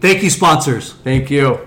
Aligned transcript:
Thank 0.00 0.22
you, 0.22 0.30
sponsors. 0.30 0.92
Thank 0.92 1.28
you. 1.28 1.58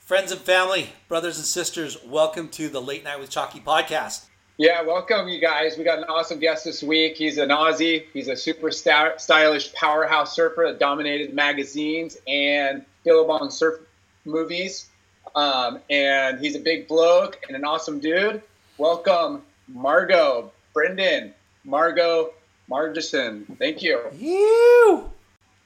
Friends 0.00 0.32
and 0.32 0.40
family, 0.40 0.90
brothers 1.08 1.38
and 1.38 1.46
sisters, 1.46 1.96
welcome 2.04 2.48
to 2.50 2.68
the 2.68 2.80
Late 2.80 3.04
Night 3.04 3.18
with 3.18 3.30
Chalky 3.30 3.60
podcast. 3.60 4.26
Yeah, 4.58 4.82
welcome 4.82 5.28
you 5.28 5.40
guys. 5.40 5.78
We 5.78 5.84
got 5.84 5.96
an 5.96 6.04
awesome 6.04 6.38
guest 6.38 6.66
this 6.66 6.82
week. 6.82 7.16
He's 7.16 7.38
an 7.38 7.48
Aussie. 7.48 8.04
He's 8.12 8.28
a 8.28 8.36
super 8.36 8.70
star- 8.70 9.18
stylish 9.18 9.72
powerhouse 9.72 10.36
surfer 10.36 10.64
that 10.66 10.78
dominated 10.78 11.32
magazines 11.32 12.18
and 12.26 12.84
Billabong 13.02 13.50
surf 13.50 13.80
movies. 14.26 14.88
Um, 15.34 15.80
and 15.88 16.38
he's 16.38 16.54
a 16.54 16.60
big 16.60 16.86
bloke 16.86 17.40
and 17.48 17.56
an 17.56 17.64
awesome 17.64 17.98
dude. 17.98 18.42
Welcome, 18.76 19.42
Margo, 19.68 20.52
Brenden, 20.74 21.32
Margo, 21.64 22.34
Margieson. 22.70 23.56
Thank 23.58 23.82
you. 23.82 24.02
You. 24.12 25.10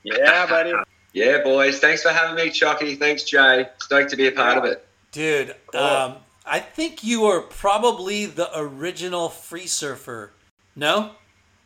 Yeah, 0.05 0.47
buddy. 0.47 0.75
Yeah, 1.13 1.43
boys. 1.43 1.79
Thanks 1.79 2.03
for 2.03 2.09
having 2.11 2.37
me, 2.37 2.51
Chalky. 2.51 2.97
Thanks, 2.97 3.23
Jay. 3.25 3.69
Stoked 3.79 4.11
to 4.11 4.17
be 4.17 4.29
a 4.29 4.33
part 4.33 4.57
of 4.57 4.65
it. 4.65 4.87
Dude, 5.11 5.51
um, 5.75 6.17
I 6.47 6.59
think 6.59 7.05
you 7.05 7.25
are 7.25 7.43
probably 7.43 8.27
the 8.27 8.49
original 8.59 9.29
free 9.29 9.67
surfer. 9.67 10.33
No? 10.75 11.11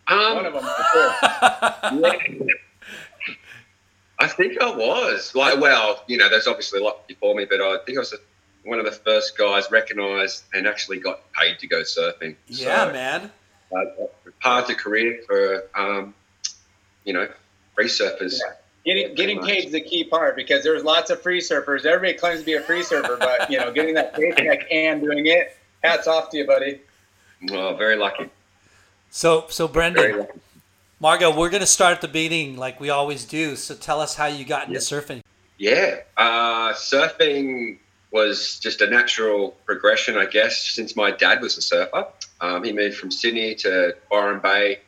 Um, 0.09 0.35
One 0.37 0.47
of 0.47 0.53
them. 0.53 0.65
For 0.65 0.85
sure. 0.93 1.15
I 4.19 4.29
think 4.29 4.61
I 4.61 4.75
was. 4.75 5.35
Like, 5.35 5.61
well, 5.61 6.03
you 6.07 6.17
know, 6.17 6.29
there's 6.29 6.47
obviously 6.47 6.81
a 6.81 6.83
lot 6.83 7.07
before 7.07 7.35
me, 7.35 7.45
but 7.45 7.61
I 7.61 7.79
think 7.85 7.99
I 7.99 8.01
was 8.01 8.15
one 8.65 8.79
of 8.81 8.85
the 8.85 8.93
first 8.93 9.39
guys 9.39 9.71
recognised 9.71 10.45
and 10.55 10.67
actually 10.67 10.99
got 10.99 11.21
paid 11.35 11.59
to 11.61 11.67
go 11.69 11.83
surfing. 11.83 12.35
Yeah, 12.49 12.87
So, 12.87 12.93
man. 12.93 13.31
Uh, 13.71 13.85
part 14.41 14.63
of 14.63 14.69
the 14.69 14.75
career 14.75 15.21
for, 15.27 15.65
um, 15.75 16.15
you 17.05 17.13
know, 17.13 17.29
free 17.75 17.87
surfers. 17.87 18.41
Getting 18.87 19.15
getting 19.17 19.43
paid 19.43 19.67
is 19.67 19.73
the 19.73 19.81
key 19.81 20.05
part 20.05 20.37
because 20.37 20.63
there's 20.63 20.85
lots 20.85 21.11
of 21.11 21.21
free 21.21 21.41
surfers. 21.41 21.85
Everybody 21.85 22.15
claims 22.15 22.41
to 22.41 22.47
be 22.47 22.55
a 22.55 22.61
free 22.61 22.85
surfer, 22.85 23.17
but 23.19 23.51
you 23.51 23.59
know, 23.59 23.73
getting 23.73 23.95
that 23.95 24.15
paycheck 24.15 24.67
and 24.71 25.01
doing 25.01 25.27
it, 25.27 25.57
hats 25.83 26.07
off 26.07 26.31
to 26.31 26.37
you, 26.39 26.47
buddy. 26.47 26.81
Well, 27.51 27.77
very 27.77 27.97
lucky. 27.97 28.31
So, 29.11 29.47
so 29.49 29.67
Brenden. 29.67 30.29
Margo, 31.01 31.37
we're 31.37 31.51
going 31.51 31.61
to 31.61 31.67
start 31.67 32.01
the 32.01 32.09
beginning 32.09 32.57
like 32.57 32.81
we 32.81 32.89
always 32.89 33.25
do. 33.25 33.57
So 33.57 33.75
tell 33.75 34.01
us 34.01 34.15
how 34.15 34.27
you 34.27 34.45
got 34.45 34.69
into 34.69 34.81
surfing. 34.81 35.21
Yeah, 35.59 35.97
uh, 36.17 36.73
surfing 36.73 37.79
was 38.13 38.59
just 38.61 38.81
a 38.81 38.89
natural 38.89 39.51
progression, 39.67 40.17
I 40.17 40.27
guess, 40.27 40.57
since 40.59 40.97
my 40.97 41.11
dad 41.11 41.43
was 41.43 41.59
a 41.59 41.63
surfer. 41.63 42.07
Um, 42.41 42.63
he 42.63 42.73
moved 42.73 42.97
from 42.97 43.11
Sydney 43.11 43.55
to 43.57 43.97
Byron 44.11 44.41
Bay, 44.41 44.79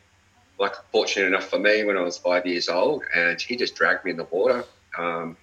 like 0.59 0.75
fortunate 0.91 1.27
enough 1.27 1.49
for 1.49 1.57
me 1.57 1.83
when 1.83 1.97
I 1.97 2.01
was 2.01 2.17
five 2.17 2.45
years 2.45 2.69
old, 2.69 3.03
and 3.15 3.39
he 3.39 3.55
just 3.55 3.75
dragged 3.75 4.05
me 4.05 4.11
in 4.11 4.17
the 4.17 4.25
water. 4.25 4.65
Um, 4.97 5.37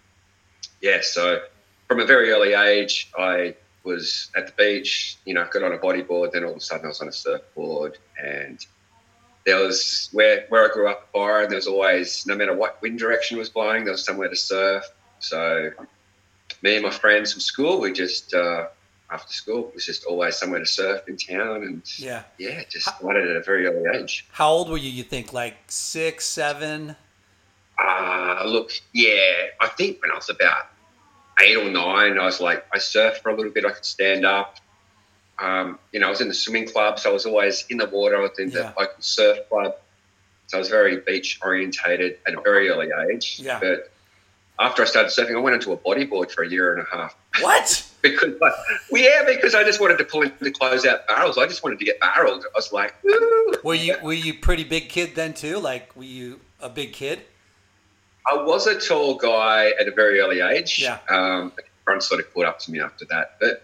yeah, 0.81 0.99
so 1.01 1.41
from 1.89 2.01
a 2.01 2.05
very 2.05 2.31
early 2.31 2.53
age, 2.53 3.11
I 3.19 3.55
was 3.83 4.31
at 4.37 4.49
the 4.49 4.53
beach, 4.53 5.17
you 5.25 5.33
know, 5.33 5.47
got 5.51 5.63
on 5.63 5.73
a 5.73 5.79
bodyboard, 5.79 6.33
then 6.33 6.45
all 6.45 6.51
of 6.51 6.57
a 6.57 6.61
sudden 6.61 6.85
I 6.85 6.89
was 6.89 7.01
on 7.01 7.09
a 7.09 7.13
surfboard 7.13 7.99
and 8.23 8.65
there 9.47 9.63
was 9.63 10.09
where 10.13 10.45
where 10.49 10.69
I 10.69 10.75
grew 10.75 10.89
up 10.89 11.11
Byron, 11.13 11.49
there 11.49 11.57
was 11.57 11.69
always 11.69 12.27
no 12.27 12.35
matter 12.35 12.55
what 12.55 12.83
wind 12.83 12.99
direction 12.99 13.39
was 13.39 13.49
blowing, 13.49 13.85
there 13.85 13.93
was 13.93 14.05
somewhere 14.05 14.29
to 14.29 14.37
surf. 14.37 14.85
So 15.21 15.71
me 16.63 16.75
and 16.75 16.85
my 16.85 16.91
friends 16.91 17.33
from 17.33 17.41
school, 17.41 17.81
we 17.81 17.93
just 17.93 18.35
uh, 18.35 18.67
after 19.11 19.33
school 19.33 19.69
it 19.69 19.75
was 19.75 19.87
just 19.87 20.05
always 20.05 20.37
somewhere 20.37 20.59
to 20.61 20.67
surf 20.67 21.03
in 21.09 21.17
town 21.17 21.63
and 21.63 21.83
Yeah. 21.99 22.25
yeah, 22.39 22.63
just 22.69 22.89
started 22.97 23.29
at 23.31 23.37
a 23.37 23.43
very 23.43 23.67
early 23.67 23.99
age. 23.99 24.27
How 24.33 24.49
old 24.51 24.69
were 24.69 24.77
you? 24.79 24.91
You 24.91 25.03
think 25.05 25.33
like 25.33 25.55
six, 25.69 26.25
seven? 26.27 26.97
Uh, 27.79 28.43
look, 28.47 28.71
yeah, 28.93 29.47
I 29.61 29.69
think 29.69 30.03
when 30.03 30.11
I 30.11 30.15
was 30.15 30.31
about 30.31 30.67
eight 31.41 31.57
or 31.57 31.71
nine, 31.71 32.19
I 32.19 32.25
was 32.25 32.41
like, 32.41 32.65
I 32.73 32.79
surfed 32.79 33.19
for 33.19 33.29
a 33.31 33.37
little 33.37 33.53
bit. 33.53 33.65
I 33.65 33.71
could 33.71 33.85
stand 33.85 34.25
up. 34.25 34.57
Um, 35.39 35.79
you 35.93 36.01
know, 36.01 36.07
I 36.07 36.11
was 36.11 36.23
in 36.23 36.29
the 36.29 36.35
swimming 36.35 36.67
club, 36.67 36.99
so 36.99 37.11
I 37.11 37.13
was 37.13 37.27
always 37.27 37.67
in 37.69 37.77
the 37.77 37.87
water. 37.87 38.17
I 38.17 38.21
was 38.23 38.39
in 38.39 38.51
Yeah. 38.51 38.73
the 38.75 38.81
local 38.81 38.95
surf 39.01 39.39
club. 39.51 39.77
So 40.47 40.57
I 40.57 40.61
was 40.61 40.69
very 40.69 40.97
beach 40.99 41.39
orientated 41.43 42.19
at 42.27 42.35
a 42.35 42.41
very 42.41 42.71
early 42.71 42.89
age. 43.13 43.39
Yeah. 43.41 43.59
But 43.61 43.93
after 44.59 44.83
I 44.83 44.87
started 44.87 45.11
surfing, 45.11 45.37
I 45.37 45.41
went 45.41 45.55
into 45.57 45.73
a 45.73 45.77
bodyboard 45.77 46.31
for 46.31 46.43
a 46.43 46.49
year 46.49 46.73
and 46.75 46.87
a 46.87 46.97
half. 46.97 47.15
What? 47.41 47.87
Because, 48.11 48.35
like, 48.41 48.53
well, 48.91 49.03
yeah, 49.03 49.25
because 49.27 49.55
I 49.55 49.63
just 49.65 49.81
wanted 49.81 49.99
to 49.99 50.05
pull 50.05 50.23
into 50.23 50.51
close 50.51 50.85
out 50.87 51.07
barrels. 51.07 51.39
I 51.39 51.47
just 51.47 51.63
wanted 51.63 51.79
to 51.79 51.85
get 51.85 52.01
barreled. 52.01 52.45
I 52.45 52.49
was 52.55 52.73
like, 52.73 52.95
Woo! 53.03 53.53
Were 53.65 53.75
you 53.75 53.97
were 54.03 54.13
you 54.13 54.35
pretty 54.35 54.65
big 54.65 54.89
kid 54.89 55.15
then 55.15 55.35
too? 55.35 55.59
Like 55.59 55.95
were 55.97 56.05
you 56.05 56.41
a 56.61 56.69
big 56.69 56.93
kid? 56.93 57.21
I 58.31 58.35
was 58.43 58.67
a 58.67 58.79
tall 58.81 59.15
guy 59.17 59.73
at 59.81 59.87
a 59.87 59.93
very 59.93 60.21
early 60.21 60.41
age. 60.41 60.81
Yeah. 60.81 60.99
Um, 61.09 61.53
everyone 61.87 62.01
sort 62.01 62.21
of 62.21 62.33
caught 62.35 62.47
up 62.47 62.59
to 62.61 62.73
me 62.73 62.81
after 62.81 63.05
that. 63.07 63.37
But 63.41 63.63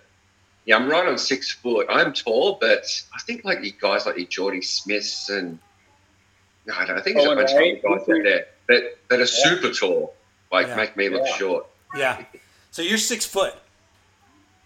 yeah, 0.67 0.77
I'm 0.77 0.89
right 0.89 1.07
on 1.09 1.19
six 1.19 1.51
foot. 1.53 1.87
I'm 1.91 2.13
tall, 2.13 2.59
but 2.61 2.85
I 3.15 3.21
think 3.23 3.45
like 3.45 3.65
you 3.65 3.73
guys 3.73 4.07
like 4.07 4.17
your 4.17 4.27
Jordy 4.27 4.63
Smiths 4.63 5.29
and 5.29 5.59
no, 6.67 6.75
I 6.79 6.87
don't 6.87 6.97
I 6.97 7.03
think 7.03 7.17
there's 7.17 7.27
Owen 7.29 7.39
a 7.39 7.43
bunch 7.43 7.57
Wright. 7.57 7.77
of 7.77 7.83
guys 7.83 8.01
out 8.03 8.07
there 8.07 8.47
that, 8.69 8.99
that 9.09 9.17
are 9.17 9.19
Yeah. 9.19 9.27
super 9.27 9.71
tall, 9.73 10.15
like 10.53 10.69
Yeah. 10.69 10.77
make 10.77 10.97
me 10.97 11.09
look 11.09 11.27
Yeah. 11.27 11.37
short. 11.37 11.67
Yeah. 11.97 12.25
So 12.71 12.83
you're 12.83 12.99
six 12.99 13.27
foot. 13.27 13.55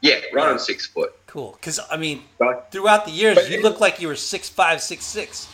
Yeah, 0.06 0.14
right 0.32 0.44
Yeah. 0.44 0.50
on 0.53 0.58
six 0.58 0.87
foot. 0.87 1.12
Cool. 1.26 1.53
Because 1.61 1.81
I 1.91 1.97
mean, 1.97 2.23
But 2.38 2.69
throughout 2.70 3.05
the 3.05 3.11
years, 3.12 3.37
But 3.37 3.50
you 3.50 3.58
it- 3.58 3.62
look 3.64 3.81
like 3.81 4.00
you 4.00 4.08
were 4.08 4.17
six 4.17 4.49
five, 4.49 4.81
six 4.82 5.05
six. 5.05 5.49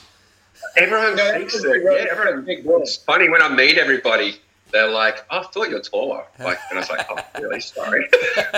everyone 0.76 1.16
No, 1.16 1.30
thinks 1.32 1.54
it's 1.54 1.62
that. 1.62 1.68
really 1.70 2.04
Yeah, 2.04 2.12
everyone. 2.12 2.44
big 2.44 2.64
boy. 2.64 2.80
It's 2.80 2.96
funny 2.96 3.28
when 3.28 3.42
I 3.42 3.48
meet 3.48 3.78
everybody. 3.78 4.40
They're 4.70 4.88
like, 4.88 5.24
oh, 5.30 5.40
"I 5.40 5.42
thought 5.52 5.68
you're 5.70 5.80
taller." 5.82 6.24
Like, 6.38 6.58
and 6.70 6.78
I 6.78 6.80
was 6.82 6.90
like, 6.90 7.06
"Oh, 7.10 7.18
really? 7.40 7.60
Sorry, 7.60 8.08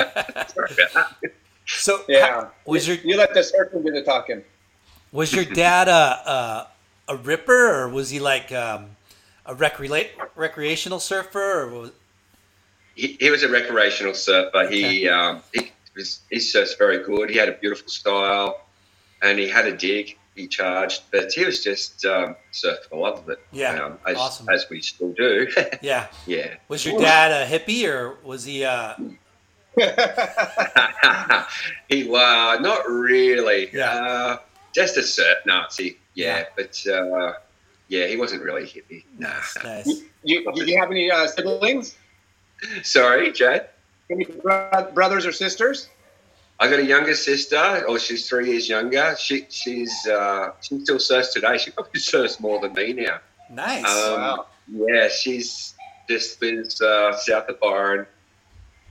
sorry 0.54 0.70
about 0.72 0.94
that." 0.94 1.32
So 1.66 2.04
Yeah. 2.08 2.26
how- 2.26 2.50
was 2.66 2.86
your 2.86 2.98
You 2.98 3.16
let 3.16 3.34
the 3.34 3.40
surfing 3.40 3.84
do 3.84 3.90
the 3.90 4.02
talking. 4.02 4.44
was 5.12 5.32
your 5.32 5.44
dad 5.44 5.88
a 5.88 6.02
a, 6.36 6.68
a 7.14 7.16
ripper 7.16 7.62
or 7.82 7.88
was 7.88 8.10
he 8.10 8.20
like 8.20 8.52
um, 8.52 8.96
a 9.46 9.54
recre- 9.54 10.10
recreational 10.36 11.00
surfer 11.00 11.62
or 11.62 11.68
was, 11.68 11.90
he, 12.94 13.16
he 13.18 13.30
was 13.30 13.42
a 13.42 13.48
recreational 13.48 14.14
surfer. 14.14 14.68
He 14.68 15.08
um, 15.08 15.42
he 15.52 15.72
was 15.94 16.20
he 16.30 16.40
surfs 16.40 16.74
very 16.74 17.02
good. 17.02 17.30
He 17.30 17.36
had 17.36 17.48
a 17.48 17.52
beautiful 17.52 17.88
style, 17.88 18.60
and 19.22 19.38
he 19.38 19.48
had 19.48 19.66
a 19.66 19.76
dig. 19.76 20.18
He 20.34 20.48
charged, 20.48 21.02
but 21.12 21.32
he 21.32 21.44
was 21.44 21.62
just 21.62 22.04
um, 22.04 22.34
surfed 22.52 22.82
for 22.84 22.88
the 22.90 22.96
love 22.96 23.18
of 23.20 23.28
it. 23.28 23.38
Yeah, 23.52 23.84
um, 23.84 23.98
as, 24.04 24.16
awesome. 24.16 24.48
as 24.48 24.66
we 24.68 24.80
still 24.80 25.12
do. 25.12 25.46
yeah? 25.82 26.08
yeah, 26.26 26.54
Was 26.66 26.84
your 26.84 27.00
dad 27.00 27.30
a 27.30 27.46
hippie 27.46 27.88
or 27.88 28.16
was 28.24 28.44
he? 28.44 28.64
Uh, 28.64 28.94
he 31.88 32.04
was 32.08 32.60
not 32.60 32.88
really. 32.88 33.70
Yeah. 33.72 33.90
uh, 33.94 34.38
just 34.74 34.96
a 34.96 35.02
surf 35.04 35.38
Nazi. 35.46 35.98
Yeah, 36.14 36.38
Yeah. 36.38 36.44
but 36.56 36.86
uh, 36.92 37.32
yeah, 37.88 38.06
he 38.06 38.16
wasn't 38.16 38.42
really 38.42 38.64
hippie. 38.64 39.04
Nah. 39.18 39.28
nice, 39.28 39.56
nice. 39.62 40.02
You, 40.24 40.52
do 40.52 40.64
you 40.64 40.78
have 40.80 40.90
any 40.90 41.10
uh, 41.12 41.28
siblings? 41.28 41.96
Sorry, 42.82 43.30
Jad. 43.32 43.68
Any 44.10 44.24
bro- 44.24 44.90
brothers 44.94 45.26
or 45.26 45.32
sisters? 45.32 45.88
I 46.60 46.68
got 46.70 46.78
a 46.78 46.84
younger 46.84 47.14
sister. 47.14 47.84
Oh, 47.88 47.98
she's 47.98 48.28
three 48.28 48.50
years 48.50 48.68
younger. 48.68 49.16
She 49.18 49.46
she's 49.48 50.06
uh, 50.06 50.52
she 50.60 50.78
still 50.80 50.98
surfs 50.98 51.32
today. 51.32 51.58
She 51.58 51.70
probably 51.70 52.00
surfs 52.12 52.38
more 52.38 52.60
than 52.60 52.72
me 52.74 52.92
now. 52.92 53.18
Nice. 53.50 53.84
Um, 53.84 54.20
Wow. 54.20 54.46
Yeah, 54.68 55.08
she's 55.08 55.74
just 56.08 56.40
lives 56.40 56.80
uh, 56.80 57.14
south 57.16 57.48
of 57.48 57.60
Byron. 57.60 58.06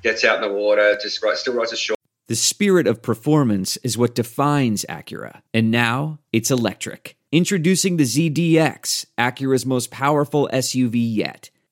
Gets 0.03 0.23
out 0.23 0.43
in 0.43 0.49
the 0.49 0.53
water. 0.53 0.97
Just 1.01 1.23
right, 1.23 1.37
still 1.37 1.53
rides 1.53 1.73
a 1.73 1.77
short. 1.77 1.97
The 2.27 2.35
spirit 2.35 2.87
of 2.87 3.01
performance 3.01 3.77
is 3.77 3.97
what 3.97 4.15
defines 4.15 4.85
Acura. 4.87 5.41
And 5.53 5.71
now 5.71 6.19
it's 6.31 6.51
electric. 6.51 7.17
Introducing 7.31 7.97
the 7.97 8.03
ZDX, 8.03 9.07
Acura's 9.17 9.65
most 9.65 9.91
powerful 9.91 10.49
SUV 10.53 10.93
yet. 10.93 11.49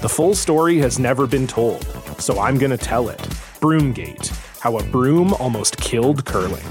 The 0.00 0.08
full 0.08 0.34
story 0.34 0.78
has 0.78 0.98
never 0.98 1.26
been 1.26 1.46
told, 1.46 1.84
so 2.18 2.38
I'm 2.40 2.58
going 2.58 2.70
to 2.70 2.78
tell 2.78 3.08
it. 3.08 3.18
Broomgate 3.60 4.28
How 4.60 4.78
a 4.78 4.82
Broom 4.84 5.34
Almost 5.34 5.76
Killed 5.76 6.24
Curling. 6.24 6.64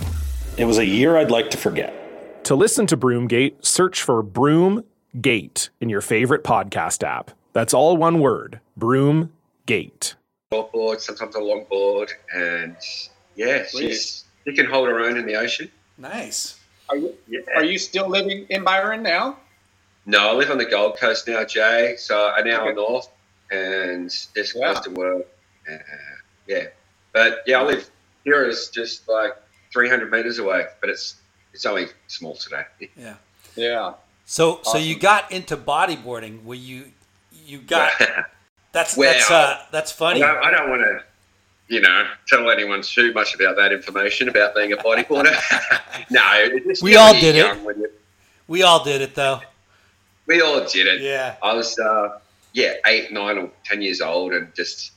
It 0.57 0.65
was 0.65 0.77
a 0.79 0.85
year 0.85 1.17
I'd 1.17 1.29
like 1.31 1.49
to 1.51 1.57
forget. 1.57 1.93
To 2.45 2.55
listen 2.55 2.87
to 2.87 2.97
Broomgate, 2.97 3.63
search 3.63 4.01
for 4.01 4.23
Broomgate 4.23 5.69
in 5.79 5.89
your 5.89 6.01
favorite 6.01 6.43
podcast 6.43 7.03
app. 7.03 7.31
That's 7.53 7.73
all 7.73 7.97
one 7.97 8.19
word 8.19 8.59
Broomgate. 8.79 10.15
short 10.51 10.71
board, 10.71 10.99
sometimes 11.01 11.35
a 11.35 11.39
long 11.39 11.65
board, 11.69 12.11
and 12.33 12.75
yeah, 13.35 13.63
she's 13.69 14.25
she 14.47 14.55
can 14.55 14.65
hold 14.65 14.87
her 14.89 14.99
own 14.99 15.17
in 15.17 15.25
the 15.25 15.35
ocean. 15.35 15.69
nice. 15.97 16.55
Are 16.89 16.97
you, 16.97 17.13
Yeah. 17.27 17.41
are 17.55 17.63
you 17.63 17.77
still 17.77 18.09
living 18.09 18.47
in 18.49 18.63
Byron 18.63 19.03
now? 19.03 19.37
No, 20.07 20.31
I 20.31 20.33
live 20.33 20.49
on 20.49 20.57
the 20.57 20.65
Gold 20.65 20.97
Coast 20.97 21.27
now, 21.27 21.45
Jay. 21.45 21.93
So 21.99 22.33
an 22.35 22.49
hour 22.49 22.69
Okay. 22.69 22.73
north, 22.75 23.07
and 23.51 24.09
just 24.09 24.35
Yeah. 24.35 24.73
close 24.73 24.79
to 24.85 24.91
work. 24.91 25.25
Uh, 25.71 25.77
yeah, 26.47 26.67
but 27.13 27.43
yeah, 27.45 27.59
I 27.59 27.63
live 27.63 27.89
here 28.23 28.45
is 28.47 28.69
just 28.69 29.07
like 29.07 29.33
300 29.73 30.11
meters 30.11 30.39
away, 30.39 30.65
but 30.81 30.89
it's 30.89 31.15
it's 31.53 31.65
only 31.65 31.87
small 32.07 32.35
today. 32.35 32.63
Yeah. 32.95 33.15
Yeah. 33.55 33.93
So 34.25 34.59
so 34.63 34.77
you 34.77 34.97
got 34.97 35.31
into 35.31 35.57
bodyboarding 35.57 36.43
where 36.43 36.57
you 36.57 36.85
you 37.45 37.59
got 37.59 37.91
that's 38.71 38.95
Well, 38.95 39.11
that's 39.11 39.29
uh 39.31 39.59
that's 39.71 39.91
I 39.91 39.95
funny. 39.95 40.19
don't, 40.21 40.37
I 40.45 40.51
don't 40.51 40.69
want 40.69 40.81
to, 40.83 41.03
you 41.67 41.81
know, 41.81 42.07
tell 42.27 42.49
anyone 42.51 42.81
too 42.83 43.11
much 43.13 43.33
about 43.35 43.55
that 43.57 43.71
information 43.73 44.29
about 44.29 44.53
being 44.55 44.71
a 44.73 44.77
bodyboarder. 44.77 45.35
no, 46.11 46.59
just 46.67 46.83
We 46.83 46.95
all 46.95 47.13
did 47.13 47.35
it. 47.35 47.45
young 47.45 47.63
when 47.63 47.83
We 48.47 48.61
all 48.63 48.83
did 48.83 49.01
it 49.01 49.15
though. 49.15 49.41
we 50.27 50.41
all 50.41 50.63
did 50.65 50.85
it. 50.87 51.01
Yeah. 51.01 51.35
I 51.41 51.53
was, 51.53 51.77
uh, 51.79 52.19
yeah, 52.53 52.73
eight, 52.85 53.11
nine, 53.11 53.37
or 53.37 53.49
ten 53.65 53.81
years 53.81 54.01
old, 54.01 54.33
and 54.33 54.53
just 54.55 54.91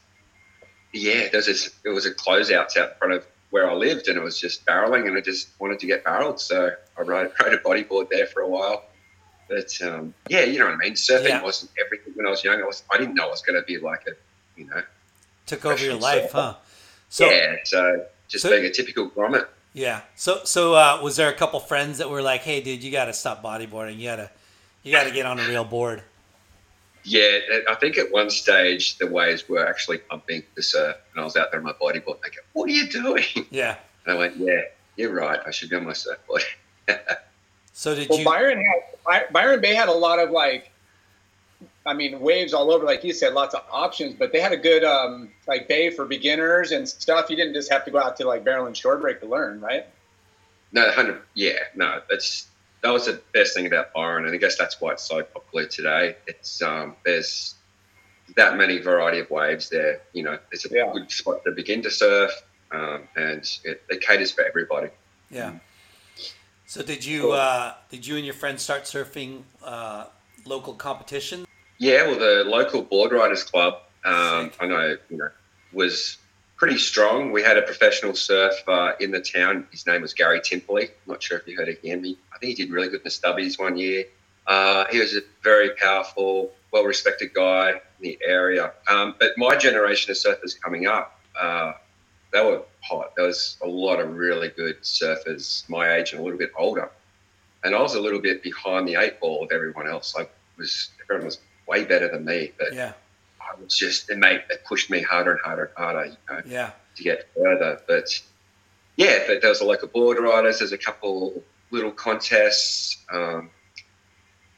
yeah, 0.93 1.29
there's 1.31 1.47
this. 1.47 1.75
It 1.85 1.91
was 1.91 2.07
a 2.07 2.15
closeouts 2.15 2.77
out 2.77 2.91
in 2.93 2.97
front 2.99 3.15
of 3.15 3.27
where 3.51 3.71
I 3.71 3.75
lived, 3.75 4.09
and 4.09 4.17
it 4.17 4.23
was 4.23 4.39
just 4.41 4.65
barreling, 4.67 5.07
and 5.07 5.17
I 5.17 5.21
just 5.21 5.49
wanted 5.59 5.79
to 5.81 5.87
get 5.87 6.05
barreled, 6.05 6.41
so 6.41 6.71
I 6.99 7.03
rode, 7.03 7.33
rode 7.43 7.55
a 7.55 7.59
bodyboard 7.59 8.09
there 8.11 8.27
for 8.27 8.41
a 8.43 8.49
while. 8.49 8.85
But 9.49 9.77
um, 9.83 10.15
yeah, 10.29 10.45
you 10.45 10.59
know 10.59 10.67
what 10.67 10.75
I 10.75 10.79
mean. 10.79 10.95
Surfing 10.95 11.29
Yeah. 11.29 11.43
wasn't 11.43 11.73
everything 11.85 12.15
when 12.15 12.27
I 12.27 12.31
was 12.31 12.43
young. 12.45 12.63
I 12.63 12.65
was 12.67 12.83
I 12.91 12.97
didn't 12.99 13.15
know 13.15 13.25
I 13.27 13.31
was 13.31 13.43
going 13.43 13.61
to 13.61 13.67
be 13.67 13.79
like 13.79 14.07
a 14.07 14.13
you 14.59 14.67
know 14.67 14.83
Took 15.47 15.65
over 15.67 15.85
your 15.85 15.95
life, 15.95 16.23
surfer. 16.31 16.37
huh? 16.39 16.55
So 17.11 17.31
yeah. 17.31 17.57
So 17.65 18.07
just 18.29 18.43
so- 18.45 18.51
being 18.51 18.65
a 18.65 18.71
typical 18.71 19.11
grommet. 19.11 19.47
yeah. 19.75 20.03
So 20.17 20.41
so 20.45 20.75
uh, 20.75 21.01
was 21.03 21.17
there 21.17 21.29
a 21.29 21.35
couple 21.35 21.61
friends 21.61 21.99
that 21.99 22.09
were 22.09 22.23
like, 22.23 22.43
"Hey, 22.43 22.63
dude, 22.63 22.83
you 22.83 22.91
got 22.91 23.07
to 23.07 23.13
stop 23.13 23.43
bodyboarding. 23.43 23.99
You 23.99 24.05
gotta 24.05 24.31
you 24.83 24.93
gotta 24.93 25.11
get 25.11 25.27
on 25.27 25.39
a 25.41 25.47
real 25.49 25.65
board." 25.65 26.03
Yeah, 27.05 27.39
I 27.69 27.75
think 27.77 27.99
at 27.99 28.13
one 28.13 28.31
stage 28.31 28.99
the 28.99 29.07
waves 29.07 29.49
were 29.49 29.67
actually 29.67 29.99
pumping 29.99 30.43
the 30.55 30.63
surf, 30.63 30.97
and 31.13 31.21
I 31.21 31.25
was 31.25 31.37
out 31.37 31.51
there 31.51 31.59
on 31.61 31.65
my 31.65 31.73
bodyboard. 31.73 32.15
And 32.15 32.23
they 32.25 32.31
go, 32.31 32.43
"What 32.53 32.69
are 32.69 32.73
you 32.73 32.89
doing?" 32.89 33.25
Yeah. 33.51 33.77
And 34.07 34.15
I 34.15 34.19
went, 34.19 34.37
"Yeah, 34.37 34.63
you're 34.97 35.13
right. 35.13 35.41
I 35.45 35.51
should 35.51 35.71
be 35.71 35.77
on 35.77 35.85
my 35.85 35.93
surfboard." 35.93 36.43
So 37.75 37.95
did 37.95 38.09
Well, 38.11 38.19
you? 38.19 38.25
Byron 38.25 38.65
had 39.09 39.33
Byron 39.33 39.61
Bay 39.61 39.75
had 39.75 39.89
a 39.89 39.93
lot 39.93 40.19
of 40.19 40.31
like, 40.31 40.71
I 41.87 41.95
mean, 41.95 42.21
waves 42.21 42.53
all 42.53 42.71
over. 42.71 42.85
Like 42.85 43.03
you 43.03 43.15
said, 43.15 43.33
lots 43.33 43.55
of 43.55 43.63
options, 43.71 44.15
but 44.15 44.31
they 44.31 44.41
had 44.41 44.53
a 44.53 44.59
good 44.59 44.85
um, 44.85 45.31
like 45.49 45.69
bay 45.69 45.89
for 45.91 46.05
beginners 46.05 46.71
and 46.73 46.87
stuff. 46.89 47.31
You 47.31 47.37
didn't 47.37 47.55
just 47.55 47.73
have 47.73 47.85
to 47.87 47.91
go 47.91 47.99
out 47.99 48.17
to 48.19 48.27
like 48.27 48.45
barrel 48.45 48.67
and 48.67 48.77
shore 48.77 48.99
break 48.99 49.21
to 49.21 49.27
learn, 49.27 49.61
right? 49.61 49.87
No, 50.73 50.91
hundred. 50.91 51.23
Yeah, 51.35 51.59
no, 51.75 52.03
that's 52.11 52.47
that 52.83 52.91
was 52.91 53.07
the 53.07 53.21
best 53.33 53.55
thing 53.55 53.67
about 53.67 53.93
Byron, 53.93 54.25
and 54.27 54.35
I 54.35 54.39
guess 54.39 54.57
that's 54.59 54.81
why 54.81 54.93
it's 54.93 55.05
so 55.05 55.23
popular 55.23 55.67
today. 55.67 56.17
It's 56.27 56.61
um, 56.63 56.97
there's 57.05 57.55
that 58.37 58.57
many 58.57 58.79
variety 58.79 59.21
of 59.21 59.31
waves 59.31 59.69
there. 59.69 60.01
You 60.13 60.25
know, 60.25 60.39
it's 60.51 60.65
a 60.67 60.75
Yeah. 60.75 60.93
good 60.93 61.11
spot 61.11 61.45
to 61.45 61.53
begin 61.53 61.83
to 61.83 61.91
surf, 61.91 62.33
um, 62.71 63.09
and 63.17 63.45
it, 63.65 63.83
it 63.89 64.01
caters 64.01 64.33
for 64.33 64.45
everybody. 64.45 64.89
Yeah. 65.31 65.55
So 66.67 66.83
did 66.83 67.05
you 67.05 67.33
uh, 67.33 67.75
did 67.91 68.07
you 68.07 68.17
and 68.17 68.25
your 68.25 68.35
friends 68.35 68.63
start 68.63 68.85
surfing 68.85 69.43
uh, 69.63 70.07
local 70.45 70.75
competition? 70.75 71.45
Yeah, 71.79 72.07
well, 72.07 72.19
the 72.19 72.45
local 72.47 72.83
board 72.83 73.13
riders 73.13 73.43
club, 73.45 73.75
um, 74.05 74.53
I 74.61 74.67
know, 74.67 74.97
you 75.11 75.17
know, 75.17 75.29
was 75.73 76.19
pretty 76.63 76.79
strong. 76.79 77.33
We 77.33 77.43
had 77.43 77.59
a 77.59 77.63
professional 77.63 78.15
surfer 78.15 78.95
in 79.01 79.11
the 79.11 79.21
town. 79.21 79.67
His 79.73 79.85
name 79.85 80.01
was 80.01 80.15
Gary 80.15 80.39
Timperley. 80.39 80.85
I'm 80.85 81.09
not 81.09 81.21
sure 81.21 81.39
if 81.39 81.49
you 81.49 81.57
heard 81.57 81.69
of 81.69 81.77
him. 81.79 82.05
He, 82.05 82.17
I 82.33 82.39
think 82.39 82.57
he 82.57 82.65
did 82.65 82.73
really 82.73 82.87
good 82.87 83.01
in 83.01 83.03
the 83.03 83.11
stubbies 83.11 83.59
one 83.59 83.77
year. 83.77 84.05
Uh, 84.47 84.85
he 84.89 85.01
was 85.01 85.17
a 85.17 85.23
very 85.43 85.71
powerful, 85.71 86.53
well-respected 86.73 87.35
guy 87.35 87.71
in 87.71 88.03
the 88.03 88.17
area. 88.25 88.75
Um, 88.89 89.17
but 89.19 89.33
my 89.37 89.57
generation 89.57 90.13
of 90.13 90.17
surfers 90.17 90.55
coming 90.61 90.87
up, 90.87 91.19
uh, 91.37 91.73
they 92.33 92.45
were 92.45 92.63
hot. 92.81 93.17
There 93.17 93.27
was 93.27 93.57
a 93.61 93.67
lot 93.67 93.99
of 93.99 94.15
really 94.15 94.51
good 94.51 94.83
surfers 94.83 95.69
my 95.69 95.95
age 95.97 96.13
and 96.13 96.21
a 96.21 96.23
little 96.23 96.39
bit 96.39 96.53
older. 96.57 96.93
And 97.65 97.75
I 97.75 97.83
was 97.83 97.97
a 97.97 98.01
little 98.01 98.21
bit 98.21 98.41
behind 98.41 98.87
the 98.87 98.95
eight 99.01 99.19
ball 99.19 99.43
of 99.43 99.51
everyone 99.51 99.89
else. 99.89 100.15
I 100.17 100.29
was 100.57 100.91
everyone 101.03 101.27
was 101.27 101.41
way 101.67 101.85
better 101.85 102.07
than 102.07 102.25
me, 102.25 102.53
but 102.57 102.73
Yeah. 102.73 102.93
I 103.53 103.61
was 103.63 103.77
just 103.77 104.11
it 104.11 104.19
made 104.19 104.43
it 104.51 104.65
pushed 104.65 104.91
me 104.91 105.03
harder 105.03 105.33
and 105.33 105.41
harder 105.41 105.65
and 105.65 105.77
harder, 105.77 106.05
you 106.07 106.17
know, 106.31 106.43
Yeah. 106.47 106.71
to 106.97 107.03
get 107.03 107.29
further. 107.37 107.81
But 107.87 108.09
yeah, 108.97 109.25
but 109.27 109.41
there 109.41 109.51
was 109.51 109.61
a 109.61 109.65
local 109.65 109.89
board 109.89 110.19
riders. 110.19 110.59
There's 110.59 110.73
a 110.73 110.79
couple 110.79 111.43
little 111.71 111.91
contests, 111.93 112.99
um, 113.11 113.51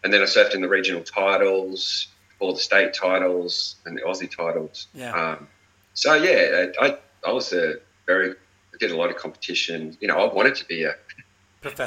and 0.03 0.13
then 0.13 0.21
I 0.21 0.25
surfed 0.25 0.55
in 0.55 0.61
the 0.61 0.69
regional 0.69 1.03
titles, 1.03 2.09
all 2.41 2.53
the 2.53 2.61
state 2.61 2.95
titles, 2.95 3.77
and 3.87 3.97
the 3.97 4.03
Aussie 4.03 4.31
titles. 4.31 4.89
Yeah. 4.95 5.13
Um, 5.13 5.49
so 5.95 6.15
yeah, 6.15 6.67
I, 6.81 6.99
I 7.27 7.33
was 7.33 7.53
a 7.53 7.75
very 8.07 8.31
I 8.31 8.77
did 8.81 8.91
a 8.91 8.97
lot 8.97 9.11
of 9.11 9.17
competition. 9.17 9.97
You 10.01 10.09
know, 10.09 10.19
I 10.19 10.33
wanted 10.33 10.57
to 10.57 10.65
be 10.67 10.83
a. 10.85 10.95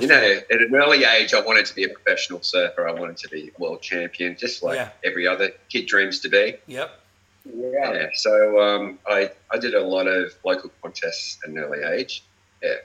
you 0.01 0.07
know, 0.07 0.39
at 0.51 0.61
an 0.61 0.75
early 0.75 1.03
age, 1.03 1.33
I 1.33 1.41
wanted 1.41 1.65
to 1.67 1.75
be 1.75 1.83
a 1.83 1.89
professional 1.89 2.41
surfer. 2.41 2.87
I 2.87 2.93
wanted 2.93 3.17
to 3.17 3.29
be 3.29 3.51
a 3.55 3.61
world 3.61 3.81
champion, 3.81 4.35
just 4.37 4.63
like 4.63 4.75
Yeah. 4.75 4.89
every 5.03 5.27
other 5.27 5.51
kid 5.69 5.85
dreams 5.87 6.19
to 6.21 6.29
be. 6.29 6.55
Yep. 6.67 6.99
Yeah. 7.45 7.93
Yeah. 7.93 8.07
So 8.15 8.59
um, 8.61 8.99
I, 9.07 9.31
I 9.51 9.57
did 9.57 9.73
a 9.73 9.81
lot 9.81 10.07
of 10.07 10.33
local 10.43 10.71
contests 10.81 11.39
at 11.43 11.49
an 11.49 11.57
early 11.59 11.83
age. 11.83 12.23
Yeah. 12.61 12.75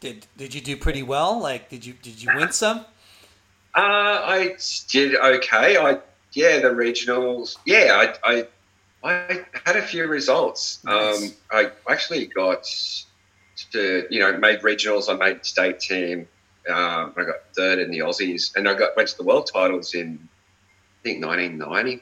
Did 0.00 0.26
did 0.36 0.54
you 0.54 0.60
do 0.60 0.76
pretty 0.76 1.02
well? 1.02 1.40
Like, 1.40 1.68
did 1.68 1.84
you 1.84 1.94
did 1.94 2.22
you 2.22 2.30
win 2.34 2.52
some? 2.52 2.80
Uh, 3.74 4.20
I 4.24 4.56
did 4.88 5.16
okay. 5.16 5.76
I 5.78 5.98
yeah, 6.32 6.60
the 6.60 6.68
regionals. 6.68 7.56
Yeah, 7.64 8.12
I 8.22 8.32
I, 8.32 8.46
I 9.02 9.44
had 9.64 9.76
a 9.76 9.82
few 9.82 10.06
results. 10.06 10.84
Nice. 10.84 11.22
Um, 11.22 11.32
I 11.50 11.70
actually 11.88 12.26
got 12.26 12.64
to 13.72 14.06
you 14.10 14.20
know 14.20 14.36
made 14.38 14.60
regionals. 14.60 15.08
I 15.12 15.16
made 15.16 15.44
state 15.44 15.80
team. 15.80 16.28
Um, 16.68 17.14
I 17.16 17.24
got 17.24 17.36
third 17.54 17.78
in 17.78 17.90
the 17.90 18.00
Aussies, 18.00 18.54
and 18.56 18.68
I 18.68 18.74
got 18.74 18.96
went 18.96 19.08
to 19.10 19.16
the 19.16 19.24
world 19.24 19.50
titles 19.52 19.94
in 19.94 20.28
I 21.00 21.02
think 21.02 21.24
1990. 21.24 21.92
And 21.92 22.00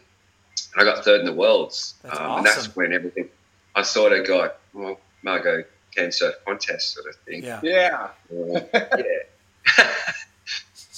I 0.76 0.84
got 0.84 1.04
third 1.04 1.20
in 1.20 1.26
the 1.26 1.32
worlds, 1.32 1.94
That's 2.02 2.18
um, 2.18 2.38
and 2.38 2.46
that's 2.46 2.74
when 2.74 2.92
everything. 2.92 3.28
I 3.74 3.82
sort 3.82 4.12
of 4.12 4.26
got 4.26 4.58
well, 4.72 4.98
Margo 5.22 5.64
can 5.94 6.12
surf 6.12 6.34
contest 6.46 6.94
sort 6.94 7.06
of 7.08 7.16
thing. 7.16 7.44
Yeah. 7.44 7.60
Yeah. 7.62 8.08
yeah. 8.72 9.90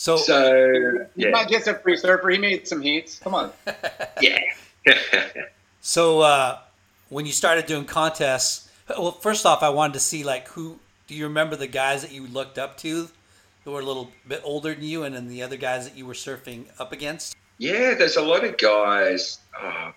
So 0.07 0.17
So 0.19 0.55
You 0.55 1.07
yeah, 1.17 1.31
might 1.31 1.49
get 1.49 1.65
some 1.65 1.79
free 1.81 1.97
surfer. 1.97 2.29
He 2.29 2.39
made 2.39 2.69
some 2.69 2.81
heats. 2.81 3.19
Come 3.19 3.35
on. 3.35 3.51
yeah. 4.21 4.39
so 5.81 6.21
uh, 6.21 6.59
when 7.09 7.27
you 7.27 7.33
started 7.33 7.67
doing 7.67 7.87
contests, 7.87 8.71
well, 8.91 9.11
first 9.11 9.45
off, 9.47 9.65
I 9.65 9.71
wanted 9.71 9.95
to 9.95 10.01
see 10.01 10.23
like 10.23 10.49
who. 10.49 10.79
Do 11.09 11.15
you 11.15 11.25
remember 11.25 11.57
the 11.57 11.67
guys 11.67 12.03
that 12.03 12.13
you 12.13 12.27
looked 12.27 12.59
up 12.59 12.77
to, 12.79 13.09
who 13.67 13.73
were 13.73 13.81
a 13.81 13.85
little 13.85 14.13
bit 14.29 14.41
older 14.45 14.73
than 14.73 14.85
you, 14.85 15.03
and 15.03 15.13
then 15.15 15.27
the 15.27 15.43
other 15.43 15.57
guys 15.57 15.89
that 15.89 15.99
you 15.99 16.07
were 16.07 16.15
surfing 16.15 16.67
up 16.79 16.93
against? 16.93 17.37
Yeah, 17.59 17.95
there's 17.95 18.17
a 18.17 18.23
lot 18.23 18.45
of 18.45 18.57
guys. 18.57 19.41
Uh, 19.61 19.91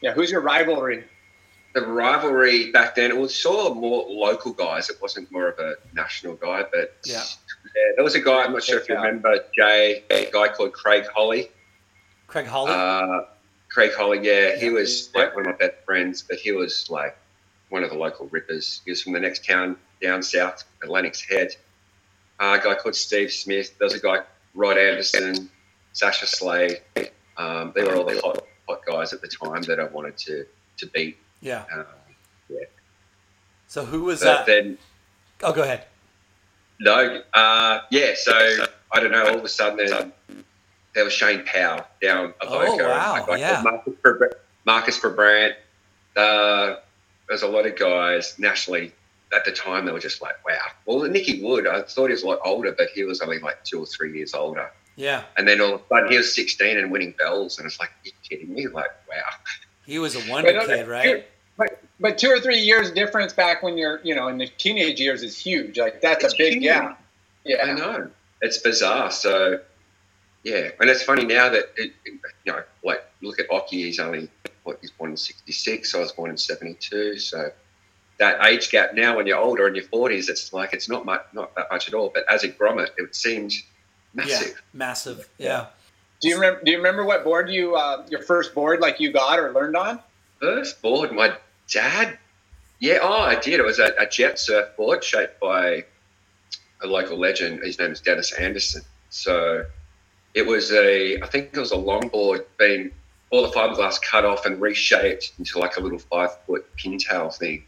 Yeah. 0.00 0.14
Who's 0.14 0.30
your 0.32 0.40
rivalry? 0.40 1.04
the 1.74 1.86
rivalry 1.86 2.72
back 2.72 2.94
then, 2.96 3.10
it 3.10 3.16
was 3.16 3.32
sort 3.32 3.70
of 3.70 3.76
more 3.76 4.04
local 4.08 4.52
guys. 4.52 4.88
It 4.88 4.96
wasn't 5.02 5.30
more 5.30 5.48
of 5.48 5.58
a 5.60 5.74
national 5.92 6.34
guy, 6.36 6.62
but 6.72 6.96
Yeah. 7.04 7.22
yeah, 7.76 7.92
there 7.94 8.02
was 8.02 8.14
a 8.14 8.20
guy. 8.20 8.42
I'm 8.42 8.52
not 8.52 8.64
sure 8.64 8.80
if 8.80 8.88
you 8.88 8.96
remember 8.96 9.38
Jay, 9.56 10.02
a 10.10 10.30
guy 10.32 10.48
called 10.48 10.72
Craig 10.72 11.04
Holly. 11.14 11.52
Craig 12.26 12.46
Holly. 12.46 12.72
Uh, 12.72 13.26
Craig 13.68 13.92
Holly, 13.94 14.20
yeah, 14.22 14.56
he 14.56 14.70
was 14.70 15.10
like 15.14 15.36
one 15.36 15.46
of 15.46 15.52
my 15.52 15.58
best 15.58 15.84
friends, 15.84 16.22
but 16.22 16.38
he 16.38 16.52
was 16.52 16.88
like 16.90 17.16
one 17.68 17.84
of 17.84 17.90
the 17.90 17.98
local 17.98 18.26
rippers. 18.28 18.80
He 18.84 18.90
was 18.90 19.02
from 19.02 19.12
the 19.12 19.20
next 19.20 19.44
town 19.44 19.76
down 20.00 20.22
south, 20.22 20.64
Lennox 20.84 21.20
Head. 21.20 21.54
Uh, 22.40 22.58
a 22.60 22.64
guy 22.64 22.74
called 22.74 22.94
Steve 22.94 23.32
Smith. 23.32 23.76
There 23.78 23.86
was 23.86 23.94
a 23.94 24.00
guy, 24.00 24.20
Rod 24.54 24.78
Anderson, 24.78 25.50
Sasha 25.92 26.26
Slade. 26.26 26.80
Um, 27.36 27.72
they 27.74 27.82
were 27.82 27.96
all 27.96 28.04
the 28.04 28.20
hot, 28.20 28.44
hot 28.68 28.80
guys 28.86 29.12
at 29.12 29.20
the 29.20 29.28
time 29.28 29.62
that 29.62 29.80
I 29.80 29.84
wanted 29.84 30.16
to 30.18 30.46
to 30.78 30.86
beat. 30.88 31.18
yeah. 31.40 31.64
Um, 31.72 31.84
So 33.66 33.84
who 33.84 34.04
was 34.04 34.20
but 34.20 34.46
that? 34.46 34.46
then 34.46 34.78
oh, 35.42 35.52
go 35.52 35.62
ahead. 35.62 35.84
No, 36.80 37.22
uh, 37.34 37.80
yeah. 37.90 38.12
So 38.16 38.32
I 38.92 39.00
don't 39.00 39.10
know. 39.10 39.26
All 39.26 39.38
of 39.38 39.44
a 39.44 39.48
sudden, 39.48 39.76
there, 39.76 40.10
there 40.94 41.04
was 41.04 41.12
Shane 41.12 41.44
Powell 41.44 41.84
down 42.00 42.32
Avoca. 42.40 42.84
Oh, 42.84 42.88
wow, 42.88 43.14
and 43.16 43.24
a 43.24 43.26
guy 43.26 43.36
yeah. 43.36 43.62
Marcus, 43.62 43.94
Marcus. 44.64 45.04
Uh, 46.16 46.76
there's 47.28 47.42
a 47.42 47.48
lot 47.48 47.66
of 47.66 47.76
guys 47.78 48.38
nationally 48.38 48.92
at 49.34 49.44
the 49.44 49.52
time. 49.52 49.86
They 49.86 49.92
were 49.92 49.98
just 49.98 50.22
like, 50.22 50.34
wow. 50.46 50.58
Well, 50.86 51.00
Nicky 51.08 51.42
Wood, 51.42 51.66
I 51.66 51.82
thought 51.82 52.06
he 52.06 52.12
was 52.12 52.22
a 52.22 52.26
lot 52.26 52.40
older, 52.44 52.72
but 52.76 52.88
he 52.94 53.04
was 53.04 53.20
only 53.20 53.38
like 53.38 53.64
two 53.64 53.80
or 53.80 53.86
three 53.86 54.16
years 54.16 54.34
older. 54.34 54.70
Yeah, 54.96 55.22
And 55.36 55.46
then 55.46 55.60
all 55.60 55.74
of 55.74 55.80
a 55.82 55.84
sudden, 55.88 56.10
he 56.10 56.16
was 56.16 56.34
16 56.34 56.76
and 56.76 56.90
winning 56.90 57.14
bells, 57.16 57.58
and 57.58 57.66
it's 57.66 57.78
like, 57.78 57.90
you 58.02 58.10
kidding 58.28 58.52
me? 58.52 58.66
Like, 58.66 58.90
wow. 59.08 59.16
he 59.86 60.00
was 60.00 60.16
a 60.16 60.30
wonder 60.30 60.60
kid, 60.66 60.88
right? 60.88 61.24
But 61.56 61.80
but 62.00 62.18
two 62.18 62.28
or 62.28 62.40
three 62.40 62.58
years 62.58 62.90
difference 62.90 63.32
back 63.32 63.62
when 63.62 63.76
you're 63.78 64.00
you 64.02 64.14
know 64.14 64.28
in 64.28 64.38
the 64.38 64.46
teenage 64.46 65.00
years 65.00 65.22
is 65.22 65.36
huge. 65.38 65.78
Like 65.78 66.00
that's 66.00 66.24
It's 66.24 66.34
a 66.34 66.36
big 66.36 66.52
huge. 66.54 66.64
gap. 66.64 67.00
Yeah. 67.44 67.64
I 67.64 67.72
know. 67.74 68.10
It's 68.42 68.58
bizarre. 68.58 69.10
So, 69.10 69.60
yeah. 70.44 70.68
And 70.80 70.90
it's 70.90 71.02
funny 71.02 71.24
now 71.24 71.48
that, 71.48 71.64
it, 71.76 71.92
you 72.04 72.52
know, 72.52 72.62
like, 72.84 73.04
look 73.22 73.40
at 73.40 73.48
Occy. 73.48 73.70
He's 73.70 73.98
only, 73.98 74.28
what, 74.64 74.78
he's 74.80 74.90
born 74.92 75.10
in 75.12 75.16
66. 75.16 75.94
I 75.94 75.98
was 75.98 76.12
born 76.12 76.30
in 76.30 76.36
72. 76.36 77.18
So, 77.18 77.50
that 78.18 78.44
age 78.44 78.70
gap 78.70 78.94
now 78.94 79.16
when 79.16 79.26
you're 79.26 79.38
older 79.38 79.66
in 79.68 79.74
your 79.74 79.84
40s, 79.84 80.28
it's 80.28 80.52
like, 80.52 80.72
it's 80.72 80.88
not 80.88 81.04
much, 81.04 81.22
not 81.32 81.54
that 81.54 81.68
much 81.70 81.88
at 81.88 81.94
all. 81.94 82.10
But 82.12 82.24
as 82.28 82.44
a 82.44 82.48
grommet, 82.48 82.88
it 82.96 83.14
seemed 83.14 83.52
Yeah, 83.52 83.60
massive. 84.14 84.62
massive. 84.72 85.28
Yeah. 85.38 85.66
Do 86.20 86.28
you 86.28 86.34
remember? 86.34 86.60
Do 86.64 86.70
you 86.72 86.76
remember 86.78 87.04
what 87.04 87.22
board 87.22 87.48
you 87.48 87.76
uh, 87.76 88.04
your 88.10 88.22
first 88.22 88.52
board 88.54 88.80
like 88.80 88.98
you 88.98 89.12
got 89.12 89.38
or 89.38 89.52
learned 89.52 89.76
on? 89.76 90.00
First 90.40 90.82
board, 90.82 91.12
my 91.12 91.36
dad, 91.72 92.18
yeah, 92.80 92.98
oh, 93.02 93.22
I 93.22 93.36
did. 93.36 93.60
It 93.60 93.64
was 93.64 93.78
a, 93.78 93.92
a 94.00 94.06
jet 94.06 94.38
surfboard 94.40 95.04
shaped 95.04 95.38
by 95.38 95.84
a 96.82 96.86
local 96.86 97.18
legend. 97.18 97.60
His 97.62 97.78
name 97.78 97.92
is 97.92 98.00
Dennis 98.00 98.32
Anderson. 98.32 98.82
So 99.10 99.64
it 100.34 100.44
was 100.46 100.72
a, 100.72 101.20
I 101.20 101.26
think 101.26 101.50
it 101.52 101.58
was 101.58 101.72
a 101.72 101.76
longboard 101.76 102.44
being 102.58 102.90
all 103.30 103.42
the 103.42 103.48
fiberglass 103.48 104.00
cut 104.02 104.24
off 104.24 104.44
and 104.46 104.60
reshaped 104.60 105.32
into 105.38 105.58
like 105.58 105.76
a 105.76 105.80
little 105.80 105.98
five 105.98 106.30
foot 106.46 106.66
pintail 106.76 107.32
thing. 107.36 107.62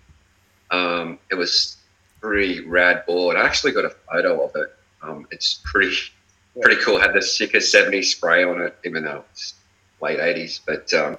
Um, 0.71 1.19
it 1.31 1.35
was 1.35 1.77
pretty 2.21 2.61
rad 2.61 3.05
board. 3.07 3.37
I 3.37 3.45
actually 3.45 3.73
got 3.73 3.85
a 3.85 3.91
photo 3.91 4.45
of 4.45 4.55
it. 4.57 4.75
Um, 5.03 5.27
it's 5.31 5.61
pretty 5.65 5.97
pretty 6.61 6.81
cool. 6.83 6.99
Had 6.99 7.15
the 7.15 7.23
sickest 7.23 7.73
70s 7.75 8.05
spray 8.07 8.45
on 8.45 8.61
it, 8.61 8.77
even 8.85 9.05
though 9.05 9.25
it's 9.33 9.55
late 10.01 10.19
80s. 10.19 10.61
But 10.65 10.93
um, 10.95 11.17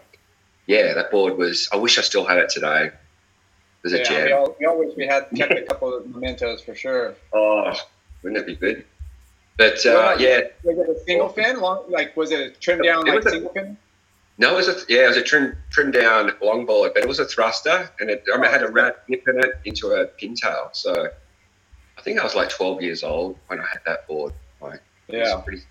yeah, 0.67 0.93
that 0.93 1.11
board 1.11 1.37
was. 1.37 1.67
I 1.73 1.77
wish 1.77 1.97
I 1.97 2.01
still 2.01 2.25
had 2.25 2.37
it 2.37 2.49
today. 2.49 2.85
It 2.87 2.93
was 3.83 3.93
a 3.93 3.97
Yeah, 3.99 4.03
jam. 4.03 4.25
we 4.25 4.31
all, 4.33 4.55
we 4.59 4.65
all 4.67 4.77
wish 4.79 4.95
we 4.95 5.07
had 5.07 5.27
kept 5.35 5.51
a 5.53 5.61
couple 5.67 5.93
of 5.95 6.05
mementos 6.07 6.61
for 6.61 6.75
sure. 6.75 7.15
Oh, 7.33 7.73
wouldn't 8.21 8.39
it 8.41 8.45
be 8.45 8.55
good? 8.55 8.85
But 9.57 9.83
uh, 9.85 9.89
about- 9.91 10.19
yeah, 10.19 10.41
Was 10.63 10.77
it 10.77 10.89
a 10.89 10.99
single 11.05 11.29
fin? 11.29 11.59
Long, 11.59 11.83
like 11.89 12.15
was 12.15 12.31
it 12.31 12.39
a 12.39 12.49
trim 12.51 12.81
down 12.81 13.07
It 13.07 13.11
like 13.11 13.23
was 13.23 13.25
a- 13.25 13.29
single 13.31 13.51
fin? 13.51 13.77
No, 14.41 14.53
it 14.53 14.57
was 14.57 14.67
a 14.67 14.75
yeah, 14.89 15.05
it 15.05 15.09
was 15.09 15.17
a 15.17 15.21
trim 15.21 15.55
trim 15.69 15.91
down 15.91 16.31
longboard, 16.41 16.95
but 16.95 17.03
it 17.03 17.07
was 17.07 17.19
a 17.19 17.25
thruster, 17.25 17.89
and 17.99 18.09
it, 18.09 18.23
I 18.33 18.37
mean, 18.37 18.45
it 18.45 18.51
had 18.51 18.63
a 18.63 18.71
rat 18.71 19.03
nip 19.07 19.23
in 19.27 19.39
it 19.39 19.59
into 19.65 19.91
a 19.91 20.07
pintail. 20.07 20.75
So 20.75 21.09
I 21.95 22.01
think 22.01 22.19
I 22.19 22.23
was 22.23 22.33
like 22.33 22.49
12 22.49 22.81
years 22.81 23.03
old 23.03 23.37
when 23.47 23.59
I 23.59 23.65
had 23.71 23.81
that 23.85 24.07
board. 24.07 24.33
Like, 24.59 24.81
it 25.09 25.19
was 25.19 25.29
Yeah. 25.29 25.41
pretty 25.41 25.61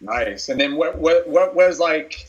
Nice. 0.00 0.48
And 0.48 0.60
then 0.60 0.76
what 0.76 0.98
what 0.98 1.28
what 1.28 1.54
was 1.54 1.78
like 1.78 2.28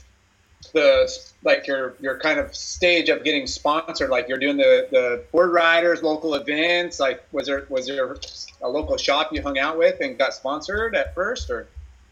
the 0.73 1.11
like 1.43 1.65
your 1.65 1.95
your 1.99 2.19
kind 2.19 2.39
of 2.39 2.55
stage 2.55 3.09
of 3.09 3.23
getting 3.23 3.47
sponsored? 3.47 4.11
Like 4.11 4.29
you're 4.29 4.37
doing 4.37 4.57
the 4.57 4.87
the 4.91 5.23
board 5.31 5.51
riders, 5.51 6.03
local 6.03 6.35
events. 6.35 6.99
Like 6.99 7.23
was 7.31 7.47
there 7.47 7.65
was 7.69 7.87
there 7.87 8.15
a 8.61 8.69
local 8.69 8.97
shop 8.97 9.33
you 9.33 9.41
hung 9.41 9.57
out 9.57 9.79
with 9.79 9.99
and 9.99 10.15
got 10.17 10.35
sponsored 10.35 10.95
at 10.95 11.15
first, 11.15 11.49
or 11.49 11.67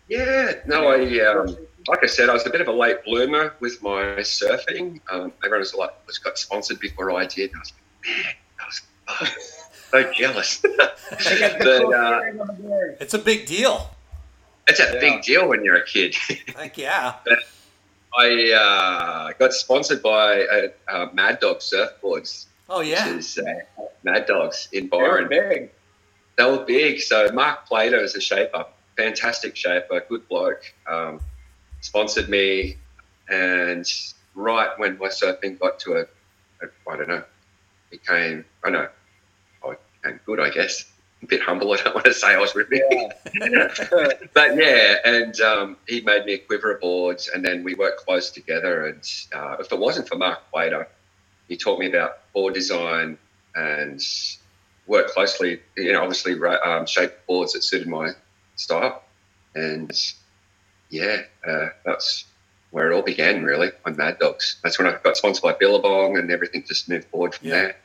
Yeah, 0.07 0.53
no, 0.65 0.87
I 0.89 1.19
um, 1.19 1.55
like 1.87 2.03
I 2.03 2.07
said, 2.07 2.29
I 2.29 2.33
was 2.33 2.45
a 2.47 2.49
bit 2.49 2.61
of 2.61 2.67
a 2.67 2.71
late 2.71 3.03
bloomer 3.03 3.53
with 3.59 3.81
my 3.83 4.01
surfing. 4.19 4.99
Um, 5.11 5.31
everyone 5.43 5.59
was 5.59 5.73
like 5.75 5.91
was 6.07 6.17
got 6.17 6.37
sponsored 6.37 6.79
before 6.79 7.11
I 7.11 7.25
did. 7.25 7.51
And 7.51 7.57
I 7.57 7.59
was 7.59 7.73
like, 7.73 8.25
man, 8.25 8.33
I 8.59 8.65
was 8.65 8.81
oh, 9.07 10.01
so 10.03 10.13
jealous. 10.13 10.61
but 10.77 11.93
uh, 11.93 12.21
It's 12.99 13.13
a 13.13 13.19
big 13.19 13.45
deal. 13.45 13.89
it's 14.67 14.79
a 14.79 14.97
big 14.99 15.21
deal 15.21 15.47
when 15.47 15.63
you're 15.63 15.77
a 15.77 15.85
kid. 15.85 16.15
Heck 16.55 16.77
yeah. 16.77 17.15
But 17.25 17.39
I 18.17 18.51
uh, 18.51 19.33
got 19.37 19.53
sponsored 19.53 20.01
by 20.01 20.43
uh, 20.45 20.67
uh, 20.87 21.07
Mad 21.13 21.39
Dog 21.39 21.59
Surfboards. 21.59 22.45
Oh 22.67 22.81
yeah. 22.81 23.07
Which 23.09 23.17
is 23.19 23.37
uh, 23.37 23.83
Mad 24.03 24.25
Dogs 24.25 24.69
in 24.73 24.89
They 24.89 24.97
were 24.97 25.27
Byron. 25.27 25.27
big. 25.29 25.69
They 26.37 26.43
were 26.45 26.65
big. 26.65 26.99
So 27.01 27.31
Mark 27.31 27.67
Plato 27.67 27.99
is 28.01 28.15
a 28.15 28.21
shaper, 28.21 28.65
fantastic 28.97 29.55
shaper, 29.55 30.03
good 30.09 30.27
bloke. 30.27 30.73
Um, 30.87 31.19
sponsored 31.85 32.29
me, 32.29 32.77
and 33.29 33.85
right 34.33 34.69
when 34.77 34.97
my 34.97 35.07
surfing 35.07 35.59
got 35.59 35.79
to 35.79 35.93
a, 35.93 36.01
a 36.01 36.91
I 36.91 36.97
don't 36.97 37.07
know, 37.07 37.23
became 37.91 38.43
I 38.63 38.71
don't 38.71 38.81
know, 38.81 38.89
I 39.69 39.75
became 40.01 40.19
good, 40.25 40.39
I 40.39 40.49
guess. 40.49 40.91
A 41.23 41.27
bit 41.27 41.41
humble. 41.41 41.71
I 41.73 41.77
don't 41.77 41.93
want 41.93 42.05
to 42.05 42.13
say 42.13 42.33
I 42.33 42.39
was 42.39 42.55
ripping. 42.55 43.11
but 44.33 44.57
yeah, 44.57 44.95
and 45.05 45.39
um, 45.41 45.77
he 45.87 46.01
made 46.01 46.25
me 46.25 46.33
a 46.33 46.37
quiver 46.39 46.73
of 46.73 46.81
boards, 46.81 47.29
and 47.33 47.45
then 47.45 47.63
we 47.63 47.75
worked 47.75 48.05
close 48.05 48.31
together. 48.31 48.87
And 48.87 49.01
uh, 49.33 49.57
if 49.59 49.71
it 49.71 49.79
wasn't 49.79 50.07
for 50.07 50.17
Mark 50.17 50.39
Plato, 50.51 50.85
he 51.47 51.55
taught 51.55 51.79
me 51.79 51.87
about 51.87 52.31
board 52.33 52.53
design 52.53 53.17
and 53.53 54.01
worked 54.87 55.11
closely. 55.11 55.61
You 55.77 55.93
know, 55.93 56.01
obviously 56.01 56.33
um, 56.43 56.85
shaped 56.85 57.25
boards 57.27 57.53
that 57.53 57.63
suited 57.63 57.87
my 57.87 58.11
style, 58.55 59.03
and 59.53 59.91
yeah, 60.95 61.21
uh, 61.47 61.69
that's 61.85 62.25
where 62.71 62.91
it 62.91 62.95
all 62.95 63.01
began. 63.01 63.43
Really, 63.43 63.71
on 63.85 63.95
Mad 63.95 64.19
Dogs. 64.19 64.57
That's 64.63 64.77
when 64.79 64.87
I 64.87 64.97
got 65.03 65.17
sponsored 65.17 65.43
by 65.43 65.53
Billabong, 65.53 66.17
and 66.17 66.31
everything 66.31 66.63
just 66.67 66.87
moved 66.89 67.07
forward 67.09 67.35
from 67.35 67.47
Yeah. 67.47 67.53
there. 67.53 67.75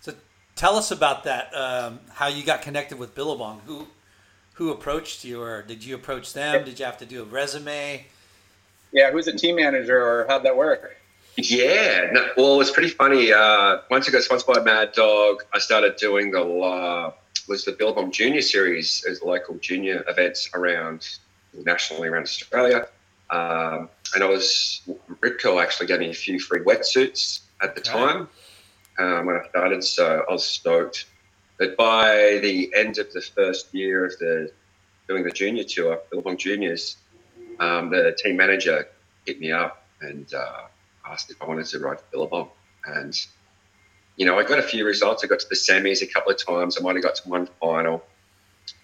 So 0.00 0.14
tell 0.56 0.76
us 0.76 0.90
about 0.90 1.24
that. 1.24 1.54
Um, 1.54 2.00
how 2.14 2.28
you 2.28 2.44
got 2.44 2.62
connected 2.62 2.98
with 2.98 3.14
Billabong? 3.14 3.62
Who 3.66 3.88
who 4.54 4.70
approached 4.70 5.24
you, 5.24 5.40
or 5.42 5.62
did 5.62 5.84
you 5.84 5.94
approach 5.94 6.34
them? 6.34 6.64
Did 6.64 6.78
you 6.78 6.84
have 6.84 6.98
to 6.98 7.06
do 7.06 7.22
a 7.22 7.24
resume? 7.24 8.06
Yeah, 8.92 9.10
who's 9.10 9.24
the 9.24 9.32
team 9.32 9.56
manager, 9.56 9.98
or 10.00 10.26
how'd 10.28 10.44
that 10.44 10.56
work? 10.56 10.96
Yeah, 11.36 12.10
no, 12.12 12.28
well, 12.36 12.60
it's 12.60 12.70
pretty 12.70 12.90
funny. 12.90 13.32
Uh, 13.32 13.78
once 13.90 14.06
I 14.06 14.12
got 14.12 14.22
sponsored 14.22 14.54
by 14.54 14.60
Mad 14.62 14.92
Dog, 14.92 15.42
I 15.54 15.58
started 15.60 15.96
doing 15.96 16.30
the 16.30 16.42
uh, 16.42 17.12
was 17.48 17.64
the 17.64 17.72
Billabong 17.72 18.12
Junior 18.12 18.42
Series 18.42 19.04
as 19.08 19.22
local 19.22 19.56
junior 19.56 20.04
events 20.06 20.50
around 20.54 21.08
nationally 21.54 22.08
around 22.08 22.22
Australia. 22.22 22.86
Um, 23.30 23.88
and 24.14 24.22
I 24.22 24.28
was 24.28 24.82
Rip 25.20 25.38
Curl 25.38 25.60
actually 25.60 25.86
gave 25.86 26.00
me 26.00 26.10
a 26.10 26.14
few 26.14 26.38
free 26.38 26.60
wetsuits 26.60 27.40
at 27.62 27.74
the 27.74 27.80
time 27.80 28.28
um, 28.98 29.26
when 29.26 29.36
I 29.36 29.48
started, 29.48 29.82
so 29.82 30.24
I 30.28 30.32
was 30.32 30.44
stoked. 30.44 31.06
But 31.58 31.76
by 31.76 32.38
the 32.42 32.72
end 32.74 32.98
of 32.98 33.12
the 33.12 33.20
first 33.20 33.72
year 33.72 34.04
of 34.04 34.18
the 34.18 34.52
doing 35.08 35.24
the 35.24 35.30
junior 35.30 35.64
tour, 35.64 36.00
Billabong 36.10 36.36
Juniors, 36.36 36.96
um, 37.58 37.90
the 37.90 38.16
team 38.18 38.36
manager 38.36 38.88
hit 39.26 39.40
me 39.40 39.52
up 39.52 39.84
and 40.00 40.32
uh, 40.34 40.62
asked 41.06 41.30
if 41.30 41.40
I 41.40 41.46
wanted 41.46 41.66
to 41.66 41.78
ride 41.78 42.00
for 42.00 42.06
Billabong. 42.10 42.48
And, 42.86 43.14
you 44.16 44.26
know, 44.26 44.38
I 44.38 44.44
got 44.44 44.58
a 44.58 44.62
few 44.62 44.84
results. 44.84 45.24
I 45.24 45.26
got 45.26 45.40
to 45.40 45.48
the 45.48 45.54
semis 45.54 46.02
a 46.02 46.06
couple 46.06 46.32
of 46.32 46.44
times. 46.44 46.78
I 46.78 46.82
might 46.82 46.96
have 46.96 47.04
got 47.04 47.14
to 47.16 47.28
one 47.28 47.48
final. 47.60 48.02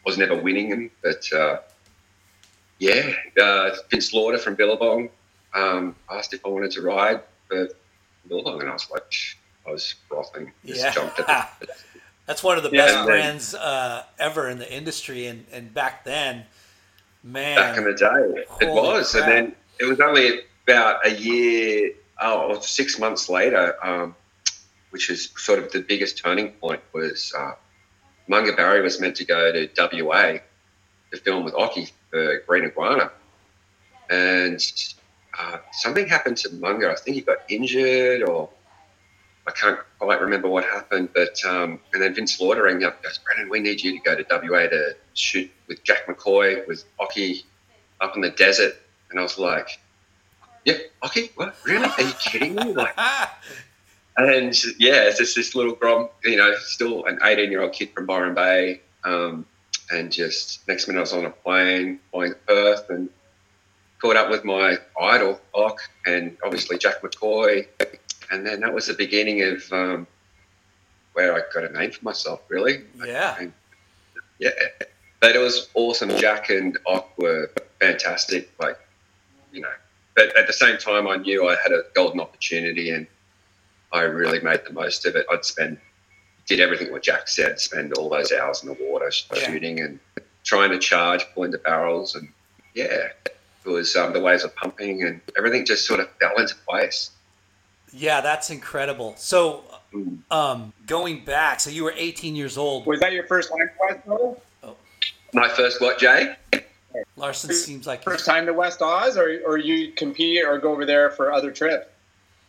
Was 0.05 0.19
never 0.19 0.37
winning 0.41 0.71
them, 0.71 0.91
but 1.03 1.33
uh, 1.33 1.59
yeah, 2.79 3.13
uh, 3.41 3.71
Vince 3.91 4.13
Lauder 4.13 4.39
from 4.39 4.55
Billabong 4.55 5.09
um, 5.55 5.97
asked 6.11 6.33
if 6.35 6.45
I 6.45 6.49
wanted 6.49 6.71
to 6.73 6.83
ride 6.83 7.23
for 7.49 7.69
Billabong, 8.29 8.61
and 8.61 8.69
I 8.71 8.73
was 8.73 8.89
like, 8.91 9.13
I 9.67 9.71
was 9.73 9.95
frothing. 10.09 10.53
Just 10.65 10.85
Yeah. 10.85 10.91
jumped 10.93 11.19
at 11.19 11.27
the, 11.61 11.69
That's 12.27 12.43
one 12.43 12.57
of 12.57 12.63
the 12.63 12.71
Yeah, 12.71 12.87
best 12.87 13.07
brands 13.07 13.55
uh, 13.55 14.05
ever 14.19 14.49
in 14.49 14.59
the 14.59 14.73
industry, 14.73 15.27
and, 15.27 15.47
and 15.51 15.73
back 15.75 16.05
then, 16.05 16.45
man, 17.23 17.57
back 17.57 17.79
in 17.79 17.85
the 17.85 17.95
day. 17.95 18.45
It 18.61 18.69
was, 18.69 19.13
crap. 19.13 19.25
and 19.25 19.33
then 19.33 19.57
it 19.81 19.85
was 19.87 20.01
only 20.01 20.41
about 20.67 21.05
a 21.07 21.11
year, 21.11 21.93
oh, 22.21 22.61
six 22.61 22.99
months 22.99 23.29
later, 23.29 23.75
um, 23.85 24.15
which 24.91 25.11
is 25.11 25.31
sort 25.37 25.59
of 25.59 25.73
the 25.73 25.81
biggest 25.81 26.19
turning 26.19 26.51
point. 26.53 26.83
Was 26.93 27.33
uh, 27.37 27.53
Munga 28.31 28.55
Barry 28.57 28.83
was 28.83 29.01
meant 29.01 29.17
to 29.17 29.25
go 29.25 29.51
to 29.53 29.69
WA 30.03 30.39
to 31.11 31.17
film 31.19 31.45
with 31.45 31.55
Occy 31.55 31.91
for 32.11 32.43
Green 32.47 32.65
Iguana, 32.65 33.11
and 34.11 34.61
uh, 35.39 35.59
something 35.73 36.07
happened 36.07 36.37
to 36.39 36.49
Munga. 36.51 36.91
I 36.91 36.97
think 36.97 37.15
he 37.15 37.21
got 37.21 37.39
injured, 37.49 38.23
or 38.23 38.49
I 39.47 39.53
can't 39.53 39.79
quite 39.99 40.21
remember 40.21 40.49
what 40.49 40.65
happened. 40.65 41.11
But 41.15 41.43
um, 41.45 41.81
and 41.93 42.03
then 42.03 42.15
Vince 42.15 42.41
Lauder 42.41 42.65
rang 42.65 42.79
me 42.79 42.85
up, 42.85 43.03
goes, 43.03 43.19
Brennan, 43.19 43.51
we 43.51 43.61
need 43.61 43.83
you 43.83 43.93
to 43.93 43.99
go 43.99 44.15
to 44.15 44.25
WA 44.31 44.69
to 44.69 44.97
shoot 45.15 45.51
with 45.67 45.83
Jack 45.85 46.07
McCoy 46.07 46.67
with 46.67 46.85
Occy 47.01 47.45
up 48.01 48.15
in 48.17 48.23
the 48.23 48.31
desert. 48.31 48.75
And 49.11 49.19
I 49.19 49.23
was 49.23 49.39
like, 49.39 49.79
yeah, 50.65 50.75
Occy, 51.03 51.31
what? 51.37 51.57
Really? 51.65 51.89
Are 51.89 52.03
you 52.03 52.13
kidding 52.21 52.55
me? 52.55 52.73
Like, 52.73 52.97
and 54.17 54.55
yeah, 54.79 55.05
it's 55.05 55.19
just 55.19 55.37
this 55.37 55.55
little 55.55 55.75
grom, 55.75 56.09
you 56.25 56.37
know, 56.37 56.55
still 56.59 57.07
an 57.07 57.19
18 57.23 57.51
year 57.51 57.63
old 57.63 57.73
kid 57.73 57.91
from 57.95 58.07
Byron 58.07 58.35
Bay. 58.35 58.81
Um, 59.05 59.47
and 59.91 60.13
just 60.13 60.67
next 60.69 60.87
minute 60.89 60.99
I 60.99 61.03
was 61.03 61.13
on 61.13 61.25
a 61.25 61.31
plane 61.31 62.01
flying 62.11 62.33
to 62.33 62.39
Perth 62.47 62.91
and 62.91 63.09
caught 64.01 64.17
up 64.17 64.31
with 64.31 64.45
my 64.45 64.79
idol, 65.01 65.41
Ock, 65.55 65.81
and 66.07 66.37
obviously 66.45 66.79
Jack 66.79 67.03
McCoy. 67.03 67.67
And 68.31 68.47
then 68.47 68.61
that 68.61 68.73
was 68.75 68.87
the 68.87 68.95
beginning 68.95 69.43
of 69.43 69.73
um, 69.73 70.07
where 71.15 71.35
I 71.35 71.41
got 71.53 71.65
a 71.65 71.73
name 71.73 71.91
for 71.91 72.05
myself, 72.05 72.43
really. 72.49 72.85
yeah, 73.05 73.37
And, 73.41 73.53
yeah. 74.39 74.51
But 75.21 75.35
it 75.35 75.41
was 75.41 75.69
awesome. 75.75 76.11
Jack 76.11 76.51
and 76.51 76.79
Ock 76.87 77.19
were 77.19 77.51
fantastic. 77.81 78.53
Like, 78.61 78.79
you 79.53 79.61
know, 79.61 79.73
but 80.15 80.37
at 80.37 80.47
the 80.47 80.53
same 80.53 80.79
time, 80.79 81.09
I 81.09 81.17
knew 81.17 81.49
I 81.49 81.57
had 81.61 81.73
a 81.73 81.83
golden 81.95 82.21
opportunity 82.21 82.91
and 82.91 83.07
I 83.93 84.03
really 84.03 84.41
made 84.41 84.61
the 84.65 84.73
most 84.73 85.07
of 85.07 85.17
it. 85.17 85.27
I'd 85.33 85.45
spend, 85.45 85.79
did 86.49 86.61
everything 86.61 86.91
what 86.91 87.03
Jack 87.03 87.29
said, 87.29 87.61
spend 87.61 87.93
all 87.95 88.09
those 88.09 88.33
hours 88.33 88.63
in 88.63 88.69
the 88.69 88.77
water 88.81 89.13
Yeah. 89.35 89.39
shooting 89.39 89.81
and 89.81 90.01
trying 90.45 90.71
to 90.71 90.79
charge, 90.79 91.25
pulling 91.35 91.51
the 91.51 91.59
barrels. 91.59 92.15
And 92.15 92.29
yeah, 92.75 93.09
it 93.25 93.37
was 93.67 93.95
um, 93.95 94.13
the 94.15 94.21
waves 94.21 94.43
were 94.43 94.49
pumping 94.49 95.03
and 95.03 95.21
everything 95.37 95.67
just 95.67 95.87
sort 95.87 96.01
of 96.01 96.09
fell 96.21 96.37
into 96.39 96.55
place. 96.67 97.11
yeah, 97.93 98.21
that's 98.21 98.51
incredible. 98.51 99.15
So, 99.17 99.65
Mm. 99.95 100.19
um, 100.31 100.75
going 100.87 101.25
back, 101.25 101.61
so 101.61 101.71
you 101.71 101.83
were 101.83 101.95
18 101.97 102.37
years 102.37 102.59
old. 102.59 102.85
Was 102.85 103.01
that 103.01 103.13
your 103.15 103.25
first 103.27 103.49
time 103.49 103.71
to 104.07 104.11
West 104.11 104.37
Oz? 104.63 104.75
My 105.33 105.49
first 105.49 105.81
what, 105.81 105.99
Jay? 105.99 106.37
Larson 107.17 107.55
seems 107.55 107.87
like 107.87 108.03
First 108.05 108.27
time 108.27 108.45
to 108.45 108.53
West 108.53 108.83
Oz, 108.83 109.17
or 109.17 109.41
or 109.47 109.57
you 109.57 109.93
compete 109.93 110.45
or 110.45 110.59
go 110.59 110.73
over 110.73 110.85
there 110.85 111.09
for 111.11 111.33
other 111.33 111.51
trips? 111.51 111.87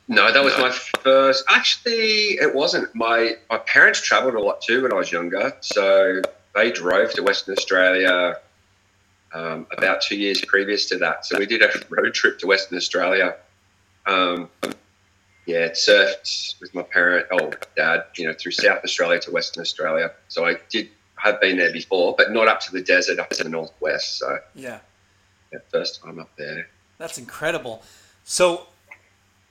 No, 0.09 0.33
that 0.33 0.43
was 0.43 0.57
my 0.57 0.71
first. 1.03 1.43
Actually, 1.49 2.39
it 2.41 2.53
wasn't. 2.55 2.93
My 2.95 3.35
my 3.49 3.59
parents 3.59 4.01
travelled 4.01 4.33
a 4.33 4.39
lot 4.39 4.59
too 4.59 4.81
when 4.81 4.91
I 4.91 4.95
was 4.95 5.11
younger, 5.11 5.53
so 5.61 6.21
they 6.55 6.71
drove 6.71 7.13
to 7.13 7.21
Western 7.21 7.55
Australia 7.55 8.37
um, 9.33 9.67
about 9.71 10.01
two 10.01 10.17
years 10.17 10.43
previous 10.43 10.89
to 10.89 10.97
that. 10.97 11.27
So 11.27 11.37
we 11.37 11.45
did 11.45 11.61
a 11.61 11.69
road 11.89 12.15
trip 12.15 12.39
to 12.39 12.47
Western 12.47 12.77
Australia. 12.77 13.35
Um, 14.07 14.49
yeah, 15.45 15.69
surfed 15.69 16.59
with 16.59 16.73
my 16.73 16.81
parent, 16.81 17.27
oh 17.31 17.51
dad, 17.75 18.05
you 18.17 18.25
know, 18.25 18.33
through 18.33 18.53
South 18.53 18.83
Australia 18.83 19.19
to 19.21 19.31
Western 19.31 19.61
Australia. 19.61 20.11
So 20.27 20.45
I 20.45 20.55
did 20.69 20.89
have 21.15 21.39
been 21.39 21.57
there 21.57 21.71
before, 21.71 22.15
but 22.17 22.31
not 22.31 22.47
up 22.47 22.61
to 22.61 22.71
the 22.71 22.81
desert, 22.81 23.19
up 23.19 23.29
to 23.31 23.43
the 23.43 23.49
northwest. 23.49 24.17
So 24.17 24.39
Yeah. 24.55 24.79
yeah, 25.53 25.59
first 25.71 26.01
time 26.01 26.19
up 26.19 26.29
there. 26.35 26.67
That's 26.97 27.17
incredible. 27.19 27.83
So 28.23 28.67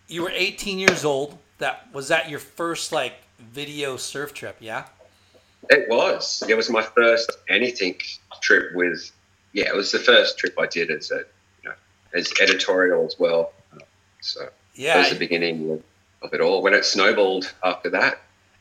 you 0.09 0.23
were 0.23 0.31
18 0.35 0.79
years 0.79 1.05
old. 1.05 1.39
That 1.59 1.89
was 1.93 2.09
that 2.09 2.29
your 2.29 2.39
first 2.39 2.93
like 2.93 3.15
video 3.39 3.97
surf 3.97 4.33
trip, 4.35 4.57
yeah? 4.61 4.85
It 5.71 5.89
was. 5.89 6.43
It 6.49 6.57
was 6.57 6.71
my 6.71 6.83
first 6.83 7.31
anything 7.49 7.97
trip 8.41 8.75
with. 8.75 9.11
Yeah, 9.53 9.69
it 9.69 9.75
was 9.75 9.93
the 9.93 9.99
first 9.99 10.39
trip 10.39 10.55
I 10.59 10.67
did 10.67 10.91
as 10.91 11.11
a, 11.11 11.25
you 11.63 11.69
know, 11.71 11.75
as 12.15 12.33
editorial 12.41 13.05
as 13.07 13.17
well. 13.19 13.53
So 14.21 14.49
Yeah. 14.75 14.95
that 14.95 15.01
was 15.01 15.11
the 15.11 15.19
beginning 15.19 15.83
of, 16.23 16.33
it 16.33 16.41
all. 16.41 16.63
When 16.63 16.75
it 16.75 16.85
snowballed 16.85 17.53
after 17.65 17.91
that, 17.91 18.21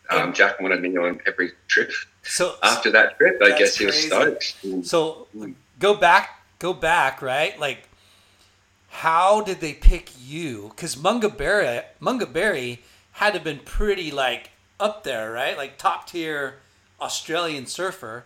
um, 0.09 0.33
Jack 0.33 0.59
wanted 0.61 0.81
me 0.81 0.95
on 0.97 1.19
every 1.27 1.51
trip. 1.67 1.91
So 2.23 2.55
After 2.63 2.91
that 2.91 3.17
trip, 3.17 3.41
I 3.41 3.57
guess 3.57 3.75
he 3.77 3.85
was 3.85 3.95
crazy. 3.95 4.07
stoked. 4.07 4.85
So 4.85 5.27
go 5.79 5.93
back, 5.93 6.41
go 6.59 6.73
back, 6.73 7.21
right? 7.21 7.57
Like, 7.59 7.87
how 8.97 9.41
did 9.41 9.59
they 9.59 9.73
pick 9.73 10.09
you? 10.19 10.71
Because 10.75 10.95
Munga 10.95 11.29
Barry, 12.33 12.79
had 13.11 13.27
to 13.29 13.33
have 13.33 13.43
been 13.43 13.59
pretty 13.59 14.09
like 14.09 14.49
up 14.79 15.03
there, 15.03 15.31
right? 15.31 15.55
Like 15.55 15.77
top 15.77 16.07
tier 16.07 16.55
Australian 16.99 17.67
surfer, 17.67 18.25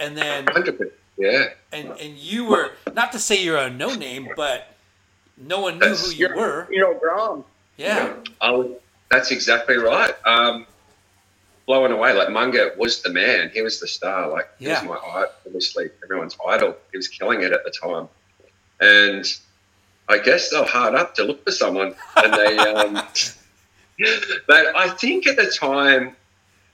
and 0.00 0.16
then 0.16 0.46
100%. 0.46 0.90
Yeah. 1.18 1.48
and 1.72 1.88
and 2.00 2.16
you 2.16 2.46
were 2.46 2.72
not 2.94 3.12
to 3.12 3.18
say 3.18 3.44
you're 3.44 3.58
a 3.58 3.68
no 3.68 3.94
name, 3.94 4.30
but 4.34 4.68
no 5.36 5.60
one 5.60 5.78
knew 5.78 5.94
who 5.94 6.10
you 6.10 6.34
were. 6.34 6.66
You 6.70 6.80
know, 6.80 6.94
Grom. 6.94 7.44
Yeah, 7.76 8.14
I 8.40 8.50
was, 8.50 8.70
that's 9.10 9.30
exactly 9.30 9.76
right. 9.76 10.14
Um, 10.24 10.66
blown 11.66 11.92
away. 11.92 12.14
Like 12.14 12.28
Munga 12.28 12.74
was 12.78 13.02
the 13.02 13.10
man. 13.10 13.50
He 13.52 13.60
was 13.60 13.78
the 13.78 13.88
star. 13.88 14.30
Like 14.30 14.48
he 14.58 14.66
Yeah. 14.66 14.80
was 14.86 14.88
my 14.88 15.08
idol. 15.18 15.32
Obviously, 15.44 15.90
everyone's 16.02 16.36
idol. 16.48 16.76
He 16.92 16.96
was 16.96 17.08
killing 17.08 17.42
it 17.42 17.52
at 17.52 17.62
the 17.64 17.70
time. 17.70 18.08
And 18.80 19.26
I 20.12 20.18
guess 20.18 20.50
they 20.50 20.58
were 20.58 20.66
hard 20.66 20.94
up 20.94 21.14
to 21.16 21.24
look 21.24 21.42
for 21.44 21.50
someone. 21.50 21.94
And 22.16 22.34
they, 22.34 22.58
um, 22.58 22.94
but 24.46 24.76
I 24.76 24.88
think 24.90 25.26
at 25.26 25.36
the 25.36 25.46
time, 25.50 26.14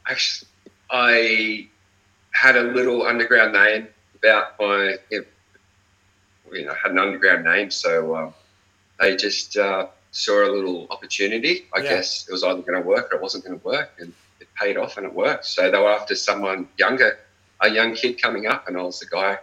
actually, 0.07 0.49
I 0.91 1.69
had 2.33 2.57
a 2.57 2.63
little 2.63 3.03
underground 3.07 3.53
name 3.53 3.89
about 4.17 4.59
my, 4.59 4.97
you 5.11 5.25
know, 6.65 6.75
had 6.75 6.91
an 6.93 6.99
underground 6.99 7.45
name. 7.45 7.71
So 7.71 8.17
um, 8.17 8.35
they 8.99 9.17
just 9.17 9.57
uh, 9.57 9.87
saw 10.11 10.45
a 10.45 10.51
little 10.51 10.87
opportunity. 10.91 11.67
I 11.75 11.79
Yeah. 11.81 11.91
guess 11.91 12.27
it 12.29 12.33
was 12.33 12.43
either 12.43 12.63
going 12.63 12.83
to 12.83 12.89
work 12.89 13.13
or 13.13 13.17
it 13.17 13.23
wasn't 13.23 13.45
going 13.45 13.59
to 13.59 13.65
work, 13.65 13.91
and 14.01 14.13
it 14.41 14.49
paid 14.61 14.77
off 14.77 14.97
and 14.97 15.07
it 15.07 15.13
worked. 15.15 15.45
So 15.47 15.71
they 15.71 15.79
were 15.79 15.91
after 15.93 16.15
someone 16.15 16.69
younger, 16.77 17.19
a 17.61 17.69
young 17.71 17.95
kid 17.95 18.21
coming 18.21 18.47
up, 18.47 18.67
and 18.67 18.77
I 18.77 18.83
was 18.83 18.99
the 19.01 19.07
guy. 19.07 19.39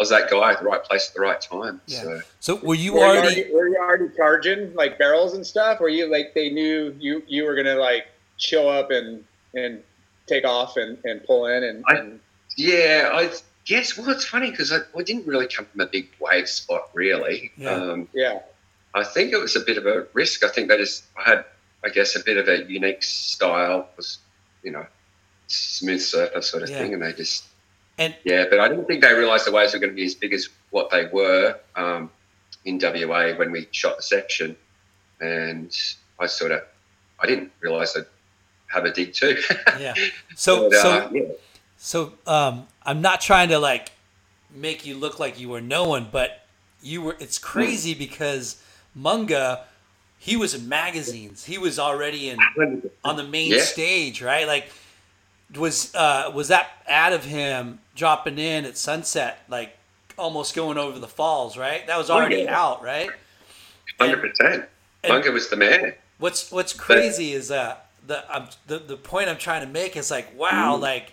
I 0.00 0.02
was 0.02 0.08
that 0.08 0.30
guy 0.30 0.52
at 0.52 0.60
the 0.60 0.64
right 0.64 0.82
place 0.82 1.08
at 1.10 1.14
the 1.14 1.20
right 1.20 1.38
time. 1.38 1.78
yeah. 1.86 2.00
So 2.00 2.20
So 2.40 2.54
were 2.56 2.74
you 2.74 2.94
Were 2.94 3.00
you, 3.00 3.04
already? 3.04 3.26
already, 3.44 3.52
were 3.52 3.68
you 3.68 3.76
already 3.76 4.08
charging 4.16 4.72
like 4.74 4.98
barrels 4.98 5.34
and 5.34 5.46
stuff? 5.46 5.78
Were 5.78 5.90
you 5.90 6.10
like 6.10 6.32
they 6.34 6.48
knew 6.48 6.96
you 6.98 7.22
you 7.28 7.44
were 7.44 7.54
gonna 7.54 7.74
like 7.74 8.06
show 8.38 8.70
up 8.70 8.90
and 8.90 9.22
and 9.52 9.82
take 10.26 10.46
off 10.46 10.78
and, 10.78 10.96
and 11.04 11.22
pull 11.24 11.44
in 11.46 11.62
and, 11.64 11.84
I- 11.86 11.96
and 11.96 12.20
yeah, 12.56 13.10
I 13.12 13.30
guess. 13.66 13.98
Well, 13.98 14.08
it's 14.08 14.24
funny 14.24 14.50
because 14.50 14.72
I, 14.72 14.78
I 14.98 15.02
didn't 15.02 15.26
really 15.26 15.46
come 15.46 15.66
from 15.66 15.80
a 15.82 15.86
big 15.86 16.08
wave 16.18 16.48
spot, 16.48 16.88
really. 16.94 17.52
Yeah. 17.58 17.70
Um, 17.72 18.08
yeah 18.14 18.38
I 18.94 19.04
think 19.04 19.32
it 19.34 19.38
was 19.38 19.54
a 19.54 19.60
bit 19.60 19.76
of 19.76 19.84
a 19.86 20.06
risk. 20.14 20.42
I 20.44 20.48
think 20.48 20.68
they 20.68 20.78
just 20.78 21.04
I 21.18 21.28
had, 21.28 21.44
I 21.84 21.90
guess, 21.90 22.16
a 22.16 22.24
bit 22.24 22.38
of 22.38 22.48
a 22.48 22.64
unique 22.72 23.02
style. 23.02 23.86
Was 23.98 24.16
you 24.62 24.70
know, 24.72 24.86
smooth 25.46 26.00
surfer 26.00 26.40
sort 26.40 26.62
of 26.62 26.70
Yeah. 26.70 26.78
thing, 26.78 26.94
and 26.94 27.02
they 27.02 27.12
just 27.12 27.44
And 28.00 28.16
yeah. 28.24 28.46
But 28.50 28.58
I 28.58 28.68
didn't 28.68 28.86
think 28.86 29.02
they 29.02 29.14
realised 29.14 29.46
the 29.46 29.52
waves 29.52 29.74
were 29.74 29.78
going 29.78 29.90
to 29.90 29.96
be 29.96 30.06
as 30.06 30.14
big 30.16 30.32
as 30.32 30.48
what 30.70 30.90
they 30.90 31.06
were 31.06 31.56
um, 31.76 32.10
in 32.64 32.80
WA 32.82 33.34
when 33.34 33.52
we 33.52 33.68
shot 33.70 33.98
the 33.98 34.02
section, 34.02 34.56
and 35.20 35.70
I 36.18 36.26
sort 36.26 36.50
of 36.50 36.62
I 37.20 37.26
didn't 37.26 37.52
realise 37.60 37.96
I'd 37.96 38.06
have 38.68 38.84
a 38.86 38.90
dig 38.90 39.12
too. 39.12 39.36
yeah. 39.78 39.94
So 40.34 40.70
But, 40.70 40.76
uh, 40.78 40.82
so 40.82 41.14
yeah. 41.14 41.22
So 41.76 42.12
um, 42.26 42.66
I'm 42.84 43.02
not 43.02 43.20
trying 43.20 43.50
to 43.50 43.58
like 43.58 43.92
make 44.54 44.86
you 44.86 44.96
look 44.96 45.18
like 45.20 45.38
you 45.38 45.50
were 45.50 45.60
no 45.60 45.86
one, 45.88 46.08
but 46.10 46.40
you 46.82 47.02
were. 47.02 47.16
It's 47.20 47.38
crazy 47.38 47.94
because 47.94 48.62
Munga, 48.98 49.60
he 50.18 50.36
was 50.36 50.54
in 50.54 50.68
magazines. 50.68 51.44
He 51.44 51.58
was 51.58 51.78
already 51.78 52.30
in 52.30 52.38
on 53.04 53.16
the 53.16 53.24
main 53.24 53.52
Yeah. 53.52 53.60
stage, 53.60 54.22
right? 54.22 54.46
Like 54.46 54.70
was 55.56 55.94
uh, 55.94 56.30
was 56.34 56.48
that 56.48 56.68
ad 56.86 57.12
of 57.12 57.24
him 57.24 57.80
dropping 57.94 58.38
in 58.38 58.64
at 58.64 58.76
sunset, 58.78 59.40
like 59.48 59.76
almost 60.18 60.54
going 60.54 60.78
over 60.78 60.98
the 60.98 61.08
falls, 61.08 61.56
right? 61.56 61.86
That 61.86 61.98
was 61.98 62.10
Oh, 62.10 62.14
already 62.16 62.42
yeah. 62.42 62.58
out, 62.60 62.82
right? 62.82 63.10
Hundred 63.98 64.20
percent. 64.20 64.64
Munga 65.04 65.32
was 65.32 65.48
the 65.48 65.56
man. 65.56 65.94
What's 66.18 66.50
What's 66.52 66.72
crazy 66.72 67.32
is 67.32 67.50
uh, 67.50 67.76
the 68.06 68.24
um, 68.34 68.48
the 68.66 68.78
the 68.78 68.96
point 68.96 69.28
I'm 69.28 69.38
trying 69.38 69.62
to 69.62 69.68
make 69.72 69.96
is 69.96 70.10
like, 70.10 70.36
wow, 70.38 70.76
Mm. 70.76 70.80
like 70.80 71.12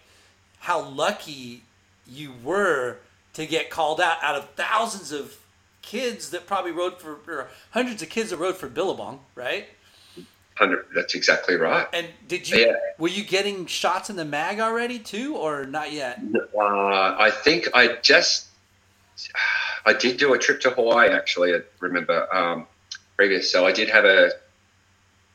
how 0.59 0.81
lucky 0.81 1.63
you 2.05 2.33
were 2.43 2.97
to 3.33 3.45
get 3.45 3.69
called 3.69 4.01
out 4.01 4.17
out 4.21 4.35
of 4.35 4.49
thousands 4.51 5.11
of 5.11 5.37
kids 5.81 6.31
that 6.31 6.45
probably 6.47 6.71
rode 6.71 6.99
for 6.99 7.17
or 7.27 7.47
hundreds 7.71 8.01
of 8.01 8.09
kids 8.09 8.29
that 8.31 8.37
rode 8.37 8.57
for 8.57 8.67
Billabong, 8.67 9.19
right? 9.35 9.67
Hundred. 10.57 10.87
That's 10.95 11.13
exactly 11.13 11.55
right. 11.55 11.87
And 11.93 12.07
did 12.27 12.49
you 12.49 12.57
Yeah. 12.65 12.73
were 12.97 13.09
you 13.09 13.23
getting 13.23 13.67
shots 13.67 14.09
in 14.09 14.15
the 14.15 14.25
mag 14.25 14.59
already 14.59 14.97
too, 14.97 15.35
or 15.35 15.65
not 15.65 15.91
yet? 15.91 16.19
Uh, 16.55 17.15
I 17.19 17.29
think 17.31 17.67
I 17.75 17.97
just 18.01 18.47
I 19.85 19.93
did 19.93 20.17
do 20.17 20.33
a 20.33 20.37
trip 20.39 20.59
to 20.61 20.71
Hawaii 20.71 21.09
actually. 21.09 21.53
I 21.53 21.59
remember 21.79 22.27
um, 22.35 22.65
previous, 23.15 23.51
so 23.51 23.67
I 23.67 23.71
did 23.71 23.87
have 23.89 24.05
a 24.05 24.31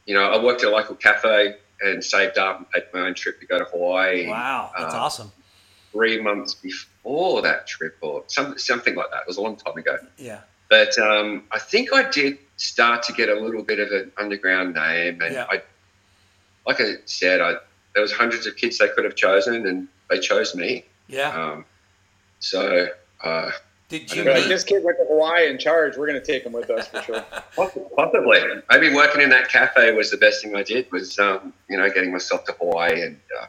you 0.07 0.15
know 0.15 0.25
I 0.25 0.43
worked 0.43 0.65
at 0.65 0.69
a 0.71 0.73
local 0.75 0.97
cafe 0.97 1.57
and 1.81 2.03
saved 2.03 2.37
up 2.37 2.59
and 2.59 2.71
paid 2.71 2.85
my 2.93 3.01
own 3.07 3.15
trip 3.15 3.39
to 3.41 3.47
go 3.47 3.59
to 3.59 3.65
Hawaii. 3.65 4.27
Wow, 4.29 4.73
that's 4.77 4.95
Uh, 4.95 4.99
awesome. 4.99 5.33
Three 5.93 6.21
months 6.21 6.55
before 6.55 7.43
that 7.43 7.67
trip, 7.69 7.97
or 8.01 8.25
some, 8.27 8.59
something 8.59 8.95
like 8.97 9.11
that. 9.11 9.21
It 9.21 9.27
was 9.29 9.37
a 9.37 9.43
long 9.43 9.57
time 9.57 9.77
ago. 9.77 9.99
Yeah, 10.17 10.41
But 10.73 10.99
um, 10.99 11.43
I 11.53 11.59
think 11.59 11.93
I 11.93 12.09
did 12.09 12.39
start 12.57 13.03
to 13.03 13.13
get 13.13 13.29
a 13.29 13.35
little 13.39 13.63
bit 13.63 13.79
of 13.79 13.91
an 13.91 14.11
underground 14.17 14.73
name, 14.75 15.21
and 15.21 15.35
Yeah. 15.35 15.47
I, 15.51 15.61
like 16.67 16.81
I 16.81 16.95
said, 17.05 17.43
I 17.43 17.57
there 17.93 18.01
was 18.01 18.11
hundreds 18.11 18.47
of 18.47 18.57
kids 18.57 18.79
they 18.79 18.89
could 18.89 19.05
have 19.05 19.15
chosen, 19.15 19.67
and 19.67 19.87
they 20.09 20.19
chose 20.19 20.55
me. 20.55 20.87
yeah. 21.09 21.29
Um, 21.29 21.67
so 22.39 22.89
uh, 23.23 23.51
Did 23.91 24.15
you 24.15 24.25
like, 24.25 24.45
meet? 24.45 24.49
this 24.49 24.65
kid 24.65 24.83
went 24.83 24.97
to 24.97 25.05
Hawaii 25.05 25.51
in 25.51 25.59
charge. 25.59 25.99
We're 25.99 26.07
gonna 26.07 26.25
take 26.25 26.45
him 26.45 26.53
with 26.53 26.71
us 26.71 26.89
for 26.89 27.03
sure. 27.03 27.23
poss- 27.55 27.77
possibly, 27.95 28.41
maybe 28.71 28.95
working 28.95 29.21
in 29.21 29.29
that 29.29 29.51
cafe 29.51 29.93
was 29.93 30.11
the 30.11 30.17
best 30.17 30.43
thing 30.43 30.57
I 30.57 30.63
did. 30.63 30.91
Was 30.91 31.19
um, 31.19 31.53
you 31.69 31.77
know 31.77 31.87
getting 31.91 32.13
myself 32.13 32.47
to 32.47 32.53
Hawaii, 32.53 33.03
and 33.03 33.21
uh, 33.39 33.45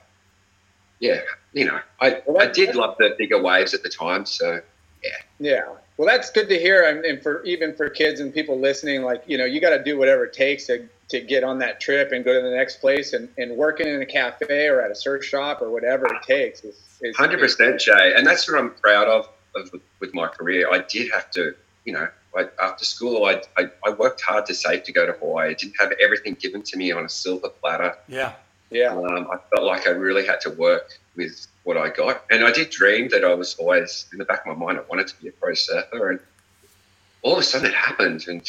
yeah, 0.99 1.21
you 1.53 1.63
know, 1.67 1.79
I 2.01 2.21
I 2.37 2.47
did 2.47 2.75
love 2.75 2.97
the 2.99 3.15
bigger 3.17 3.41
waves 3.41 3.73
at 3.73 3.81
the 3.81 3.87
time. 3.89 4.25
So 4.25 4.59
yeah. 5.01 5.09
Yeah. 5.39 5.63
Well, 5.97 6.07
that's 6.07 6.31
good 6.31 6.49
to 6.49 6.59
hear. 6.59 6.83
And, 6.83 7.05
and 7.05 7.21
for 7.21 7.43
even 7.43 7.75
for 7.75 7.89
kids 7.89 8.19
and 8.19 8.33
people 8.33 8.59
listening, 8.59 9.03
like, 9.03 9.23
you 9.27 9.37
know, 9.37 9.45
you 9.45 9.61
got 9.61 9.77
to 9.77 9.83
do 9.83 9.97
whatever 9.97 10.25
it 10.25 10.33
takes 10.33 10.65
to, 10.67 10.87
to 11.09 11.19
get 11.21 11.43
on 11.43 11.59
that 11.59 11.79
trip 11.79 12.11
and 12.11 12.25
go 12.25 12.33
to 12.33 12.41
the 12.41 12.55
next 12.55 12.77
place 12.77 13.13
and, 13.13 13.29
and 13.37 13.55
working 13.55 13.87
in 13.87 14.01
a 14.01 14.05
cafe 14.05 14.67
or 14.67 14.81
at 14.81 14.89
a 14.89 14.95
surf 14.95 15.23
shop 15.23 15.61
or 15.61 15.69
whatever 15.69 16.07
it 16.07 16.23
takes. 16.23 16.63
Is, 16.63 16.75
is, 17.01 17.15
Hundred 17.15 17.39
percent, 17.39 17.79
Jay, 17.79 18.13
and 18.15 18.25
that's 18.25 18.49
what 18.49 18.59
I'm 18.59 18.71
proud 18.71 19.07
of, 19.07 19.29
of 19.55 19.69
with 19.99 20.13
my 20.15 20.27
career. 20.27 20.67
I 20.71 20.79
did 20.79 21.11
have 21.11 21.29
to, 21.31 21.55
you 21.85 21.93
know, 21.93 22.07
I, 22.35 22.47
after 22.61 22.85
school, 22.85 23.25
I, 23.25 23.43
I 23.57 23.69
I 23.85 23.91
worked 23.91 24.21
hard 24.21 24.47
to 24.47 24.55
save 24.55 24.83
to 24.85 24.91
go 24.91 25.05
to 25.05 25.13
Hawaii. 25.13 25.51
I 25.51 25.53
didn't 25.53 25.75
have 25.79 25.93
everything 26.01 26.33
given 26.33 26.63
to 26.63 26.77
me 26.77 26.91
on 26.91 27.05
a 27.05 27.09
silver 27.09 27.49
platter. 27.49 27.95
Yeah, 28.07 28.33
Yeah. 28.71 28.95
Um, 28.95 29.27
I 29.31 29.37
felt 29.53 29.67
like 29.67 29.85
I 29.87 29.91
really 29.91 30.25
had 30.25 30.41
to 30.41 30.49
work 30.49 30.97
with 31.15 31.45
what 31.63 31.77
I 31.77 31.89
got, 31.89 32.25
and 32.29 32.43
I 32.45 32.51
did 32.51 32.69
dream 32.69 33.09
that 33.09 33.23
I 33.23 33.33
was 33.33 33.55
always 33.55 34.05
in 34.11 34.17
the 34.19 34.25
back 34.25 34.45
of 34.45 34.57
my 34.57 34.65
mind. 34.65 34.77
I 34.79 34.81
wanted 34.89 35.07
to 35.07 35.21
be 35.21 35.29
a 35.29 35.31
pro 35.31 35.53
surfer, 35.53 36.11
and 36.11 36.19
all 37.21 37.33
of 37.33 37.39
a 37.39 37.43
sudden 37.43 37.67
it 37.67 37.73
happened, 37.73 38.25
and 38.27 38.41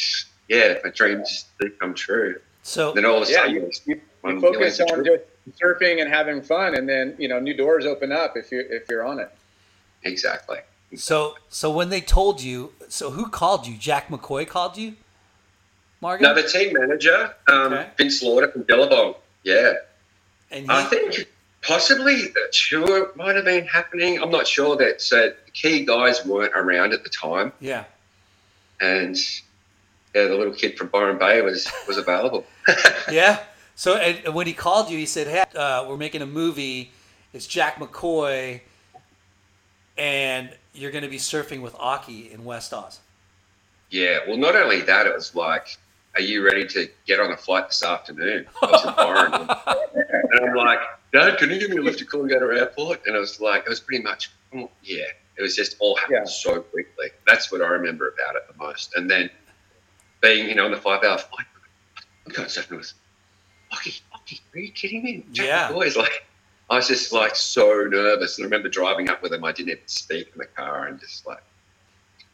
yeah, 0.49 0.75
my 0.83 0.89
dreams 0.89 1.45
did 1.59 1.79
come 1.79 1.93
true. 1.93 2.39
So 2.63 2.91
then 2.93 3.05
all 3.05 3.21
of 3.21 3.27
a 3.27 3.31
Yeah, 3.31 3.37
sudden, 3.39 3.53
you, 3.55 3.61
it 3.61 3.67
was 3.67 3.81
you, 3.85 4.01
you 4.25 4.41
focus 4.41 4.79
on 4.81 5.05
just 5.05 5.23
surfing 5.61 6.01
and 6.01 6.09
having 6.09 6.41
fun, 6.41 6.75
and 6.75 6.89
then 6.89 7.15
you 7.17 7.27
know 7.27 7.39
new 7.39 7.53
doors 7.53 7.85
open 7.85 8.11
up 8.11 8.35
if 8.35 8.51
you 8.51 8.65
if 8.69 8.89
you're 8.89 9.05
on 9.05 9.19
it. 9.19 9.31
exactly. 10.03 10.59
so 10.95 11.35
so 11.49 11.71
when 11.71 11.89
they 11.89 12.01
told 12.01 12.41
you, 12.41 12.73
so 12.89 13.11
who 13.11 13.29
called 13.29 13.65
you? 13.67 13.77
Jack 13.77 14.09
McCoy 14.09 14.47
called 14.47 14.77
you. 14.77 14.95
Morgan. 16.01 16.23
No, 16.23 16.35
the 16.35 16.43
team 16.47 16.73
manager, 16.73 17.33
um, 17.47 17.73
Okay. 17.73 17.87
Vince 17.97 18.21
Lauder 18.21 18.49
from 18.49 18.63
Billabong. 18.63 19.15
Yeah. 19.43 19.73
and 20.51 20.65
he, 20.65 20.69
I 20.69 20.83
think 20.83 21.27
possibly 21.65 22.23
the 22.27 22.47
tour 22.51 23.11
might 23.15 23.35
have 23.35 23.45
been 23.45 23.65
happening. 23.65 24.21
I'm 24.21 24.31
not 24.31 24.47
sure 24.47 24.75
that 24.77 25.01
so 25.01 25.29
the 25.45 25.51
key 25.51 25.85
guys 25.85 26.25
weren't 26.25 26.53
around 26.55 26.93
at 26.93 27.03
the 27.03 27.09
time, 27.09 27.51
Yeah. 27.59 27.83
and 28.81 29.15
yeah, 30.13 30.23
the 30.27 30.35
little 30.35 30.53
kid 30.53 30.77
from 30.77 30.87
Byron 30.87 31.17
Bay 31.17 31.41
was 31.41 31.69
was 31.87 31.97
available. 31.97 32.45
Yeah. 33.11 33.39
So 33.75 33.97
and 33.97 34.33
when 34.33 34.47
he 34.47 34.53
called 34.53 34.89
you, 34.89 34.97
he 34.97 35.05
said, 35.05 35.27
"Hey, 35.27 35.43
uh, 35.59 35.85
we're 35.87 35.97
making 35.97 36.21
a 36.21 36.25
movie. 36.25 36.91
It's 37.33 37.45
Jack 37.45 37.75
McCoy, 37.77 38.61
and 39.97 40.49
you're 40.73 40.91
going 40.91 41.03
to 41.03 41.09
be 41.09 41.17
surfing 41.17 41.61
with 41.61 41.73
Occy 41.73 42.31
in 42.31 42.45
West 42.45 42.73
Oz." 42.73 42.99
Yeah, 43.89 44.19
well, 44.27 44.37
not 44.37 44.55
only 44.55 44.81
that, 44.81 45.05
it 45.07 45.13
was 45.13 45.35
like, 45.35 45.77
"Are 46.15 46.21
you 46.21 46.43
ready 46.45 46.65
to 46.67 46.87
get 47.05 47.19
on 47.19 47.31
a 47.31 47.37
flight 47.37 47.67
this 47.67 47.83
afternoon?" 47.83 48.45
I 48.61 48.65
was 48.65 48.85
in 48.85 48.93
Byron, 48.95 49.33
and 50.31 50.49
I'm 50.49 50.55
like, 50.55 50.79
"Dad, 51.15 51.37
can 51.37 51.49
you 51.49 51.59
give 51.59 51.69
me 51.69 51.77
a 51.77 51.81
lift 51.81 51.99
to 51.99 52.05
Coolangatta 52.05 52.57
Airport?" 52.57 53.05
And 53.07 53.15
I 53.15 53.19
was 53.19 53.39
like, 53.39 53.63
it 53.63 53.69
was 53.69 53.79
pretty 53.79 54.03
much, 54.03 54.31
mm, 54.53 54.69
yeah, 54.83 55.05
it 55.37 55.41
was 55.41 55.55
just 55.55 55.77
all 55.79 55.95
happened 55.95 56.19
Yeah. 56.25 56.25
so 56.25 56.61
quickly. 56.61 57.07
That's 57.27 57.51
what 57.51 57.61
I 57.61 57.67
remember 57.67 58.09
about 58.09 58.35
it 58.35 58.47
the 58.47 58.57
most. 58.57 58.95
And 58.95 59.09
then 59.09 59.29
being, 60.21 60.47
you 60.49 60.55
know, 60.55 60.65
on 60.65 60.71
the 60.71 60.77
five-hour 60.77 61.17
flight, 61.17 61.45
I'm 62.25 62.33
going 62.33 62.47
surfing 62.47 62.77
with 62.77 62.93
Lucky. 63.71 63.93
Lucky, 64.13 64.41
are 64.53 64.59
you 64.59 64.71
kidding 64.71 65.03
me? 65.03 65.25
Jack 65.31 65.45
Yeah. 65.47 65.69
McCoy's 65.69 65.95
like. 65.97 66.25
I 66.67 66.77
was 66.77 66.87
just 66.87 67.13
like 67.13 67.35
so 67.35 67.85
nervous, 67.87 68.37
and 68.39 68.43
I 68.43 68.47
remember 68.47 68.69
driving 68.69 69.07
up 69.07 69.21
with 69.21 69.31
him. 69.31 69.45
I 69.45 69.51
didn't 69.51 69.69
even 69.69 69.87
speak 69.87 70.31
in 70.33 70.39
the 70.39 70.47
car, 70.47 70.87
and 70.87 70.99
just 70.99 71.27
like, 71.27 71.43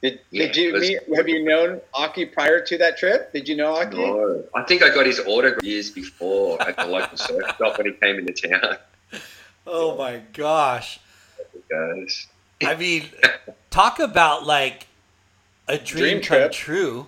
Did, 0.01 0.19
Yeah, 0.31 0.47
did 0.47 0.55
you 0.57 0.73
was- 0.73 0.81
meet? 0.81 0.99
Have 1.15 1.29
you 1.29 1.43
known 1.45 1.79
Occy 1.93 2.31
prior 2.31 2.59
to 2.65 2.77
that 2.79 2.97
trip? 2.97 3.31
Did 3.33 3.47
you 3.47 3.55
know 3.55 3.73
Occy? 3.73 3.93
No, 3.97 4.43
I 4.55 4.63
think 4.63 4.81
I 4.81 4.89
got 4.93 5.05
his 5.05 5.19
autograph 5.19 5.63
years 5.63 5.91
before 5.91 6.59
at 6.61 6.75
the 6.75 6.85
local 6.87 7.17
surf 7.17 7.43
shop 7.57 7.77
when 7.77 7.87
he 7.87 7.93
came 7.93 8.17
into 8.19 8.33
town. 8.49 8.77
Oh 9.67 9.95
my 9.95 10.23
gosh! 10.33 10.99
Guys, 11.69 12.25
I 12.63 12.73
mean, 12.75 13.05
talk 13.69 13.99
about 13.99 14.43
like 14.43 14.87
a 15.67 15.77
dream, 15.77 16.03
Dream 16.03 16.21
come 16.23 16.37
trip. 16.39 16.51
true. 16.51 17.05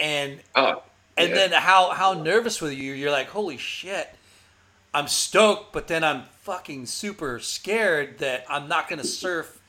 And 0.00 0.40
oh, 0.54 0.82
and 1.18 1.28
yeah. 1.28 1.34
then 1.34 1.52
how 1.52 1.90
how 1.90 2.14
nervous 2.14 2.62
were 2.62 2.70
you? 2.70 2.94
You're 2.94 3.10
like, 3.10 3.28
holy 3.28 3.58
shit! 3.58 4.08
I'm 4.94 5.06
stoked, 5.06 5.74
but 5.74 5.86
then 5.86 6.02
I'm 6.02 6.22
fucking 6.40 6.86
super 6.86 7.38
scared 7.40 8.18
that 8.20 8.46
I'm 8.48 8.66
not 8.66 8.88
gonna 8.88 9.04
surf 9.04 9.60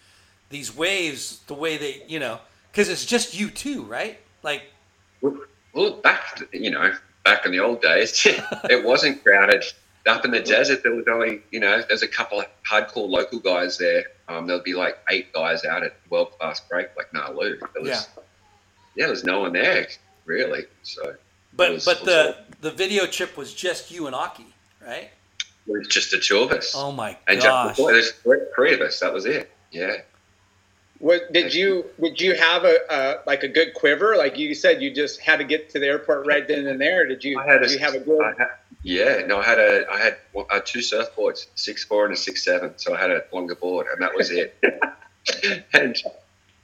these 0.53 0.75
waves 0.75 1.39
the 1.47 1.53
way 1.53 1.75
they, 1.77 2.03
you 2.07 2.19
know, 2.19 2.39
because 2.71 2.87
it's 2.87 3.05
just 3.05 3.37
you 3.37 3.49
two, 3.49 3.83
right? 3.83 4.17
Like, 4.43 4.63
well, 5.73 5.91
back 6.01 6.41
you 6.53 6.71
know, 6.71 6.93
back 7.25 7.45
in 7.45 7.51
the 7.51 7.59
old 7.59 7.81
days, 7.81 8.25
it 8.25 8.85
wasn't 8.85 9.21
crowded. 9.23 9.65
Up 10.05 10.25
in 10.25 10.31
the 10.31 10.41
desert, 10.41 10.83
there 10.83 10.93
was 10.93 11.07
only 11.07 11.41
you 11.51 11.59
know, 11.59 11.81
there's 11.87 12.03
a 12.03 12.07
couple 12.07 12.39
of 12.39 12.45
hardcore 12.69 13.09
local 13.09 13.39
guys 13.39 13.77
there. 13.77 14.05
Um, 14.27 14.47
there'll 14.47 14.61
be 14.61 14.73
like 14.73 14.97
eight 15.09 15.33
guys 15.33 15.65
out 15.65 15.83
at 15.83 15.95
world 16.09 16.31
class 16.37 16.59
break, 16.61 16.89
like 16.97 17.11
Gnaraloo. 17.11 17.59
There 17.73 17.81
was, 17.81 17.89
Yeah. 17.89 18.01
yeah, 18.95 19.05
there 19.05 19.09
was 19.09 19.23
no 19.23 19.41
one 19.41 19.53
there 19.53 19.87
really. 20.25 20.65
So 20.83 21.15
but 21.53 21.71
was- 21.71 21.85
but 21.85 22.03
the 22.05 22.37
the 22.61 22.71
video 22.71 23.05
trip 23.05 23.35
was 23.37 23.53
just 23.53 23.91
you 23.91 24.07
and 24.07 24.15
Occy, 24.15 24.45
right? 24.85 25.09
It 25.65 25.71
was 25.71 25.87
just 25.87 26.11
the 26.11 26.19
two 26.19 26.39
of 26.39 26.51
us. 26.51 26.73
Oh 26.75 26.91
my 26.91 27.17
and 27.27 27.41
gosh! 27.41 27.77
McCoy, 27.77 27.91
there's 27.93 28.11
three 28.55 28.73
of 28.73 28.81
us. 28.81 28.99
That 28.99 29.13
was 29.13 29.25
it. 29.25 29.49
Yeah. 29.71 30.01
What 31.03 31.33
did 31.33 31.53
you 31.53 31.83
did 32.01 32.21
you 32.21 32.33
have 32.33 32.63
a 32.63 32.77
uh, 32.89 33.21
like 33.27 33.43
a 33.43 33.49
good 33.49 33.73
quiver? 33.73 34.15
Like 34.15 34.37
you 34.37 34.55
said, 34.55 34.81
you 34.81 34.89
just 34.89 35.19
had 35.19 35.35
to 35.39 35.43
get 35.43 35.69
to 35.71 35.79
the 35.79 35.85
airport 35.87 36.25
right 36.25 36.47
then 36.47 36.65
and 36.65 36.79
there. 36.79 37.05
Did 37.05 37.25
you? 37.25 37.37
I 37.37 37.45
had 37.45 37.61
a, 37.61 37.67
did 37.67 37.71
you 37.73 37.79
have 37.79 37.93
a 37.93 37.99
good? 37.99 38.21
Had- 38.37 38.47
yeah, 38.83 39.23
no, 39.27 39.39
I 39.39 39.43
had 39.43 39.59
a, 39.59 39.85
I 39.91 39.97
had 39.99 40.17
uh, 40.49 40.61
two 40.63 40.79
surfboards, 40.79 41.47
six 41.55 41.83
four 41.83 42.05
and 42.05 42.13
a 42.13 42.17
six 42.17 42.45
seven. 42.45 42.71
So 42.77 42.95
I 42.95 43.01
had 43.01 43.11
a 43.11 43.21
longer 43.33 43.53
board, 43.53 43.87
and 43.91 44.01
that 44.01 44.15
was 44.15 44.31
it. 44.31 44.57
and 45.73 46.01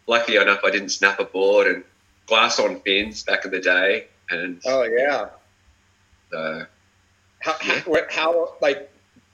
lucky 0.08 0.38
enough, 0.38 0.62
I 0.64 0.70
didn't 0.72 0.90
snap 0.90 1.20
a 1.20 1.26
board 1.26 1.68
and 1.68 1.84
glass 2.26 2.62
on 2.62 2.80
fins 2.80 3.24
back 3.24 3.44
in 3.44 3.52
the 3.52 3.60
day. 3.60 4.08
And 4.30 4.62
oh 4.66 4.84
yeah. 4.84 5.28
uh, 6.34 6.64
How, 7.40 7.56
Yeah. 7.66 7.82
how 8.10 8.54
like 8.62 8.90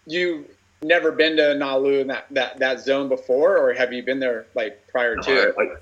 you 0.08 0.46
never 0.82 1.12
been 1.12 1.36
to 1.38 1.44
Gnaraloo 1.56 2.02
in 2.02 2.08
that, 2.08 2.28
that 2.32 2.60
that 2.60 2.80
zone 2.80 3.10
before, 3.10 3.58
or 3.58 3.74
have 3.74 3.92
you 3.94 4.04
been 4.04 4.20
there 4.20 4.46
like 4.56 4.88
prior 4.88 5.16
to? 5.18 5.78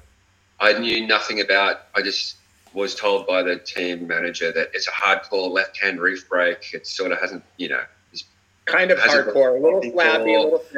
I, 0.60 0.70
I 0.70 0.80
knew 0.80 1.06
nothing 1.08 1.42
about. 1.42 1.82
I 1.96 2.02
just 2.02 2.38
was 2.74 2.96
told 2.96 3.28
by 3.28 3.44
the 3.44 3.58
team 3.58 4.08
manager 4.08 4.52
that 4.52 4.70
it's 4.74 4.88
a 4.88 4.92
hardcore 4.92 5.52
left 5.52 5.80
hand 5.82 6.00
reef 6.00 6.28
break. 6.28 6.74
It 6.74 6.88
sort 6.88 7.12
of 7.12 7.20
hasn't, 7.20 7.44
you 7.58 7.70
know, 7.70 7.82
it's 8.12 8.24
Kind 8.66 8.92
of 8.92 8.98
hardcore, 8.98 9.60
a 9.60 9.62
little 9.62 9.82
flabby, 9.92 10.34
a 10.36 10.40
little. 10.40 10.64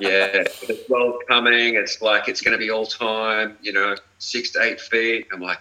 Yeah, 0.00 0.44
the 0.66 0.82
swell's 0.86 1.22
coming. 1.28 1.74
It's 1.74 2.00
like 2.00 2.26
it's 2.28 2.40
going 2.40 2.52
to 2.52 2.58
be 2.58 2.70
all 2.70 2.86
time. 2.86 3.58
You 3.60 3.74
know, 3.74 3.94
six 4.18 4.50
to 4.52 4.62
eight 4.62 4.80
feet. 4.80 5.26
I'm 5.30 5.40
like, 5.40 5.58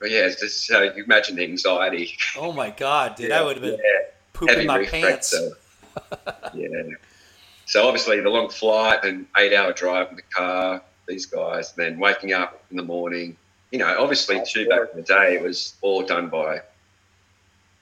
but 0.00 0.10
yeah, 0.10 0.26
it's 0.26 0.40
just 0.40 0.68
uh, 0.72 0.82
you 0.94 1.04
imagine 1.04 1.36
the 1.36 1.44
anxiety. 1.44 2.16
Oh 2.36 2.52
my 2.52 2.70
god, 2.70 3.14
dude! 3.14 3.30
I 3.30 3.42
would 3.44 3.56
have 3.56 3.62
been 3.62 3.74
Yeah, 3.74 4.06
pooping 4.32 4.54
heavy 4.56 4.66
my 4.66 4.78
reef 4.78 4.90
break, 4.90 5.04
pants. 5.04 5.28
so, 5.28 5.52
yeah. 6.54 6.82
So 7.66 7.86
obviously 7.86 8.20
the 8.20 8.28
long 8.30 8.48
flight 8.48 9.04
and 9.04 9.26
eight 9.36 9.54
hour 9.54 9.72
drive 9.72 10.08
in 10.10 10.16
the 10.16 10.22
car. 10.22 10.82
These 11.06 11.26
guys, 11.26 11.72
then 11.72 11.98
waking 11.98 12.32
up 12.32 12.62
in 12.70 12.76
the 12.76 12.82
morning. 12.82 13.36
You 13.70 13.78
know, 13.78 13.96
obviously 13.98 14.40
too 14.46 14.68
back 14.68 14.88
in 14.92 15.00
the 15.00 15.06
day, 15.06 15.34
it 15.34 15.42
was 15.42 15.74
all 15.82 16.02
done 16.02 16.28
by. 16.28 16.60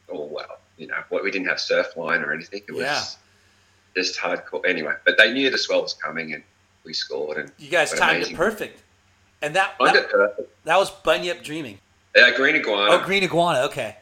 Oh 0.09 0.24
well, 0.26 0.59
you 0.76 0.87
know, 0.87 1.02
what 1.09 1.24
we 1.24 1.31
didn't 1.31 1.48
have 1.48 1.59
Surfline 1.59 2.24
or 2.24 2.33
anything. 2.33 2.62
It 2.68 2.72
was 2.72 2.83
Yeah. 2.83 3.05
just 3.96 4.18
hardcore. 4.18 4.64
Anyway, 4.66 4.94
but 5.05 5.18
they 5.18 5.33
knew 5.33 5.50
the 5.50 5.59
swell 5.59 5.83
was 5.83 5.94
coming 5.94 6.33
and 6.35 6.42
we 6.85 6.92
scored. 6.92 7.38
And 7.38 7.52
You 7.59 7.70
guys 7.70 7.90
what 7.90 7.98
timed 7.98 8.16
amazing- 8.18 8.35
it 8.35 8.37
perfect, 8.37 8.83
and 9.42 9.55
that 9.57 9.74
that, 9.81 9.96
it 9.96 10.09
perfect. 10.11 10.64
that 10.64 10.76
was 10.76 10.90
Bunyip 10.90 11.42
dreaming. 11.42 11.79
Yeah, 12.14 12.31
green 12.37 12.57
iguana. 12.57 12.92
Oh, 12.92 13.05
green 13.05 13.24
iguana. 13.24 13.61
Okay, 13.66 13.96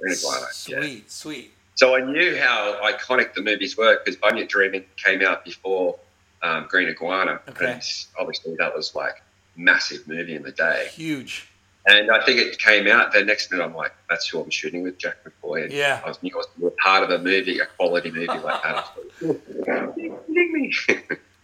green 0.00 0.14
iguana. 0.16 0.40
yeah. 0.66 0.80
sweet, 0.80 1.10
sweet. 1.10 1.53
So 1.74 1.96
I 1.96 2.00
knew 2.00 2.36
how 2.38 2.80
iconic 2.84 3.34
the 3.34 3.42
movies 3.42 3.76
were 3.76 3.98
because 3.98 4.16
Bunyip 4.20 4.48
Dreaming 4.48 4.84
came 4.96 5.22
out 5.22 5.44
before 5.44 5.96
um, 6.42 6.66
Green 6.68 6.88
Iguana, 6.88 7.40
Okay. 7.48 7.72
and 7.72 7.82
obviously 8.18 8.54
that 8.58 8.74
was 8.74 8.94
like 8.94 9.22
massive 9.56 10.06
movie 10.06 10.34
in 10.36 10.42
the 10.42 10.52
day. 10.52 10.88
Huge. 10.92 11.48
And 11.86 12.10
I 12.10 12.24
think 12.24 12.38
it 12.40 12.58
came 12.58 12.86
out. 12.86 13.12
The 13.12 13.22
next 13.24 13.50
minute, 13.50 13.62
I'm 13.64 13.74
like, 13.74 13.92
"That's 14.08 14.26
who 14.28 14.40
I'm 14.40 14.48
shooting 14.50 14.82
with, 14.82 14.96
Jack 14.98 15.16
McCoy." 15.24 15.64
And 15.64 15.72
Yeah. 15.72 16.00
I 16.04 16.08
was, 16.08 16.18
I 16.22 16.30
was 16.58 16.72
part 16.82 17.02
of 17.02 17.10
a 17.10 17.18
movie, 17.22 17.58
a 17.58 17.66
quality 17.66 18.10
movie 18.10 18.26
like 18.28 18.62
that. 18.62 18.88
Like, 19.20 19.94
kidding 19.94 20.52
me?" 20.52 20.72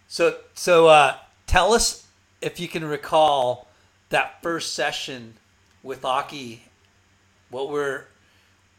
So 0.07 0.37
so 0.55 0.87
uh, 0.87 1.17
tell 1.45 1.73
us 1.73 2.07
if 2.41 2.59
you 2.59 2.67
can 2.67 2.83
recall 2.85 3.67
that 4.09 4.41
first 4.41 4.73
session 4.73 5.35
with 5.83 6.01
Occy. 6.01 6.59
What 7.49 7.69
were 7.69 8.05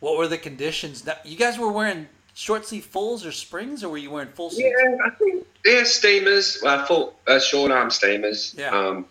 what 0.03 0.19
were 0.19 0.27
the 0.27 0.37
conditions? 0.37 1.03
That, 1.03 1.25
you 1.25 1.37
guys 1.37 1.61
were 1.61 1.71
wearing 1.71 2.09
short 2.35 2.67
sleeve 2.67 2.85
fulls 2.85 3.25
or 3.25 3.31
springs, 3.31 3.85
or 3.85 3.89
were 3.89 3.99
you 3.99 4.11
wearing 4.11 4.31
full 4.31 4.51
suits? 4.51 4.63
Yeah, 4.77 4.97
I 5.07 5.11
think 5.11 5.47
yeah, 5.65 5.85
steamers, 5.85 6.61
uh, 6.65 6.85
full 6.87 7.15
uh, 7.29 7.39
short 7.39 7.71
arm 7.71 7.89
steamers. 7.89 8.53
Yeah. 8.59 8.71
Um, 8.77 9.07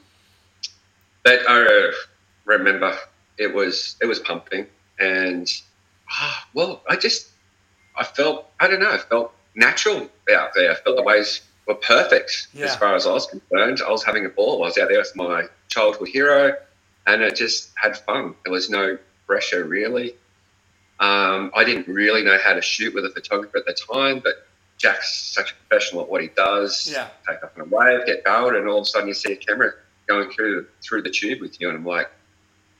but 1.23 1.49
I 1.49 1.65
uh, 1.65 1.91
remember 2.43 2.93
it 3.37 3.53
was 3.55 3.95
it 4.01 4.05
was 4.05 4.19
pumping, 4.19 4.67
and 4.99 5.49
ah, 6.11 6.45
well, 6.53 6.83
I 6.89 6.97
just 6.97 7.29
I 7.95 8.03
felt 8.03 8.47
I 8.59 8.67
don't 8.67 8.81
know, 8.81 8.91
I 8.91 8.97
felt 8.97 9.33
natural 9.55 10.09
out 10.35 10.53
there. 10.53 10.71
I 10.71 10.75
felt 10.75 10.97
the 10.97 11.03
waves 11.03 11.39
were 11.67 11.75
perfect 11.75 12.49
Yeah. 12.53 12.65
as 12.65 12.75
far 12.75 12.95
as 12.95 13.07
I 13.07 13.13
was 13.13 13.27
concerned. 13.27 13.81
I 13.81 13.89
was 13.89 14.03
having 14.03 14.25
a 14.25 14.29
ball. 14.29 14.61
I 14.61 14.67
was 14.67 14.77
out 14.77 14.89
there 14.89 14.99
with 14.99 15.15
my 15.15 15.45
childhood 15.69 16.09
hero, 16.09 16.57
and 17.07 17.21
it 17.21 17.37
just 17.37 17.71
had 17.75 17.97
fun. 17.97 18.35
There 18.43 18.51
was 18.51 18.69
no 18.69 18.97
pressure 19.25 19.63
really. 19.63 20.15
Um, 21.01 21.51
I 21.55 21.63
didn't 21.63 21.87
really 21.87 22.23
know 22.23 22.37
how 22.41 22.53
to 22.53 22.61
shoot 22.61 22.93
with 22.93 23.05
a 23.05 23.09
photographer 23.09 23.57
at 23.57 23.65
the 23.65 23.73
time, 23.73 24.19
but 24.19 24.45
Jack's 24.77 25.33
such 25.33 25.51
a 25.51 25.55
professional 25.55 26.03
at 26.03 26.09
what 26.09 26.21
he 26.21 26.27
does. 26.27 26.89
Yeah. 26.91 27.07
Take 27.27 27.43
off 27.43 27.51
on 27.57 27.63
a 27.63 27.65
wave, 27.65 28.05
get 28.05 28.23
going, 28.23 28.55
and 28.55 28.67
all 28.67 28.77
of 28.77 28.83
a 28.83 28.85
sudden 28.85 29.07
you 29.07 29.15
see 29.15 29.33
a 29.33 29.35
camera 29.35 29.73
going 30.07 30.29
through 30.29 30.67
through 30.81 31.01
the 31.01 31.09
tube 31.09 31.41
with 31.41 31.59
you, 31.59 31.69
and 31.69 31.77
I'm 31.79 31.85
like, 31.85 32.09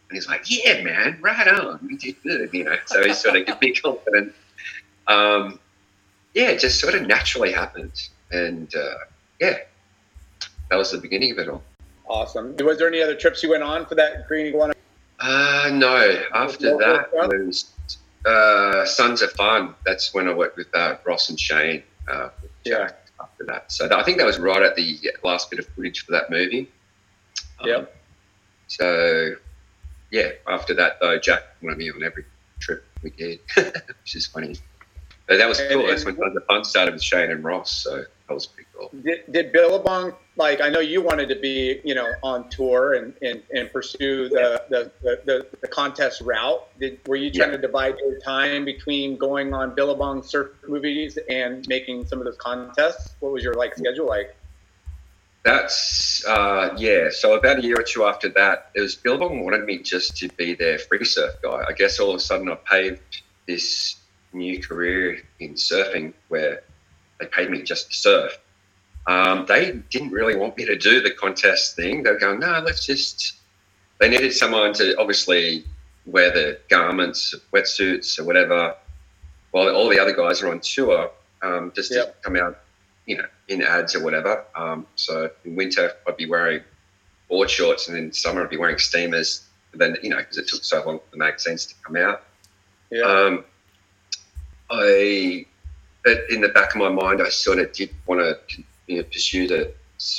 and 0.10 0.18
he's 0.18 0.28
like, 0.28 0.44
"Yeah, 0.48 0.84
man, 0.84 1.18
right 1.20 1.48
on, 1.48 1.80
you 1.90 1.98
did 1.98 2.16
good," 2.22 2.54
you 2.54 2.64
know. 2.64 2.78
So 2.86 3.04
he 3.04 3.14
sort 3.14 3.38
of 3.38 3.48
gives 3.48 3.60
me 3.60 3.74
confidence. 3.82 4.34
Um, 5.08 5.60
yeah, 6.36 6.50
it 6.50 6.60
just 6.60 6.80
sort 6.80 6.94
of 6.94 7.08
naturally 7.08 7.52
happened, 7.52 8.08
and 8.32 8.74
uh, 8.76 8.96
yeah, 9.40 9.58
that 10.70 10.76
was 10.76 10.92
the 10.92 11.00
beginning 11.00 11.32
of 11.32 11.40
it 11.40 11.50
all. 11.50 11.64
Awesome. 12.08 12.56
Was 12.58 12.78
there 12.78 12.88
any 12.88 13.02
other 13.02 13.16
trips 13.16 13.42
you 13.42 13.50
went 13.50 13.64
on 13.64 13.86
for 13.86 13.96
that 13.96 14.28
Green 14.28 14.48
Iguana? 14.48 14.74
Uh, 15.20 15.70
no. 15.74 16.24
After 16.34 16.78
that 16.78 17.12
was 17.14 17.72
uh, 18.26 18.86
Sons 18.86 19.22
of 19.22 19.32
Fun. 19.34 19.76
That's 19.86 20.14
when 20.14 20.28
I 20.28 20.34
worked 20.34 20.58
with 20.58 20.74
uh, 20.76 20.98
Ross 21.06 21.30
and 21.30 21.40
Shane. 21.40 21.84
Uh, 22.08 22.30
Jack 22.66 23.08
After 23.20 23.46
that, 23.46 23.72
so 23.72 23.90
I 23.96 24.04
think 24.04 24.18
that 24.18 24.26
was 24.26 24.40
right 24.40 24.62
at 24.62 24.76
the 24.76 25.00
last 25.24 25.50
bit 25.50 25.60
of 25.60 25.68
footage 25.68 26.06
for 26.06 26.12
that 26.14 26.30
movie. 26.30 26.70
Um, 27.60 27.68
Yep. 27.70 27.96
So, 28.68 29.36
yeah. 30.12 30.30
After 30.48 30.74
that, 30.76 30.98
though, 31.02 31.20
Jack 31.20 31.44
wanted 31.62 31.78
me 31.78 31.92
on 31.92 32.04
every 32.04 32.26
trip 32.60 32.86
we 33.04 33.10
did, 33.12 33.40
which 33.56 34.16
is 34.16 34.28
funny. 34.28 34.56
So 35.30 35.38
that 35.38 35.48
was 35.48 35.60
cool. 35.70 35.82
And- 35.82 35.90
That's 35.90 36.06
when 36.06 36.16
Tons 36.16 36.36
of 36.38 36.46
Fun 36.46 36.64
started 36.64 36.94
with 36.94 37.04
Shane 37.04 37.32
and 37.32 37.44
Ross. 37.44 37.72
So 37.72 38.06
that 38.32 38.36
was 38.36 38.46
pretty 38.46 38.70
cool. 38.74 38.89
Did, 39.04 39.30
did 39.30 39.52
Billabong 39.52 40.13
like? 40.38 40.62
I 40.62 40.70
know 40.70 40.80
you 40.80 41.02
wanted 41.02 41.28
to 41.30 41.36
be, 41.36 41.82
you 41.84 41.94
know, 41.94 42.10
on 42.24 42.50
tour 42.50 42.94
and, 42.94 43.13
and, 43.22 43.44
and 43.54 43.72
pursue 43.72 44.30
the, 44.30 44.63
the, 44.70 44.91
the, 45.02 45.22
the, 45.26 45.48
the 45.62 45.67
contest 45.67 46.22
route. 46.22 46.65
Did 46.80 47.00
were 47.08 47.17
you 47.17 47.30
trying 47.30 47.50
Yeah. 47.50 47.58
to 47.58 47.62
divide 47.62 47.96
your 48.00 48.17
time 48.20 48.63
between 48.63 49.17
going 49.17 49.54
on 49.54 49.76
Billabong 49.76 50.24
surf 50.24 50.52
movies 50.65 51.20
and 51.30 51.67
making 51.67 52.06
some 52.06 52.20
of 52.20 52.26
those 52.26 52.38
contests? 52.38 53.15
What 53.20 53.34
was 53.34 53.44
your 53.44 53.56
like 53.56 53.76
schedule 53.76 54.08
like? 54.08 54.34
That's 55.44 56.24
uh, 56.26 56.74
yeah. 56.78 57.10
So 57.12 57.36
about 57.36 57.60
a 57.60 57.63
year 57.63 57.80
or 57.80 57.84
two 57.84 58.06
after 58.06 58.30
that, 58.30 58.72
it 58.76 58.80
was 58.80 58.96
Billabong 58.96 59.44
wanted 59.44 59.65
me 59.65 59.80
just 59.80 60.15
to 60.17 60.30
be 60.30 60.54
their 60.54 60.80
free 60.80 61.04
surf 61.04 61.34
guy. 61.44 61.65
I 61.67 61.74
guess 61.74 62.00
all 62.00 62.12
of 62.12 62.15
a 62.15 62.20
sudden 62.20 62.50
I 62.50 62.56
paved 62.56 63.24
this 63.46 63.98
new 64.34 64.62
career 64.62 65.22
in 65.41 65.56
surfing 65.56 66.13
where 66.30 66.63
they 67.22 67.28
paid 67.28 67.50
me 67.50 67.62
just 67.62 67.92
to 67.92 67.98
surf. 67.98 68.38
Um, 69.08 69.46
they 69.48 69.72
didn't 69.90 70.12
really 70.12 70.36
want 70.36 70.58
me 70.58 70.66
to 70.66 70.76
do 70.76 71.02
the 71.02 71.12
contest 71.12 71.76
thing. 71.78 72.04
They 72.04 72.12
were 72.12 72.20
going, 72.20 72.40
no, 72.40 72.62
let's 72.66 72.86
just. 72.86 73.38
They 74.00 74.10
needed 74.10 74.34
someone 74.34 74.74
to 74.74 75.00
obviously 75.00 75.64
wear 76.06 76.32
the 76.32 76.60
garments, 76.70 77.34
wetsuits, 77.54 78.20
or 78.20 78.26
whatever, 78.26 78.76
while 79.52 79.70
all 79.70 79.88
the 79.88 80.00
other 80.00 80.14
guys 80.14 80.42
are 80.42 80.50
on 80.50 80.60
tour, 80.60 81.12
um, 81.44 81.72
just 81.76 81.92
to 81.92 82.12
come 82.24 82.36
out 82.36 82.58
you 83.06 83.18
know, 83.18 83.26
in 83.48 83.62
ads 83.62 83.96
or 83.96 84.04
whatever. 84.04 84.46
Um, 84.56 84.86
so 84.96 85.30
in 85.46 85.56
winter, 85.56 85.92
I'd 86.08 86.18
be 86.18 86.28
wearing 86.28 86.62
board 87.30 87.50
shorts, 87.50 87.88
and 87.88 87.98
in 87.98 88.14
summer, 88.14 88.44
I'd 88.44 88.50
be 88.50 88.58
wearing 88.58 88.78
steamers. 88.78 89.46
And 89.72 89.82
then, 89.82 89.98
you 90.04 90.10
know, 90.10 90.18
because 90.18 90.38
it 90.38 90.48
took 90.48 90.64
so 90.64 90.84
long 90.86 91.00
for 91.00 91.12
the 91.12 91.18
magazines 91.18 91.66
to 91.68 91.76
come 91.84 91.96
out. 91.96 92.24
Yeah. 92.90 93.04
Um, 93.04 93.46
I, 94.70 95.46
but 96.04 96.18
in 96.30 96.42
the 96.42 96.50
back 96.50 96.74
of 96.74 96.82
my 96.82 96.90
mind, 96.90 97.22
I 97.22 97.30
sort 97.30 97.60
of 97.60 97.72
did 97.74 97.90
want 98.06 98.22
to 98.22 98.64
you 98.88 98.98
know, 98.98 99.04
pursue 99.04 99.48
the 99.48 99.74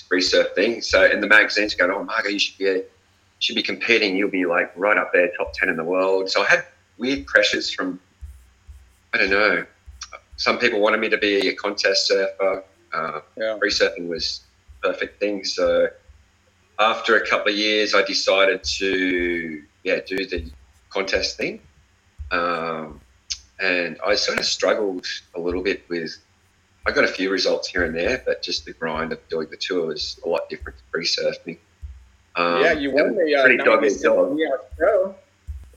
free 0.08 0.20
surf 0.20 0.54
thing. 0.54 0.80
So 0.80 1.04
in 1.04 1.20
the 1.20 1.26
magazines, 1.26 1.74
going, 1.74 1.90
"Oh, 1.90 2.04
Margo, 2.04 2.28
you 2.28 2.38
should 2.38 2.58
be 2.58 2.68
a, 2.68 2.82
should 3.40 3.56
be 3.56 3.62
competing. 3.62 4.16
You'll 4.16 4.30
be 4.30 4.46
like 4.46 4.72
right 4.76 4.96
up 4.96 5.12
there, 5.12 5.30
top 5.36 5.52
ten 5.54 5.68
in 5.68 5.76
the 5.76 5.84
world." 5.84 6.30
So 6.30 6.42
I 6.42 6.46
had 6.46 6.64
weird 6.98 7.26
pressures 7.26 7.72
from, 7.72 8.00
I 9.12 9.18
don't 9.18 9.30
know. 9.30 9.64
Some 10.36 10.58
people 10.58 10.80
wanted 10.80 11.00
me 11.00 11.08
to 11.10 11.18
be 11.18 11.48
a 11.48 11.54
contest 11.54 12.06
surfer. 12.06 12.64
Uh, 12.92 13.20
yeah. 13.36 13.58
free 13.58 13.70
surfing 13.70 14.06
was 14.08 14.42
perfect 14.82 15.18
thing. 15.18 15.44
So 15.44 15.88
after 16.78 17.16
a 17.16 17.26
couple 17.26 17.52
of 17.52 17.58
years, 17.58 17.94
I 17.94 18.02
decided 18.02 18.62
to 18.64 19.62
yeah 19.84 20.00
do 20.06 20.26
the 20.26 20.50
contest 20.90 21.36
thing, 21.36 21.60
um, 22.30 23.00
and 23.62 23.98
I 24.04 24.14
sort 24.16 24.38
of 24.38 24.44
struggled 24.44 25.06
a 25.34 25.40
little 25.40 25.62
bit 25.62 25.88
with. 25.88 26.16
I 26.84 26.90
got 26.90 27.04
a 27.04 27.08
few 27.08 27.30
results 27.30 27.68
here 27.68 27.84
and 27.84 27.94
there, 27.94 28.20
but 28.26 28.42
just 28.42 28.64
the 28.64 28.72
grind 28.72 29.12
of 29.12 29.20
doing 29.28 29.46
the 29.50 29.56
tour 29.56 29.86
was 29.86 30.18
a 30.24 30.28
lot 30.28 30.48
different 30.50 30.78
to 30.78 30.84
free 30.90 31.04
surfing. 31.04 31.58
Um, 32.34 32.60
yeah, 32.62 32.72
you 32.72 32.90
won 32.90 33.14
the 33.14 33.36
uh, 33.36 33.42
pretty 33.42 33.58
dog 33.58 33.82
96 33.82 34.02
dog. 34.02 34.36
Nias 34.36 35.14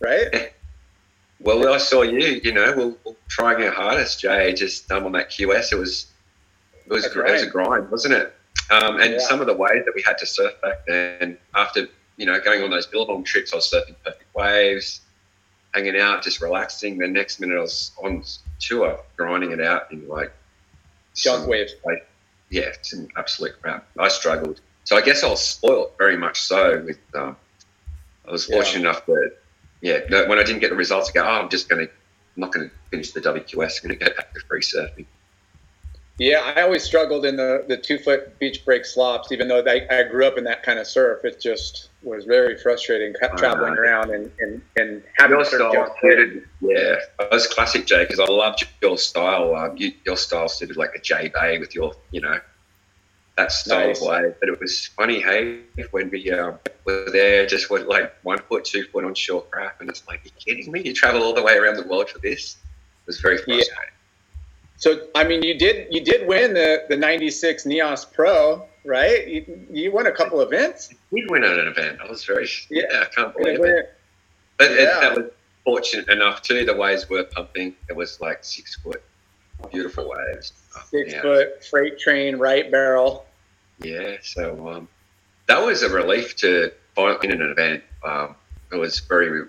right? 0.01 0.51
Well, 1.41 1.71
I 1.71 1.77
saw 1.77 2.01
you. 2.01 2.41
You 2.43 2.53
know, 2.53 2.73
we're, 2.75 2.95
we're 3.05 3.15
trying 3.27 3.61
our 3.61 3.69
hardest, 3.69 4.21
Jay. 4.21 4.53
Just 4.53 4.89
um, 4.91 5.05
on 5.05 5.11
that 5.11 5.29
QS, 5.29 5.73
it 5.73 5.75
was 5.75 6.07
it 6.73 6.91
was 6.91 7.03
That's 7.03 7.15
it 7.15 7.23
was 7.23 7.41
a 7.43 7.49
grind, 7.49 7.91
wasn't 7.91 8.15
it? 8.15 8.33
Um, 8.71 8.99
and 8.99 9.13
Yeah. 9.13 9.19
some 9.19 9.41
of 9.41 9.47
the 9.47 9.53
waves 9.53 9.85
that 9.85 9.93
we 9.93 10.01
had 10.01 10.17
to 10.19 10.25
surf 10.25 10.53
back 10.61 10.85
then, 10.87 11.37
after 11.53 11.87
you 12.17 12.25
know 12.25 12.39
going 12.39 12.63
on 12.63 12.71
those 12.71 12.87
Billabong 12.87 13.25
trips, 13.25 13.53
I 13.53 13.57
was 13.57 13.69
surfing 13.71 13.95
perfect 14.03 14.33
waves, 14.33 15.01
hanging 15.75 15.99
out, 15.99 16.23
just 16.23 16.41
relaxing. 16.41 16.97
The 16.97 17.07
next 17.07 17.39
minute, 17.39 17.57
I 17.57 17.61
was 17.61 17.91
on 18.01 18.23
tour, 18.59 18.99
grinding 19.17 19.51
it 19.51 19.61
out 19.61 19.91
in 19.91 20.07
like 20.07 20.31
waves. 21.45 21.73
like 21.85 22.07
yeah, 22.49 22.71
some 22.81 23.07
absolute 23.17 23.61
crap. 23.61 23.85
I 23.99 24.07
struggled. 24.07 24.61
So 24.85 24.95
I 24.95 25.01
guess 25.01 25.23
I 25.23 25.29
was 25.29 25.45
spoiled 25.45 25.91
very 25.97 26.17
much 26.17 26.41
so. 26.41 26.81
With 26.83 26.99
um, 27.13 27.35
I 28.27 28.31
was 28.31 28.47
Yeah. 28.47 28.55
fortunate 28.55 28.81
enough 28.81 29.05
that 29.05 29.37
yeah, 29.81 29.99
when 30.27 30.39
I 30.39 30.43
didn't 30.43 30.61
get 30.61 30.69
the 30.69 30.75
results, 30.75 31.09
I 31.09 31.13
go, 31.13 31.23
oh, 31.23 31.27
I'm 31.41 31.49
just 31.49 31.69
going 31.69 31.85
to, 31.85 31.91
I'm 31.91 32.41
not 32.41 32.51
going 32.51 32.69
to 32.69 32.75
finish 32.89 33.11
the 33.11 33.21
WQS. 33.21 33.83
I'm 33.83 33.89
going 33.89 33.99
to 33.99 34.05
go 34.05 34.15
back 34.15 34.33
to 34.33 34.39
free 34.47 34.61
surfing. 34.61 35.05
Yeah, 36.17 36.53
I 36.55 36.61
always 36.61 36.83
struggled 36.83 37.25
in 37.25 37.35
the, 37.35 37.65
the 37.67 37.77
two 37.77 37.99
foot 37.99 38.39
beach 38.39 38.63
break 38.65 38.85
slops, 38.85 39.31
even 39.31 39.47
though 39.47 39.59
I, 39.67 39.85
I 39.91 40.03
grew 40.03 40.25
up 40.25 40.37
in 40.37 40.45
that 40.45 40.63
kind 40.63 40.79
of 40.79 40.87
surf. 40.87 41.19
It's 41.25 41.43
just 41.43 41.89
was 42.05 42.25
very 42.25 42.57
frustrating 42.57 43.13
traveling 43.37 43.75
know. 43.75 43.81
around 43.81 44.11
and, 44.11 44.31
and, 44.39 44.61
and 44.77 45.03
having 45.17 45.37
Your 45.37 45.45
style 45.45 45.95
suited, 46.01 46.43
yeah, 46.61 46.97
that 47.19 47.31
was 47.31 47.47
classic, 47.47 47.85
Jay, 47.85 48.03
because 48.03 48.19
I 48.19 48.25
loved 48.25 48.65
your 48.81 48.97
style. 48.97 49.55
Um, 49.55 49.75
you, 49.75 49.91
your 50.05 50.15
style 50.15 50.47
suited 50.47 50.77
like 50.77 50.91
a 50.95 50.99
J 50.99 51.31
Bay 51.33 51.57
with 51.57 51.73
your, 51.73 51.93
you 52.11 52.21
know, 52.21 52.39
that 53.37 53.51
style 53.51 53.87
Nice. 53.87 54.01
of 54.01 54.07
wave. 54.07 54.35
But 54.39 54.49
it 54.49 54.59
was 54.59 54.87
funny, 54.95 55.19
hey, 55.19 55.61
when 55.91 56.09
we 56.09 56.31
um, 56.31 56.59
were 56.85 57.09
there, 57.11 57.45
just 57.45 57.69
went 57.69 57.87
like 57.87 58.13
one 58.23 58.39
foot, 58.39 58.65
two 58.65 58.83
foot 58.85 59.03
on 59.03 59.15
shore 59.15 59.43
crap, 59.51 59.81
and 59.81 59.89
it's 59.89 60.07
like, 60.07 60.21
you 60.23 60.31
kidding 60.31 60.71
me? 60.71 60.81
You 60.83 60.93
travel 60.93 61.23
all 61.23 61.33
the 61.33 61.43
way 61.43 61.57
around 61.57 61.77
the 61.77 61.87
world 61.87 62.09
for 62.09 62.19
this? 62.19 62.55
It 62.55 63.07
was 63.07 63.19
very 63.19 63.37
Yeah. 63.47 63.55
frustrating. 63.55 63.91
So 64.77 65.07
I 65.15 65.23
mean, 65.23 65.41
you 65.41 65.57
did 65.57 65.87
you 65.89 66.03
did 66.03 66.27
win 66.27 66.53
the 66.53 66.83
the 66.89 66.97
'96 66.97 67.65
Nias 67.65 68.05
Pro, 68.05 68.67
right? 68.85 69.27
You, 69.27 69.67
you 69.71 69.91
won 69.91 70.07
a 70.07 70.11
couple 70.11 70.41
events. 70.41 70.93
We 71.11 71.25
went 71.27 71.43
at 71.43 71.57
an 71.57 71.67
event. 71.67 71.99
I 72.03 72.09
was 72.09 72.23
very, 72.23 72.47
yeah, 72.69 72.83
Yeah. 72.91 73.01
I 73.01 73.05
can't 73.05 73.35
believe 73.35 73.59
win 73.59 73.77
it. 73.77 73.97
But 74.57 74.71
it, 74.71 74.85
that 74.85 75.15
was 75.17 75.25
fortunate 75.63 76.07
enough 76.09 76.41
too. 76.41 76.65
The 76.65 76.75
waves 76.75 77.09
were 77.09 77.23
pumping. 77.23 77.75
It 77.89 77.95
was 77.95 78.21
like 78.21 78.43
six 78.43 78.75
foot, 78.75 79.03
beautiful 79.71 80.09
waves. 80.09 80.53
Six 80.89 81.13
yeah. 81.13 81.21
foot 81.21 81.65
freight 81.65 81.99
train 81.99 82.37
right 82.37 82.69
barrel. 82.71 83.25
Yeah. 83.79 84.17
So 84.21 84.69
um, 84.69 84.87
that 85.47 85.61
was 85.61 85.83
a 85.83 85.89
relief 85.89 86.35
to 86.37 86.71
win 86.95 87.31
an 87.31 87.41
event. 87.41 87.83
Um, 88.03 88.35
it 88.71 88.77
was 88.77 88.99
very 88.99 89.47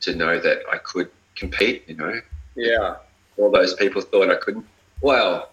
to 0.00 0.14
know 0.14 0.38
that 0.38 0.62
I 0.72 0.78
could 0.78 1.10
compete. 1.34 1.84
You 1.86 1.96
know, 1.96 2.20
Yeah. 2.54 2.96
all 3.36 3.50
those 3.50 3.74
people 3.74 4.00
thought 4.00 4.30
I 4.30 4.36
couldn't. 4.36 4.66
Well, 5.00 5.50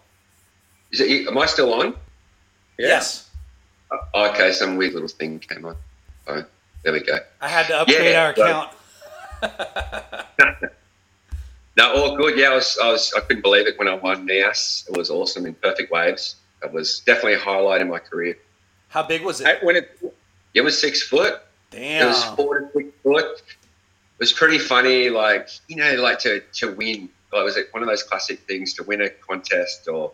is 0.92 1.02
it? 1.02 1.28
Am 1.28 1.38
I 1.38 1.46
still 1.46 1.74
on? 1.74 1.96
Yeah. 2.78 2.88
Yes. 2.88 3.30
Uh, 3.92 4.30
okay, 4.30 4.52
some 4.52 4.76
weird 4.78 4.94
little 4.94 5.08
thing 5.08 5.40
came 5.40 5.66
on. 5.66 5.76
Oh, 6.28 6.44
there 6.84 6.94
we 6.94 7.02
go. 7.02 7.18
I 7.42 7.48
had 7.48 7.68
to 7.68 7.78
upgrade 7.80 8.12
Yeah, 8.12 8.22
our 8.24 8.34
right. 8.34 8.70
account. 9.42 10.70
No, 11.76 11.92
all 11.96 12.16
good. 12.16 12.38
Yeah, 12.38 12.52
I 12.52 12.56
was, 12.56 12.78
I 12.82 12.92
was, 12.92 13.12
I 13.18 13.22
couldn't 13.22 13.42
believe 13.42 13.66
it 13.66 13.80
when 13.80 13.88
I 13.88 13.96
won 13.96 14.28
Nias. 14.28 14.88
It 14.88 14.96
was 14.96 15.10
awesome 15.10 15.46
in 15.48 15.56
perfect 15.56 15.92
waves. 15.92 16.36
It 16.64 16.72
was 16.72 17.00
definitely 17.00 17.34
a 17.34 17.40
highlight 17.40 17.82
in 17.82 17.90
my 17.90 17.98
career. 18.00 18.38
How 18.90 19.02
big 19.02 19.24
was 19.24 19.42
it? 19.42 19.64
When 19.64 19.76
it 19.78 20.00
It 20.54 20.62
was 20.62 20.80
six 20.80 21.02
foot. 21.02 21.42
Damn. 21.72 22.04
It 22.04 22.08
was 22.10 22.24
four 22.36 22.60
to 22.60 22.70
six 22.74 22.90
foot. 23.02 23.26
It 23.26 24.20
was 24.20 24.32
pretty 24.32 24.60
funny, 24.60 25.10
like 25.10 25.50
you 25.68 25.76
know, 25.78 25.96
like 25.96 26.20
to 26.20 26.42
to 26.42 26.74
win. 26.76 27.10
Like, 27.34 27.44
was 27.44 27.58
it 27.58 27.70
one 27.72 27.82
of 27.82 27.90
those 27.90 28.04
classic 28.04 28.42
things 28.42 28.76
to 28.76 28.84
win 28.84 29.02
a 29.02 29.10
contest, 29.10 29.88
or 29.88 30.12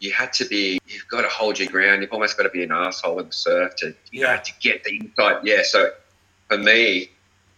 you 0.00 0.12
had 0.12 0.32
to 0.34 0.44
be? 0.44 0.78
You've 0.86 1.08
got 1.08 1.22
to 1.22 1.28
hold 1.28 1.58
your 1.58 1.68
ground. 1.68 2.02
You've 2.02 2.12
almost 2.12 2.36
got 2.36 2.44
to 2.44 2.50
be 2.50 2.62
an 2.62 2.72
asshole 2.72 3.18
in 3.20 3.26
the 3.26 3.32
surf 3.32 3.74
to 3.76 3.94
you 4.12 4.22
know 4.22 4.38
to 4.42 4.52
get 4.60 4.84
the 4.84 4.96
inside. 4.98 5.40
Yeah. 5.44 5.62
So 5.64 5.90
for 6.48 6.58
me, 6.58 7.10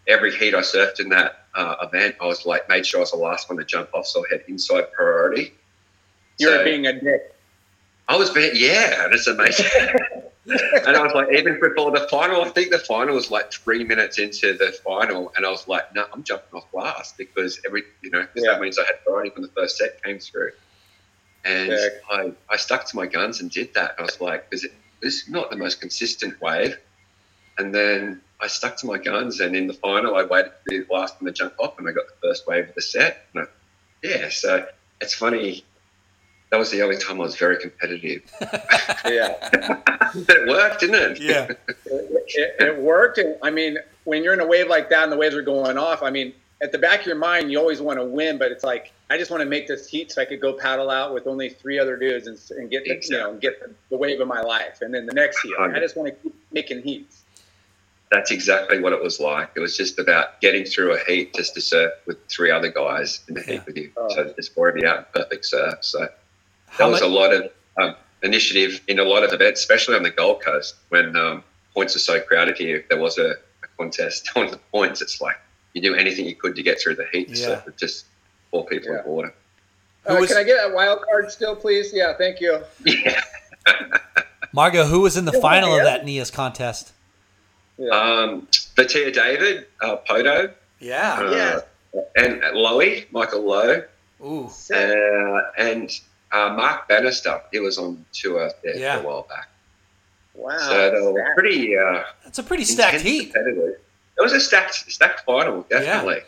every 0.09 0.35
heat 0.35 0.55
I 0.55 0.61
surfed 0.61 1.01
in 1.01 1.11
that 1.11 1.45
uh, 1.55 1.77
event, 1.83 2.17
I 2.21 2.27
was 2.27 2.47
like 2.47 2.69
made 2.69 2.87
sure 2.87 3.01
I 3.01 3.03
was 3.03 3.11
the 3.11 3.19
last 3.19 3.49
one 3.49 3.59
to 3.59 3.65
jump 3.65 3.91
off, 3.95 4.07
so 4.07 4.21
I 4.25 4.35
had 4.35 4.45
inside 4.49 4.93
priority. 4.93 5.53
you 6.39 6.49
were 6.49 6.57
So- 6.59 6.65
being 6.65 6.87
a 6.87 6.99
dick. 7.01 7.35
I 8.09 8.17
was 8.17 8.29
being, 8.31 8.51
yeah, 8.57 9.07
that's 9.09 9.29
amazing. 9.29 9.67
and 10.47 10.97
I 10.97 11.01
was 11.01 11.13
like, 11.15 11.29
even 11.33 11.61
before 11.61 11.93
the 11.93 12.09
final, 12.11 12.43
I 12.43 12.49
think 12.49 12.71
the 12.73 12.79
final 12.81 13.15
was 13.15 13.31
like 13.31 13.53
three 13.53 13.85
minutes 13.85 14.19
into 14.19 14.53
the 14.55 14.73
final, 14.85 15.33
and 15.37 15.47
I 15.47 15.51
was 15.51 15.69
like, 15.69 15.95
no, 15.95 16.07
I'm 16.13 16.25
jumping 16.25 16.59
off 16.59 16.67
last 16.75 17.17
because 17.17 17.61
every, 17.65 17.85
you 18.03 18.11
know, 18.11 18.27
Yeah. 18.35 18.51
that 18.53 18.61
means 18.61 18.81
I 18.81 18.83
had 18.85 18.95
priority 19.05 19.31
when 19.31 19.43
the 19.43 19.49
first 19.51 19.77
set 19.79 20.03
came 20.03 20.19
through. 20.19 20.51
And 21.45 21.71
Sick. 21.71 22.03
I, 22.11 22.33
I 22.49 22.57
stuck 22.57 22.85
to 22.87 22.97
my 22.97 23.07
guns 23.07 23.41
and 23.41 23.51
did 23.51 23.73
that. 23.75 23.95
I 23.99 24.03
was 24.03 24.21
like, 24.21 24.49
because 24.49 24.65
it 24.65 24.73
was 25.03 25.29
not 25.29 25.51
the 25.51 25.57
most 25.57 25.81
consistent 25.81 26.41
wave. 26.41 26.77
And 27.59 27.75
then 27.75 28.21
I 28.41 28.47
stuck 28.47 28.77
to 28.79 28.87
my 28.87 28.99
guns, 28.99 29.41
and 29.41 29.55
in 29.55 29.67
the 29.67 29.75
final, 29.75 30.17
I 30.17 30.25
waited 30.25 30.53
for 30.65 30.71
the 30.71 30.87
last 30.91 31.21
one 31.21 31.27
to 31.27 31.33
jump 31.33 31.55
off, 31.59 31.79
and 31.79 31.89
I 31.89 31.93
got 31.93 32.05
the 32.07 32.29
first 32.29 32.47
wave 32.47 32.69
of 32.69 32.75
the 32.75 32.83
set. 32.83 33.27
And 33.35 33.45
I, 33.45 33.47
yeah, 34.03 34.29
so 34.31 34.67
it's 35.01 35.15
funny. 35.15 35.65
That 36.51 36.59
was 36.59 36.71
the 36.71 36.83
only 36.83 36.97
time 36.97 37.21
I 37.21 37.25
was 37.25 37.37
very 37.37 37.59
competitive. 37.59 38.23
Yeah. 39.07 39.35
it 40.15 40.49
worked, 40.49 40.81
didn't 40.81 41.13
it? 41.13 41.21
Yeah. 41.21 41.51
it, 41.87 42.57
it 42.61 42.79
worked. 42.79 43.17
And 43.19 43.37
I 43.43 43.51
mean, 43.51 43.79
when 44.05 44.23
you're 44.23 44.35
in 44.35 44.41
a 44.41 44.47
wave 44.47 44.69
like 44.69 44.91
that 44.91 45.05
and 45.05 45.11
the 45.11 45.17
waves 45.17 45.35
are 45.35 45.43
going 45.43 45.79
off, 45.79 46.03
I 46.03 46.11
mean, 46.11 46.35
at 46.63 46.73
the 46.73 46.79
back 46.79 47.01
of 47.01 47.07
your 47.07 47.17
mind, 47.17 47.51
you 47.51 47.59
always 47.59 47.81
want 47.81 47.99
to 47.99 48.05
win, 48.05 48.39
but 48.39 48.53
it's 48.53 48.65
like, 48.65 48.93
I 49.09 49.17
just 49.17 49.31
want 49.31 49.43
to 49.43 49.49
make 49.49 49.67
this 49.67 49.89
heat 49.89 50.13
so 50.13 50.21
I 50.21 50.25
could 50.27 50.41
go 50.41 50.53
paddle 50.53 50.91
out 50.91 51.15
with 51.15 51.27
only 51.27 51.49
three 51.49 51.79
other 51.79 51.97
dudes 51.97 52.27
and, 52.27 52.39
and 52.59 52.71
get 52.71 52.85
the, 52.85 53.01
you 53.03 53.19
know, 53.19 53.35
get 53.35 53.61
the, 53.61 53.75
the 53.89 53.97
wave 53.97 54.21
of 54.21 54.29
my 54.29 54.43
life. 54.43 54.83
And 54.83 54.93
then 54.93 55.07
the 55.07 55.15
next 55.15 55.41
heat, 55.41 55.55
I 55.59 55.79
just 55.81 55.97
want 55.97 56.09
to 56.09 56.23
keep 56.23 56.35
making 56.53 56.83
heats. 56.83 57.25
that's 58.11 58.31
exactly 58.31 58.81
what 58.81 58.93
it 58.93 59.03
was 59.03 59.21
like. 59.21 59.51
It 59.57 59.61
was 59.61 59.77
just 59.77 59.99
about 59.99 60.41
getting 60.41 60.65
through 60.65 60.95
a 60.95 60.99
heat 61.05 61.35
just 61.35 61.55
to 61.55 61.61
surf 61.61 61.93
with 62.07 62.19
three 62.29 62.51
other 62.51 62.71
guys 62.71 63.21
in 63.29 63.35
the 63.35 63.43
heat 63.43 63.65
with 63.65 63.77
you. 63.77 63.91
So 64.11 64.25
there's 64.25 64.49
four 64.49 64.69
of 64.69 64.77
you 64.77 64.87
out 64.87 65.13
perfect 65.15 65.47
surf. 65.47 65.79
So 65.81 66.09
that 66.79 66.87
was 66.87 67.01
a 67.01 67.07
lot 67.07 67.33
of 67.33 67.51
um, 67.81 67.95
initiative 68.23 68.83
in 68.87 68.99
a 68.99 69.05
lot 69.05 69.25
of 69.25 69.33
events, 69.33 69.61
especially 69.61 69.97
on 69.97 70.03
the 70.03 70.11
Gold 70.11 70.43
Coast 70.43 70.75
when 70.91 71.17
um, 71.17 71.43
points 71.73 71.97
are 71.97 72.01
so 72.01 72.21
crowded 72.21 72.59
here. 72.59 72.79
If 72.79 72.89
there 72.89 73.01
was 73.01 73.17
a, 73.17 73.31
a 73.31 73.69
contest 73.79 74.31
on 74.37 74.51
the 74.51 74.59
points, 74.73 75.01
it's 75.01 75.21
like 75.21 75.37
you 75.75 75.83
do 75.83 75.95
anything 75.95 76.27
you 76.27 76.35
could 76.35 76.57
to 76.57 76.63
get 76.63 76.81
through 76.81 76.97
the 76.97 77.07
heat 77.13 77.29
Yeah. 77.31 77.35
surf 77.47 77.67
with 77.67 77.77
just 77.77 78.07
four 78.51 78.65
people 78.67 78.95
in 78.95 79.05
water. 79.05 79.33
Uh, 80.07 80.25
can 80.27 80.37
I 80.39 80.43
get 80.45 80.71
a 80.71 80.75
wild 80.75 81.03
card 81.03 81.31
still, 81.31 81.55
please? 81.55 81.93
Yeah, 81.93 82.15
thank 82.17 82.41
you. 82.41 82.61
Yeah. 82.85 83.21
Margo, 84.53 84.85
who 84.85 85.01
was 85.01 85.17
in 85.17 85.25
the 85.27 85.33
final 85.41 85.77
of 85.77 85.85
that 85.85 86.05
NIAS 86.05 86.33
contest? 86.33 86.93
Um, 87.93 88.49
Vetea 88.77 89.13
David, 89.13 89.67
uh, 89.81 89.97
Poto, 89.97 90.53
Yeah. 90.81 91.61
uh, 91.95 92.01
and 92.17 92.43
Lowy, 92.43 93.07
Michael 93.13 93.43
Lowe, 93.47 93.85
Ooh. 94.23 94.51
uh, 94.75 95.41
and 95.57 95.91
uh, 96.33 96.51
Mark 96.51 96.89
Bannister. 96.89 97.41
He 97.53 97.61
was 97.61 97.79
on 97.79 98.05
tour 98.13 98.51
there 98.65 98.77
Yeah. 98.77 99.01
a 99.01 99.03
while 99.03 99.27
back. 99.29 99.49
Wow. 100.35 100.59
So 100.59 100.91
they 100.91 101.01
were 101.01 101.33
pretty. 101.35 101.77
Uh, 101.77 102.03
That's 102.25 102.39
a 102.39 102.43
pretty 102.43 102.65
stacked 102.65 103.01
heat. 103.03 103.33
competitive. 103.33 103.81
It 104.21 104.23
was 104.23 104.33
a 104.33 104.41
stacked 104.41 104.75
stacked 104.91 105.21
final, 105.25 105.63
definitely. 105.71 106.21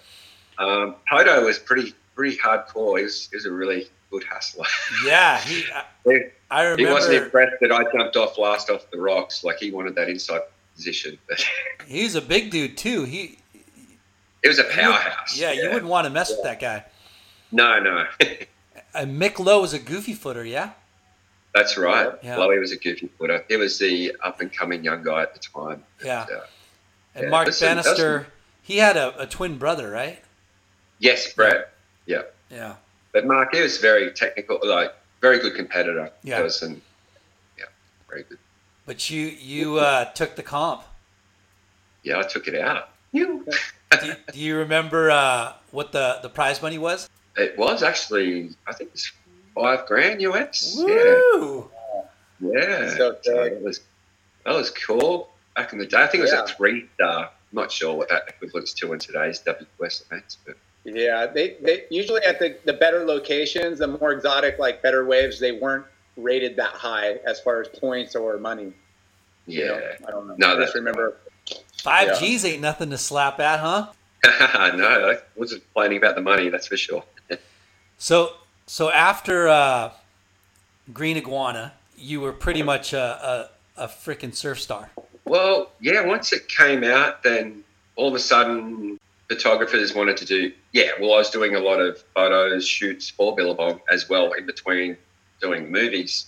Um, 0.59 0.97
Poto 1.09 1.45
was 1.45 1.59
pretty 1.59 1.95
pretty 2.14 2.36
hardcore. 2.36 2.99
He 2.99 3.05
was, 3.05 3.28
he 3.30 3.36
was 3.36 3.47
a 3.47 3.53
really 3.53 3.88
good 4.11 4.24
hustler. 4.24 4.66
Yeah, 5.07 5.40
he. 5.40 5.64
I, 5.72 6.30
I 6.51 6.76
he 6.76 6.86
wasn't 6.86 7.22
impressed 7.24 7.57
that 7.61 7.72
I 7.72 7.84
jumped 7.93 8.16
off 8.16 8.38
last 8.38 8.70
off 8.70 8.90
the 8.90 8.99
rocks. 8.99 9.45
Like 9.45 9.59
he 9.59 9.70
wanted 9.70 9.95
that 9.97 10.09
inside 10.09 10.40
position, 10.74 11.18
but 11.28 11.45
he's 11.86 12.14
a 12.14 12.22
big 12.22 12.51
dude 12.51 12.76
too. 12.76 13.05
He. 13.05 13.38
it 14.43 14.49
was 14.49 14.59
a 14.59 14.62
you 14.62 14.68
powerhouse. 14.70 15.38
yeah, 15.38 15.53
you 15.53 15.68
wouldn't 15.68 15.86
want 15.86 16.07
to 16.07 16.11
mess 16.11 16.30
with 16.30 16.43
that 16.45 16.61
guy. 16.61 16.84
No, 17.51 17.78
no, 17.80 18.07
And 18.95 19.20
Mick 19.20 19.38
Lowe 19.38 19.61
was 19.61 19.72
a 19.72 19.78
goofy 19.78 20.14
footer, 20.14 20.45
yeah. 20.45 20.70
that's 21.55 21.76
right. 21.78 22.12
Yeah. 22.22 22.36
Lowy 22.36 22.59
was 22.59 22.72
a 22.72 22.76
goofy 22.76 23.09
footer. 23.18 23.45
He 23.49 23.57
was 23.57 23.78
the 23.78 24.16
up 24.22 24.40
and 24.40 24.53
coming 24.53 24.84
young 24.84 25.03
guy 25.03 25.22
at 25.22 25.34
the 25.34 25.40
time. 25.40 25.82
Yeah. 26.05 26.26
And, 26.26 26.36
uh, 26.36 26.40
And 27.14 27.24
yeah, 27.24 27.30
Mark 27.30 27.46
listen, 27.46 27.76
that's- 27.76 27.86
Bannister, 27.86 28.26
he 28.62 28.78
had 28.78 28.96
a, 28.96 29.22
a 29.22 29.26
twin 29.26 29.58
brother, 29.58 29.90
right? 29.90 30.22
Yes, 30.98 31.32
Brett. 31.32 31.72
Yeah. 32.06 32.22
Yeah. 32.50 32.76
But 33.12 33.26
Mark, 33.26 33.54
he 33.54 33.60
was 33.60 33.78
very 33.78 34.12
technical, 34.12 34.58
like 34.64 34.94
very 35.20 35.38
good 35.38 35.54
competitor. 35.54 36.10
Yeah. 36.22 36.40
Person. 36.40 36.80
Yeah, 37.58 37.66
very 38.08 38.22
good. 38.22 38.38
But 38.86 39.10
you 39.10 39.26
you 39.26 39.78
uh, 39.78 40.06
took 40.12 40.36
the 40.36 40.42
comp. 40.42 40.82
Yeah, 42.02 42.18
I 42.18 42.22
took 42.22 42.48
it 42.48 42.58
out. 42.58 42.90
You. 43.12 43.44
do, 44.00 44.14
do 44.32 44.38
you 44.38 44.56
remember 44.56 45.10
uh, 45.10 45.52
what 45.70 45.92
the, 45.92 46.18
the 46.22 46.28
prize 46.28 46.62
money 46.62 46.78
was? 46.78 47.08
It 47.36 47.56
was 47.58 47.82
actually, 47.82 48.50
I 48.66 48.72
think 48.72 48.90
it's 48.92 49.12
five 49.54 49.86
grand 49.86 50.20
US. 50.22 50.74
Woo! 50.76 51.70
Yeah. 52.40 52.50
Yeah. 52.50 52.96
So 52.96 53.16
So 53.22 53.44
that 53.44 53.62
was 53.62 53.80
that 54.44 54.54
was 54.54 54.70
cool 54.70 55.32
back 55.55 55.72
in 55.72 55.78
the 55.78 55.86
day. 55.86 56.03
I 56.03 56.07
think 56.07 56.20
it 56.20 56.22
was 56.22 56.32
Yeah. 56.32 56.44
a 56.44 56.46
three 56.46 56.88
star. 56.94 57.24
I'm 57.26 57.30
not 57.53 57.70
sure 57.70 57.94
what 57.94 58.09
that 58.09 58.22
equivalents 58.28 58.72
to 58.74 58.92
in 58.92 58.98
today's 58.98 59.38
WS 59.40 60.03
events, 60.07 60.38
but 60.46 60.57
Yeah, 60.84 61.26
they, 61.26 61.57
they 61.61 61.84
usually 61.90 62.22
at 62.22 62.38
the, 62.38 62.57
the 62.64 62.72
better 62.72 63.05
locations, 63.05 63.78
the 63.80 63.88
more 63.88 64.12
exotic, 64.12 64.59
like 64.59 64.82
better 64.82 65.05
waves, 65.05 65.38
they 65.38 65.53
weren't 65.53 65.84
rated 66.16 66.57
that 66.57 66.72
high 66.72 67.14
as 67.26 67.40
far 67.40 67.61
as 67.61 67.68
points 67.68 68.14
or 68.16 68.36
money. 68.38 68.72
yeah. 69.46 69.64
You 69.64 69.66
know, 69.68 69.90
I 70.09 70.11
don't 70.11 70.28
know. 70.28 70.34
No, 70.38 70.57
I 70.57 70.64
just 70.64 70.74
remember. 70.74 71.16
Five 71.82 72.09
Yeah. 72.09 72.18
G's 72.20 72.44
ain't 72.44 72.62
nothing 72.62 72.90
to 72.90 72.98
slap 72.98 73.38
at, 73.40 73.61
huh? 73.61 73.88
no, 74.76 75.11
I 75.11 75.18
wasn't 75.36 75.62
complaining 75.64 75.98
about 75.98 76.14
the 76.14 76.20
money, 76.22 76.48
that's 76.48 76.66
for 76.68 76.76
sure. 76.76 77.05
So 77.98 78.32
so 78.66 78.90
after 78.90 79.46
uh, 79.48 79.92
Green 80.92 81.16
Iguana, 81.16 81.72
you 81.96 82.20
were 82.20 82.32
pretty 82.32 82.62
much 82.62 82.92
a, 82.92 83.48
a, 83.76 83.84
a 83.84 83.86
freaking 83.88 84.34
surf 84.34 84.61
star. 84.61 84.90
Well, 85.33 85.70
yeah, 85.80 86.05
once 86.05 86.35
it 86.35 86.47
came 86.47 86.85
out, 86.85 87.22
then 87.22 87.64
all 87.97 88.09
of 88.09 88.14
a 88.14 88.18
sudden 88.18 88.99
photographers 89.30 89.95
wanted 89.95 90.18
to 90.18 90.26
do, 90.26 90.53
yeah, 90.72 90.91
well, 91.01 91.14
I 91.14 91.16
was 91.16 91.30
doing 91.30 91.55
a 91.55 91.59
lot 91.59 91.80
of 91.80 91.99
photos, 92.14 92.68
shoots 92.68 93.09
for 93.09 93.35
Billabong 93.35 93.80
as 93.91 94.11
well 94.11 94.33
in 94.33 94.45
between 94.45 94.99
doing 95.41 95.72
movies. 95.72 96.26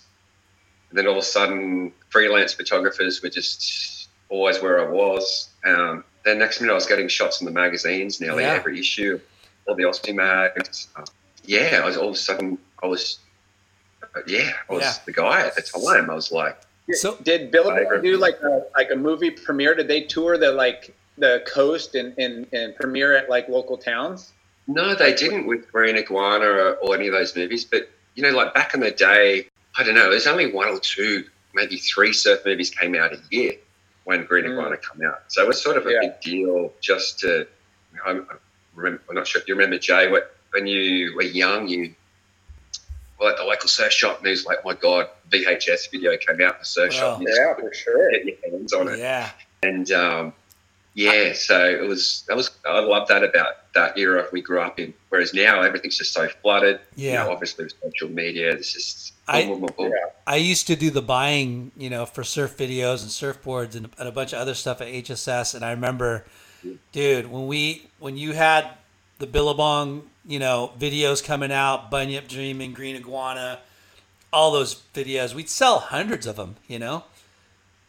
And 0.89 0.97
then 0.97 1.05
all 1.05 1.11
of 1.11 1.19
a 1.19 1.21
sudden, 1.21 1.93
freelance 2.09 2.55
photographers 2.55 3.21
were 3.21 3.29
just 3.29 4.09
always 4.29 4.59
where 4.59 4.81
I 4.83 4.89
was. 4.89 5.49
Um, 5.63 6.03
then 6.23 6.39
next 6.39 6.59
minute, 6.59 6.71
I 6.71 6.75
was 6.75 6.87
getting 6.87 7.07
shots 7.07 7.41
in 7.41 7.45
the 7.45 7.51
magazines, 7.51 8.19
nearly 8.19 8.41
Yeah. 8.41 8.53
every 8.53 8.79
issue, 8.79 9.19
all 9.67 9.75
the 9.75 9.83
Aussie 9.83 10.15
mags. 10.15 10.87
Uh, 10.95 11.05
yeah, 11.43 11.79
I 11.83 11.85
was 11.85 11.95
all 11.95 12.07
of 12.09 12.15
a 12.15 12.17
sudden, 12.17 12.57
I 12.81 12.87
was, 12.87 13.19
uh, 14.01 14.21
yeah, 14.25 14.53
I 14.67 14.73
was 14.73 14.81
Yeah. 14.81 14.93
the 15.05 15.11
guy 15.13 15.41
at 15.41 15.55
the 15.55 15.61
time. 15.61 16.09
I 16.09 16.15
was 16.15 16.31
like, 16.31 16.59
So 16.93 17.17
Did 17.23 17.51
Billabong 17.51 17.77
Favorite. 17.79 18.03
do 18.03 18.17
like 18.17 18.39
a, 18.43 18.63
like 18.75 18.91
a 18.91 18.95
movie 18.95 19.31
premiere? 19.31 19.73
Did 19.75 19.87
they 19.87 20.01
tour 20.01 20.37
the 20.37 20.51
like 20.51 20.95
the 21.17 21.43
coast 21.47 21.95
and, 21.95 22.13
and, 22.17 22.45
and 22.53 22.75
premiere 22.75 23.15
at 23.15 23.29
like 23.29 23.49
local 23.49 23.77
towns? 23.77 24.33
No, 24.67 24.93
they 24.95 25.13
didn't 25.13 25.47
with 25.47 25.71
Green 25.71 25.97
Iguana 25.97 26.45
or, 26.45 26.75
or 26.75 26.95
any 26.95 27.07
of 27.07 27.13
those 27.13 27.35
movies. 27.35 27.65
But 27.65 27.89
you 28.15 28.23
know, 28.23 28.31
like 28.31 28.53
back 28.53 28.73
in 28.73 28.79
the 28.81 28.91
day, 28.91 29.47
I 29.77 29.83
don't 29.83 29.95
know. 29.95 30.09
There's 30.09 30.27
only 30.27 30.51
one 30.51 30.67
or 30.69 30.79
two, 30.79 31.25
maybe 31.53 31.77
three 31.77 32.13
surf 32.13 32.41
movies 32.45 32.69
came 32.69 32.95
out 32.95 33.13
a 33.13 33.19
year 33.31 33.53
when 34.03 34.25
Green 34.25 34.45
Mm. 34.45 34.51
Iguana 34.51 34.77
came 34.77 35.05
out. 35.07 35.23
So 35.27 35.41
it 35.43 35.47
was 35.47 35.61
sort 35.61 35.77
of 35.77 35.87
a 35.87 35.91
Yeah. 35.91 35.99
big 36.01 36.21
deal 36.21 36.71
just 36.81 37.19
to. 37.21 37.47
I'm, 38.05 38.27
I 38.29 38.35
remember, 38.75 39.01
I'm 39.09 39.15
not 39.15 39.27
sure 39.27 39.41
if 39.41 39.47
you 39.47 39.55
remember 39.55 39.79
Jay. 39.79 40.09
What 40.11 40.35
when 40.51 40.67
you 40.67 41.15
were 41.15 41.23
young, 41.23 41.67
you 41.67 41.95
well 43.19 43.29
at 43.29 43.37
the 43.37 43.43
local 43.43 43.69
surf 43.69 43.91
shop, 43.91 44.17
and 44.17 44.25
there's 44.25 44.45
like, 44.45 44.63
my 44.65 44.73
God, 44.73 45.07
VHS 45.31 45.91
video 45.91 46.17
came 46.17 46.41
out 46.41 46.59
the 46.59 46.65
surf 46.65 46.93
shop. 46.93 47.19
Wow. 47.19 47.25
and 47.25 47.27
Yeah, 47.35 47.53
for 47.55 47.73
sure. 47.73 48.11
get 48.11 48.25
your 48.25 48.35
hands 48.51 48.73
on 48.73 48.87
it 48.89 48.99
yeah, 48.99 49.31
and 49.63 49.91
um, 49.91 50.33
yeah, 50.93 51.33
so 51.33 51.65
it 51.65 51.87
was 51.87 52.23
that 52.27 52.37
was 52.37 52.51
I 52.65 52.79
love 52.79 53.07
that 53.09 53.23
about 53.23 53.73
that 53.73 53.97
era 53.97 54.27
we 54.31 54.41
grew 54.41 54.61
up 54.61 54.79
in. 54.79 54.93
Whereas 55.09 55.33
now 55.33 55.61
everything's 55.61 55.97
just 55.97 56.13
so 56.13 56.27
flooded. 56.41 56.79
Yeah. 56.95 57.11
you 57.11 57.17
know, 57.17 57.31
obviously 57.33 57.65
with 57.65 57.73
social 57.83 58.09
media, 58.09 58.51
it's 58.51 58.71
just 58.73 59.13
I- 59.27 59.45
boom, 59.45 59.59
boom, 59.59 59.69
boom, 59.77 59.89
boom. 59.91 59.93
I 60.27 60.37
used 60.37 60.67
to 60.67 60.75
do 60.75 60.89
the 60.89 61.01
buying, 61.01 61.71
you 61.77 61.89
know, 61.89 62.05
for 62.05 62.23
surf 62.23 62.57
videos 62.57 63.01
and 63.03 63.11
surfboards 63.11 63.75
and, 63.75 63.89
and 63.99 64.07
a 64.07 64.11
bunch 64.11 64.33
of 64.33 64.39
other 64.39 64.53
stuff 64.55 64.81
at 64.81 64.87
HSS. 64.87 65.53
And 65.53 65.63
I 65.65 65.71
remember, 65.71 66.25
dude, 66.93 67.27
when 67.29 67.47
we 67.47 67.89
when 67.99 68.17
you 68.17 68.31
had 68.31 68.69
the 69.19 69.27
Billabong, 69.27 70.09
you 70.27 70.39
know, 70.39 70.71
videos 70.79 71.23
coming 71.23 71.51
out, 71.51 71.91
Bunyip 71.91 72.27
Dream 72.27 72.61
and 72.61 72.75
Green 72.75 72.95
Iguana, 72.95 73.59
all 74.33 74.51
those 74.51 74.81
videos, 74.93 75.33
we'd 75.33 75.49
sell 75.49 75.79
hundreds 75.79 76.25
of 76.25 76.35
them. 76.35 76.55
You 76.67 76.79
know, 76.79 77.03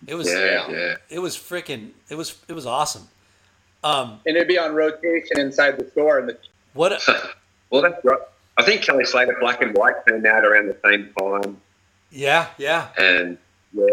it 0.07 0.15
was 0.15 0.31
yeah, 0.31 0.69
yeah. 0.71 0.95
it 1.09 1.19
was 1.21 1.37
freaking 1.37 1.91
it 2.09 2.15
was 2.17 2.39
it 2.49 2.53
was 2.53 2.67
awesome. 2.67 3.09
Um, 3.85 4.21
And 4.27 4.37
it'd 4.37 4.49
be 4.49 4.59
on 4.59 4.75
rotation 4.75 5.39
inside 5.39 5.79
the 5.79 5.89
store. 5.91 6.19
And 6.19 6.29
the 6.31 6.39
what? 6.75 7.03
Well, 7.69 7.83
that's 7.83 8.03
right. 8.05 8.19
I 8.57 8.63
think 8.63 8.83
Kelly 8.83 9.05
Slater 9.05 9.37
Black 9.41 9.61
and 9.61 9.77
White 9.77 9.97
came 10.07 10.25
out 10.25 10.45
around 10.45 10.69
the 10.69 10.79
same 10.85 11.13
time, 11.19 11.61
Yeah, 12.13 12.47
yeah, 12.59 12.91
and 12.97 13.37
yeah, 13.73 13.85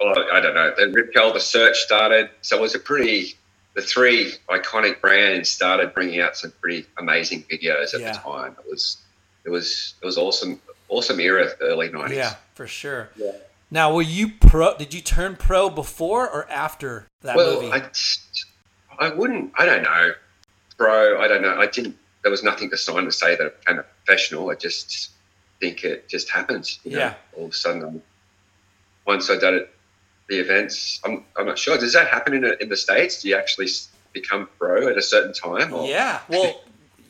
well, 0.00 0.14
I 0.32 0.40
don't 0.40 0.54
know. 0.54 0.72
The 0.76 0.92
Rip 0.92 1.12
Curl, 1.12 1.32
the 1.32 1.40
search 1.40 1.76
started, 1.76 2.30
so 2.40 2.56
it 2.56 2.60
was 2.62 2.76
a 2.76 2.78
pretty. 2.78 3.34
The 3.74 3.82
three 3.82 4.32
iconic 4.48 5.00
brands 5.00 5.48
started 5.50 5.94
bringing 5.94 6.20
out 6.20 6.36
some 6.36 6.52
pretty 6.60 6.86
amazing 6.98 7.44
videos 7.44 7.94
at 7.94 8.00
Yeah. 8.00 8.12
the 8.12 8.18
time. 8.18 8.56
It 8.64 8.70
was, 8.70 8.98
it 9.44 9.50
was, 9.50 9.94
it 10.02 10.06
was 10.06 10.18
awesome, 10.18 10.60
awesome 10.88 11.20
era, 11.20 11.48
early 11.60 11.90
nineties. 11.90 12.16
yeah, 12.16 12.34
for 12.54 12.66
sure. 12.66 13.10
Yeah. 13.16 13.32
Now, 13.70 13.94
were 13.94 14.02
you 14.02 14.30
pro? 14.40 14.76
Did 14.76 14.94
you 14.94 15.00
turn 15.00 15.36
pro 15.36 15.68
before 15.70 16.28
or 16.28 16.50
after 16.50 17.06
that 17.20 17.36
well, 17.36 17.60
movie? 17.62 17.70
I, 17.72 17.82
I 18.98 19.10
wouldn't. 19.10 19.52
I 19.56 19.66
don't 19.66 19.82
know, 19.82 20.12
Pro, 20.76 21.20
I 21.20 21.28
don't 21.28 21.42
know. 21.42 21.56
I 21.56 21.66
didn't. 21.66 21.96
There 22.22 22.30
was 22.30 22.42
nothing 22.42 22.70
to 22.70 22.76
sign 22.76 23.04
to 23.04 23.12
say 23.12 23.36
that 23.36 23.44
I 23.46 23.48
became 23.50 23.78
a 23.80 23.82
professional. 24.04 24.50
I 24.50 24.54
just 24.54 25.10
think 25.60 25.84
it 25.84 26.08
just 26.08 26.30
happens. 26.30 26.80
You 26.84 26.92
know? 26.92 26.98
Yeah. 26.98 27.14
All 27.36 27.44
of 27.44 27.50
a 27.50 27.54
sudden, 27.54 28.02
once 29.06 29.28
I 29.30 29.38
did 29.38 29.54
it, 29.54 29.74
the 30.28 30.38
events. 30.38 31.00
I'm. 31.04 31.24
I'm 31.36 31.46
not 31.46 31.58
sure. 31.58 31.76
Does 31.78 31.92
that 31.94 32.08
happen 32.08 32.34
in 32.34 32.44
a, 32.44 32.52
in 32.60 32.68
the 32.68 32.76
states? 32.76 33.22
Do 33.22 33.28
you 33.28 33.36
actually 33.36 33.68
become 34.12 34.48
pro 34.58 34.88
at 34.88 34.96
a 34.96 35.02
certain 35.02 35.32
time? 35.32 35.72
Or? 35.72 35.86
yeah. 35.88 36.20
Well, 36.28 36.60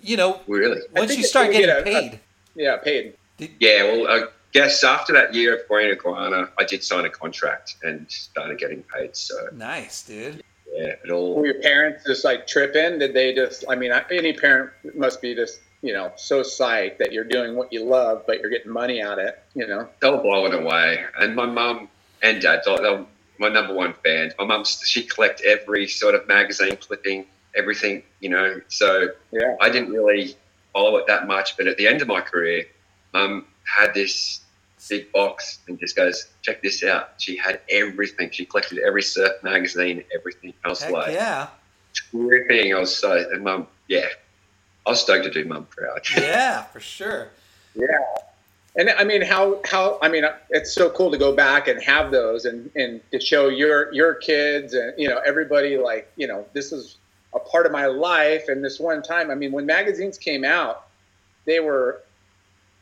you 0.02 0.16
know, 0.16 0.40
Really? 0.46 0.80
Once 0.94 1.16
you 1.16 1.24
start 1.24 1.48
when 1.48 1.56
you 1.60 1.66
getting 1.66 1.84
get 1.84 1.94
a- 1.94 1.98
a- 1.98 2.10
paid, 2.10 2.14
uh, 2.14 2.18
yeah, 2.54 2.76
paid. 2.76 3.14
Yeah. 3.60 3.84
Well, 3.84 4.08
I 4.08 4.26
guess 4.52 4.82
after 4.84 5.12
that 5.12 5.34
year 5.34 5.56
of 5.56 5.68
Green 5.68 5.90
Iguana, 5.90 6.48
I 6.58 6.64
did 6.64 6.82
sign 6.82 7.04
a 7.04 7.10
contract 7.10 7.76
and 7.82 8.10
started 8.10 8.58
getting 8.58 8.82
paid. 8.84 9.16
So 9.16 9.34
nice, 9.52 10.02
dude. 10.04 10.42
yeah, 10.72 10.94
it 11.04 11.10
all. 11.10 11.36
Were 11.36 11.46
your 11.46 11.60
parents 11.60 12.04
just 12.06 12.24
like 12.24 12.46
tripping? 12.46 12.98
Did 12.98 13.14
they 13.14 13.34
just? 13.34 13.64
I 13.68 13.74
mean, 13.74 13.92
any 14.10 14.32
parent 14.32 14.70
must 14.94 15.20
be 15.20 15.34
just 15.34 15.60
you 15.82 15.92
know 15.92 16.12
so 16.16 16.42
psyched 16.42 16.98
that 16.98 17.12
you're 17.12 17.24
doing 17.24 17.54
what 17.56 17.72
you 17.72 17.84
love, 17.84 18.24
but 18.26 18.40
you're 18.40 18.50
getting 18.50 18.72
money 18.72 19.00
out 19.02 19.18
of 19.18 19.26
it. 19.26 19.42
You 19.54 19.66
know. 19.66 19.88
they 20.00 20.10
were 20.10 20.18
blown 20.22 20.52
away. 20.54 21.04
And 21.20 21.34
my 21.36 21.46
mum 21.46 21.88
and 22.22 22.40
dad, 22.42 22.62
they 22.64 22.70
were, 22.72 22.86
oh, 22.86 23.06
my 23.38 23.48
number 23.48 23.74
one 23.74 23.94
fan. 24.04 24.32
My 24.38 24.44
mum, 24.44 24.64
she 24.64 25.02
collect 25.04 25.40
every 25.42 25.86
sort 25.86 26.14
of 26.14 26.26
magazine 26.26 26.76
clipping, 26.76 27.24
everything, 27.54 28.02
you 28.20 28.28
know. 28.30 28.60
So 28.68 29.08
Yeah. 29.30 29.56
I 29.60 29.70
didn't 29.70 29.90
really 29.92 30.34
follow 30.72 30.96
it 30.96 31.06
that 31.06 31.26
much. 31.26 31.56
But 31.56 31.66
at 31.68 31.76
the 31.76 31.86
end 31.86 32.02
of 32.02 32.08
my 32.08 32.20
career, 32.20 32.64
mum 33.12 33.46
had 33.64 33.94
this 33.94 34.40
big 34.88 35.10
box 35.12 35.58
and 35.68 35.78
just 35.78 35.94
goes, 35.96 36.28
check 36.42 36.62
this 36.62 36.82
out. 36.82 37.10
She 37.18 37.36
had 37.36 37.60
everything. 37.70 38.30
She 38.30 38.44
collected 38.44 38.78
every 38.78 39.02
surf 39.02 39.32
magazine, 39.42 40.02
everything. 40.14 40.54
I 40.64 40.68
was 40.68 40.82
Heck 40.82 40.92
like, 40.92 41.12
yeah. 41.12 41.48
tripping. 41.92 42.74
I 42.74 42.78
was 42.80 42.94
so, 42.94 43.12
and 43.12 43.44
mum, 43.44 43.66
yeah, 43.88 44.06
I 44.86 44.90
was 44.90 45.00
stoked 45.00 45.24
to 45.24 45.30
do 45.30 45.44
mum 45.44 45.66
proud. 45.70 46.00
Yeah, 46.16 46.62
for 46.72 46.80
sure. 46.80 47.28
Yeah. 47.74 47.86
And 48.78 48.88
I 48.90 49.04
mean, 49.04 49.22
how 49.22 49.60
how 49.64 49.98
I 50.00 50.08
mean, 50.08 50.24
it's 50.50 50.72
so 50.72 50.88
cool 50.88 51.10
to 51.10 51.18
go 51.18 51.34
back 51.34 51.68
and 51.68 51.82
have 51.82 52.10
those 52.10 52.46
and 52.46 52.70
and 52.76 53.00
to 53.10 53.20
show 53.20 53.48
your 53.48 53.92
your 53.92 54.14
kids 54.14 54.72
and 54.72 54.94
you 54.96 55.08
know 55.08 55.20
everybody 55.26 55.76
like 55.76 56.10
you 56.16 56.28
know 56.28 56.46
this 56.54 56.72
is 56.72 56.96
a 57.34 57.38
part 57.38 57.66
of 57.66 57.72
my 57.72 57.86
life. 57.86 58.48
And 58.48 58.64
this 58.64 58.78
one 58.78 59.02
time, 59.02 59.30
I 59.30 59.34
mean, 59.34 59.52
when 59.52 59.66
magazines 59.66 60.18
came 60.18 60.44
out, 60.44 60.86
they 61.44 61.60
were, 61.60 62.02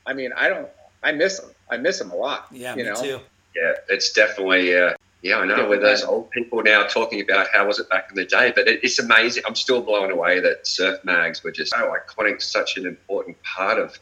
I 0.07 0.13
mean, 0.13 0.33
I 0.37 0.49
don't, 0.49 0.69
I 1.03 1.13
miss 1.13 1.41
them. 1.41 1.51
I 1.71 1.77
miss 1.77 1.99
them 1.99 2.11
a 2.11 2.17
lot. 2.17 2.47
Yeah, 2.53 2.73
you 2.73 2.85
me 2.85 2.91
know? 2.91 2.95
too. 2.95 3.21
Yeah, 3.55 3.73
it's 3.89 4.13
definitely. 4.13 4.77
Uh, 4.77 4.95
yeah, 5.23 5.39
I 5.39 5.47
know. 5.47 5.69
With 5.69 5.81
those 5.81 6.05
old 6.05 6.31
people 6.31 6.63
now 6.63 6.85
talking 6.85 7.21
about 7.21 7.49
how 7.53 7.67
was 7.67 7.81
it 7.81 7.89
back 7.89 8.11
in 8.11 8.17
the 8.17 8.25
day, 8.25 8.53
but 8.55 8.69
it, 8.69 8.81
it's 8.85 8.99
amazing. 8.99 9.43
I'm 9.47 9.57
still 9.57 9.83
blown 9.83 10.11
away 10.11 10.41
that 10.41 10.67
surf 10.67 11.03
mags 11.05 11.43
were 11.43 11.51
just 11.51 11.73
so 11.73 11.93
iconic, 11.93 12.43
such 12.43 12.77
an 12.77 12.87
important 12.87 13.37
part 13.43 13.79
of 13.79 13.99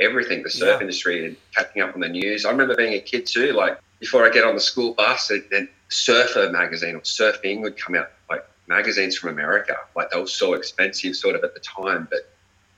everything, 0.00 0.42
the 0.42 0.50
surf 0.50 0.76
Yeah. 0.76 0.80
industry, 0.80 1.26
and 1.26 1.36
catching 1.54 1.82
up 1.82 1.94
on 1.94 2.00
the 2.00 2.08
news. 2.08 2.44
I 2.44 2.50
remember 2.50 2.74
being 2.76 2.94
a 2.94 3.00
kid 3.00 3.26
too. 3.26 3.52
Like 3.52 3.78
before 4.00 4.26
I 4.26 4.30
get 4.30 4.44
on 4.44 4.54
the 4.54 4.60
school 4.60 4.94
bus, 4.94 5.30
and, 5.30 5.44
and 5.52 5.68
Surfer 5.88 6.50
magazine 6.50 6.94
or 6.96 7.00
Surfing 7.00 7.60
would 7.62 7.76
come 7.76 7.94
out, 7.94 8.10
like 8.30 8.44
magazines 8.66 9.16
from 9.16 9.30
America. 9.30 9.76
Like 9.94 10.10
they 10.10 10.18
were 10.18 10.26
so 10.26 10.54
expensive, 10.54 11.14
sort 11.16 11.36
of 11.36 11.44
at 11.44 11.54
the 11.54 11.60
time, 11.60 12.08
but 12.10 12.30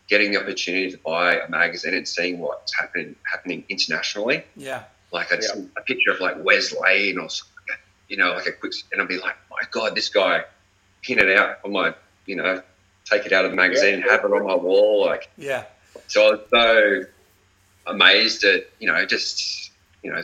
getting 0.09 0.33
the 0.33 0.41
opportunity 0.41 0.91
to 0.91 0.99
buy 0.99 1.37
a 1.39 1.49
magazine 1.49 1.95
and 1.95 2.07
seeing 2.07 2.39
what's 2.39 2.75
happening 2.75 3.17
happening 3.31 3.65
internationally 3.71 4.45
Yeah. 4.57 4.83
like 5.13 5.33
I'd 5.33 5.43
Yeah. 5.43 5.49
see 5.55 5.69
a 5.79 5.81
picture 5.83 6.11
of 6.11 6.21
like 6.21 6.37
Wes 6.45 6.75
Laine 6.79 7.19
or 7.19 7.31
something, 7.31 7.77
you 8.09 8.17
know, 8.19 8.33
like 8.33 8.47
a 8.47 8.53
quick, 8.53 8.75
and 8.93 9.01
I'd 9.01 9.09
be 9.09 9.17
like, 9.19 9.37
my 9.51 9.61
God, 9.71 9.95
this 9.95 10.11
guy, 10.11 10.45
pin 11.03 11.19
it 11.21 11.31
out 11.39 11.59
on 11.65 11.73
my, 11.73 11.95
you 12.27 12.37
know, 12.37 12.63
take 13.07 13.25
it 13.25 13.33
out 13.33 13.45
of 13.47 13.51
the 13.53 13.57
magazine, 13.57 14.01
Yeah. 14.05 14.11
have 14.13 14.25
it 14.25 14.33
on 14.33 14.45
my 14.45 14.55
wall, 14.55 15.07
like. 15.07 15.29
Yeah. 15.39 15.65
So 16.09 16.27
I 16.27 16.31
was 16.33 16.41
so 16.51 17.05
amazed 17.87 18.45
at, 18.45 18.67
you 18.79 18.87
know, 18.91 19.05
just, 19.07 19.71
you 20.03 20.13
know, 20.13 20.23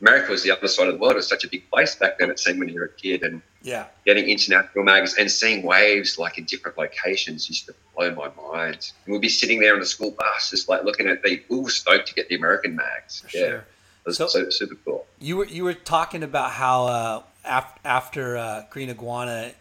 America 0.00 0.32
was 0.32 0.42
the 0.42 0.50
other 0.50 0.66
side 0.68 0.88
of 0.88 0.94
the 0.94 0.98
world. 1.00 1.12
It 1.12 1.16
was 1.16 1.28
such 1.28 1.44
a 1.44 1.48
big 1.48 1.68
place 1.70 1.94
back 1.94 2.18
then. 2.18 2.30
It 2.30 2.38
seemed 2.40 2.58
when 2.58 2.68
you 2.68 2.74
were 2.80 2.86
a 2.86 2.92
kid, 2.92 3.22
and 3.22 3.40
Yeah. 3.62 3.86
getting 4.04 4.28
international 4.28 4.82
mags 4.84 5.14
and 5.14 5.30
seeing 5.30 5.62
waves 5.62 6.18
like 6.18 6.38
in 6.38 6.44
different 6.44 6.76
locations 6.76 7.48
used 7.48 7.66
to 7.66 7.74
blow 7.94 8.12
my 8.14 8.30
mind. 8.50 8.90
And 9.04 9.12
we'd 9.12 9.20
be 9.22 9.28
sitting 9.28 9.60
there 9.60 9.74
on 9.74 9.80
the 9.80 9.86
school 9.86 10.10
bus, 10.10 10.50
just 10.50 10.68
like 10.68 10.82
looking 10.84 11.06
at 11.08 11.22
the. 11.22 11.40
We 11.48 11.60
were 11.60 11.70
stoked 11.70 12.08
to 12.08 12.14
get 12.14 12.28
the 12.28 12.34
American 12.34 12.74
mags. 12.74 13.20
For 13.20 13.36
yeah, 13.36 13.46
sure. 13.46 13.56
it 13.58 13.64
was 14.06 14.16
So- 14.16 14.26
so, 14.26 14.50
super 14.50 14.74
cool. 14.84 15.06
You 15.20 15.36
were 15.36 15.46
you 15.46 15.62
were 15.62 15.74
talking 15.74 16.24
about 16.24 16.50
how 16.50 16.86
uh, 16.86 17.22
af- 17.44 17.78
after 17.84 18.36
uh, 18.36 18.64
Green 18.70 18.90
Iguana, 18.90 19.52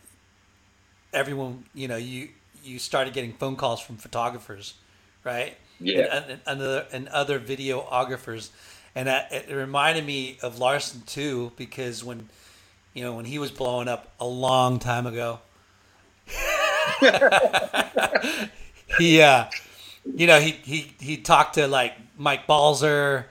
everyone 1.14 1.66
you 1.76 1.88
know 1.88 1.97
you 1.97 2.30
you 2.64 2.80
started 2.80 3.14
getting 3.14 3.34
phone 3.34 3.56
calls 3.56 3.80
from 3.82 3.97
photographers, 3.97 4.74
right? 5.24 5.57
Yeah. 5.80 6.15
And, 6.15 6.32
and, 6.32 6.41
and 6.45 6.61
other 6.61 6.86
and 6.91 7.07
other 7.09 7.39
videographers, 7.39 8.49
and 8.95 9.07
it 9.09 9.53
reminded 9.53 10.05
me 10.05 10.38
of 10.41 10.59
Larson 10.59 11.01
too 11.05 11.51
because 11.55 12.03
when 12.03 12.30
you 12.93 13.03
know 13.03 13.15
when 13.15 13.26
he 13.26 13.39
was 13.39 13.51
blowing 13.51 13.88
up 13.88 14.11
a 14.19 14.26
long 14.26 14.80
time 14.80 15.07
ago, 15.07 15.39
he 18.99 19.22
uh, 19.22 19.45
you 20.15 20.28
know 20.28 20.39
he 20.39 20.51
he 20.51 20.93
he 20.99 21.17
talked 21.17 21.55
to 21.55 21.67
like 21.67 21.93
Mike 22.17 22.45
Balzer 22.47 23.28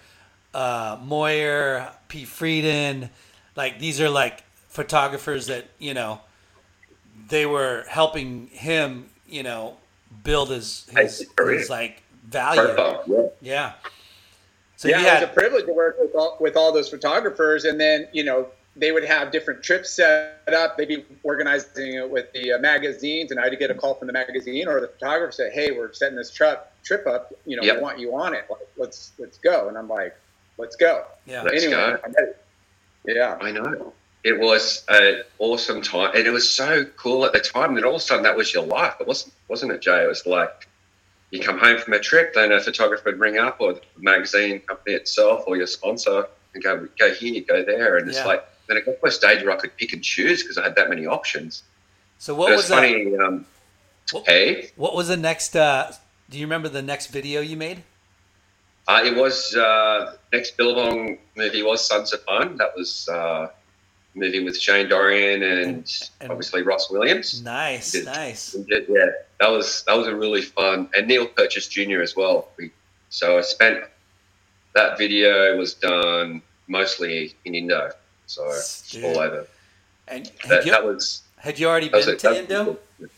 uh, 0.54 0.98
Moyer, 1.02 1.88
P. 2.08 2.24
Frieden, 2.24 3.10
like 3.56 3.78
these 3.78 4.00
are 4.00 4.10
like 4.10 4.42
photographers 4.68 5.46
that 5.46 5.66
you 5.78 5.94
know 5.94 6.20
they 7.28 7.46
were 7.46 7.84
helping 7.88 8.48
him, 8.48 9.08
you 9.28 9.42
know, 9.42 9.76
build 10.22 10.50
his 10.50 10.88
his, 10.96 11.18
His 11.38 11.48
his 11.60 11.70
like 11.70 12.02
value. 12.26 12.62
Yeah. 13.06 13.28
Yeah. 13.40 13.72
So 14.76 14.88
yeah, 14.88 15.00
you 15.00 15.06
it 15.08 15.14
was 15.14 15.22
a 15.24 15.26
privilege 15.32 15.66
to 15.66 15.72
work 15.74 15.96
with 16.00 16.14
all, 16.14 16.38
with 16.40 16.56
all 16.56 16.72
those 16.72 16.88
photographers, 16.88 17.64
and 17.64 17.78
then 17.78 18.08
you 18.12 18.24
know 18.24 18.48
they 18.76 18.92
would 18.92 19.04
have 19.04 19.30
different 19.30 19.62
trips 19.62 19.90
set 19.90 20.40
up. 20.54 20.78
They'd 20.78 20.88
be 20.88 21.04
organizing 21.22 21.94
it 21.94 22.08
with 22.10 22.32
the 22.32 22.52
uh, 22.52 22.58
magazines, 22.58 23.30
and 23.30 23.38
I'd 23.38 23.58
get 23.58 23.70
a 23.70 23.74
call 23.74 23.94
from 23.94 24.06
the 24.06 24.12
magazine 24.12 24.68
or 24.68 24.80
the 24.80 24.88
photographer 24.88 25.32
say, 25.32 25.50
"Hey, 25.50 25.70
we're 25.72 25.92
setting 25.92 26.16
this 26.16 26.30
trip 26.30 26.70
trip 26.82 27.06
up. 27.06 27.32
You 27.44 27.56
know, 27.56 27.62
Yep. 27.62 27.76
we 27.76 27.82
want 27.82 27.98
you 27.98 28.16
on 28.16 28.32
it. 28.34 28.46
Like, 28.48 28.66
let's 28.76 29.12
let's 29.18 29.38
go." 29.38 29.68
And 29.68 29.76
I'm 29.76 29.88
like, 29.88 30.16
"Let's 30.56 30.76
go." 30.76 31.04
yeah. 31.26 31.42
Let's 31.42 31.62
anyway, 31.62 31.72
go. 31.78 31.98
I'm 32.04 32.12
ready. 32.12 32.32
Yeah. 33.06 33.38
I 33.40 33.50
know. 33.50 33.92
It 34.22 34.38
was 34.38 34.84
an 34.88 35.22
awesome 35.38 35.80
time, 35.82 36.10
and 36.14 36.26
it 36.26 36.30
was 36.30 36.50
so 36.50 36.84
cool 36.96 37.24
at 37.24 37.32
the 37.32 37.40
time. 37.40 37.74
that 37.74 37.84
all 37.84 37.94
of 37.94 38.00
a 38.00 38.04
sudden, 38.04 38.22
that 38.24 38.36
was 38.36 38.52
your 38.52 38.64
life. 38.66 38.94
It 39.00 39.06
wasn't, 39.06 39.32
wasn't 39.48 39.72
it, 39.72 39.80
Jay? 39.80 40.02
It 40.04 40.08
was 40.08 40.26
like 40.26 40.68
you 41.30 41.40
come 41.40 41.58
home 41.58 41.78
from 41.78 41.94
a 41.94 41.98
trip, 42.00 42.34
then 42.34 42.52
a 42.52 42.60
photographer 42.60 43.04
would 43.10 43.18
ring 43.18 43.38
up, 43.38 43.56
or 43.60 43.74
the 43.74 43.80
magazine 43.98 44.60
company 44.60 44.94
itself, 44.96 45.44
or 45.46 45.56
your 45.56 45.66
sponsor, 45.66 46.26
and 46.54 46.62
go, 46.62 46.86
go 46.98 47.14
here, 47.14 47.42
go 47.48 47.64
there, 47.64 47.96
and 47.96 48.08
it's 48.08 48.24
like. 48.24 48.44
Then 48.66 48.76
it 48.76 48.86
got 48.86 49.00
to 49.00 49.06
a 49.06 49.10
stage 49.10 49.42
where 49.42 49.50
I 49.50 49.56
could 49.56 49.76
pick 49.76 49.92
and 49.94 50.00
choose 50.04 50.42
because 50.44 50.56
I 50.56 50.62
had 50.62 50.76
that 50.76 50.88
many 50.88 51.04
options. 51.04 51.64
So 52.18 52.36
what 52.36 52.52
it 52.52 52.56
was 52.56 52.70
was 52.70 52.78
funny. 52.78 53.10
that? 53.10 53.20
Um, 53.20 53.44
What- 54.12 54.26
hey, 54.26 54.70
What 54.76 54.94
was 54.94 55.08
the 55.08 55.16
next? 55.16 55.56
Uh, 55.56 55.90
do 56.28 56.38
you 56.38 56.44
remember 56.46 56.68
the 56.68 56.80
next 56.82 57.08
video 57.08 57.40
you 57.40 57.56
made? 57.56 57.82
uh, 58.86 59.02
it 59.04 59.16
was 59.16 59.56
uh, 59.56 60.14
next 60.32 60.56
Billabong 60.56 61.18
movie 61.36 61.64
was 61.64 61.84
Sons 61.84 62.12
of 62.12 62.22
Fun. 62.22 62.58
That 62.58 62.76
was 62.76 63.08
uh, 63.08 63.48
movie 64.14 64.42
with 64.42 64.58
Shane 64.60 64.88
Dorian 64.88 65.42
and, 65.42 66.02
And- 66.20 66.30
obviously 66.30 66.62
Ross 66.62 66.90
Williams. 66.90 67.42
Nice, 67.42 67.92
Did- 67.92 68.06
nice. 68.06 68.52
Did, 68.52 68.86
yeah, 68.88 69.06
that 69.38 69.50
was 69.50 69.84
that 69.86 69.96
was 69.96 70.06
a 70.06 70.14
really 70.14 70.42
fun 70.42 70.88
and 70.94 71.06
Neil 71.06 71.26
Purchase 71.26 71.68
Jr. 71.68 72.00
as 72.02 72.16
well. 72.16 72.48
We, 72.56 72.70
so 73.08 73.38
I 73.38 73.42
spent 73.42 73.84
that 74.74 74.98
video 74.98 75.56
was 75.56 75.74
done 75.74 76.42
mostly 76.68 77.34
in 77.44 77.54
Indo, 77.54 77.90
so 78.26 78.42
Dude. 78.90 79.04
all 79.04 79.18
over. 79.18 79.46
And 80.08 80.30
That, 80.48 80.64
you, 80.64 80.72
that 80.72 80.84
was 80.84 81.22
had 81.38 81.58
you 81.58 81.68
already 81.68 81.88
been 81.88 82.08
a- 82.08 82.16
to 82.16 82.38
Indo? 82.38 82.64
cool. 82.64 83.08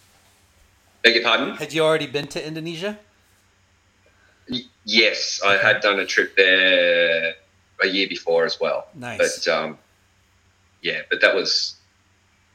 Beg 1.02 1.14
your 1.16 1.24
pardon? 1.24 1.56
Had 1.56 1.72
you 1.72 1.82
already 1.82 2.06
been 2.06 2.26
to 2.28 2.46
Indonesia? 2.46 2.98
Y- 4.48 4.60
Yes, 4.84 5.40
I 5.44 5.56
had 5.56 5.80
done 5.80 6.00
a 6.00 6.06
trip 6.06 6.36
there 6.36 7.34
a 7.80 7.86
year 7.86 8.08
before 8.08 8.44
as 8.44 8.58
well. 8.60 8.88
Nice. 8.94 9.44
But 9.46 9.52
um, 9.52 9.78
yeah, 10.82 11.02
but 11.08 11.20
that 11.20 11.34
was, 11.34 11.76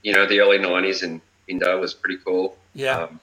you 0.03 0.13
know, 0.13 0.25
the 0.25 0.39
early 0.41 0.59
'90s 0.59 1.01
in 1.03 1.21
Indo 1.47 1.80
was 1.80 1.93
pretty 1.93 2.17
cool. 2.23 2.57
Yeah. 2.73 3.03
Um, 3.03 3.19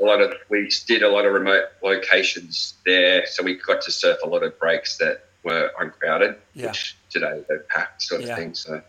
a 0.00 0.04
lot 0.04 0.20
of 0.20 0.34
we 0.48 0.70
did 0.86 1.02
a 1.02 1.08
lot 1.08 1.24
of 1.24 1.32
remote 1.32 1.64
locations 1.82 2.74
there, 2.84 3.26
so 3.26 3.42
we 3.42 3.54
got 3.54 3.80
to 3.82 3.92
surf 3.92 4.18
a 4.24 4.26
lot 4.28 4.42
of 4.42 4.58
breaks 4.58 4.96
that 4.98 5.24
were 5.42 5.70
uncrowded, 5.78 6.36
Yeah. 6.54 6.68
which 6.68 6.96
today 7.10 7.42
they're 7.48 7.60
packed, 7.60 8.02
sort 8.02 8.22
of 8.22 8.28
Yeah. 8.28 8.36
thing. 8.36 8.54
So 8.54 8.82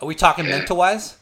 Are 0.00 0.06
we 0.06 0.14
talking 0.14 0.46
Yeah. 0.46 0.64
Mentawais? 0.64 1.16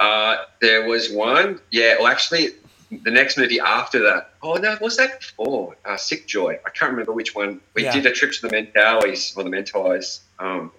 uh, 0.00 0.44
there 0.60 0.86
was 0.88 1.10
one, 1.10 1.60
yeah. 1.70 1.96
Well, 1.98 2.08
actually, 2.08 2.50
the 2.90 3.10
next 3.10 3.36
movie 3.38 3.60
after 3.60 4.00
that. 4.00 4.30
Oh 4.42 4.54
no, 4.54 4.76
was 4.80 4.96
that 4.96 5.20
before? 5.20 5.76
Uh, 5.84 5.96
Sik 5.96 6.26
Joy. 6.26 6.58
I 6.66 6.70
can't 6.70 6.90
remember 6.90 7.12
which 7.12 7.34
one. 7.34 7.60
We 7.74 7.84
Yeah. 7.84 7.92
did 7.92 8.06
a 8.06 8.12
trip 8.12 8.32
to 8.32 8.42
the 8.42 8.48
Mentawais 8.48 9.36
or 9.36 9.44
the 9.44 9.50
Mentawais, 9.50 10.20
um, 10.40 10.72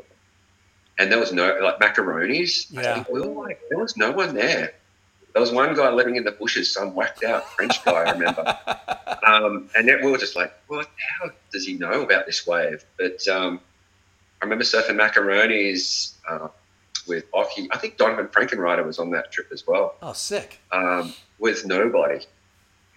and 1.00 1.12
there 1.12 1.18
was 1.20 1.34
no 1.34 1.58
like 1.64 1.80
macaronis. 1.80 2.68
Yeah. 2.70 2.95
think 2.95 3.10
we 3.10 3.22
were 3.22 3.28
like, 3.47 3.60
there 3.70 3.80
was 3.80 3.97
no 3.97 4.12
one 4.12 4.36
there. 4.36 4.74
There 5.34 5.41
was 5.41 5.52
one 5.52 5.74
guy 5.76 5.91
living 5.91 6.16
in 6.16 6.24
the 6.24 6.32
bushes, 6.32 6.74
some 6.74 6.93
whacked 6.95 7.24
out 7.24 7.47
French 7.54 7.84
guy, 7.86 7.91
I 8.04 8.12
remember. 8.12 8.58
um, 9.28 9.70
and 9.76 9.88
then 9.88 10.04
we 10.04 10.12
were 10.12 10.18
just 10.18 10.36
like, 10.36 10.54
what? 10.68 10.88
How 11.22 11.30
does 11.52 11.66
he 11.66 11.74
know 11.74 12.02
about 12.02 12.26
this 12.26 12.45
wave? 12.47 12.84
But 12.97 13.28
um, 13.28 13.60
I 14.41 14.45
remember 14.45 14.64
surfing 14.64 14.95
macaronis 15.00 16.14
uh, 16.28 16.47
with 17.08 17.30
Occy. 17.32 17.68
I 17.72 17.78
think 17.78 17.97
Donovan 17.97 18.28
Frankenreiter 18.28 18.86
was 18.86 18.97
on 19.00 19.12
that 19.12 19.32
trip 19.32 19.47
as 19.52 19.66
well 19.68 19.95
Oh, 20.02 20.14
sick. 20.14 20.60
um, 20.72 21.14
with 21.38 21.66
nobody. 21.66 22.26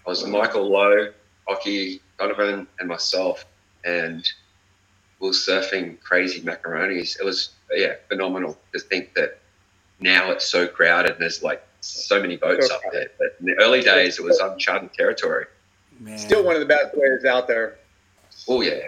I 0.06 0.10
was 0.10 0.26
Michael 0.26 0.68
Lowe, 0.70 1.12
Occy, 1.48 2.00
Donovan, 2.18 2.66
and 2.80 2.88
myself, 2.88 3.44
and 3.84 4.26
we 5.20 5.28
were 5.28 5.32
surfing 5.34 6.00
crazy 6.00 6.40
macaronis. 6.40 7.20
It 7.20 7.24
was 7.24 7.50
yeah 7.74 7.94
phenomenal 8.08 8.58
to 8.72 8.78
think 8.78 9.14
that 9.14 9.38
now 10.00 10.30
it's 10.30 10.46
so 10.46 10.66
crowded 10.66 11.12
and 11.12 11.20
there's 11.20 11.42
like 11.42 11.64
so 11.80 12.20
many 12.20 12.36
boats 12.36 12.68
So 12.68 12.76
up 12.76 12.82
there. 12.92 13.10
But 13.18 13.36
in 13.40 13.46
the 13.46 13.54
early 13.60 13.82
days, 13.82 14.18
it 14.18 14.24
was 14.24 14.38
uncharted 14.38 14.92
territory. 14.94 15.46
Man. 15.98 16.18
Still 16.18 16.44
one 16.44 16.54
of 16.54 16.60
the 16.60 16.66
best 16.66 16.94
players 16.94 17.24
out 17.24 17.46
there. 17.48 17.76
Oh 18.48 18.60
yeah, 18.60 18.86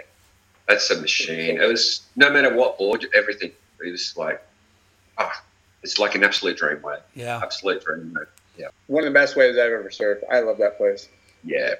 that's 0.67 0.89
a 0.89 0.99
machine. 0.99 1.61
It 1.61 1.67
was 1.67 2.05
no 2.15 2.29
matter 2.29 2.53
what 2.53 2.77
board, 2.77 3.05
everything. 3.13 3.51
It 3.85 3.91
was 3.91 4.15
like 4.17 4.41
ah, 5.17 5.43
it's 5.83 5.99
like 5.99 6.15
an 6.15 6.23
absolute 6.23 6.57
dream 6.57 6.81
wave. 6.81 6.99
Yeah. 7.13 7.39
Absolute 7.41 7.83
dream 7.83 8.13
wave. 8.17 8.27
Yeah. 8.57 8.67
One 8.87 9.03
of 9.03 9.13
the 9.13 9.17
best 9.17 9.35
waves 9.35 9.57
I've 9.57 9.71
ever 9.71 9.89
surfed. 9.89 10.23
I 10.31 10.39
love 10.39 10.57
that 10.57 10.77
place. 10.77 11.07
Yeah. 11.43 11.75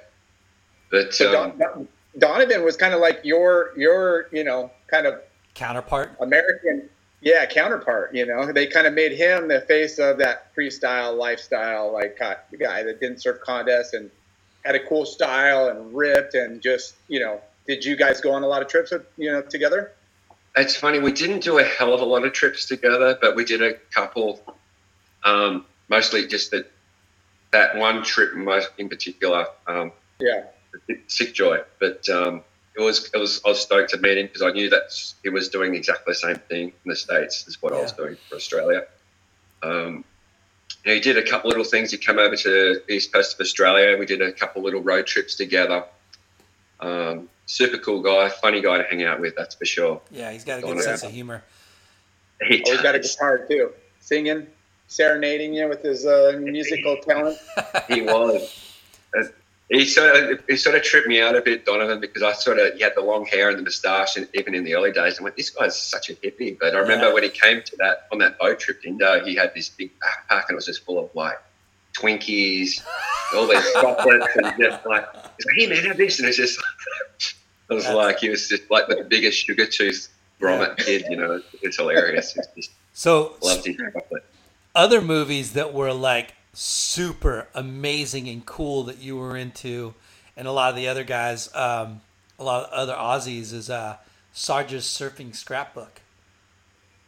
But 0.90 1.12
So 1.12 1.38
um, 1.38 1.58
Don, 1.58 1.88
Donovan 2.18 2.64
was 2.64 2.76
kind 2.76 2.94
of 2.94 3.00
like 3.00 3.20
your 3.24 3.72
your 3.76 4.28
you 4.32 4.44
know 4.44 4.70
kind 4.86 5.06
of 5.06 5.20
Counterpart. 5.54 6.16
American 6.20 6.88
yeah 7.20 7.46
counterpart. 7.46 8.14
You 8.14 8.26
know 8.26 8.52
they 8.52 8.66
kind 8.66 8.86
of 8.86 8.94
made 8.94 9.12
him 9.12 9.48
the 9.48 9.60
face 9.60 9.98
of 9.98 10.18
that 10.18 10.54
freestyle 10.54 11.16
lifestyle 11.16 11.92
like 11.92 12.18
the 12.50 12.56
guy 12.56 12.82
that 12.82 13.00
didn't 13.00 13.22
surf 13.22 13.40
contests 13.40 13.92
and 13.94 14.10
had 14.64 14.74
a 14.74 14.86
cool 14.86 15.06
style 15.06 15.68
and 15.68 15.94
ripped 15.94 16.34
and 16.34 16.60
just 16.60 16.94
you 17.08 17.20
know. 17.20 17.40
Did 17.66 17.84
you 17.84 17.96
guys 17.96 18.20
go 18.20 18.30
on 18.32 18.44
a 18.44 18.46
lot 18.46 18.62
of 18.62 18.68
trips 18.68 18.92
with 18.92 19.04
you 19.16 19.32
know 19.32 19.42
together? 19.42 19.92
It's 20.56 20.76
funny, 20.76 21.00
we 21.00 21.12
didn't 21.12 21.40
do 21.40 21.58
a 21.58 21.64
hell 21.64 21.92
of 21.92 22.00
a 22.00 22.04
lot 22.04 22.24
of 22.24 22.32
trips 22.32 22.64
together, 22.66 23.18
but 23.20 23.36
we 23.36 23.44
did 23.44 23.60
a 23.60 23.74
couple. 23.92 24.40
Um, 25.24 25.66
mostly 25.88 26.26
just 26.28 26.52
that 26.52 26.70
that 27.50 27.76
one 27.76 28.02
trip, 28.02 28.34
most 28.34 28.70
in 28.78 28.88
particular, 28.88 29.46
um, 29.66 29.92
Yeah. 30.18 30.44
Sik 31.08 31.34
Joy. 31.34 31.60
But 31.80 32.08
um, 32.08 32.42
it 32.76 32.80
was 32.82 33.10
it 33.12 33.18
was 33.18 33.40
I 33.44 33.48
was 33.50 33.60
stoked 33.60 33.90
to 33.90 33.98
meet 33.98 34.18
him 34.18 34.26
because 34.26 34.42
I 34.42 34.50
knew 34.50 34.68
that 34.70 34.90
he 35.22 35.30
was 35.30 35.48
doing 35.48 35.74
exactly 35.74 36.12
the 36.12 36.14
same 36.14 36.36
thing 36.36 36.68
in 36.84 36.88
the 36.90 36.96
states 36.96 37.46
as 37.48 37.60
what 37.62 37.72
I 37.72 37.80
was 37.80 37.92
doing 37.92 38.16
for 38.28 38.36
Australia. 38.36 38.84
Um, 39.62 40.04
you 40.84 40.90
know, 40.90 40.94
he 40.94 41.00
did 41.00 41.16
a 41.16 41.22
couple 41.28 41.48
little 41.48 41.64
things. 41.64 41.90
He 41.90 41.96
came 41.96 42.18
over 42.18 42.36
to 42.36 42.80
the 42.86 42.92
east 42.92 43.12
coast 43.12 43.34
of 43.34 43.40
Australia. 43.40 43.96
We 43.98 44.06
did 44.06 44.20
a 44.20 44.30
couple 44.32 44.62
little 44.62 44.82
road 44.82 45.06
trips 45.06 45.34
together. 45.34 45.84
Um, 46.78 47.28
super 47.46 47.78
cool 47.78 48.02
guy, 48.02 48.28
funny 48.28 48.60
guy 48.60 48.78
to 48.78 48.84
hang 48.84 49.02
out 49.02 49.20
with. 49.20 49.34
That's 49.36 49.54
for 49.54 49.64
sure. 49.64 50.00
Yeah, 50.10 50.30
he's 50.30 50.44
got 50.44 50.58
a 50.58 50.62
Going 50.62 50.74
good 50.74 50.84
sense 50.84 51.02
around. 51.02 51.10
of 51.10 51.14
humor. 51.14 51.42
He 52.42 52.62
Oh, 52.66 52.70
he's 52.72 52.82
got 52.82 52.94
a 52.94 52.98
guitar 53.00 53.46
too, 53.48 53.72
singing, 54.00 54.46
serenading 54.88 55.54
you 55.54 55.66
with 55.68 55.82
his 55.82 56.04
uh, 56.04 56.38
musical 56.38 56.98
talent. 56.98 57.38
he 57.88 58.02
was. 58.02 58.62
He 59.68 59.84
sort 59.84 60.14
of 60.32 60.40
he 60.48 60.56
sort 60.56 60.76
of 60.76 60.82
tripped 60.84 61.08
me 61.08 61.20
out 61.20 61.34
a 61.34 61.40
bit, 61.40 61.66
Donovan, 61.66 61.98
because 62.00 62.22
I 62.22 62.32
sort 62.34 62.58
of 62.60 62.74
he 62.74 62.82
had 62.84 62.92
the 62.94 63.00
long 63.00 63.26
hair 63.26 63.48
and 63.48 63.58
the 63.58 63.62
moustache, 63.64 64.16
and 64.16 64.28
even 64.34 64.54
in 64.54 64.62
the 64.62 64.74
early 64.76 64.92
days, 64.92 65.18
I 65.18 65.24
went, 65.24 65.36
"This 65.36 65.50
guy's 65.50 65.76
such 65.80 66.08
a 66.08 66.14
hippie." 66.14 66.56
But 66.56 66.76
I 66.76 66.78
remember 66.78 67.06
Yeah. 67.08 67.14
when 67.14 67.24
he 67.24 67.30
came 67.30 67.62
to 67.62 67.76
that 67.78 68.06
on 68.12 68.18
that 68.18 68.38
boat 68.38 68.60
trip 68.60 68.80
to 68.82 68.88
Indo, 68.88 69.24
he 69.24 69.34
had 69.34 69.52
this 69.54 69.68
big 69.68 69.90
backpack, 69.98 70.44
and 70.48 70.50
it 70.52 70.54
was 70.54 70.66
just 70.66 70.84
full 70.84 71.00
of 71.00 71.10
like 71.14 71.38
Twinkies, 71.98 72.80
all 73.34 73.48
these 73.48 73.72
chocolates, 73.80 74.26
and 74.36 74.46
just 74.56 74.86
like, 74.86 75.04
he's 75.36 75.46
like, 75.46 75.56
"Hey 75.56 75.66
man, 75.66 75.84
have 75.84 75.96
this," 75.96 76.18
and 76.20 76.28
it's 76.28 76.36
just, 76.36 76.60
I 77.68 77.74
was 77.74 77.82
That's- 77.84 77.96
like, 77.96 78.18
he 78.20 78.28
was 78.28 78.48
just 78.48 78.70
like 78.70 78.86
the 78.86 79.02
biggest 79.08 79.44
sugar 79.44 79.66
tooth 79.66 80.08
grommet 80.40 80.76
kid, 80.76 81.06
you 81.10 81.16
know. 81.16 81.42
It's 81.62 81.76
hilarious. 81.78 82.36
It's 82.36 82.46
just 82.54 82.70
So 82.92 83.36
loved 83.42 83.66
his 83.66 83.76
chocolate. 83.76 84.24
other 84.76 85.00
movies 85.00 85.54
that 85.54 85.72
were 85.74 85.92
like 85.92 86.34
super 86.56 87.48
amazing 87.54 88.28
and 88.28 88.44
cool 88.46 88.84
that 88.84 88.98
you 88.98 89.16
were 89.16 89.36
into, 89.36 89.94
and 90.36 90.48
a 90.48 90.52
lot 90.52 90.70
of 90.70 90.76
the 90.76 90.88
other 90.88 91.04
guys, 91.04 91.54
um, 91.54 92.00
a 92.38 92.44
lot 92.44 92.64
of 92.64 92.72
other 92.72 92.94
Aussies, 92.94 93.52
is 93.52 93.68
uh, 93.68 93.98
Sarge's 94.32 94.84
Surfing 94.84 95.36
Scrapbook. 95.36 96.00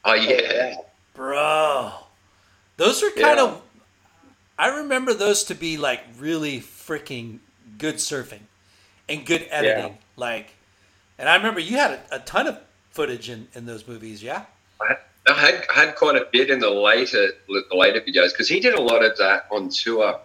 Oh 0.05 0.15
yeah. 0.15 0.77
Bro, 1.15 1.93
those 2.77 3.03
were 3.03 3.11
kind 3.11 3.41
of. 3.41 3.63
I 4.59 4.79
remember 4.81 5.15
those 5.15 5.45
to 5.45 5.55
be 5.55 5.77
like 5.77 6.03
really 6.19 6.61
freaking 6.61 7.39
good 7.79 7.97
surfing 7.97 8.43
and 9.09 9.25
good 9.25 9.47
editing. 9.51 9.99
Like, 10.17 10.51
and 11.19 11.29
I 11.29 11.37
remember 11.37 11.61
you 11.61 11.77
had 11.77 11.93
a, 11.93 12.17
a 12.17 12.19
ton 12.21 12.47
of 12.47 12.59
footage 12.91 13.31
in, 13.31 13.49
in 13.55 13.67
those 13.67 13.87
movies, 13.87 14.23
yeah? 14.23 14.45
I 14.81 14.97
I 15.29 15.35
had 15.35 15.65
I 15.75 15.81
had 15.85 15.97
quite 15.97 16.17
a 16.17 16.27
bit 16.33 16.51
in 16.51 16.59
the 16.61 16.71
later 16.71 17.33
the 17.49 17.65
later 17.77 18.01
videos 18.01 18.33
because 18.33 18.49
he 18.49 18.61
did 18.61 18.75
a 18.75 18.81
lot 18.81 19.05
of 19.05 19.17
that 19.19 19.47
on 19.51 19.69
tour. 19.69 20.21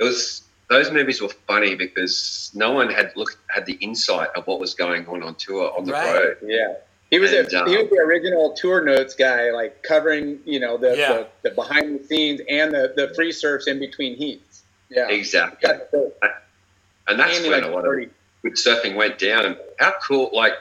It 0.00 0.04
was 0.04 0.42
those 0.70 0.90
movies 0.90 1.20
were 1.20 1.28
funny 1.46 1.74
because 1.74 2.50
no 2.54 2.72
one 2.72 2.90
had 2.90 3.12
looked 3.16 3.36
had 3.48 3.66
the 3.66 3.74
insight 3.74 4.28
of 4.34 4.46
what 4.46 4.60
was 4.60 4.74
going 4.74 5.06
on 5.06 5.22
on 5.22 5.34
tour 5.34 5.72
on 5.76 5.84
the 5.84 5.92
Right. 5.92 6.14
road. 6.14 6.36
Yeah. 6.44 6.74
He 7.10 7.18
was 7.18 7.32
And, 7.32 7.52
a, 7.52 7.62
um, 7.62 7.68
he 7.68 7.76
was 7.76 7.90
the 7.90 7.98
original 7.98 8.54
tour 8.54 8.82
notes 8.82 9.14
guy, 9.14 9.50
like 9.50 9.82
covering 9.82 10.40
you 10.44 10.58
know 10.58 10.76
the, 10.78 10.96
Yeah. 10.96 11.12
the, 11.42 11.50
the 11.50 11.54
behind 11.54 12.00
the 12.00 12.04
scenes 12.04 12.40
and 12.48 12.72
the, 12.72 12.92
the 12.96 13.12
free 13.14 13.30
surfs 13.30 13.66
in 13.66 13.78
between 13.78 14.16
heats. 14.16 14.62
Yeah, 14.90 15.08
Exactly, 15.08 15.68
Got 15.68 15.80
and 17.06 17.18
that's 17.20 17.36
Andy, 17.36 17.50
when 17.50 17.60
like, 17.62 17.70
a 17.70 17.74
lot 17.74 17.80
of 17.80 17.92
30. 17.92 18.08
good 18.42 18.52
surfing 18.54 18.94
went 18.96 19.18
down. 19.18 19.44
And 19.44 19.56
how 19.78 19.94
cool! 20.02 20.30
Like 20.32 20.54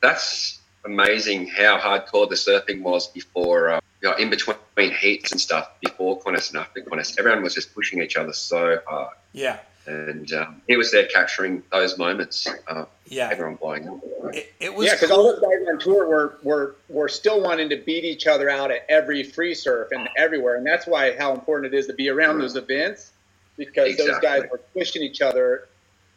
that's 0.00 0.57
amazing 0.84 1.46
how 1.48 1.78
hardcore 1.78 2.28
the 2.28 2.34
surfing 2.34 2.82
was 2.82 3.06
before. 3.08 3.70
Uh, 3.70 3.80
you 4.02 4.08
know, 4.08 4.16
in 4.16 4.30
between 4.30 4.56
heats 4.76 5.32
and 5.32 5.40
stuff, 5.40 5.70
before 5.80 6.20
Qantas 6.20 6.50
and 6.50 6.58
after 6.58 6.80
Qantas, 6.80 7.18
everyone 7.18 7.42
was 7.42 7.54
just 7.54 7.74
pushing 7.74 8.00
each 8.02 8.16
other 8.16 8.32
so 8.32 8.78
hard. 8.86 9.16
Yeah. 9.32 9.58
and 9.86 10.32
um, 10.34 10.62
he 10.68 10.76
was 10.76 10.92
there 10.92 11.06
capturing 11.06 11.62
those 11.72 11.98
moments. 11.98 12.46
Uh, 12.66 12.84
Yeah. 13.06 13.30
everyone 13.32 13.56
blowing 13.56 13.88
up. 13.88 13.98
It, 14.34 14.52
it 14.60 14.74
was 14.74 14.86
yeah, 14.86 14.94
because 14.94 15.08
cool. 15.08 15.18
all 15.18 15.24
those 15.24 15.40
guys 15.40 15.66
on 15.72 15.78
tour 15.78 16.06
were, 16.06 16.38
were 16.42 16.76
were 16.88 17.08
still 17.08 17.40
wanting 17.42 17.70
to 17.70 17.76
beat 17.76 18.04
each 18.04 18.26
other 18.26 18.50
out 18.50 18.70
at 18.70 18.84
every 18.88 19.22
free 19.22 19.54
surf 19.54 19.88
and 19.92 20.08
everywhere, 20.16 20.56
and 20.56 20.66
that's 20.66 20.86
why 20.86 21.16
how 21.16 21.32
important 21.32 21.72
it 21.72 21.76
is 21.78 21.86
to 21.86 21.94
be 21.94 22.08
around 22.10 22.38
those 22.38 22.54
events 22.56 23.12
because 23.56 23.96
those 23.96 24.18
guys 24.20 24.42
were 24.52 24.60
pushing 24.74 25.02
each 25.02 25.20
other 25.22 25.66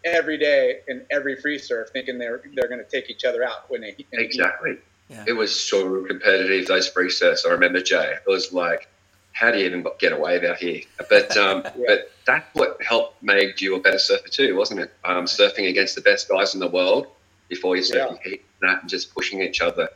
every 0.04 0.38
day 0.38 0.80
in 0.88 1.06
every 1.12 1.36
free 1.36 1.58
surf, 1.58 1.90
thinking 1.92 2.18
they're 2.18 2.42
they're 2.56 2.68
going 2.68 2.84
to 2.84 2.90
take 2.90 3.10
each 3.10 3.26
other 3.26 3.44
out 3.44 3.70
when 3.70 3.82
they 3.82 3.90
in 3.90 3.94
a 3.94 3.98
heat. 3.98 4.08
Exactly. 4.14 4.78
Yeah. 5.10 5.26
It 5.28 5.34
was 5.34 5.58
so 5.58 6.06
competitive. 6.06 6.68
Those 6.68 6.88
free 6.88 7.10
surfs. 7.10 7.46
I 7.46 7.52
remember 7.52 7.82
Jay. 7.82 8.14
It 8.14 8.30
was 8.30 8.54
like, 8.54 8.88
how 9.34 9.52
do 9.52 9.60
you 9.60 9.66
even 9.66 9.86
get 10.00 10.14
away 10.14 10.46
out 10.48 10.58
here? 10.58 10.82
But 11.10 11.36
um, 11.38 11.64
but 11.64 12.12
that's 12.26 12.46
what 12.54 12.82
helped 12.82 13.22
made 13.22 13.60
you 13.60 13.76
a 13.76 13.80
better 13.80 14.00
surfer 14.00 14.30
too, 14.30 14.56
wasn't 14.56 14.82
it? 14.82 14.94
Um, 15.04 15.26
surfing 15.26 15.70
against 15.70 15.96
the 15.96 16.02
best 16.02 16.30
guys 16.30 16.54
in 16.54 16.60
the 16.60 16.68
world 16.68 17.08
before 17.50 17.76
you 17.76 17.84
surfing 17.84 18.22
heat 18.22 18.46
and 18.62 18.90
just 18.90 19.14
pushing 19.14 19.42
each 19.42 19.62
other, 19.62 19.90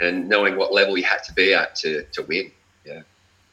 and 0.00 0.28
knowing 0.28 0.56
what 0.56 0.72
level 0.72 0.96
you 0.96 1.04
had 1.04 1.22
to 1.24 1.32
be 1.32 1.54
at 1.54 1.74
to 1.76 2.04
to 2.12 2.22
win. 2.22 2.50
Yeah. 2.84 3.02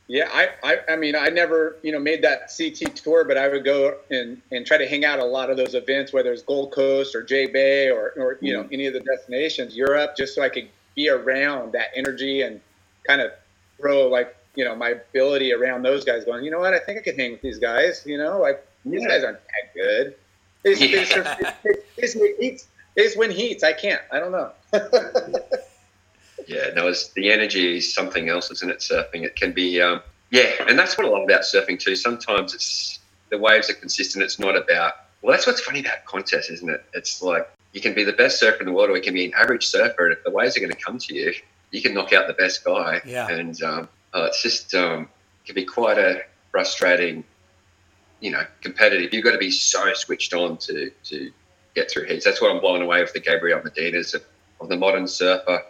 Yeah, 0.08 0.30
I, 0.32 0.49
I, 0.64 0.93
I 0.93 0.95
mean, 0.95 1.16
I 1.16 1.28
never, 1.28 1.76
you 1.84 1.91
know, 1.91 1.99
made 1.99 2.22
that 2.22 2.49
CT 2.58 2.95
tour, 2.95 3.26
but 3.26 3.38
I 3.38 3.49
would 3.49 3.66
go 3.66 3.97
and, 4.10 4.41
and 4.51 4.66
try 4.66 4.78
to 4.78 4.88
hang 4.88 5.03
out 5.03 5.20
at 5.20 5.26
a 5.26 5.28
lot 5.28 5.49
of 5.49 5.58
those 5.58 5.76
events, 5.76 6.14
whether 6.14 6.32
it's 6.32 6.41
Gold 6.41 6.72
Coast 6.72 7.14
or 7.14 7.24
J 7.24 7.47
Bay 7.47 7.89
or, 7.89 8.14
or 8.16 8.38
you 8.39 8.53
know, 8.53 8.64
mm. 8.64 8.70
any 8.72 8.86
of 8.86 8.93
the 8.93 9.01
destinations, 9.01 9.76
Europe, 9.76 10.16
just 10.16 10.34
so 10.34 10.41
I 10.41 10.49
could 10.49 10.70
be 10.95 11.10
around 11.10 11.74
that 11.74 11.88
energy 11.93 12.41
and 12.41 12.62
kind 13.05 13.20
of 13.20 13.32
throw 13.78 14.08
like, 14.08 14.34
you 14.55 14.64
know, 14.64 14.76
my 14.76 14.89
ability 14.91 15.53
around 15.53 15.84
those 15.84 16.05
guys 16.05 16.24
going, 16.24 16.45
you 16.45 16.51
know 16.51 16.60
what, 16.60 16.74
I 16.74 16.80
think 16.80 16.99
I 16.99 17.01
could 17.01 17.20
hang 17.20 17.34
with 17.34 17.41
these 17.41 17.60
guys, 17.60 18.03
you 18.05 18.18
know, 18.18 18.39
like 18.39 18.66
these 18.86 19.05
guys 19.05 19.26
aren't 19.26 19.39
that 19.39 19.74
good. 19.76 20.16
They 20.64 20.76
just, 20.76 20.82
they 20.82 21.05
just, 21.05 21.14
they 21.16 21.43
just- 21.43 21.64
they 21.95 22.01
just 22.01 22.20
win. 22.20 22.58
They 22.97 23.03
just 23.03 23.18
win 23.18 23.30
heats. 23.30 23.64
I 23.64 23.74
can't. 23.74 24.01
I 24.12 24.20
don't 24.20 24.32
know. 24.32 24.51
Yeah, 26.45 26.69
no, 26.75 26.88
it's, 26.88 27.09
the 27.09 27.31
energy 27.31 27.77
is 27.77 27.93
something 27.93 28.29
else, 28.29 28.51
isn't 28.51 28.69
it? 28.69 28.79
Surfing, 28.79 29.23
it 29.23 29.35
can 29.35 29.53
be, 29.53 29.81
um, 29.81 30.01
yeah, 30.29 30.51
and 30.67 30.77
that's 30.77 30.97
what 30.97 31.07
I 31.07 31.09
love 31.09 31.23
about 31.23 31.41
surfing 31.41 31.79
too. 31.79 31.95
Sometimes 31.95 32.53
it's 32.53 32.99
the 33.29 33.38
waves 33.38 33.69
are 33.69 33.73
consistent. 33.73 34.23
It's 34.23 34.39
not 34.39 34.55
about, 34.55 34.93
well, 35.21 35.31
that's 35.31 35.47
what's 35.47 35.61
funny 35.61 35.79
about 35.79 36.05
contests, 36.05 36.49
isn't 36.49 36.69
it? 36.69 36.83
It's 36.93 37.21
like 37.21 37.49
you 37.73 37.81
can 37.81 37.93
be 37.93 38.03
the 38.03 38.13
best 38.13 38.39
surfer 38.39 38.59
in 38.59 38.65
the 38.65 38.71
world, 38.71 38.89
or 38.89 38.95
you 38.95 39.01
can 39.01 39.13
be 39.13 39.25
an 39.25 39.33
average 39.35 39.65
surfer, 39.65 40.05
and 40.05 40.13
if 40.13 40.23
the 40.23 40.31
waves 40.31 40.55
are 40.57 40.59
going 40.59 40.71
to 40.71 40.77
come 40.77 40.97
to 40.99 41.15
you, 41.15 41.33
you 41.71 41.81
can 41.81 41.93
knock 41.93 42.13
out 42.13 42.27
the 42.27 42.33
best 42.33 42.63
guy. 42.63 43.01
Yeah. 43.05 43.27
and 43.29 43.61
um, 43.63 43.89
uh, 44.13 44.25
it's 44.25 44.41
just 44.41 44.73
um, 44.73 45.03
it 45.43 45.47
can 45.47 45.55
be 45.55 45.65
quite 45.65 45.97
a 45.97 46.23
frustrating, 46.51 47.23
you 48.19 48.31
know, 48.31 48.45
competitive. 48.61 49.13
You've 49.13 49.23
got 49.23 49.31
to 49.31 49.38
be 49.38 49.51
so 49.51 49.93
switched 49.93 50.33
on 50.33 50.57
to 50.57 50.91
to 51.05 51.31
get 51.75 51.91
through 51.91 52.05
heats. 52.05 52.25
That's 52.25 52.41
what 52.41 52.51
I'm 52.51 52.59
blown 52.59 52.81
away 52.81 53.01
with 53.01 53.13
the 53.13 53.19
Gabriel 53.19 53.59
Medinas 53.61 54.13
of, 54.15 54.23
of 54.59 54.69
the 54.69 54.77
modern 54.77 55.07
surfer 55.07 55.63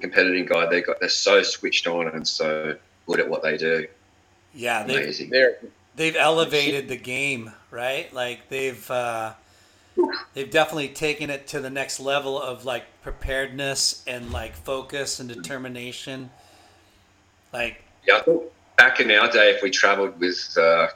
competitive 0.00 0.48
guy. 0.48 0.66
They 0.66 0.82
got 0.82 1.00
they're 1.00 1.08
so 1.08 1.42
switched 1.42 1.86
on 1.86 2.08
and 2.08 2.26
so 2.26 2.76
good 3.06 3.20
at 3.20 3.28
what 3.28 3.42
they 3.42 3.56
do. 3.56 3.86
Yeah, 4.54 4.82
they've, 4.82 4.96
Amazing. 4.96 5.30
There. 5.30 5.58
they've 5.96 6.16
elevated 6.16 6.88
the 6.88 6.96
game, 6.96 7.52
right? 7.70 8.12
Like 8.12 8.48
they've 8.48 8.90
uh, 8.90 9.34
they've 10.34 10.50
definitely 10.50 10.88
taken 10.88 11.30
it 11.30 11.46
to 11.48 11.60
the 11.60 11.70
next 11.70 12.00
level 12.00 12.40
of 12.40 12.64
like 12.64 12.84
preparedness 13.02 14.02
and 14.06 14.30
like 14.32 14.54
focus 14.54 15.20
and 15.20 15.28
determination. 15.28 16.30
Like 17.52 17.84
Yeah, 18.06 18.16
I 18.16 18.20
think 18.20 18.42
back 18.76 19.00
in 19.00 19.10
our 19.10 19.30
day, 19.30 19.50
if 19.50 19.62
we 19.62 19.70
travelled 19.70 20.18
with 20.18 20.56
uh, 20.58 20.88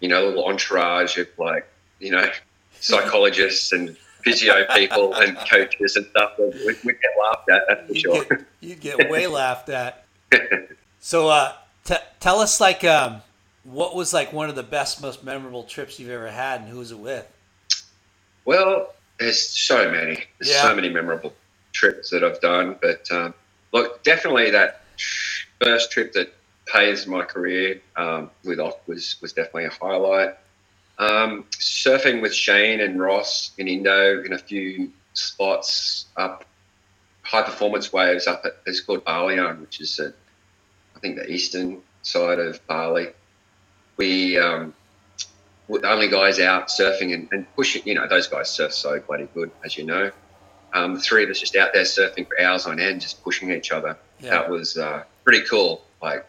you 0.00 0.08
know 0.08 0.24
a 0.24 0.26
little 0.26 0.46
entourage 0.46 1.18
of 1.18 1.28
like 1.38 1.68
you 1.98 2.10
know 2.10 2.30
psychologists 2.80 3.72
and 3.72 3.96
physio 4.30 4.66
people 4.74 5.14
and 5.14 5.36
coaches 5.50 5.96
and 5.96 6.06
stuff, 6.06 6.32
we'd, 6.38 6.76
we'd 6.84 7.00
get 7.00 7.10
laughed 7.20 7.50
at. 7.50 7.62
That's 7.68 7.86
for 7.86 7.92
you'd 7.92 8.00
sure. 8.00 8.24
get, 8.24 8.44
you'd 8.60 8.80
get 8.80 9.10
way 9.10 9.26
laughed 9.26 9.68
at. 9.68 10.04
So 11.00 11.28
uh, 11.28 11.52
t- 11.84 11.94
tell 12.20 12.40
us 12.40 12.60
like 12.60 12.84
um, 12.84 13.22
what 13.64 13.94
was 13.94 14.12
like 14.12 14.32
one 14.32 14.48
of 14.48 14.56
the 14.56 14.62
best, 14.62 15.00
most 15.02 15.24
memorable 15.24 15.64
trips 15.64 15.98
you've 15.98 16.10
ever 16.10 16.30
had, 16.30 16.60
and 16.60 16.68
who 16.68 16.78
was 16.78 16.90
it 16.92 16.98
with? 16.98 17.26
Well, 18.44 18.94
there's 19.18 19.48
so 19.48 19.90
many. 19.90 20.24
There's 20.38 20.52
Yeah. 20.52 20.62
so 20.62 20.74
many 20.74 20.88
memorable 20.88 21.34
trips 21.72 22.10
that 22.10 22.24
I've 22.24 22.40
done. 22.40 22.76
But 22.80 23.10
um, 23.10 23.34
look, 23.72 24.02
definitely 24.02 24.50
that 24.50 24.82
first 25.62 25.90
trip 25.92 26.12
that 26.14 26.32
pays 26.66 27.06
my 27.06 27.22
career 27.22 27.80
um, 27.96 28.30
with 28.44 28.60
Ock 28.60 28.86
was 28.86 29.16
was 29.20 29.32
definitely 29.32 29.66
a 29.66 29.70
highlight. 29.70 30.36
Um, 30.98 31.44
surfing 31.52 32.22
with 32.22 32.34
Shane 32.34 32.80
and 32.80 33.00
Ross 33.00 33.52
in 33.56 33.68
Indo 33.68 34.22
in 34.24 34.32
a 34.32 34.38
few 34.38 34.92
spots 35.12 36.06
up 36.16 36.44
high 37.22 37.42
performance 37.42 37.92
waves 37.92 38.26
up 38.26 38.42
at 38.44 38.56
it's 38.66 38.80
called 38.80 39.04
Balian, 39.04 39.60
which 39.60 39.80
is 39.80 40.00
at, 40.00 40.14
I 40.96 40.98
think 41.00 41.16
the 41.16 41.30
eastern 41.30 41.82
side 42.02 42.38
of 42.38 42.66
Bali. 42.66 43.08
We 43.96 44.38
um, 44.38 44.74
were 45.68 45.80
the 45.80 45.90
only 45.90 46.08
guys 46.08 46.40
out 46.40 46.68
surfing 46.68 47.12
and, 47.12 47.28
and 47.30 47.46
pushing. 47.54 47.82
You 47.84 47.94
know, 47.94 48.08
those 48.08 48.28
guys 48.28 48.50
surf 48.50 48.72
so 48.72 48.98
bloody 49.00 49.28
good, 49.34 49.50
as 49.64 49.76
you 49.76 49.84
know. 49.84 50.10
Um, 50.72 50.94
the 50.94 51.00
three 51.00 51.24
of 51.24 51.30
us 51.30 51.40
just 51.40 51.54
out 51.56 51.72
there 51.74 51.82
surfing 51.82 52.26
for 52.26 52.40
hours 52.40 52.66
on 52.66 52.80
end, 52.80 53.02
just 53.02 53.22
pushing 53.22 53.50
each 53.52 53.72
other. 53.72 53.98
Yeah. 54.20 54.30
That 54.30 54.50
was 54.50 54.76
uh, 54.78 55.04
pretty 55.24 55.44
cool, 55.46 55.82
like 56.02 56.26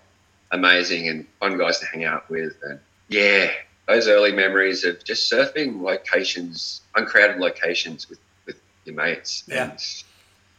amazing 0.52 1.08
and 1.08 1.28
fun 1.40 1.58
guys 1.58 1.80
to 1.80 1.86
hang 1.86 2.04
out 2.04 2.30
with. 2.30 2.56
And 2.64 2.80
yeah, 3.08 3.52
those 3.90 4.08
early 4.08 4.32
memories 4.32 4.86
of 4.86 5.04
just 5.04 5.32
surfing 5.32 5.82
locations, 5.82 6.82
uncrowded 6.96 7.38
locations 7.38 8.08
with, 8.08 8.20
with 8.46 8.62
your 8.86 8.96
mates. 8.96 9.44
Yeah. 9.48 9.72
And, 9.72 9.80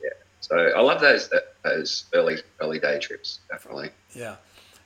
yeah. 0.02 0.10
So 0.40 0.56
I 0.56 0.80
love 0.80 1.00
those 1.00 1.30
those 1.62 2.04
early 2.12 2.38
early 2.60 2.80
day 2.80 2.98
trips, 2.98 3.38
definitely. 3.48 3.90
Yeah. 4.14 4.36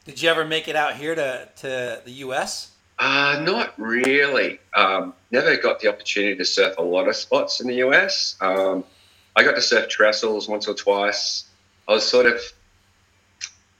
Did 0.05 0.21
you 0.21 0.29
ever 0.29 0.45
make 0.45 0.69
it 0.69 0.77
out 0.77 0.97
here 0.97 1.15
to, 1.15 1.49
to 1.57 2.03
the 2.05 2.11
U.S.? 2.11 2.71
Uh, 2.99 3.41
not 3.43 3.73
really. 3.79 4.61
Um, 4.77 5.15
never 5.31 5.57
got 5.57 5.81
the 5.81 5.89
opportunity 5.89 6.37
to 6.37 6.45
surf 6.45 6.75
a 6.77 6.83
lot 6.83 7.09
of 7.09 7.17
spots 7.17 7.63
in 7.63 7.67
the 7.67 7.77
US. 7.77 8.37
Um, 8.43 8.85
I 9.35 9.43
got 9.43 9.55
to 9.55 9.63
surf 9.63 9.89
trestles 9.89 10.47
once 10.47 10.69
or 10.69 10.75
twice. 10.75 11.45
I 11.89 11.93
was 11.93 12.07
sort 12.07 12.27
of, 12.27 12.39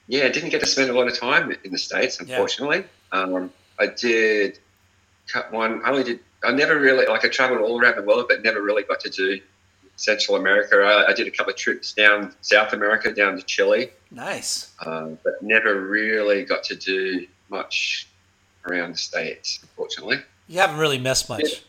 yeah, 0.07 0.27
didn't 0.29 0.49
get 0.49 0.61
to 0.61 0.67
spend 0.67 0.89
a 0.89 0.93
lot 0.93 1.07
of 1.07 1.17
time 1.17 1.55
in 1.63 1.71
the 1.71 1.77
States, 1.77 2.19
unfortunately. 2.19 2.83
Um, 3.11 3.51
I 3.79 3.87
did 3.87 4.59
cut 5.27 5.51
one, 5.51 5.81
I 5.83 5.89
only 5.89 6.03
did, 6.03 6.19
I 6.43 6.51
never 6.51 6.79
really, 6.79 7.05
like 7.05 7.25
I 7.25 7.29
traveled 7.29 7.61
all 7.61 7.79
around 7.79 7.97
the 7.97 8.03
world, 8.03 8.25
but 8.29 8.43
never 8.43 8.61
really 8.61 8.83
got 8.83 8.99
to 9.01 9.09
do 9.09 9.39
Central 9.95 10.37
America. 10.37 10.77
I, 10.77 11.11
I 11.11 11.13
did 11.13 11.27
a 11.27 11.31
couple 11.31 11.51
of 11.51 11.57
trips 11.57 11.93
down 11.93 12.33
South 12.41 12.73
America, 12.73 13.11
down 13.11 13.37
to 13.37 13.43
Chile. 13.43 13.89
Nice. 14.11 14.73
Um, 14.85 15.17
but 15.23 15.41
never 15.41 15.81
really 15.81 16.43
got 16.43 16.63
to 16.65 16.75
do 16.75 17.27
much 17.49 18.07
around 18.67 18.93
the 18.93 18.97
states, 18.97 19.59
unfortunately. 19.61 20.17
You 20.47 20.59
haven't 20.59 20.77
really 20.77 20.99
missed 20.99 21.29
much. 21.29 21.63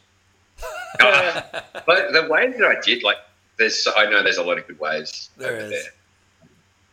Uh, 1.00 1.40
but 1.86 2.12
the 2.12 2.26
waves 2.28 2.58
that 2.58 2.66
I 2.66 2.80
did, 2.80 3.02
like, 3.02 3.18
there's 3.58 3.86
I 3.96 4.08
know 4.10 4.22
there's 4.22 4.36
a 4.36 4.42
lot 4.42 4.58
of 4.58 4.66
good 4.66 4.78
waves. 4.78 5.30
There 5.36 5.52
over 5.52 5.60
is. 5.60 5.70
There. 5.70 5.92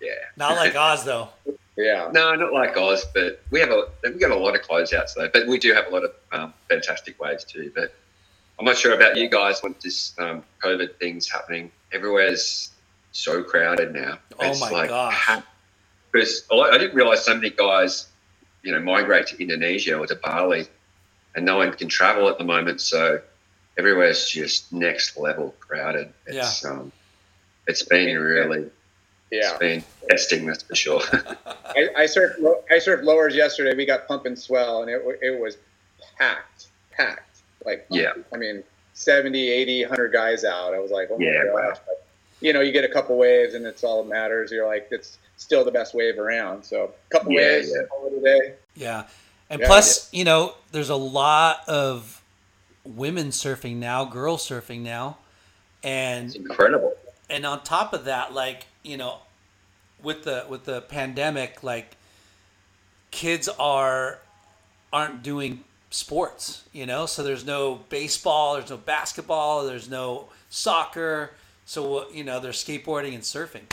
Yeah. 0.01 0.19
Not 0.37 0.55
like 0.55 0.75
Oz 0.77 1.03
though. 1.03 1.29
Yeah. 1.75 2.09
No, 2.13 2.35
not 2.35 2.53
like 2.53 2.77
Oz, 2.77 3.05
but 3.13 3.41
we 3.49 3.59
have 3.59 3.69
a 3.71 3.87
we 4.03 4.11
got 4.11 4.31
a 4.31 4.35
lot 4.35 4.55
of 4.55 4.61
closeouts 4.61 5.15
though. 5.15 5.29
But 5.31 5.47
we 5.47 5.57
do 5.57 5.73
have 5.73 5.87
a 5.87 5.89
lot 5.89 6.03
of 6.03 6.11
um, 6.31 6.53
fantastic 6.69 7.19
waves 7.19 7.43
too. 7.43 7.71
But 7.73 7.93
I'm 8.59 8.65
not 8.65 8.77
sure 8.77 8.93
about 8.93 9.17
you 9.17 9.27
guys 9.27 9.61
with 9.63 9.79
this 9.81 10.13
um, 10.19 10.43
COVID 10.63 10.95
thing's 10.97 11.29
happening. 11.29 11.71
Everywhere's 11.91 12.71
so 13.11 13.43
crowded 13.43 13.93
now. 13.93 14.19
Oh 14.39 14.49
It's 14.49 14.61
my 14.61 14.69
like, 14.69 14.89
gosh. 14.89 15.41
Because 16.11 16.43
I 16.51 16.77
didn't 16.77 16.95
realize 16.95 17.25
so 17.25 17.33
many 17.33 17.49
guys, 17.49 18.07
you 18.61 18.71
know, 18.71 18.79
migrate 18.79 19.27
to 19.27 19.41
Indonesia 19.41 19.97
or 19.97 20.05
to 20.05 20.15
Bali, 20.15 20.67
and 21.35 21.43
no 21.43 21.57
one 21.57 21.73
can 21.73 21.87
travel 21.87 22.29
at 22.29 22.37
the 22.37 22.43
moment. 22.43 22.81
So 22.81 23.19
everywhere's 23.77 24.29
just 24.29 24.71
next 24.71 25.17
level 25.17 25.55
crowded. 25.59 26.13
It's 26.27 26.63
um, 26.63 26.91
it's 27.67 27.83
been 27.83 28.15
really, 28.19 28.69
Yeah. 29.33 29.49
it's 29.51 29.57
been 29.59 29.83
testing 30.09 30.45
that's 30.45 30.63
for 30.63 30.75
sure. 30.75 31.01
I, 31.65 31.89
I 31.97 32.03
surfed 32.05 32.39
lo- 32.39 32.63
I 32.69 32.75
surfed 32.75 33.03
lowers 33.03 33.35
yesterday. 33.35 33.75
We 33.75 33.85
got 33.85 34.07
pump 34.07 34.25
and 34.25 34.37
swell, 34.37 34.81
and 34.81 34.89
it 34.91 35.01
it 35.21 35.39
was 35.39 35.57
packed, 36.17 36.67
packed. 36.91 37.37
Like 37.65 37.85
Yeah. 37.89 38.13
I 38.33 38.37
mean, 38.37 38.63
70, 38.93 39.49
80, 39.49 39.81
100 39.83 40.09
guys 40.13 40.43
out. 40.43 40.73
I 40.73 40.79
was 40.79 40.91
like, 40.91 41.09
oh 41.11 41.17
my 41.17 41.25
Yeah, 41.25 41.45
gosh. 41.45 41.53
wow. 41.53 41.73
But, 41.87 42.05
you 42.41 42.53
know, 42.53 42.61
you 42.61 42.71
get 42.71 42.83
a 42.83 42.89
couple 42.89 43.17
waves, 43.17 43.53
and 43.53 43.65
it's 43.65 43.83
all 43.83 44.03
that 44.03 44.09
matters. 44.09 44.51
You're 44.51 44.67
like, 44.67 44.87
it's 44.91 45.17
still 45.37 45.63
the 45.65 45.71
best 45.71 45.93
wave 45.95 46.19
around. 46.19 46.63
So 46.63 46.91
a 47.09 47.11
couple 47.11 47.31
Yeah, 47.31 47.39
waves, 47.39 47.71
yeah. 47.73 47.83
call 47.89 48.07
it 48.07 48.17
a 48.17 48.21
day. 48.21 48.53
Yeah. 48.75 49.05
And 49.49 49.61
Yeah, 49.61 49.67
plus, 49.67 50.09
you 50.13 50.25
know, 50.25 50.53
there's 50.71 50.89
a 50.89 50.95
lot 50.95 51.61
of 51.67 52.21
women 52.83 53.27
surfing 53.29 53.77
now, 53.77 54.03
girls 54.05 54.47
surfing 54.47 54.81
now. 54.81 55.17
And 55.83 56.35
incredible. 56.35 56.93
And 57.29 57.45
on 57.45 57.63
top 57.63 57.93
of 57.93 58.05
that, 58.05 58.33
like, 58.33 58.65
you 58.83 58.97
know, 58.97 59.17
with 60.01 60.23
the 60.23 60.45
with 60.49 60.65
the 60.65 60.81
pandemic, 60.81 61.63
like 61.63 61.95
kids 63.11 63.47
are 63.59 64.19
aren't 64.91 65.23
doing 65.23 65.63
sports, 65.89 66.63
you 66.71 66.85
know? 66.85 67.05
So 67.05 67.23
there's 67.23 67.45
no 67.45 67.81
baseball, 67.89 68.55
there's 68.55 68.69
no 68.69 68.77
basketball, 68.77 69.65
there's 69.65 69.89
no 69.89 70.27
soccer. 70.49 71.31
So 71.65 72.09
you 72.11 72.23
know, 72.23 72.39
they're 72.39 72.51
skateboarding 72.51 73.13
and 73.13 73.23
surfing. 73.23 73.63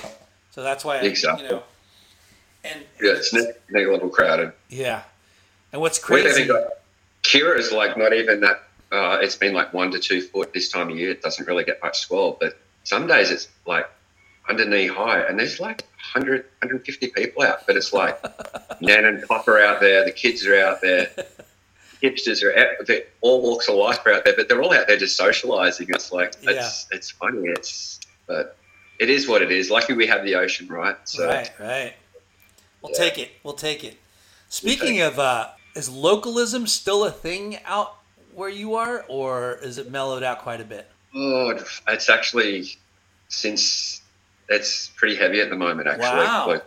So 0.51 0.63
that's 0.63 0.85
why 0.85 0.99
Exactly. 0.99 1.45
you 1.45 1.51
know 1.51 1.63
and 2.65 2.81
Yeah, 3.01 3.13
it's 3.13 3.33
next 3.33 3.59
level 3.73 4.09
crowded. 4.09 4.53
yeah. 4.69 5.03
And 5.73 5.81
what's 5.81 5.99
crazy 5.99 6.51
Kirra 7.23 7.59
is 7.59 7.71
like 7.73 7.97
not 7.97 8.13
even 8.13 8.41
that. 8.41 8.65
Uh, 8.91 9.19
it's 9.23 9.37
been 9.37 9.55
like 9.55 9.73
one 9.73 9.91
to 9.93 10.01
two 10.01 10.21
foot 10.21 10.53
this 10.53 10.69
time 10.69 10.91
of 10.91 10.99
year. 10.99 11.11
It 11.11 11.23
doesn't 11.23 11.47
really 11.47 11.63
get 11.65 11.81
much 11.83 12.01
swell, 12.01 12.37
but 12.41 12.59
some 12.83 13.07
days 13.07 13.31
it's 13.31 13.47
like 13.67 13.89
under 14.51 14.69
knee 14.69 14.87
high, 14.87 15.21
and 15.21 15.39
there's 15.39 15.61
like 15.61 15.87
100, 16.13 16.43
150 16.61 17.07
people 17.09 17.43
out. 17.43 17.67
But 17.67 17.77
it's 17.77 17.93
like 17.93 18.21
Nan 18.81 19.05
and 19.07 19.27
Pop 19.27 19.49
are 19.49 19.61
out 19.61 19.81
there, 19.81 20.05
the 20.05 20.11
kids 20.11 20.47
are 20.47 20.61
out 20.61 20.83
there, 20.83 21.11
hipsters 22.03 22.43
are 22.43 22.57
out. 22.59 22.87
They're, 22.87 23.05
all 23.21 23.41
walks 23.43 23.69
of 23.69 23.77
life 23.77 24.01
are 24.05 24.13
out 24.13 24.25
there, 24.25 24.35
but 24.37 24.49
they're 24.49 24.63
all 24.63 24.75
out 24.75 24.89
there 24.89 24.97
just 24.97 25.17
socializing. 25.17 25.87
It's 25.91 26.13
like 26.13 26.35
it's 26.43 26.89
it's 26.91 27.11
funny. 27.11 27.49
It's 27.49 28.01
but 28.27 28.57
it 28.99 29.09
is 29.09 29.27
what 29.27 29.41
it 29.41 29.51
is. 29.51 29.71
Lucky 29.71 29.95
we 29.95 30.07
have 30.09 30.25
the 30.25 30.35
ocean, 30.35 30.69
right? 30.69 30.97
So 31.05 31.27
Right, 31.27 31.51
right. 31.59 31.95
We'll 32.83 32.93
take 32.93 33.19
it. 33.19 33.31
We'll 33.43 33.55
take 33.55 33.85
it. 33.85 33.99
Speaking 34.49 35.01
of, 35.01 35.19
uh, 35.19 35.49
is 35.77 35.89
localism 35.89 36.67
still 36.67 37.05
a 37.05 37.11
thing 37.11 37.59
out 37.65 37.97
where 38.35 38.49
you 38.49 38.75
are, 38.75 39.05
or 39.09 39.57
is 39.63 39.79
it 39.79 39.91
mellowed 39.91 40.23
out 40.23 40.41
quite 40.41 40.61
a 40.61 40.65
bit? 40.65 40.91
Oh, 41.15 41.59
it's 41.89 42.09
actually 42.09 42.67
since 43.29 44.00
it's 44.51 44.89
pretty 44.97 45.17
heavy 45.17 45.41
at 45.41 45.49
the 45.49 45.57
moment. 45.57 45.89
Actually, 45.89 46.05
Wow. 46.05 46.61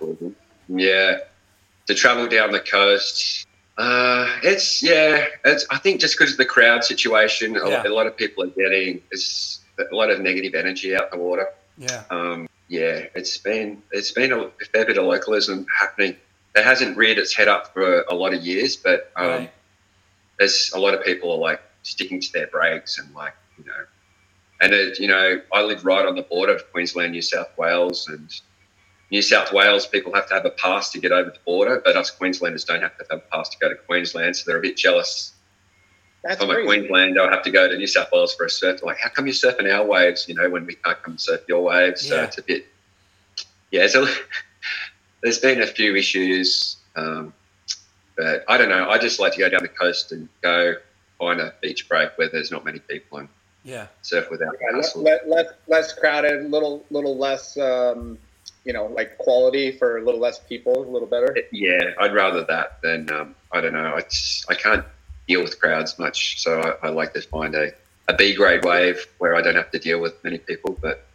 Yeah, 0.70 1.20
to 1.88 1.94
travel 1.94 2.28
down 2.28 2.52
the 2.52 2.60
coast. 2.60 3.46
Uh, 3.78 4.28
it's 4.44 4.82
yeah. 4.82 5.26
It's 5.46 5.66
I 5.70 5.78
think 5.78 6.00
just 6.00 6.18
because 6.18 6.32
of 6.32 6.38
the 6.38 6.46
crowd 6.46 6.84
situation, 6.84 7.58
a, 7.58 7.70
Yeah. 7.70 7.88
a 7.88 7.90
lot 7.90 8.08
of 8.08 8.16
people 8.18 8.44
are 8.44 8.48
getting 8.48 9.02
it's 9.12 9.60
a 9.78 9.94
lot 9.96 10.10
of 10.10 10.20
negative 10.22 10.56
energy 10.56 10.96
out 10.96 11.12
the 11.12 11.18
water. 11.18 11.48
Yeah. 11.78 12.04
Um, 12.10 12.48
yeah, 12.70 13.06
it's 13.16 13.38
been 13.38 13.82
it's 13.92 14.12
been 14.12 14.32
a 14.32 14.50
fair 14.72 14.86
bit 14.86 14.98
of 14.98 15.06
localism 15.06 15.66
happening. 15.76 16.16
It 16.56 16.64
hasn't 16.64 16.96
reared 16.98 17.18
its 17.18 17.34
head 17.36 17.48
up 17.48 17.74
for 17.74 18.02
a 18.04 18.14
lot 18.14 18.34
of 18.34 18.42
years, 18.44 18.76
but 18.78 19.12
um, 19.16 19.28
Right. 19.28 19.52
there's 20.38 20.72
a 20.74 20.80
lot 20.80 20.94
of 20.94 21.04
people 21.04 21.32
are 21.34 21.38
like 21.40 21.62
sticking 21.82 22.22
to 22.22 22.32
their 22.32 22.48
breaks 22.48 22.98
and 23.00 23.14
like 23.16 23.34
you 23.58 23.66
know, 23.66 23.86
and 24.64 24.74
it, 24.74 25.00
you 25.00 25.08
know 25.08 25.42
I 25.52 25.64
live 25.64 25.86
right 25.86 26.06
on 26.06 26.16
the 26.16 26.24
border 26.24 26.56
of 26.56 26.72
Queensland, 26.72 27.12
New 27.12 27.22
South 27.22 27.50
Wales, 27.58 28.08
and 28.08 28.30
New 29.12 29.22
South 29.22 29.52
Wales 29.52 29.86
people 29.86 30.14
have 30.14 30.28
to 30.30 30.34
have 30.34 30.46
a 30.46 30.52
pass 30.52 30.92
to 30.92 31.00
get 31.00 31.12
over 31.12 31.32
the 31.32 31.40
border, 31.46 31.82
but 31.84 31.98
us 31.98 32.10
Queenslanders 32.10 32.64
don't 32.64 32.82
have 32.82 32.98
to 32.98 33.06
have 33.12 33.20
a 33.20 33.36
pass 33.36 33.50
to 33.50 33.58
go 33.60 33.70
to 33.70 33.76
Queensland, 33.76 34.36
so 34.36 34.44
they're 34.48 34.58
a 34.58 34.62
bit 34.62 34.78
jealous. 34.78 35.34
That's 36.24 36.42
I'm 36.42 36.50
a 36.50 36.54
crazy. 36.54 36.68
Queensland, 36.68 37.20
I'll 37.20 37.30
have 37.30 37.44
to 37.44 37.52
go 37.52 37.68
to 37.68 37.78
New 37.78 37.88
South 37.88 38.08
Wales 38.14 38.34
for 38.34 38.46
a 38.46 38.50
surf. 38.50 38.80
They're 38.80 38.88
like, 38.88 38.98
how 38.98 39.10
come 39.10 39.26
you're 39.28 39.34
surfing 39.34 39.72
our 39.72 39.86
waves, 39.86 40.26
you 40.30 40.36
know, 40.36 40.50
when 40.50 40.66
we 40.66 40.76
can't 40.76 41.02
come 41.04 41.18
surf 41.18 41.42
your 41.50 41.64
waves? 41.64 42.08
So 42.08 42.24
it's 42.24 42.38
a 42.38 42.44
bit, 42.44 42.66
yeah, 43.72 43.88
so 43.88 44.08
there's 45.22 45.40
been 45.40 45.62
a 45.62 45.68
few 45.68 45.98
issues. 45.98 46.78
Um, 46.96 47.34
but 48.16 48.46
I 48.48 48.58
don't 48.58 48.70
know. 48.70 48.90
I 48.90 49.00
just 49.00 49.20
like 49.20 49.34
to 49.34 49.40
go 49.40 49.50
down 49.50 49.64
the 49.64 49.68
coast 49.68 50.14
and 50.14 50.30
go 50.42 50.76
find 51.20 51.42
a 51.42 51.54
beach 51.62 51.90
break 51.90 52.12
where 52.18 52.30
there's 52.30 52.52
not 52.52 52.64
many 52.64 52.80
people 52.80 53.18
and 53.18 53.28
Yeah. 53.64 53.88
surf 54.02 54.30
without 54.30 54.56
Yeah, 54.62 54.76
less, 54.78 54.88
hassle. 54.88 55.04
less, 55.04 55.48
less 55.68 55.94
crowded, 55.94 56.50
little 56.52 56.84
little 56.90 57.18
less, 57.18 57.58
um, 57.58 58.18
you 58.66 58.74
know, 58.74 58.88
like 58.88 59.18
quality 59.18 59.72
for 59.72 59.98
a 59.98 60.02
little 60.04 60.20
less 60.20 60.40
people, 60.40 60.84
a 60.84 60.90
little 60.90 61.08
better. 61.08 61.36
Yeah, 61.52 61.92
I'd 62.00 62.14
rather 62.14 62.44
that 62.46 62.82
than 62.82 63.10
um, 63.12 63.36
I 63.52 63.62
don't 63.62 63.74
know. 63.74 63.94
I 63.96 64.02
just, 64.02 64.50
I 64.52 64.56
can't 64.56 64.84
deal 65.28 65.42
with 65.42 65.60
crowds 65.60 65.98
much, 65.98 66.42
so 66.42 66.60
I, 66.84 66.88
I 66.88 66.90
like 66.90 67.14
to 67.14 67.22
find 67.22 67.56
a, 67.56 67.72
a 68.10 68.14
B 68.14 68.34
grade 68.36 68.66
wave 68.66 69.06
where 69.20 69.36
I 69.36 69.42
don't 69.42 69.56
have 69.56 69.72
to 69.72 69.80
deal 69.80 70.02
with 70.02 70.22
many 70.24 70.38
people. 70.40 70.78
But 70.82 71.06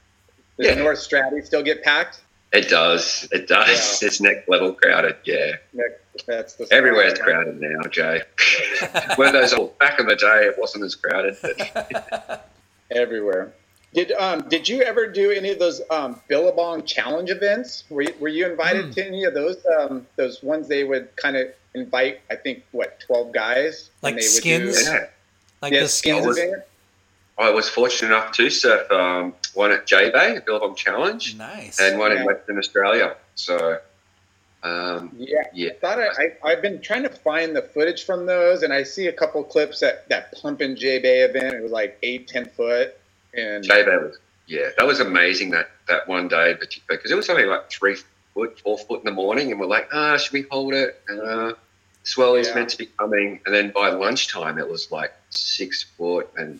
Does 0.58 0.68
Yeah. 0.68 0.74
North 0.82 0.98
Straddie 0.98 1.44
still 1.44 1.62
get 1.62 1.82
packed? 1.82 2.20
it 2.50 2.70
does, 2.70 3.28
it 3.30 3.46
does. 3.46 4.02
It's 4.02 4.20
next 4.22 4.48
level 4.48 4.72
crowded. 4.72 5.16
Yeah, 5.24 5.56
Nick, 5.74 6.00
That's 6.26 6.54
the 6.54 6.66
everywhere's 6.70 7.18
crowded 7.18 7.60
now, 7.60 7.82
Jay. 7.90 8.22
Where 9.16 9.32
those 9.32 9.52
all 9.52 9.74
back 9.80 9.98
in 10.00 10.06
the 10.06 10.16
day, 10.16 10.46
it 10.46 10.56
wasn't 10.58 10.84
as 10.84 10.94
crowded. 10.94 11.36
But 11.42 12.48
everywhere. 12.90 13.52
Did 13.94 14.12
um 14.12 14.42
did 14.48 14.68
you 14.68 14.82
ever 14.82 15.06
do 15.06 15.30
any 15.30 15.50
of 15.50 15.58
those 15.58 15.80
um, 15.90 16.20
Billabong 16.28 16.84
challenge 16.84 17.30
events? 17.30 17.84
Were 17.88 18.02
you, 18.02 18.14
were 18.20 18.28
you 18.28 18.46
invited 18.46 18.86
Hmm. 18.86 18.90
to 18.92 19.06
any 19.06 19.24
of 19.24 19.34
those 19.34 19.56
um 19.80 20.06
those 20.16 20.42
ones 20.42 20.68
they 20.68 20.84
would 20.84 21.14
kind 21.16 21.36
of 21.36 21.48
invite? 21.74 22.20
I 22.30 22.36
think 22.36 22.64
what 22.72 23.00
twelve 23.00 23.32
guys 23.32 23.90
Like 24.02 24.12
and 24.14 24.20
they 24.22 24.26
would 24.26 24.30
skins? 24.30 24.84
Do, 24.84 24.90
Yeah. 24.90 25.06
Like 25.62 25.72
yeah, 25.72 25.80
the 25.80 25.88
skins. 25.88 26.26
was- 26.26 26.38
event? 26.38 26.62
I 27.40 27.50
was 27.50 27.68
fortunate 27.68 28.08
enough 28.08 28.32
to 28.32 28.50
surf 28.50 28.90
um, 28.90 29.32
one 29.54 29.70
at 29.70 29.86
J 29.86 30.10
Bay, 30.10 30.34
the 30.34 30.40
Billabong 30.40 30.74
Challenge, 30.74 31.36
Nice. 31.36 31.78
and 31.78 31.96
one 31.96 32.10
Yeah. 32.10 32.18
in 32.22 32.24
Western 32.26 32.58
Australia. 32.58 33.14
So, 33.36 33.78
um, 34.62 35.12
Yeah, 35.16 35.42
yeah. 35.52 35.70
I 35.70 35.74
thought 35.80 35.98
I, 35.98 36.06
I 36.08 36.50
I've 36.52 36.62
been 36.62 36.80
trying 36.80 37.04
to 37.04 37.08
find 37.10 37.54
the 37.54 37.62
footage 37.62 38.04
from 38.04 38.26
those, 38.26 38.62
and 38.62 38.72
I 38.72 38.82
see 38.82 39.06
a 39.06 39.12
couple 39.12 39.42
clips 39.44 39.82
at 39.82 40.08
that 40.08 40.32
Pumpin' 40.40 40.76
J 40.76 40.98
Bay 40.98 41.20
event. 41.22 41.54
It 41.54 41.62
was 41.62 41.72
like 41.72 41.98
eight, 42.02 42.28
ten 42.28 42.44
foot, 42.46 42.96
and 43.34 43.62
J 43.64 43.84
Bay 43.84 43.96
was, 43.96 44.18
yeah, 44.46 44.70
that 44.76 44.86
was 44.86 45.00
amazing 45.00 45.50
that, 45.50 45.70
that 45.88 46.08
one 46.08 46.26
day 46.28 46.56
because 46.88 47.10
it 47.10 47.14
was 47.14 47.28
only 47.30 47.44
like 47.44 47.70
three 47.70 47.96
foot, 48.34 48.58
four 48.60 48.78
foot 48.78 49.00
in 49.00 49.04
the 49.04 49.12
morning, 49.12 49.50
and 49.52 49.60
we're 49.60 49.66
like, 49.66 49.88
ah, 49.92 50.16
should 50.16 50.32
we 50.32 50.42
hold 50.50 50.74
it? 50.74 51.00
Uh, 51.08 51.52
swell 52.02 52.34
is 52.34 52.48
Yeah. 52.48 52.54
meant 52.54 52.70
to 52.70 52.78
be 52.78 52.86
coming, 52.98 53.40
and 53.46 53.54
then 53.54 53.70
by 53.70 53.90
lunchtime 53.90 54.58
it 54.58 54.68
was 54.68 54.90
like 54.90 55.12
six 55.30 55.82
foot, 55.82 56.28
and 56.36 56.58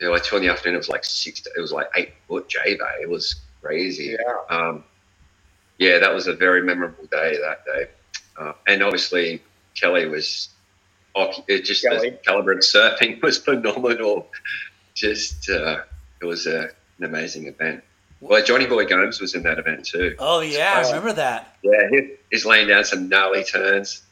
you 0.00 0.06
know, 0.08 0.12
like 0.12 0.24
two 0.24 0.36
in 0.36 0.42
the 0.42 0.48
afternoon 0.48 0.74
it 0.74 0.78
was 0.78 0.88
like 0.88 1.04
six. 1.04 1.42
It 1.56 1.60
was 1.60 1.72
like 1.72 1.88
eight 1.96 2.12
foot 2.28 2.48
J 2.48 2.74
Bay. 2.74 2.98
It 3.00 3.08
was 3.08 3.36
crazy. 3.62 4.16
yeah, 4.18 4.54
um, 4.54 4.84
yeah, 5.78 5.98
that 5.98 6.14
was 6.14 6.26
a 6.26 6.34
very 6.34 6.62
memorable 6.62 7.06
day 7.10 7.38
that 7.40 7.64
day. 7.64 7.88
Uh, 8.38 8.52
and 8.66 8.82
obviously, 8.82 9.42
Kelly 9.74 10.06
was, 10.06 10.48
it 11.48 11.64
just 11.64 11.84
Kelly. 11.84 12.10
the 12.10 12.16
caliber 12.18 12.52
of 12.52 12.58
surfing 12.60 13.22
was 13.22 13.38
phenomenal. 13.38 14.28
Just, 14.94 15.48
uh, 15.50 15.82
it 16.20 16.24
was 16.24 16.46
a, 16.46 16.70
an 16.98 17.04
amazing 17.04 17.46
event. 17.46 17.82
Well, 18.20 18.42
Johnny 18.42 18.66
Boy 18.66 18.86
Gomes 18.86 19.20
was 19.20 19.34
in 19.34 19.42
that 19.42 19.58
event 19.58 19.84
too. 19.84 20.16
Oh 20.18 20.40
yeah, 20.40 20.74
I 20.76 20.86
remember 20.88 21.12
that. 21.12 21.56
Yeah, 21.62 21.90
he, 21.90 22.12
he's 22.30 22.46
laying 22.46 22.68
down 22.68 22.84
some 22.84 23.08
gnarly 23.08 23.44
turns. 23.44 24.02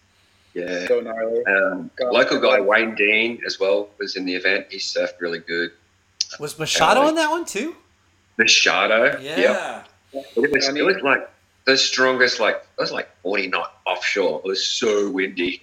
Yeah. 0.52 0.86
so 0.86 1.00
gnarly. 1.00 1.42
Um, 1.46 1.90
local 1.98 2.38
guy 2.38 2.60
Wayne 2.60 2.94
Dean 2.94 3.40
as 3.46 3.58
well 3.58 3.88
was 3.98 4.16
in 4.16 4.26
the 4.26 4.34
event. 4.34 4.66
He 4.70 4.76
surfed 4.76 5.18
really 5.20 5.38
good. 5.38 5.70
Was 6.38 6.58
Machado 6.58 7.02
on 7.02 7.14
that 7.14 7.30
one 7.30 7.46
too? 7.46 7.74
Machado. 8.36 9.18
Yeah. 9.18 9.38
Yep. 9.40 9.88
It 10.36 10.52
was, 10.52 10.68
it 10.68 10.84
was 10.84 10.96
like 11.02 11.26
the 11.64 11.76
strongest, 11.76 12.40
like 12.40 12.56
it 12.56 12.80
was 12.80 12.92
like 12.92 13.08
40 13.22 13.48
knot 13.48 13.80
offshore. 13.86 14.40
It 14.44 14.48
was 14.48 14.64
so 14.66 15.10
windy. 15.10 15.62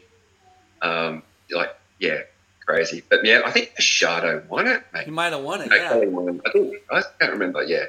Um, 0.82 1.24
like 1.52 1.76
yeah, 2.00 2.22
crazy. 2.66 3.04
But 3.10 3.26
yeah, 3.26 3.42
I 3.46 3.52
think 3.52 3.74
Machado 3.78 4.44
won 4.50 4.68
it. 4.68 4.84
He 5.04 5.12
might 5.12 5.34
have 5.34 5.44
won 5.44 5.62
it. 5.62 5.72
I 5.72 5.76
Yeah. 5.76 5.90
can't 5.90 6.06
remember. 6.14 6.44
I 6.46 6.52
think 6.52 6.76
I 6.92 7.02
can't 7.20 7.32
remember. 7.34 7.64
Yeah. 7.64 7.86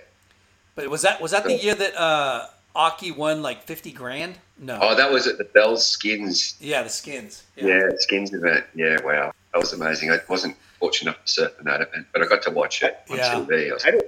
But 0.75 0.89
was 0.89 1.03
that 1.03 1.21
was 1.21 1.31
that 1.33 1.45
the 1.45 1.55
year 1.55 1.75
that 1.75 1.95
uh 1.97 2.47
Aki 2.75 3.13
won 3.13 3.43
like 3.43 3.63
fifty 3.65 3.93
grand? 3.93 4.39
No. 4.59 4.79
Oh, 4.81 4.95
that 4.95 5.11
was 5.13 5.27
at 5.27 5.39
the 5.39 5.45
Bell 5.45 5.77
Skins. 5.77 6.55
yeah, 6.61 6.83
the 6.83 6.89
skins. 6.89 7.45
Yeah, 7.57 7.91
Skins 7.99 8.33
event. 8.35 8.65
Yeah, 8.75 8.99
wow, 9.03 9.33
that 9.53 9.59
was 9.59 9.73
amazing. 9.73 10.11
I 10.11 10.19
wasn't 10.29 10.57
fortunate 10.79 11.13
enough 11.13 11.25
to 11.25 11.31
surf 11.31 11.53
in 11.59 11.65
that 11.67 11.81
event, 11.81 12.07
but 12.13 12.23
I 12.23 12.27
got 12.27 12.43
to 12.43 12.51
watch 12.51 12.83
it 12.83 12.99
on 13.11 13.17
Yeah. 13.19 13.35
TV. 13.35 13.71
I 13.71 13.75
was 13.75 13.85
I 13.85 13.91
just, 13.93 14.05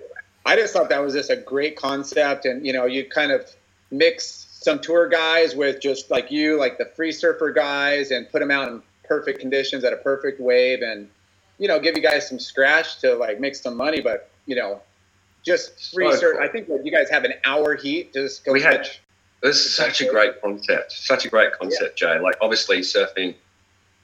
I 0.46 0.56
just 0.56 0.72
thought 0.72 0.88
that 0.90 1.00
was 1.02 1.14
just 1.14 1.30
a 1.30 1.36
great 1.36 1.76
concept, 1.76 2.44
and 2.44 2.66
you 2.66 2.72
know, 2.72 2.84
you 2.86 3.04
kind 3.08 3.32
of 3.32 3.50
mix 3.92 4.46
some 4.50 4.80
tour 4.80 5.08
guys 5.08 5.54
with 5.54 5.80
just 5.80 6.10
like 6.10 6.30
you, 6.30 6.58
like 6.58 6.78
the 6.78 6.86
free 6.96 7.12
surfer 7.12 7.52
guys, 7.52 8.10
and 8.10 8.28
put 8.30 8.40
them 8.40 8.50
out 8.50 8.68
in 8.68 8.82
perfect 9.04 9.38
conditions 9.40 9.84
at 9.84 9.92
a 9.92 9.96
perfect 9.98 10.40
wave, 10.40 10.82
and 10.82 11.08
you 11.58 11.68
know, 11.68 11.78
give 11.78 11.96
you 11.96 12.02
guys 12.02 12.28
some 12.28 12.40
scratch 12.40 12.98
to 13.00 13.14
like 13.14 13.38
make 13.38 13.54
some 13.54 13.76
money, 13.76 14.00
but 14.00 14.30
you 14.46 14.56
know, 14.56 14.80
just 15.44 15.92
free 15.94 16.10
So 16.12 16.16
surf. 16.18 16.36
cool. 16.38 16.44
I 16.44 16.48
think 16.48 16.68
like 16.68 16.84
you 16.84 16.90
guys 16.90 17.08
have 17.10 17.24
an 17.24 17.34
hour 17.44 17.74
heat. 17.76 18.12
Just 18.12 18.44
go 18.44 18.52
We 18.52 18.62
had- 18.62 18.78
catch. 18.78 19.00
It 19.42 19.48
was 19.48 19.74
such 19.74 20.00
a 20.00 20.04
great 20.06 20.40
concept. 20.40 20.92
Such 20.92 21.24
a 21.24 21.28
great 21.28 21.52
concept, 21.52 21.98
Jay. 21.98 22.16
Like 22.20 22.36
obviously 22.40 22.78
surfing, 22.78 23.34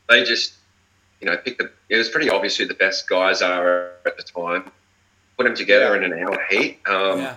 they 0.08 0.24
just 0.24 0.54
you 1.20 1.26
know 1.28 1.36
pick 1.36 1.58
the. 1.58 1.70
It 1.88 1.96
was 1.96 2.08
pretty 2.08 2.28
obvious 2.28 2.56
who 2.56 2.66
the 2.66 2.74
best 2.74 3.08
guys 3.08 3.40
are 3.40 3.92
at 4.04 4.16
the 4.16 4.24
time. 4.24 4.68
Put 5.36 5.44
them 5.44 5.54
together 5.54 5.96
Yeah. 5.96 6.04
in 6.06 6.12
an 6.12 6.18
hour 6.24 6.44
heat, 6.50 6.80
um, 6.88 7.20
yeah. 7.20 7.36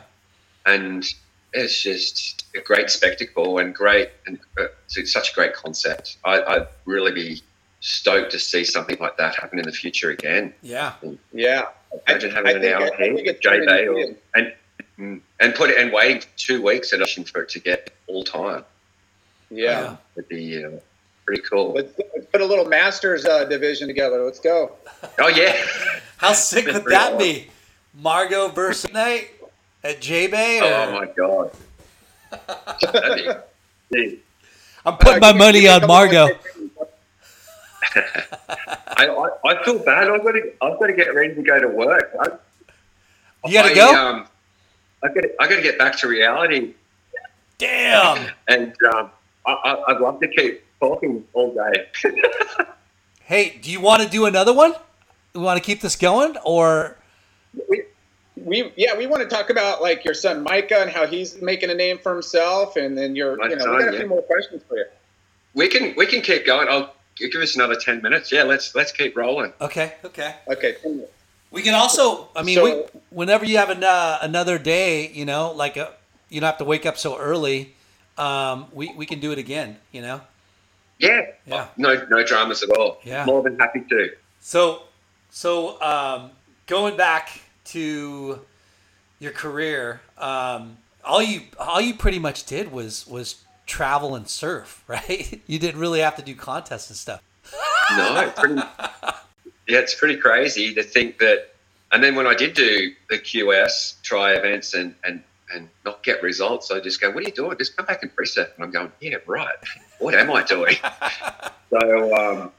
and 0.66 1.06
it's 1.54 1.82
just 1.84 2.46
a 2.56 2.62
great 2.62 2.90
spectacle 2.90 3.58
and 3.60 3.74
great 3.76 4.10
and 4.26 4.40
uh, 4.60 4.66
it's 4.96 5.12
such 5.12 5.32
a 5.32 5.36
great 5.36 5.54
concept. 5.54 6.18
I, 6.24 6.42
I'd 6.42 6.68
really 6.86 7.12
be 7.12 7.42
stoked 7.82 8.32
to 8.32 8.40
see 8.40 8.64
something 8.64 8.98
like 9.00 9.18
that 9.18 9.36
happen 9.36 9.60
in 9.60 9.66
the 9.66 9.72
future 9.72 10.12
again. 10.12 10.54
Yeah. 10.62 10.94
Yeah, 11.34 11.66
Imagine 12.08 12.32
I 12.32 12.36
having 12.36 12.56
an 12.58 12.62
think- 12.62 12.76
hour 12.76 12.94
I 12.94 12.98
think 12.98 13.18
heat, 13.20 13.28
it's 13.28 13.40
J 13.40 13.66
Bay, 13.66 13.88
or 13.88 14.16
and 14.36 14.54
mm, 15.00 15.22
and 15.40 15.56
put 15.56 15.70
it 15.70 15.78
and 15.78 15.92
waiting 15.92 16.24
two 16.38 16.62
weeks 16.62 16.94
at 16.94 17.02
auction 17.02 17.24
for 17.26 17.42
it 17.42 17.50
to 17.50 17.60
get 17.60 17.92
all 18.08 18.24
time. 18.24 18.64
yeah. 19.50 19.98
it'd 20.16 20.30
be 20.30 20.64
uh, 20.64 20.70
pretty 21.26 21.42
cool. 21.50 21.74
Let's, 21.74 21.92
let's 22.16 22.28
put 22.28 22.42
a 22.42 22.46
little 22.46 22.66
masters 22.66 23.26
uh, 23.26 23.44
division 23.46 23.88
together. 23.88 24.24
Let's 24.24 24.40
go. 24.40 24.74
Oh 25.20 25.28
yeah. 25.28 25.56
How 26.18 26.34
sick 26.34 26.68
would 26.68 26.86
that 26.86 27.14
awesome. 27.14 27.18
be? 27.18 27.48
Margo 27.96 28.48
versus 28.50 28.94
Night 28.94 29.32
at 29.84 30.02
J 30.02 30.28
Bay? 30.28 30.60
Oh 30.64 30.92
my 30.92 31.06
god. 31.06 31.52
That'd 32.94 34.20
I'm 34.86 34.98
putting 34.98 35.24
Uh, 35.24 35.32
my 35.32 35.34
money 35.34 35.62
give 35.62 35.64
me 35.64 35.68
a 35.68 35.74
on 35.74 35.80
couple 35.82 35.96
Margo. 35.96 36.28
I, 37.96 39.08
I, 39.08 39.30
I 39.52 39.64
feel 39.64 39.80
bad. 39.80 40.10
I've 40.10 40.24
got 40.24 40.32
to 40.32 40.54
I've 40.62 40.80
got 40.80 40.88
to 40.88 40.94
get 40.94 41.14
ready 41.14 41.36
to 41.36 41.42
go 41.42 41.60
to 41.60 41.68
work. 41.68 42.12
I, 42.20 43.48
You 43.48 43.54
gotta 43.54 43.76
go? 43.76 43.94
Um, 43.94 44.28
I 45.04 45.08
got 45.10 45.24
I 45.40 45.48
got 45.48 45.56
to 45.58 45.62
get 45.62 45.78
back 45.78 45.98
to 46.00 46.08
reality, 46.08 46.74
Damn. 47.58 48.30
and 48.48 48.74
um, 48.94 49.10
I, 49.46 49.52
I, 49.52 49.92
I'd 49.92 50.00
love 50.00 50.20
to 50.22 50.28
keep 50.28 50.64
talking 50.80 51.26
all 51.34 51.54
day. 51.54 51.88
Hey, 53.24 53.58
do 53.62 53.72
you 53.72 53.80
want 53.80 54.04
to 54.04 54.10
do 54.10 54.26
another 54.26 54.52
one? 54.52 54.74
We 55.34 55.40
want 55.40 55.56
to 55.58 55.64
keep 55.64 55.80
this 55.80 55.96
going, 55.96 56.36
or 56.44 56.98
we, 57.70 57.84
we 58.44 58.72
yeah 58.76 58.96
we 58.98 59.08
want 59.08 59.22
to 59.24 59.30
talk 59.30 59.50
about 59.50 59.82
like 59.82 60.04
your 60.06 60.14
son 60.14 60.44
Micah 60.44 60.82
and 60.82 60.90
how 60.90 61.06
he's 61.08 61.42
making 61.42 61.70
a 61.70 61.74
name 61.76 61.98
for 62.00 62.14
himself, 62.14 62.76
and 62.76 62.98
then 62.98 63.16
your 63.16 63.38
My 63.38 63.48
you 63.50 63.56
know 63.56 63.64
son, 63.64 63.76
we 63.76 63.80
got 63.80 63.90
a 63.90 63.94
yeah. 63.94 64.00
few 64.00 64.10
more 64.10 64.22
questions 64.24 64.62
for 64.68 64.78
you. 64.78 64.86
we 65.54 65.68
can 65.68 65.94
we 65.96 66.06
can 66.06 66.22
keep 66.22 66.46
going. 66.46 66.68
I'll 66.68 66.94
give 67.18 67.34
us 67.42 67.56
another 67.56 67.76
ten 67.76 68.02
minutes. 68.02 68.32
Yeah, 68.32 68.44
let's 68.44 68.74
let's 68.76 68.92
keep 68.92 69.16
rolling. 69.16 69.54
okay, 69.62 69.94
okay. 70.06 70.36
Okay, 70.48 70.76
We 71.52 71.62
can 71.62 71.74
also, 71.76 72.30
I 72.36 72.44
mean, 72.44 72.56
So- 72.56 72.64
we, 72.64 73.00
whenever 73.10 73.46
you 73.46 73.58
have 73.58 73.70
an, 73.70 73.84
uh, 73.84 74.20
another 74.22 74.58
day, 74.58 75.10
you 75.10 75.26
know, 75.26 75.52
like 75.52 75.76
a, 75.78 75.92
you 76.30 76.40
don't 76.40 76.48
have 76.48 76.58
to 76.60 76.64
wake 76.64 76.86
up 76.86 76.98
so 76.98 77.18
early. 77.18 77.76
Um, 78.18 78.68
we 78.74 78.94
we 78.96 79.06
can 79.06 79.20
do 79.20 79.32
it 79.32 79.38
again, 79.38 79.78
you 79.92 80.02
know. 80.02 80.22
Yeah. 81.00 81.22
Yeah. 81.46 81.68
No 81.78 82.06
no 82.10 82.24
dramas 82.24 82.64
at 82.64 82.70
all. 82.70 83.00
Yeah. 83.04 83.26
More 83.26 83.42
than 83.44 83.58
happy 83.60 83.82
to. 83.90 84.12
So, 84.40 84.84
so 85.30 85.82
um, 85.82 86.32
going 86.68 86.96
back 86.96 87.42
to 87.72 88.42
your 89.20 89.32
career, 89.32 90.02
um, 90.18 90.78
all 91.04 91.22
you 91.22 91.42
all 91.60 91.82
you 91.82 91.94
pretty 91.94 92.20
much 92.20 92.46
did 92.46 92.72
was 92.72 93.08
was 93.08 93.44
travel 93.66 94.16
and 94.16 94.28
surf, 94.28 94.84
right? 94.88 95.42
You 95.48 95.60
didn't 95.60 95.80
really 95.80 96.00
have 96.00 96.16
to 96.18 96.22
do 96.22 96.36
contests 96.36 96.90
and 96.90 96.98
stuff. 96.98 97.22
No, 97.98 98.32
pretty, 98.38 98.56
yeah, 99.68 99.80
it's 99.80 99.96
pretty 99.96 100.18
crazy 100.18 100.74
to 100.74 100.84
think 100.84 101.20
that. 101.20 101.48
And 101.94 102.02
then 102.02 102.16
when 102.16 102.26
I 102.26 102.34
did 102.34 102.54
do 102.54 102.94
the 103.10 103.20
QS 103.20 104.02
try 104.02 104.34
events 104.34 104.74
and 104.74 104.96
and 105.04 105.24
and 105.54 105.68
not 105.84 106.02
get 106.04 106.24
results, 106.24 106.72
I 106.72 106.80
just 106.80 107.02
go, 107.02 107.12
"What 107.12 107.24
are 107.24 107.28
you 107.28 107.34
doing? 107.34 107.58
Just 107.58 107.76
come 107.76 107.86
back 107.86 108.02
and 108.04 108.16
preset." 108.16 108.56
And 108.56 108.64
I'm 108.64 108.72
going, 108.72 108.92
"Yeah, 109.02 109.18
right. 109.26 109.56
What 110.00 110.16
am 110.16 110.32
I 110.32 110.44
doing?" 110.44 110.76
so 111.70 112.16
um, 112.16 112.52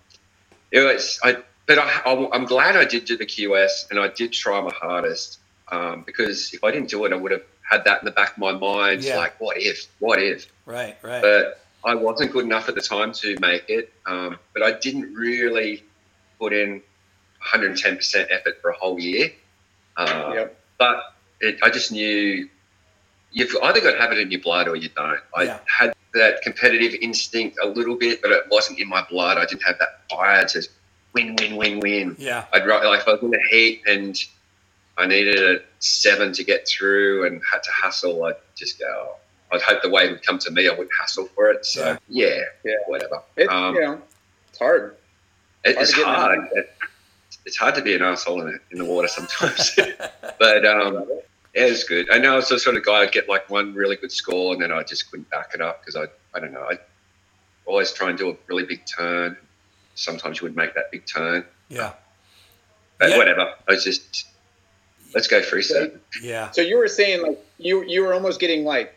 it 0.70 0.80
was. 0.80 1.18
I, 1.22 1.38
but 1.66 1.78
I, 1.78 2.28
I'm 2.32 2.44
glad 2.44 2.76
I 2.76 2.84
did 2.84 3.04
do 3.04 3.16
the 3.16 3.26
QS 3.26 3.90
and 3.90 3.98
I 3.98 4.08
did 4.08 4.32
try 4.32 4.60
my 4.60 4.72
hardest 4.72 5.38
um, 5.70 6.02
because 6.02 6.52
if 6.52 6.62
I 6.64 6.70
didn't 6.70 6.90
do 6.90 7.04
it, 7.04 7.12
I 7.12 7.16
would 7.16 7.32
have 7.32 7.42
had 7.68 7.84
that 7.84 8.00
in 8.00 8.04
the 8.04 8.10
back 8.10 8.32
of 8.32 8.38
my 8.38 8.52
mind, 8.52 9.02
Yeah. 9.02 9.16
like, 9.16 9.40
"What 9.40 9.56
if? 9.58 9.86
What 10.00 10.20
if?" 10.22 10.46
Right, 10.66 10.96
right. 11.02 11.22
but 11.22 11.60
I 11.84 11.94
wasn't 11.94 12.32
good 12.32 12.44
enough 12.44 12.68
at 12.68 12.74
the 12.74 12.80
time 12.80 13.12
to 13.14 13.36
make 13.40 13.64
it. 13.68 13.92
Um, 14.06 14.38
but 14.52 14.62
I 14.62 14.72
didn't 14.72 15.14
really 15.14 15.82
put 16.38 16.52
in 16.52 16.82
110% 17.52 18.26
effort 18.30 18.60
for 18.60 18.70
a 18.70 18.76
whole 18.76 19.00
year. 19.00 19.32
Uh, 19.96 20.32
Yep. 20.34 20.58
But 20.78 21.14
it, 21.40 21.58
I 21.62 21.70
just 21.70 21.90
knew 21.92 22.48
you've 23.30 23.56
either 23.62 23.80
got 23.80 23.92
to 23.92 23.98
have 23.98 24.12
it 24.12 24.18
in 24.18 24.30
your 24.30 24.40
blood 24.40 24.68
or 24.68 24.76
you 24.76 24.88
don't. 24.90 25.20
I 25.34 25.44
Yeah. 25.44 25.58
had 25.66 25.94
that 26.14 26.42
competitive 26.42 26.94
instinct 27.00 27.58
a 27.62 27.66
little 27.66 27.96
bit, 27.96 28.20
but 28.20 28.30
it 28.32 28.44
wasn't 28.50 28.78
in 28.78 28.88
my 28.88 29.04
blood. 29.08 29.38
I 29.38 29.46
didn't 29.46 29.62
have 29.62 29.78
that 29.78 30.02
fire 30.10 30.44
to 30.44 30.62
win, 31.14 31.36
win, 31.38 31.56
win, 31.56 31.80
win. 31.80 32.16
yeah, 32.18 32.44
I'd 32.52 32.66
rather, 32.66 32.86
like, 32.86 33.00
if 33.00 33.08
I 33.08 33.12
was 33.12 33.22
in 33.22 33.30
the 33.30 33.40
heat 33.50 33.82
and 33.86 34.16
I 34.98 35.06
needed 35.06 35.38
a 35.38 35.62
seven 35.78 36.32
to 36.34 36.44
get 36.44 36.66
through 36.68 37.26
and 37.26 37.40
had 37.50 37.62
to 37.62 37.70
hustle, 37.70 38.24
I'd 38.24 38.34
just 38.56 38.78
go, 38.78 38.86
oh, 38.86 39.16
I'd 39.54 39.62
hope 39.62 39.82
the 39.82 39.90
wave 39.90 40.10
would 40.10 40.22
come 40.24 40.38
to 40.40 40.50
me. 40.50 40.68
I 40.68 40.70
wouldn't 40.70 40.90
hustle 40.98 41.26
for 41.34 41.50
it. 41.50 41.64
So, 41.66 41.96
yeah, 42.08 42.40
Yeah. 42.64 42.74
whatever. 42.86 43.22
It's 43.36 43.50
Um, 43.52 43.74
you 43.74 43.80
know 43.82 44.02
it's 44.50 44.58
hard. 44.58 44.96
it 45.64 45.74
hard 45.74 45.82
is 45.82 45.90
to 45.90 45.96
get 45.96 46.06
hard. 46.06 46.48
It- 46.52 46.70
it's 47.44 47.56
hard 47.56 47.74
to 47.74 47.82
be 47.82 47.92
an 47.94 48.02
asshole 48.02 48.46
in, 48.46 48.60
in 48.70 48.78
the 48.78 48.84
water 48.84 49.08
sometimes. 49.08 49.74
but 50.38 50.64
um, 50.64 51.04
yeah, 51.54 51.64
it's 51.64 51.82
good. 51.82 52.08
I 52.12 52.18
know 52.18 52.34
I 52.34 52.36
was 52.36 52.48
the 52.48 52.58
sort 52.58 52.76
of 52.76 52.84
guy 52.84 52.98
I'd 53.00 53.10
get 53.10 53.28
like 53.28 53.50
one 53.50 53.74
really 53.74 53.96
good 53.96 54.12
score 54.12 54.52
and 54.52 54.62
then 54.62 54.70
I 54.70 54.84
just 54.84 55.10
couldn't 55.10 55.28
back 55.28 55.50
it 55.52 55.60
up 55.60 55.80
because 55.80 55.96
I, 55.96 56.04
I 56.36 56.40
don't 56.40 56.52
know, 56.52 56.62
I 56.70 56.78
always 57.66 57.92
try 57.92 58.10
and 58.10 58.18
do 58.18 58.30
a 58.30 58.36
really 58.46 58.64
big 58.64 58.82
turn. 58.86 59.36
Sometimes 59.94 60.40
you 60.40 60.46
would 60.46 60.56
make 60.56 60.74
that 60.74 60.90
big 60.90 61.06
turn. 61.06 61.44
Yeah. 61.68 61.92
But 62.98 63.10
Yeah. 63.10 63.16
whatever. 63.18 63.54
I 63.68 63.72
was 63.72 63.84
just, 63.84 64.26
let's 65.14 65.28
go 65.28 65.40
freestyle. 65.40 65.98
Yeah. 66.22 66.50
So 66.50 66.60
you 66.62 66.76
were 66.78 66.88
saying 66.88 67.22
like 67.22 67.38
you 67.58 67.82
you 67.84 68.02
were 68.02 68.14
almost 68.14 68.40
getting 68.40 68.64
like 68.64 68.94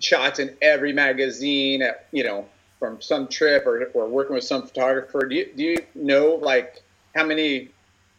shots 0.00 0.38
in 0.38 0.56
every 0.62 0.92
magazine 0.92 1.82
at 1.82 2.06
you 2.12 2.24
know 2.24 2.46
from 2.78 3.00
some 3.00 3.28
trip 3.28 3.66
or, 3.66 3.84
or 3.94 4.06
working 4.08 4.34
with 4.34 4.44
some 4.44 4.66
photographer. 4.66 5.26
Do 5.26 5.34
you 5.34 5.52
do 5.56 5.62
you 5.62 5.76
know 5.94 6.34
like 6.40 6.82
how 7.14 7.24
many 7.24 7.68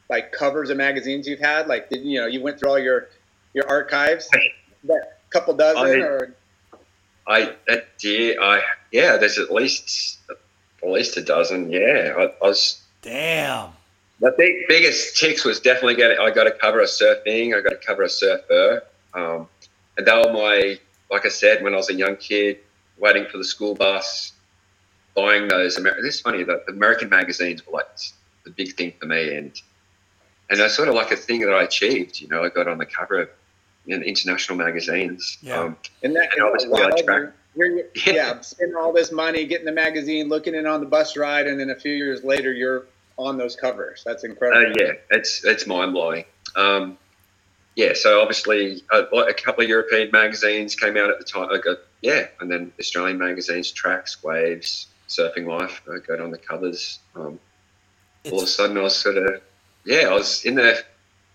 like 0.09 0.31
covers 0.31 0.69
of 0.69 0.77
magazines 0.77 1.27
you've 1.27 1.39
had? 1.39 1.67
Like 1.67 1.89
did 1.89 2.03
you 2.03 2.19
know 2.19 2.27
you 2.27 2.41
went 2.41 2.59
through 2.59 2.69
all 2.69 2.79
your 2.79 3.09
your 3.53 3.67
archives? 3.69 4.29
That 4.85 5.19
couple 5.29 5.53
dozen 5.55 6.01
I- 6.01 6.05
or 6.05 6.35
I 7.25 7.55
that 7.67 7.97
did 7.97 8.37
I 8.41 8.61
yeah. 8.91 9.17
There's 9.17 9.37
at 9.37 9.51
least 9.51 10.19
at 10.83 10.89
least 10.91 11.17
a 11.17 11.21
dozen. 11.21 11.71
Yeah, 11.71 12.13
I, 12.17 12.23
I 12.23 12.47
was. 12.47 12.81
Damn. 13.01 13.69
The 14.19 14.33
big, 14.37 14.67
biggest 14.67 15.17
ticks 15.17 15.43
was 15.43 15.59
definitely 15.59 15.95
getting. 15.95 16.17
I 16.19 16.31
got 16.31 16.45
to 16.45 16.51
cover 16.51 16.79
a 16.79 16.85
surfing. 16.85 17.55
I 17.57 17.61
got 17.61 17.69
to 17.71 17.79
cover 17.85 18.03
a 18.03 18.09
surfer. 18.09 18.83
Um, 19.13 19.47
and 19.97 20.07
they 20.07 20.11
were 20.11 20.31
my, 20.31 20.79
like 21.11 21.25
I 21.25 21.29
said, 21.29 21.63
when 21.63 21.73
I 21.73 21.77
was 21.77 21.89
a 21.89 21.93
young 21.93 22.15
kid, 22.15 22.59
waiting 22.97 23.25
for 23.29 23.37
the 23.37 23.43
school 23.43 23.75
bus, 23.75 24.31
buying 25.15 25.47
those. 25.47 25.77
Amer- 25.77 26.01
This 26.01 26.15
is 26.15 26.21
funny 26.21 26.43
that 26.43 26.65
the 26.65 26.71
American 26.71 27.09
magazines 27.09 27.65
were 27.65 27.73
like 27.73 27.87
the 28.45 28.51
big 28.51 28.75
thing 28.75 28.93
for 28.99 29.05
me, 29.07 29.35
and 29.35 29.51
and 30.49 30.59
that's 30.59 30.75
sort 30.75 30.87
of 30.87 30.95
like 30.95 31.11
a 31.11 31.17
thing 31.17 31.41
that 31.41 31.53
I 31.53 31.63
achieved. 31.63 32.21
You 32.21 32.27
know, 32.29 32.43
I 32.43 32.49
got 32.49 32.67
on 32.67 32.77
the 32.77 32.85
cover 32.85 33.21
of 33.21 33.29
you 33.85 33.97
know, 33.97 34.03
international 34.05 34.57
magazines. 34.57 35.37
Yeah. 35.41 35.59
Um, 35.59 35.77
and 36.03 36.15
that 36.15 36.29
And 36.35 36.43
obviously 36.45 36.69
I 36.69 36.85
wild, 36.87 36.97
track- 37.03 37.33
you're, 37.55 37.67
you're, 37.95 38.15
yeah, 38.15 38.39
spending 38.41 38.75
all 38.75 38.93
this 38.93 39.11
money 39.11 39.45
getting 39.45 39.65
the 39.65 39.71
magazine, 39.71 40.29
looking 40.29 40.55
in 40.55 40.65
on 40.65 40.79
the 40.79 40.85
bus 40.85 41.15
ride, 41.17 41.47
and 41.47 41.59
then 41.59 41.69
a 41.69 41.75
few 41.75 41.93
years 41.93 42.23
later 42.23 42.51
you're 42.51 42.85
on 43.17 43.37
those 43.37 43.55
covers. 43.55 44.03
That's 44.05 44.23
incredible. 44.23 44.71
Uh, 44.71 44.75
yeah, 44.79 44.93
it's 45.11 45.43
it's 45.45 45.67
mind 45.67 45.93
blowing. 45.93 46.25
Um, 46.55 46.97
yeah, 47.75 47.93
so 47.95 48.21
obviously 48.21 48.83
a, 48.91 48.99
a 49.01 49.33
couple 49.33 49.63
of 49.63 49.69
European 49.69 50.11
magazines 50.11 50.75
came 50.75 50.95
out 50.97 51.09
at 51.09 51.17
the 51.17 51.25
time. 51.25 51.49
I 51.51 51.57
got 51.57 51.77
yeah, 52.01 52.27
and 52.39 52.51
then 52.51 52.71
Australian 52.79 53.17
magazines, 53.17 53.71
Tracks, 53.71 54.23
Waves, 54.23 54.87
Surfing 55.07 55.47
Life. 55.47 55.81
I 55.91 55.99
got 55.99 56.19
on 56.19 56.31
the 56.31 56.37
covers. 56.37 56.99
Um, 57.15 57.39
all 58.31 58.39
of 58.39 58.43
a 58.43 58.47
sudden, 58.47 58.77
I 58.77 58.81
was 58.81 58.95
sort 58.95 59.17
of 59.17 59.41
yeah, 59.85 60.07
I 60.09 60.13
was 60.13 60.45
in 60.45 60.55
the 60.55 60.83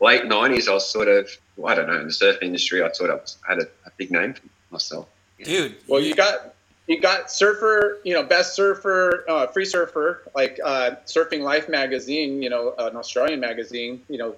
late 0.00 0.26
nineties. 0.26 0.68
I 0.68 0.74
was 0.74 0.88
sort 0.88 1.08
of 1.08 1.30
well, 1.56 1.72
I 1.72 1.76
don't 1.76 1.88
know 1.88 2.00
in 2.00 2.06
the 2.06 2.12
surf 2.12 2.38
industry. 2.42 2.82
I 2.82 2.92
sort 2.92 3.10
of 3.10 3.28
had 3.46 3.58
a, 3.58 3.66
a 3.86 3.90
big 3.96 4.10
name 4.10 4.34
for 4.34 4.42
myself. 4.70 5.08
Dude. 5.42 5.76
Well, 5.86 6.00
you 6.00 6.14
got 6.14 6.54
you 6.88 7.00
got 7.00 7.30
surfer, 7.30 7.98
you 8.02 8.14
know, 8.14 8.22
best 8.22 8.54
surfer, 8.54 9.24
uh, 9.28 9.46
free 9.48 9.66
surfer, 9.66 10.22
like 10.34 10.58
uh, 10.64 10.92
Surfing 11.06 11.42
Life 11.42 11.68
magazine, 11.68 12.42
you 12.42 12.48
know, 12.48 12.74
an 12.78 12.96
Australian 12.96 13.40
magazine, 13.40 14.02
you 14.08 14.16
know, 14.16 14.34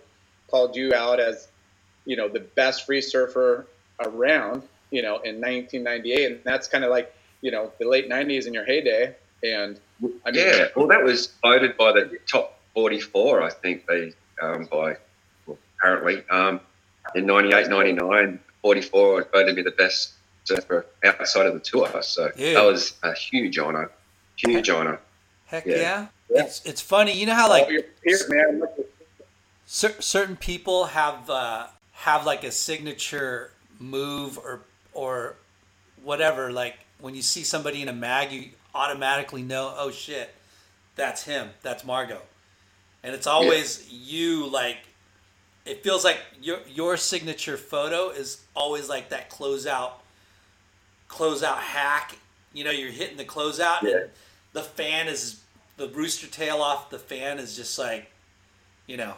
called 0.48 0.74
you 0.74 0.92
out 0.92 1.20
as, 1.20 1.46
you 2.04 2.16
know, 2.16 2.28
the 2.28 2.40
best 2.40 2.86
free 2.86 3.00
surfer 3.00 3.66
around, 4.00 4.62
you 4.90 5.00
know, 5.00 5.20
in 5.20 5.36
1998, 5.36 6.26
and 6.26 6.40
that's 6.42 6.66
kind 6.66 6.82
of 6.82 6.90
like, 6.90 7.14
you 7.40 7.52
know, 7.52 7.70
the 7.78 7.88
late 7.88 8.10
90s 8.10 8.46
in 8.48 8.52
your 8.52 8.64
heyday, 8.64 9.14
and 9.44 9.78
I 10.26 10.32
mean, 10.32 10.44
yeah, 10.44 10.66
well, 10.74 10.88
that 10.88 11.04
was 11.04 11.32
voted 11.42 11.76
by 11.76 11.92
the 11.92 12.18
top 12.26 12.58
44, 12.74 13.42
I 13.42 13.50
think, 13.50 13.86
they 13.86 14.12
um, 14.42 14.64
by 14.64 14.96
well, 15.46 15.58
apparently. 15.78 16.24
Um, 16.30 16.60
in 17.14 17.26
98, 17.26 17.68
99, 17.68 18.40
44 18.62 19.28
voted 19.32 19.56
me 19.56 19.62
the 19.62 19.70
best 19.70 20.14
surfer 20.54 20.86
outside 21.04 21.46
of 21.46 21.54
the 21.54 21.60
tour. 21.60 22.02
So 22.02 22.30
Yeah. 22.36 22.54
that 22.54 22.64
was 22.64 22.94
a 23.02 23.12
huge 23.14 23.58
honor, 23.58 23.90
huge 24.36 24.68
honor. 24.68 25.00
Heck 25.46 25.66
Yeah. 25.66 25.76
yeah. 25.76 26.06
It's 26.44 26.64
it's 26.64 26.80
funny. 26.80 27.12
You 27.18 27.26
know 27.26 27.34
how 27.34 27.48
like 27.48 27.68
peers, 28.04 28.28
man, 28.28 28.62
cer- 29.66 30.00
certain 30.00 30.36
people 30.36 30.86
have 30.86 31.28
uh, 31.28 31.66
have 31.92 32.24
like 32.24 32.44
a 32.44 32.52
signature 32.52 33.50
move 33.78 34.38
or 34.38 34.60
or 34.92 35.34
whatever. 36.04 36.52
Like 36.52 36.76
when 37.00 37.14
you 37.14 37.22
see 37.22 37.42
somebody 37.42 37.82
in 37.82 37.88
a 37.88 37.92
mag, 37.92 38.30
you 38.32 38.50
automatically 38.74 39.42
know, 39.42 39.74
oh 39.76 39.90
shit, 39.90 40.32
that's 40.94 41.24
him. 41.24 41.50
That's 41.62 41.84
Margo. 41.84 42.20
And 43.02 43.12
it's 43.14 43.26
always 43.26 43.90
you. 43.90 44.46
Like 44.46 44.78
it 45.66 45.82
feels 45.82 46.04
like 46.04 46.18
your 46.40 46.58
your 46.68 46.96
signature 46.96 47.56
photo 47.56 48.10
is 48.10 48.44
always 48.54 48.88
like 48.88 49.08
that 49.08 49.30
closeout 49.30 49.92
closeout 51.10 51.58
hack. 51.58 52.16
You 52.52 52.64
know, 52.64 52.70
you're 52.70 52.90
hitting 52.92 53.16
the 53.16 53.24
closeout, 53.24 53.82
Yeah. 53.82 53.96
and 53.96 54.10
the 54.52 54.62
fan 54.62 55.08
is 55.08 55.40
the 55.76 55.88
rooster 55.88 56.26
tail 56.26 56.62
off 56.62 56.90
the 56.90 56.98
fan 56.98 57.38
is 57.38 57.56
just 57.56 57.78
like, 57.78 58.10
you 58.86 58.96
know, 58.96 59.14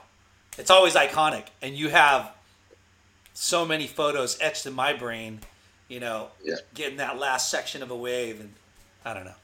it's 0.59 0.71
always 0.71 0.95
iconic. 0.95 1.47
And 1.61 1.75
you 1.77 1.89
have 1.91 2.31
so 3.35 3.65
many 3.65 3.87
photos 3.87 4.37
etched 4.41 4.67
in 4.67 4.75
my 4.75 4.93
brain, 4.93 5.41
you 5.89 5.99
know, 6.01 6.29
Yeah. 6.45 6.57
getting 6.75 6.99
that 6.99 7.19
last 7.19 7.51
section 7.51 7.83
of 7.83 7.91
a 7.91 7.97
wave, 7.97 8.41
and 8.41 8.55
I 9.05 9.15
don't 9.15 9.25
know. 9.25 9.35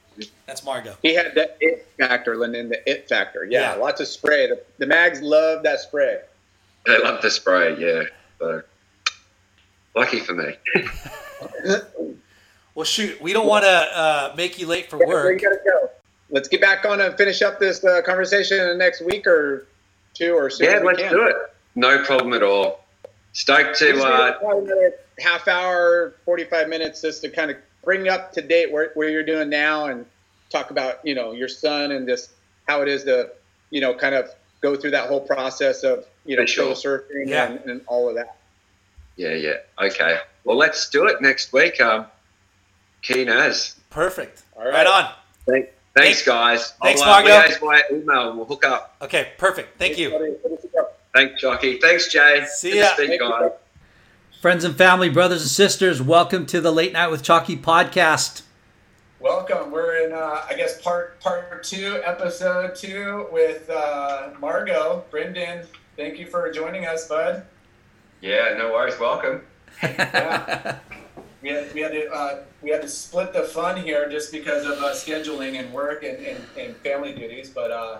That's 0.47 0.65
Margo. 0.65 0.97
he 1.03 1.15
had 1.15 1.35
the 1.37 1.55
it 1.61 1.87
factor, 1.97 2.37
Lyndon, 2.37 2.69
the 2.71 2.91
it 2.91 3.09
factor. 3.09 3.45
Yeah, 3.45 3.61
Yeah. 3.61 3.75
lots 3.77 4.01
of 4.01 4.09
spray. 4.09 4.49
The, 4.49 4.61
the 4.79 4.87
mags 4.87 5.21
love 5.23 5.63
that 5.63 5.81
spray. 5.81 6.21
They 6.87 6.99
love 6.99 7.23
the 7.23 7.31
spray, 7.31 7.77
yeah. 7.79 8.03
So 8.39 8.63
lucky 9.95 10.21
for 10.21 10.35
me. 10.35 10.57
Well, 12.79 12.85
shoot, 12.85 13.21
we 13.21 13.33
don't 13.33 13.49
want 13.49 13.65
to 13.65 13.69
uh, 13.69 14.35
make 14.37 14.61
you 14.61 14.69
late 14.69 14.89
for 14.89 15.01
Yeah, 15.01 15.09
work. 15.09 15.35
We 15.35 15.41
gotta 15.43 15.59
go. 15.65 15.91
Let's 16.31 16.47
get 16.47 16.61
back 16.61 16.85
on 16.85 17.01
and 17.01 17.13
finish 17.17 17.43
up 17.43 17.59
this 17.59 17.83
uh, 17.83 18.03
conversation 18.03 18.61
in 18.61 18.69
the 18.69 18.77
next 18.77 19.01
week 19.05 19.27
or 19.27 19.67
two 20.15 20.33
or 20.37 20.49
soon. 20.49 20.71
yeah, 20.71 20.79
let's 20.79 21.01
can. 21.01 21.11
do 21.11 21.27
it. 21.27 21.35
No 21.75 22.05
problem 22.05 22.35
at 22.35 22.45
all. 22.45 22.85
Stoked 23.33 23.77
to 23.81 23.85
just 23.95 23.97
need 23.97 24.05
uh, 24.05 24.39
another 24.45 24.93
half 25.19 25.49
hour, 25.49 26.15
forty-five 26.25 26.69
minutes, 26.69 27.03
just 27.03 27.21
to 27.23 27.31
kind 27.31 27.51
of 27.51 27.57
bring 27.83 28.07
up 28.09 28.31
to 28.35 28.43
date 28.43 28.71
where, 28.71 28.93
where 28.95 29.09
you're 29.09 29.25
doing 29.27 29.49
now 29.51 29.87
and 29.87 30.07
talk 30.49 30.71
about 30.71 31.05
you 31.05 31.17
know 31.17 31.33
your 31.33 31.49
son 31.49 31.91
and 31.91 32.07
just 32.07 32.31
how 32.69 32.81
it 32.83 32.87
is 32.87 33.03
to 33.03 33.29
you 33.71 33.81
know 33.81 33.93
kind 33.93 34.15
of 34.15 34.31
go 34.61 34.77
through 34.77 34.93
that 34.93 35.09
whole 35.09 35.21
process 35.21 35.83
of 35.83 36.05
you 36.25 36.37
know 36.37 36.43
For 36.45 36.47
sure. 36.77 37.01
surfing 37.11 37.27
Yeah. 37.27 37.47
and, 37.51 37.61
and 37.69 37.81
all 37.89 38.09
of 38.09 38.15
that. 38.15 38.37
Yeah, 39.17 39.35
yeah. 39.35 39.55
Okay. 39.83 40.19
Well, 40.45 40.57
let's 40.57 40.89
do 40.91 41.09
it 41.09 41.21
next 41.21 41.53
week. 41.53 41.81
Um, 41.81 42.07
keen 43.03 43.29
as. 43.29 43.77
Perfect. 43.91 44.43
All 44.57 44.65
right. 44.65 44.73
right 44.75 44.87
on. 44.87 45.13
Thanks, 45.47 45.69
Thanks- 45.97 46.23
guys. 46.25 46.73
thanks, 46.83 47.01
I'll, 47.01 47.09
uh, 47.13 47.23
Margo. 47.23 47.29
liaise 47.49 47.61
by 47.61 47.83
email. 47.91 48.37
We'll 48.37 48.45
hook 48.45 48.65
up. 48.65 48.97
Okay, 49.03 49.33
perfect. 49.39 49.79
Thank 49.79 49.99
you. 49.99 50.11
Buddy, 50.11 50.33
put 50.33 50.53
us 50.53 50.65
up. 50.79 50.99
Thanks, 51.15 51.41
Chalky. 51.41 51.79
Thanks, 51.81 52.09
Jay. 52.09 52.45
See 52.47 52.71
Good 52.71 52.75
to 52.77 52.81
ya. 52.81 52.87
speak, 52.95 53.09
Thank 53.09 53.21
you. 53.23 53.29
guys. 53.31 53.51
Friends 54.43 54.63
and 54.65 54.77
family, 54.77 55.09
brothers 55.09 55.41
and 55.43 55.51
sisters, 55.51 56.01
welcome 56.01 56.47
to 56.47 56.61
the 56.61 56.71
Late 56.71 56.93
Night 56.93 57.09
with 57.09 57.23
Chalky 57.25 57.57
podcast. 57.57 58.43
Welcome. 59.19 59.73
We're 59.73 60.07
in, 60.07 60.13
uh, 60.13 60.43
I 60.49 60.55
guess, 60.55 60.81
part 60.81 61.19
part 61.21 61.65
two, 61.65 62.01
episode 62.05 62.77
two 62.77 63.27
with 63.33 63.69
uh, 63.69 64.29
Margo. 64.39 65.05
Brenden, 65.11 65.67
thank 65.97 66.19
you 66.19 66.27
for 66.29 66.53
joining 66.53 66.87
us, 66.87 67.09
bud. 67.09 67.45
Yeah, 68.21 68.55
no 68.57 68.73
worries. 68.73 68.99
Welcome. 69.01 69.43
Yeah. 69.83 70.79
We 71.43 71.51
had 71.51 71.73
we 71.73 71.81
had 71.81 71.93
to 71.93 72.11
uh, 72.11 72.39
we 72.63 72.71
had 72.71 72.83
to 72.83 72.89
split 72.89 73.33
the 73.33 73.43
fun 73.43 73.81
here 73.81 74.09
just 74.09 74.33
because 74.33 74.65
of 74.67 74.79
uh, 74.79 74.93
scheduling 74.93 75.59
and 75.59 75.73
work 75.73 76.03
and, 76.03 76.19
and, 76.19 76.45
and 76.59 76.77
family 76.79 77.15
duties, 77.15 77.51
but 77.51 77.71
uh, 77.71 77.99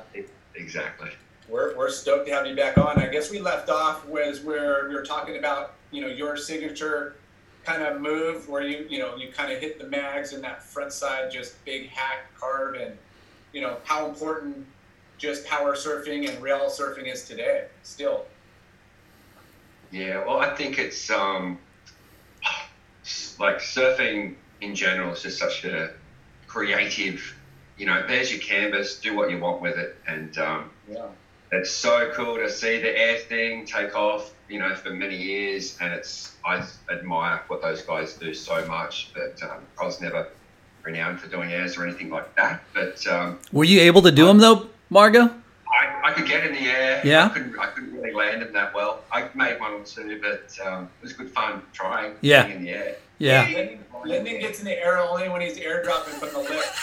Exactly. 0.55 1.11
we're, 1.49 1.77
we're 1.77 1.91
stoked 1.91 2.27
to 2.27 2.33
have 2.33 2.47
you 2.47 2.57
back 2.57 2.77
on. 2.79 2.99
I 3.01 3.07
guess 3.07 3.31
we 3.31 3.39
left 3.39 3.71
off 3.71 4.05
was 4.07 4.41
where 4.41 4.89
we 4.89 4.95
were 4.95 5.05
talking 5.05 5.37
about 5.39 5.75
you 5.91 6.01
know 6.01 6.09
your 6.09 6.37
signature 6.37 7.17
kind 7.65 7.83
of 7.83 8.01
move 8.01 8.49
where 8.49 8.63
you 8.63 8.87
you 8.89 8.99
know 8.99 9.17
you 9.17 9.31
kind 9.31 9.53
of 9.53 9.61
hit 9.61 9.79
the 9.79 9.87
mags 9.87 10.33
and 10.33 10.43
that 10.43 10.63
front 10.63 10.93
side 10.93 11.31
just 11.31 11.63
big 11.65 11.89
hack 11.89 12.27
carve 12.39 12.75
and 12.75 12.97
you 13.53 13.61
know 13.61 13.77
how 13.85 14.09
important 14.09 14.67
just 15.19 15.45
power 15.47 15.75
surfing 15.75 16.29
and 16.29 16.41
rail 16.43 16.69
surfing 16.69 17.13
is 17.13 17.25
today 17.25 17.67
still. 17.83 18.25
Yeah, 19.91 20.25
well, 20.27 20.39
I 20.39 20.55
think 20.55 20.79
it's 20.79 21.09
um, 21.11 21.59
like 23.39 23.59
surfing 23.59 24.35
in 24.61 24.75
general 24.75 25.13
is 25.13 25.23
just 25.23 25.39
such 25.39 25.65
a 25.65 25.91
creative. 26.47 27.35
You 27.77 27.87
know, 27.87 28.05
there's 28.07 28.33
your 28.33 28.41
canvas, 28.41 28.99
do 28.99 29.15
what 29.17 29.31
you 29.31 29.39
want 29.39 29.61
with 29.61 29.77
it, 29.79 29.97
and 30.07 30.37
um, 30.39 30.71
Yeah. 30.91 31.07
it's 31.53 31.71
so 31.71 32.11
cool 32.15 32.37
to 32.37 32.51
see 32.51 32.81
the 32.81 32.97
air 32.99 33.19
thing 33.19 33.67
take 33.67 33.95
off. 33.95 34.33
You 34.49 34.59
know, 34.59 34.75
for 34.75 34.91
many 34.91 35.15
years, 35.17 35.77
and 35.81 35.93
it's 35.93 36.35
I 36.45 36.65
admire 36.91 37.43
what 37.49 37.61
those 37.61 37.83
guys 37.83 38.15
do 38.15 38.33
so 38.33 38.67
much. 38.67 39.11
But 39.15 39.43
um, 39.43 39.59
I 39.81 39.85
was 39.85 40.01
never 40.01 40.29
renowned 40.83 41.21
for 41.21 41.29
doing 41.29 41.53
airs 41.53 41.77
or 41.77 41.85
anything 41.87 42.09
like 42.09 42.35
that. 42.37 42.63
But 42.73 43.07
um, 43.07 43.39
Were 43.53 43.65
you 43.65 43.81
able 43.83 44.01
to 44.03 44.11
do 44.11 44.25
them 44.27 44.39
though, 44.39 44.69
Margo? 44.89 45.25
I, 45.71 46.01
I 46.11 46.13
could 46.15 46.27
get 46.27 46.47
in 46.47 46.55
the 46.55 46.61
air. 46.71 47.03
Yeah? 47.05 47.27
I 47.27 47.29
couldn't, 47.29 47.59
I 47.59 47.67
couldn't 47.67 47.88
really 48.01 48.15
land 48.15 48.43
them 48.43 48.53
that 48.53 48.75
well. 48.75 49.01
I 49.13 49.29
made 49.35 49.61
one 49.61 49.73
or 49.73 49.85
two, 49.85 50.21
but 50.21 50.57
um, 50.67 50.85
it 50.85 51.03
was 51.03 51.13
good 51.13 51.31
fun 51.31 51.63
trying. 51.73 52.15
Yeah. 52.21 52.47
in 52.47 52.65
the 52.65 52.71
air. 52.71 52.97
Yeah. 53.19 53.49
Lyndon, 53.53 53.85
Lyndon 54.05 54.41
gets 54.41 54.61
in 54.61 54.65
the 54.65 54.79
air 54.79 54.99
only 54.99 55.29
when 55.29 55.41
he's 55.41 55.59
airdropping 55.59 56.19
from 56.19 56.33
the 56.33 56.41
lift. 56.41 56.75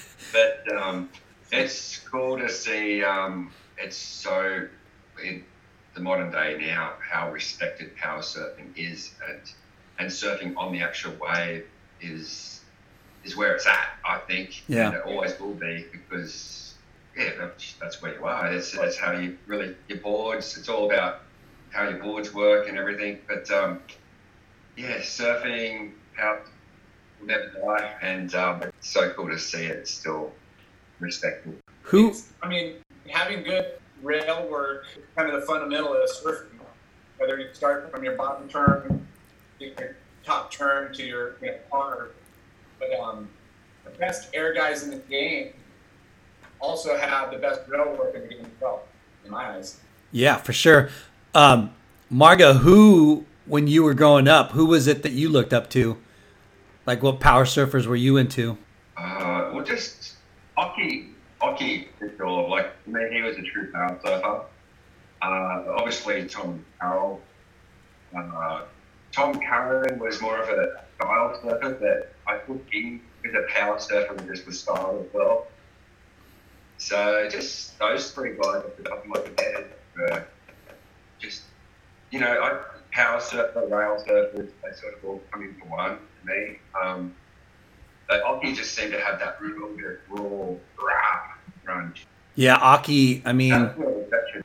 But 0.32 0.64
um, 0.76 1.08
it's 1.52 1.98
cool 1.98 2.38
to 2.38 2.48
see. 2.48 3.04
Um, 3.04 3.52
it's 3.78 3.96
so 3.96 4.66
in 5.24 5.44
the 5.94 6.00
modern 6.00 6.32
day 6.32 6.56
now 6.60 6.94
how 7.08 7.30
respected 7.30 7.96
power 7.96 8.20
surfing 8.20 8.76
is, 8.76 9.14
and 9.28 9.40
and 9.98 10.10
surfing 10.10 10.56
on 10.56 10.72
the 10.72 10.82
actual 10.82 11.12
wave 11.20 11.66
is 12.00 12.60
is 13.24 13.36
where 13.36 13.54
it's 13.54 13.66
at. 13.66 13.90
I 14.04 14.18
think. 14.18 14.62
Yeah. 14.68 14.88
And 14.88 14.96
it 14.96 15.02
always 15.04 15.38
will 15.38 15.54
be 15.54 15.86
because 15.92 16.69
yeah, 17.16 17.30
that's, 17.38 17.74
that's 17.74 18.02
where 18.02 18.14
you 18.14 18.24
are. 18.24 18.52
It's, 18.52 18.74
it's 18.74 18.96
how 18.96 19.12
you 19.12 19.36
really 19.46 19.74
your 19.88 19.98
boards. 19.98 20.56
It's 20.56 20.68
all 20.68 20.86
about 20.86 21.22
how 21.70 21.88
your 21.88 21.98
boards 21.98 22.32
work 22.32 22.68
and 22.68 22.78
everything. 22.78 23.18
But 23.28 23.50
um, 23.50 23.80
yeah, 24.76 24.98
surfing 24.98 25.92
how 26.14 26.38
will 27.18 27.26
never 27.26 27.48
die, 27.48 27.94
and 28.02 28.34
um, 28.34 28.62
it's 28.62 28.90
so 28.90 29.10
cool 29.10 29.28
to 29.28 29.38
see 29.38 29.64
it 29.64 29.88
still 29.88 30.32
respected. 31.00 31.58
Who? 31.82 32.14
I 32.42 32.48
mean, 32.48 32.76
having 33.08 33.42
good 33.42 33.72
rail 34.02 34.48
work 34.48 34.86
is 34.96 35.02
kind 35.16 35.30
of 35.30 35.40
the 35.40 35.46
fundamental 35.46 35.92
of 35.92 36.08
surfing. 36.10 36.46
Whether 37.18 37.38
you 37.38 37.52
start 37.52 37.90
from 37.90 38.02
your 38.02 38.16
bottom 38.16 38.48
turn, 38.48 39.06
get 39.58 39.78
your 39.78 39.96
top 40.24 40.50
turn 40.50 40.94
to 40.94 41.04
your 41.04 41.34
you 41.42 41.48
know, 41.48 41.58
corner, 41.70 42.10
but 42.78 42.98
um, 42.98 43.28
the 43.84 43.90
best 43.90 44.30
air 44.32 44.54
guys 44.54 44.84
in 44.84 44.90
the 44.90 44.96
game 44.96 45.52
also 46.60 46.96
have 46.96 47.30
the 47.30 47.38
best 47.38 47.62
rail 47.68 47.96
work 47.98 48.14
in 48.14 48.22
the 48.22 48.28
game 48.28 48.40
as 48.40 48.60
well, 48.60 48.82
in 49.24 49.30
my 49.30 49.56
eyes. 49.56 49.80
Yeah, 50.12 50.36
for 50.36 50.52
sure. 50.52 50.90
Um, 51.34 51.72
Margo, 52.08 52.54
who, 52.54 53.24
when 53.46 53.66
you 53.66 53.82
were 53.82 53.94
growing 53.94 54.28
up, 54.28 54.52
who 54.52 54.66
was 54.66 54.86
it 54.86 55.02
that 55.02 55.12
you 55.12 55.28
looked 55.28 55.52
up 55.52 55.70
to? 55.70 55.96
Like, 56.86 57.02
what 57.02 57.20
power 57.20 57.44
surfers 57.44 57.86
were 57.86 57.96
you 57.96 58.16
into? 58.16 58.58
Uh, 58.96 59.50
well, 59.52 59.64
just 59.64 60.14
Occy, 60.58 61.10
Occy, 61.40 61.88
for 61.98 62.12
sure. 62.16 62.48
Like 62.48 62.84
to 62.84 62.90
me, 62.90 63.00
he 63.12 63.22
was 63.22 63.36
a 63.36 63.42
true 63.42 63.70
power 63.72 63.98
surfer. 64.04 64.42
Uh, 65.22 65.64
obviously, 65.76 66.26
Tom 66.26 66.64
Carroll. 66.80 67.20
Uh, 68.16 68.62
Tom 69.12 69.40
Curren 69.40 69.98
was 69.98 70.20
more 70.20 70.38
of 70.42 70.48
a 70.48 70.82
style 70.96 71.38
surfer, 71.42 71.78
but 71.80 72.14
I 72.26 72.38
think 72.38 72.64
he 72.70 73.00
was 73.24 73.34
a 73.34 73.52
power 73.52 73.78
surfer 73.78 74.14
with 74.14 74.28
just 74.28 74.46
the 74.46 74.52
style 74.52 75.04
as 75.04 75.14
well. 75.14 75.46
So 76.80 77.28
just 77.30 77.78
those 77.78 78.10
three 78.10 78.36
guys 78.36 78.64
at 78.64 78.76
the 78.78 78.84
top 78.84 79.04
of 79.04 79.06
my 79.06 79.20
head 79.38 79.66
were 79.94 80.24
just, 81.18 81.42
you 82.10 82.18
know, 82.18 82.26
I 82.26 82.58
power 82.90 83.20
surfer, 83.20 83.66
rail 83.66 84.02
surfers, 84.08 84.48
they 84.64 84.72
sort 84.80 84.94
of 84.94 85.04
all 85.04 85.20
come 85.30 85.42
into 85.42 85.66
one 85.66 85.98
to 85.98 86.26
me. 86.26 86.58
Um, 86.82 87.14
but 88.08 88.24
Occy 88.24 88.56
just 88.56 88.72
seemed 88.72 88.92
to 88.92 89.00
have 89.00 89.20
that 89.20 89.40
real 89.42 89.68
bit 89.76 89.84
of 89.84 89.98
raw, 90.08 90.54
rah, 90.82 91.22
grunge. 91.66 92.04
Yeah, 92.34 92.58
Occy. 92.58 93.20
I 93.26 93.34
mean, 93.34 93.50
That's 93.50 93.76
what 93.78 93.94
was 93.94 94.10
that 94.10 94.42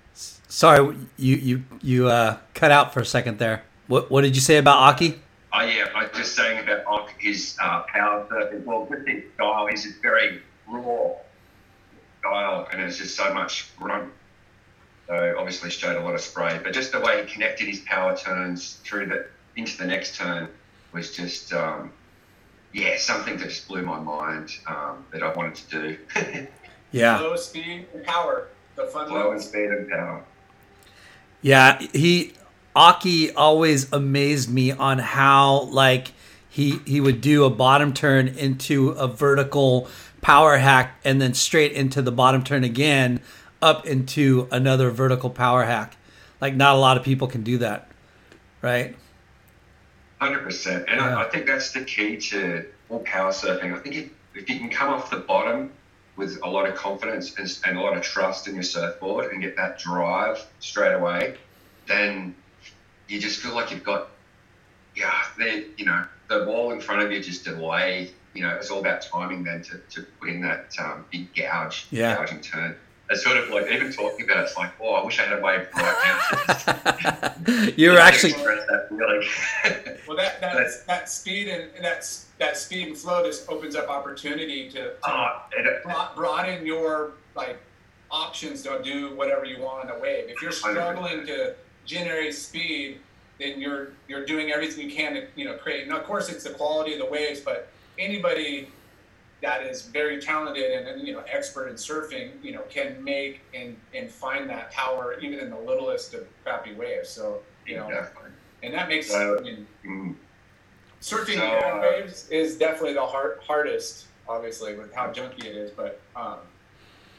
sorry, 0.49 0.97
you 1.15 1.35
you 1.37 1.63
you 1.81 2.07
uh, 2.09 2.37
cut 2.53 2.69
out 2.69 2.93
for 2.93 2.99
a 2.99 3.05
second 3.05 3.39
there. 3.39 3.63
What 3.87 4.11
what 4.11 4.21
did 4.21 4.35
you 4.35 4.41
say 4.41 4.57
about 4.57 4.97
Occy? 4.97 5.19
Oh 5.53 5.61
yeah, 5.61 5.87
I 5.95 6.03
was 6.03 6.11
just 6.13 6.35
saying 6.35 6.59
about 6.59 6.85
Ock, 6.85 7.13
his 7.17 7.57
uh, 7.61 7.83
power 7.83 8.27
surfing. 8.29 8.65
Well, 8.65 8.85
with 8.85 9.07
his 9.07 9.23
style, 9.35 9.67
he's 9.67 9.85
very 10.01 10.41
raw 10.67 11.13
style, 12.25 12.67
and 12.71 12.81
it's 12.81 12.97
just 12.97 13.15
so 13.15 13.33
much 13.33 13.75
grunt. 13.77 14.11
So 15.07 15.35
obviously 15.37 15.69
showed 15.69 15.95
a 15.95 16.03
lot 16.03 16.15
of 16.15 16.21
spray, 16.21 16.59
but 16.63 16.73
just 16.73 16.91
the 16.91 16.99
way 16.99 17.23
he 17.23 17.31
connected 17.31 17.67
his 17.67 17.79
power 17.81 18.17
turns 18.17 18.79
through 18.83 19.07
the 19.07 19.27
into 19.55 19.77
the 19.77 19.85
next 19.85 20.17
turn 20.17 20.49
was 20.91 21.15
just 21.15 21.53
um, 21.53 21.91
yeah 22.73 22.97
something 22.97 23.37
that 23.37 23.49
just 23.49 23.67
blew 23.67 23.83
my 23.83 23.99
mind 23.99 24.49
um, 24.67 25.05
that 25.11 25.21
I 25.23 25.31
wanted 25.33 25.55
to 25.55 25.69
do. 25.69 26.47
Yeah, 26.91 27.19
Low 27.19 27.35
speed 27.35 27.87
and 27.93 28.05
power, 28.05 28.47
the 28.77 28.85
Flow 28.85 29.31
and 29.31 29.41
speed 29.41 29.69
and 29.69 29.89
power. 29.89 30.23
yeah. 31.41 31.77
He 31.91 32.31
Occy 32.73 33.33
always 33.35 33.91
amazed 33.91 34.49
me 34.49 34.71
on 34.71 34.99
how 34.99 35.63
like 35.63 36.13
he 36.47 36.79
he 36.85 37.01
would 37.01 37.19
do 37.19 37.43
a 37.43 37.49
bottom 37.49 37.91
turn 37.91 38.29
into 38.29 38.91
a 38.91 39.09
vertical 39.09 39.89
power 40.25 40.57
hack 40.57 40.99
and 41.03 41.21
then 41.21 41.35
straight 41.35 41.71
into 41.73 42.01
the 42.01 42.11
bottom 42.11 42.43
turn 42.43 42.63
again 42.63 43.21
up 43.61 43.85
into 43.85 44.47
another 44.51 44.89
vertical 44.89 45.29
power 45.29 45.63
hack. 45.63 45.95
Like 46.41 46.55
not 46.55 46.73
a 46.73 46.79
lot 46.79 46.97
of 46.97 47.03
people 47.03 47.27
can 47.27 47.43
do 47.43 47.59
that, 47.59 47.91
right? 48.59 48.95
Hundred 50.19 50.39
percent, 50.39 50.85
and 50.87 50.99
Yeah. 50.99 51.17
I, 51.17 51.27
I 51.27 51.29
think 51.29 51.45
that's 51.45 51.73
the 51.73 51.83
key 51.83 52.17
to 52.17 52.65
all 52.89 53.01
power 53.01 53.31
surfing. 53.31 53.71
I 53.71 53.77
think 53.77 53.93
if, 53.93 54.09
if 54.33 54.49
you 54.49 54.57
can 54.57 54.71
come 54.71 54.91
off 54.91 55.11
the 55.11 55.17
bottom 55.17 55.71
with 56.15 56.39
a 56.41 56.49
lot 56.49 56.67
of 56.67 56.73
confidence 56.73 57.35
and, 57.37 57.59
and 57.67 57.77
a 57.77 57.81
lot 57.81 57.95
of 57.95 58.01
trust 58.01 58.47
in 58.47 58.55
your 58.55 58.63
surfboard 58.63 59.31
and 59.31 59.43
get 59.43 59.55
that 59.57 59.77
drive 59.77 60.43
straight 60.59 60.93
away, 60.93 61.37
then 61.85 62.33
you 63.07 63.19
just 63.21 63.41
feel 63.41 63.53
like 63.53 63.69
you've 63.69 63.83
got, 63.83 64.09
yeah, 64.95 65.21
the 65.37 65.67
you 65.77 65.85
know 65.85 66.03
the 66.29 66.45
wall 66.45 66.71
in 66.71 66.81
front 66.81 67.03
of 67.03 67.11
you 67.11 67.21
just 67.21 67.43
delay. 67.43 68.09
You 68.35 68.41
know, 68.43 68.49
it's 68.55 68.69
all 68.69 68.79
about 68.79 69.01
timing 69.01 69.43
then 69.45 69.63
to, 69.63 69.77
to 69.91 70.01
put 70.19 70.29
in 70.29 70.41
that 70.41 70.75
um, 70.77 71.05
big 71.09 71.33
gouge, 71.33 71.87
Yeah. 71.89 72.17
gouging 72.17 72.41
turn. 72.41 72.75
It's 73.09 73.23
sort 73.23 73.37
of 73.37 73.49
like 73.49 73.71
even 73.71 73.93
talking 73.93 74.25
about 74.25 74.39
it, 74.39 74.43
it's 74.47 74.57
like, 74.57 74.71
oh, 74.81 74.93
I 74.95 75.05
wish 75.05 75.19
I 75.19 75.23
had 75.23 75.39
a 75.39 75.41
way 75.41 75.65
right 75.75 77.35
now. 77.47 77.71
You 77.77 77.91
were 77.91 77.99
actually 77.99 78.31
express 78.31 78.67
that 78.67 78.89
feeling. 78.89 79.95
Well, 80.07 80.17
that 80.17 80.39
that, 80.39 80.67
that 80.85 81.09
speed 81.09 81.47
and 81.47 81.63
and 81.75 81.83
that's 81.83 82.27
that 82.37 82.57
speed 82.57 82.89
and 82.89 82.95
flow 82.95 83.23
just 83.25 83.49
opens 83.49 83.75
up 83.75 83.89
opportunity 83.89 84.69
to, 84.69 84.93
to 85.03 85.41
it- 85.57 85.83
bro- 85.83 86.09
broaden 86.15 86.63
your 86.63 87.13
like 87.35 87.57
options 88.11 88.61
to 88.63 88.79
do 88.83 89.15
whatever 89.15 89.45
you 89.45 89.59
want 89.59 89.89
on 89.89 89.95
the 89.95 89.99
wave. 89.99 90.25
If 90.29 90.43
you're 90.43 90.51
struggling 90.51 91.25
to 91.25 91.55
generate 91.85 92.35
speed, 92.35 92.99
then 93.39 93.59
you're 93.59 93.93
you're 94.07 94.25
doing 94.27 94.51
everything 94.51 94.87
you 94.87 94.95
can 94.95 95.13
to 95.15 95.27
you 95.35 95.45
know 95.45 95.55
create. 95.57 95.87
Now, 95.87 95.97
of 95.97 96.03
course, 96.03 96.29
it's 96.29 96.43
the 96.43 96.51
quality 96.51 96.93
of 96.93 96.99
the 96.99 97.05
waves, 97.11 97.39
but 97.39 97.67
anybody 97.99 98.69
that 99.41 99.63
is 99.63 99.83
very 99.87 100.19
talented 100.21 100.71
and, 100.71 100.87
and 100.87 101.07
you 101.07 101.13
know 101.13 101.23
expert 101.31 101.67
in 101.67 101.75
surfing, 101.75 102.31
you 102.43 102.51
know, 102.51 102.61
can 102.69 103.03
make 103.03 103.41
and 103.53 103.77
and 103.93 104.09
find 104.09 104.49
that 104.49 104.71
power 104.71 105.19
even 105.19 105.39
in 105.39 105.49
the 105.49 105.57
littlest 105.59 106.13
of 106.13 106.25
crappy 106.43 106.73
waves. 106.73 107.09
So 107.09 107.41
you 107.65 107.75
know, 107.77 107.87
Exactly. 107.89 108.29
and 108.63 108.73
that 108.73 108.87
makes 108.87 109.07
So- 109.07 109.37
I 109.39 109.41
mean, 109.41 109.67
Mm. 109.85 110.15
surfing 111.01 111.35
So, 111.35 111.45
uh, 111.47 111.79
waves 111.81 112.29
is 112.29 112.57
definitely 112.57 112.93
the 112.93 113.05
hard, 113.05 113.39
hardest, 113.45 114.07
obviously, 114.27 114.75
with 114.75 114.93
how 114.93 115.07
junky 115.11 115.45
it 115.45 115.55
is. 115.55 115.71
But 115.71 115.99
um, 116.15 116.39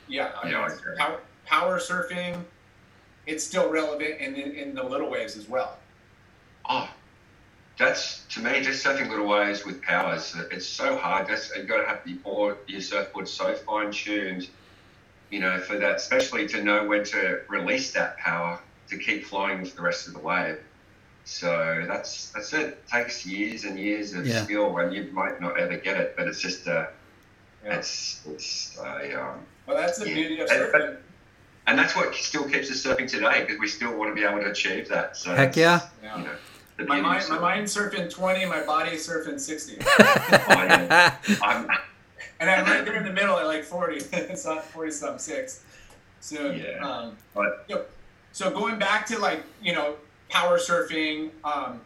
yeah, 0.09 0.33
I 0.43 0.49
Yeah, 0.49 0.69
mean, 0.69 0.97
power, 0.97 1.21
power 1.45 1.79
surfing, 1.79 2.45
it's 3.27 3.45
still 3.45 3.69
relevant 3.71 4.21
in, 4.21 4.35
in, 4.37 4.53
in 4.53 4.75
the 4.75 4.83
little 4.83 5.11
waves 5.11 5.37
as 5.37 5.49
well. 5.49 5.79
Oh, 6.69 6.89
that's 7.79 8.25
to 8.31 8.41
me 8.41 8.61
just 8.63 8.85
surfing 8.85 9.09
little 9.11 9.27
waves 9.29 9.65
with 9.65 9.83
powers. 9.83 10.35
It's 10.51 10.67
so 10.67 10.97
hard. 10.97 11.27
That's 11.29 11.55
you've 11.55 11.67
got 11.69 11.83
to 11.83 11.87
have 11.89 12.05
the 12.05 12.15
board, 12.15 12.57
your 12.67 12.81
surfboard 12.81 13.29
so 13.29 13.55
fine 13.55 13.91
tuned, 13.93 14.49
you 15.31 15.41
know, 15.41 15.59
for 15.61 15.77
that, 15.79 15.97
especially 15.97 16.47
to 16.49 16.63
know 16.63 16.87
when 16.87 17.05
to 17.05 17.41
release 17.49 17.93
that 17.93 18.17
power 18.19 18.59
to 18.89 18.97
keep 18.99 19.27
flowing 19.27 19.61
with 19.61 19.77
the 19.77 19.83
rest 19.83 20.07
of 20.07 20.15
the 20.15 20.21
wave. 20.21 20.59
So 21.25 21.85
that's 21.89 22.31
that's 22.31 22.53
it. 22.53 22.61
it 22.69 22.89
takes 22.89 23.27
years 23.27 23.65
and 23.65 23.79
years 23.79 24.15
of 24.15 24.27
Yeah. 24.27 24.45
skill, 24.45 24.77
and 24.79 24.95
you 24.95 25.11
might 25.13 25.41
not 25.41 25.59
ever 25.59 25.77
get 25.77 25.97
it, 25.99 26.15
but 26.17 26.29
it's 26.29 26.41
just 26.41 26.67
a, 26.69 26.89
Yeah. 27.65 27.79
it's 27.79 28.21
it's 28.27 28.79
a, 28.79 29.21
um, 29.21 29.41
Well, 29.67 29.77
that's 29.77 29.99
the 29.99 30.09
Yeah. 30.09 30.15
beauty 30.15 30.41
of 30.41 30.49
And- 30.49 30.73
surfing. 30.73 30.97
and 31.67 31.77
that's 31.79 31.97
what 31.97 32.15
still 32.15 32.45
keeps 32.49 32.71
us 32.71 32.81
surfing 32.81 33.11
today 33.11 33.41
because 33.41 33.59
we 33.59 33.67
still 33.67 33.93
want 33.99 34.13
to 34.13 34.15
be 34.15 34.25
able 34.25 34.39
to 34.41 34.51
achieve 34.51 34.89
that. 34.89 35.17
So 35.17 35.35
Heck 35.35 35.57
yeah. 35.57 35.81
Yeah. 36.01 36.17
You 36.19 36.25
know, 36.25 36.31
the 36.31 36.46
My 36.87 37.01
mind, 37.01 37.25
my 37.31 37.39
mind's 37.39 37.75
surfing 37.75 38.11
20, 38.11 38.45
my 38.47 38.63
body's 38.65 39.09
surfing 39.09 39.41
60. 39.41 39.79
I, 39.81 41.13
I'm, 41.43 41.69
and 42.39 42.51
I'm 42.51 42.65
right 42.67 42.85
there 42.85 42.97
in 42.97 43.05
the 43.05 43.13
middle 43.13 43.39
at 43.39 43.47
like 43.47 43.65
40. 43.65 43.97
it's 44.13 44.45
not 44.45 44.65
40 44.65 44.91
something, 44.91 45.19
six 45.19 45.65
soon. 46.21 46.59
Yeah. 46.59 46.87
Um, 46.87 47.17
but. 47.35 47.67
So 48.33 48.51
going 48.51 48.79
back 48.79 49.07
to 49.07 49.19
like 49.19 49.43
you 49.63 49.73
know 49.73 49.95
power 50.29 50.59
surfing, 50.59 51.31
um, 51.43 51.81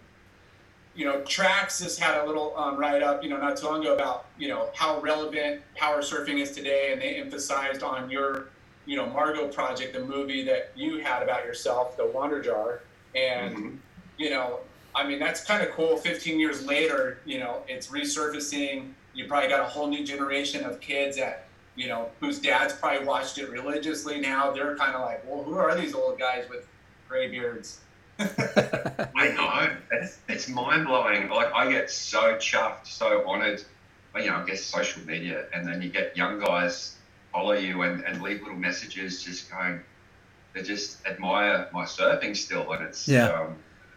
you 0.97 1.05
know 1.05 1.21
Tracks 1.23 1.79
just 1.79 2.01
had 2.01 2.21
a 2.21 2.27
little 2.27 2.57
um, 2.57 2.77
write 2.77 3.05
up 3.05 3.23
you 3.23 3.29
know 3.31 3.37
not 3.37 3.57
too 3.57 3.67
long 3.67 3.83
ago 3.83 3.95
about 3.95 4.27
you 4.37 4.49
know 4.49 4.69
how 4.75 5.01
relevant 5.01 5.63
power 5.77 5.99
surfing 6.01 6.41
is 6.41 6.51
today, 6.51 6.91
and 6.93 7.01
they 7.01 7.15
emphasized 7.15 7.85
on 7.85 8.11
your 8.11 8.47
you 8.85 8.97
know 8.97 9.07
Margo 9.07 9.47
project, 9.47 9.93
the 9.93 10.01
movie 10.05 10.43
that 10.45 10.73
you 10.75 10.99
had 10.99 11.23
about 11.23 11.45
yourself, 11.45 11.97
the 11.97 12.07
Wonder 12.07 12.43
Jar, 12.43 12.81
and 13.15 13.55
Mhm. 13.57 13.77
you 14.19 14.31
know 14.31 14.59
I 14.95 15.07
mean 15.07 15.19
that's 15.19 15.45
kind 15.45 15.63
of 15.63 15.71
cool. 15.73 15.97
15 15.97 16.39
years 16.41 16.65
later, 16.65 17.19
you 17.25 17.39
know 17.39 17.63
it's 17.69 17.89
resurfacing. 17.89 18.93
You 19.15 19.27
probably 19.27 19.49
got 19.49 19.61
a 19.61 19.65
whole 19.65 19.89
new 19.89 20.05
generation 20.05 20.65
of 20.65 20.81
kids 20.81 21.17
that 21.17 21.47
you 21.77 21.89
know, 21.89 22.11
whose 22.21 22.39
dads 22.39 22.75
probably 22.75 23.07
watched 23.07 23.39
it 23.39 23.49
religiously 23.49 24.21
now, 24.21 24.51
they're 24.51 24.77
kind 24.77 24.95
of 24.95 25.01
like, 25.03 25.25
well, 25.27 25.43
who 25.43 25.55
are 25.55 25.75
these 25.81 25.95
old 25.95 26.19
guys 26.19 26.45
with 26.51 26.67
gray 27.09 27.29
beards? 27.29 27.81
I 28.19 29.33
know. 29.35 29.77
It's, 29.93 30.19
it's 30.29 30.49
mind 30.49 30.87
blowing. 30.87 31.31
Like 31.31 31.53
I 31.55 31.71
get 31.71 31.91
so 31.91 32.35
chuffed, 32.35 32.87
so 32.87 33.27
honoured. 33.27 33.63
You 34.15 34.27
know, 34.27 34.37
I 34.37 34.45
guess 34.45 34.63
social 34.63 35.03
media, 35.07 35.47
and 35.55 35.67
then 35.67 35.81
you 35.81 35.89
get 35.89 36.17
young 36.17 36.41
guys 36.41 36.97
follow 37.33 37.53
you 37.53 37.83
and, 37.83 38.03
and 38.05 38.21
leave 38.21 38.43
little 38.43 38.57
messages, 38.59 39.23
just 39.23 39.51
going. 39.51 39.81
They 40.53 40.63
just 40.63 41.07
admire 41.07 41.69
my 41.73 41.85
surfing 41.85 42.37
still, 42.37 42.71
and 42.73 42.85
it's 42.85 43.07
Yeah. 43.07 43.29
um, 43.31 43.57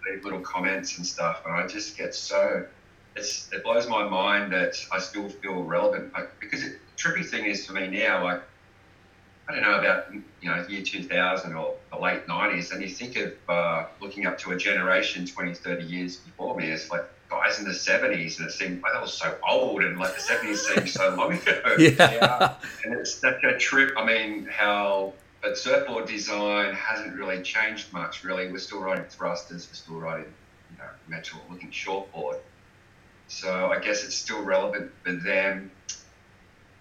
leave 0.10 0.24
little 0.24 0.42
comments 0.42 0.98
and 0.98 1.06
stuff, 1.06 1.42
and 1.46 1.54
I 1.54 1.68
just 1.68 1.98
get 1.98 2.16
so. 2.16 2.66
It's 3.16 3.52
it 3.54 3.64
blows 3.64 3.88
my 3.88 4.08
mind 4.08 4.52
that 4.54 4.76
I 4.92 5.00
still 5.00 5.30
feel 5.30 5.64
relevant, 5.64 6.14
like, 6.14 6.40
because 6.40 6.64
it, 6.64 6.80
the 6.96 7.02
trippy 7.02 7.26
thing 7.26 7.46
is 7.46 7.66
for 7.66 7.74
me 7.74 7.88
now, 7.88 8.24
like 8.24 8.42
I 9.48 9.54
don't 9.54 9.64
know 9.64 9.80
about 9.80 10.14
you 10.14 10.50
know 10.50 10.66
year 10.68 10.82
2000 10.82 11.54
or 11.54 11.76
the 11.92 12.00
late 12.00 12.28
90s, 12.28 12.72
and 12.72 12.82
you 12.82 12.90
think 12.90 13.18
of 13.18 13.34
uh, 13.50 13.86
looking 14.00 14.26
up 14.26 14.38
to 14.40 14.52
a 14.52 14.58
generation 14.58 15.26
20, 15.26 15.54
30 15.54 15.84
years 15.84 16.18
before 16.18 16.56
me. 16.56 16.68
It's 16.68 16.90
like 16.90 17.04
guys 17.30 17.60
in 17.60 17.66
the 17.66 17.72
70s, 17.72 18.40
and 18.40 18.48
it 18.48 18.52
seemed 18.52 18.82
like 18.82 18.94
they 18.94 19.00
were 19.00 19.08
so 19.08 19.36
old, 19.48 19.84
and 19.84 20.00
like 20.00 20.16
the 20.16 20.22
70s 20.22 20.58
seemed 20.58 20.90
so 20.90 21.16
long 21.16 21.34
ago. 21.34 21.76
Yeah. 21.78 22.56
And 22.86 22.94
it's 22.94 23.16
such 23.16 23.44
a 23.44 23.58
trip. 23.58 23.94
I 23.98 24.06
mean, 24.06 24.48
how 24.50 25.14
but 25.44 25.58
surfboard 25.58 26.08
design 26.08 26.74
hasn't 26.74 27.14
really 27.16 27.42
changed 27.44 27.94
much. 27.94 28.24
Really, 28.24 28.52
we're 28.52 28.58
still 28.58 28.82
riding 28.82 29.06
thrusters, 29.06 29.68
we're 29.70 29.76
still 29.76 30.00
riding 30.00 30.34
you 30.72 30.78
know 30.78 30.90
metal 31.08 31.40
looking 31.52 31.70
shortboard. 31.70 32.40
So 33.28 33.72
I 33.72 33.80
guess 33.80 34.04
it's 34.04 34.16
still 34.16 34.42
relevant 34.42 34.92
for 35.04 35.12
them 35.12 35.70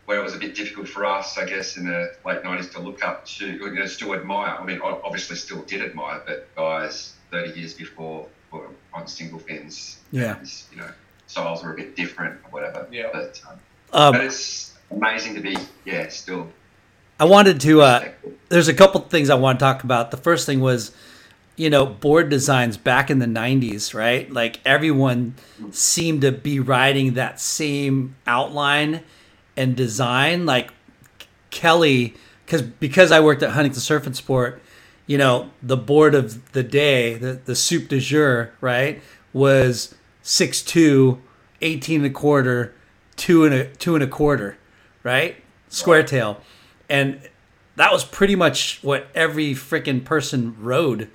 where 0.06 0.18
it 0.18 0.22
was 0.22 0.34
a 0.34 0.38
bit 0.38 0.54
difficult 0.54 0.88
for 0.88 1.04
us, 1.04 1.38
I 1.38 1.46
guess, 1.46 1.76
in 1.76 1.86
the 1.86 2.12
late 2.24 2.42
90s 2.42 2.72
to 2.72 2.80
look 2.80 3.04
up 3.04 3.24
to, 3.26 3.46
you 3.46 3.70
know, 3.70 3.86
still 3.86 4.14
admire. 4.14 4.56
I 4.58 4.64
mean, 4.64 4.80
I 4.82 4.98
obviously 5.04 5.36
still 5.36 5.62
did 5.62 5.80
admire, 5.80 6.20
but 6.26 6.54
guys 6.56 7.14
30 7.30 7.58
years 7.58 7.74
before 7.74 8.26
were 8.50 8.66
on 8.92 9.06
single 9.06 9.38
fins. 9.38 9.98
Yeah. 10.10 10.38
And, 10.38 10.52
you 10.72 10.78
know, 10.78 10.90
styles 11.28 11.62
were 11.62 11.72
a 11.72 11.76
bit 11.76 11.96
different 11.96 12.40
or 12.44 12.50
whatever. 12.50 12.86
Yeah. 12.90 13.10
But, 13.12 13.40
um, 13.48 13.58
Um, 13.92 14.12
but 14.12 14.24
it's 14.24 14.74
amazing 14.90 15.34
to 15.34 15.40
be, 15.40 15.56
yeah, 15.84 16.08
still. 16.08 16.48
I 17.22 17.24
wanted 17.24 17.60
to. 17.60 17.82
Uh, 17.82 18.08
there's 18.48 18.66
a 18.66 18.74
couple 18.74 19.00
things 19.02 19.30
I 19.30 19.36
want 19.36 19.60
to 19.60 19.62
talk 19.62 19.84
about. 19.84 20.10
The 20.10 20.16
first 20.16 20.44
thing 20.44 20.58
was, 20.58 20.90
you 21.54 21.70
know, 21.70 21.86
board 21.86 22.30
designs 22.30 22.76
back 22.76 23.12
in 23.12 23.20
the 23.20 23.26
'90s, 23.26 23.94
right? 23.94 24.28
Like 24.28 24.58
everyone 24.64 25.36
seemed 25.70 26.22
to 26.22 26.32
be 26.32 26.58
riding 26.58 27.14
that 27.14 27.38
same 27.38 28.16
outline 28.26 29.04
and 29.56 29.76
design. 29.76 30.46
Like 30.46 30.72
Kelly, 31.52 32.14
because 32.44 32.62
because 32.62 33.12
I 33.12 33.20
worked 33.20 33.44
at 33.44 33.50
Huntington 33.50 33.80
Surf 33.80 34.04
and 34.04 34.16
Sport, 34.16 34.60
you 35.06 35.16
know, 35.16 35.52
the 35.62 35.76
board 35.76 36.16
of 36.16 36.50
the 36.50 36.64
day, 36.64 37.14
the 37.14 37.34
the 37.34 37.54
soup 37.54 37.88
de 37.88 38.00
jour, 38.00 38.52
right, 38.60 39.00
was 39.32 39.94
6'2", 40.24 41.20
18 41.60 42.00
and 42.00 42.06
a 42.06 42.10
quarter, 42.10 42.74
two 43.14 43.44
and 43.44 43.54
a 43.54 43.66
two 43.76 43.94
and 43.94 44.02
a 44.02 44.08
quarter, 44.08 44.58
right, 45.04 45.36
square 45.68 46.02
tail, 46.02 46.40
and 46.88 47.20
that 47.76 47.92
was 47.92 48.04
pretty 48.04 48.36
much 48.36 48.78
what 48.82 49.08
every 49.14 49.52
freaking 49.52 50.04
person 50.04 50.56
rode 50.60 51.08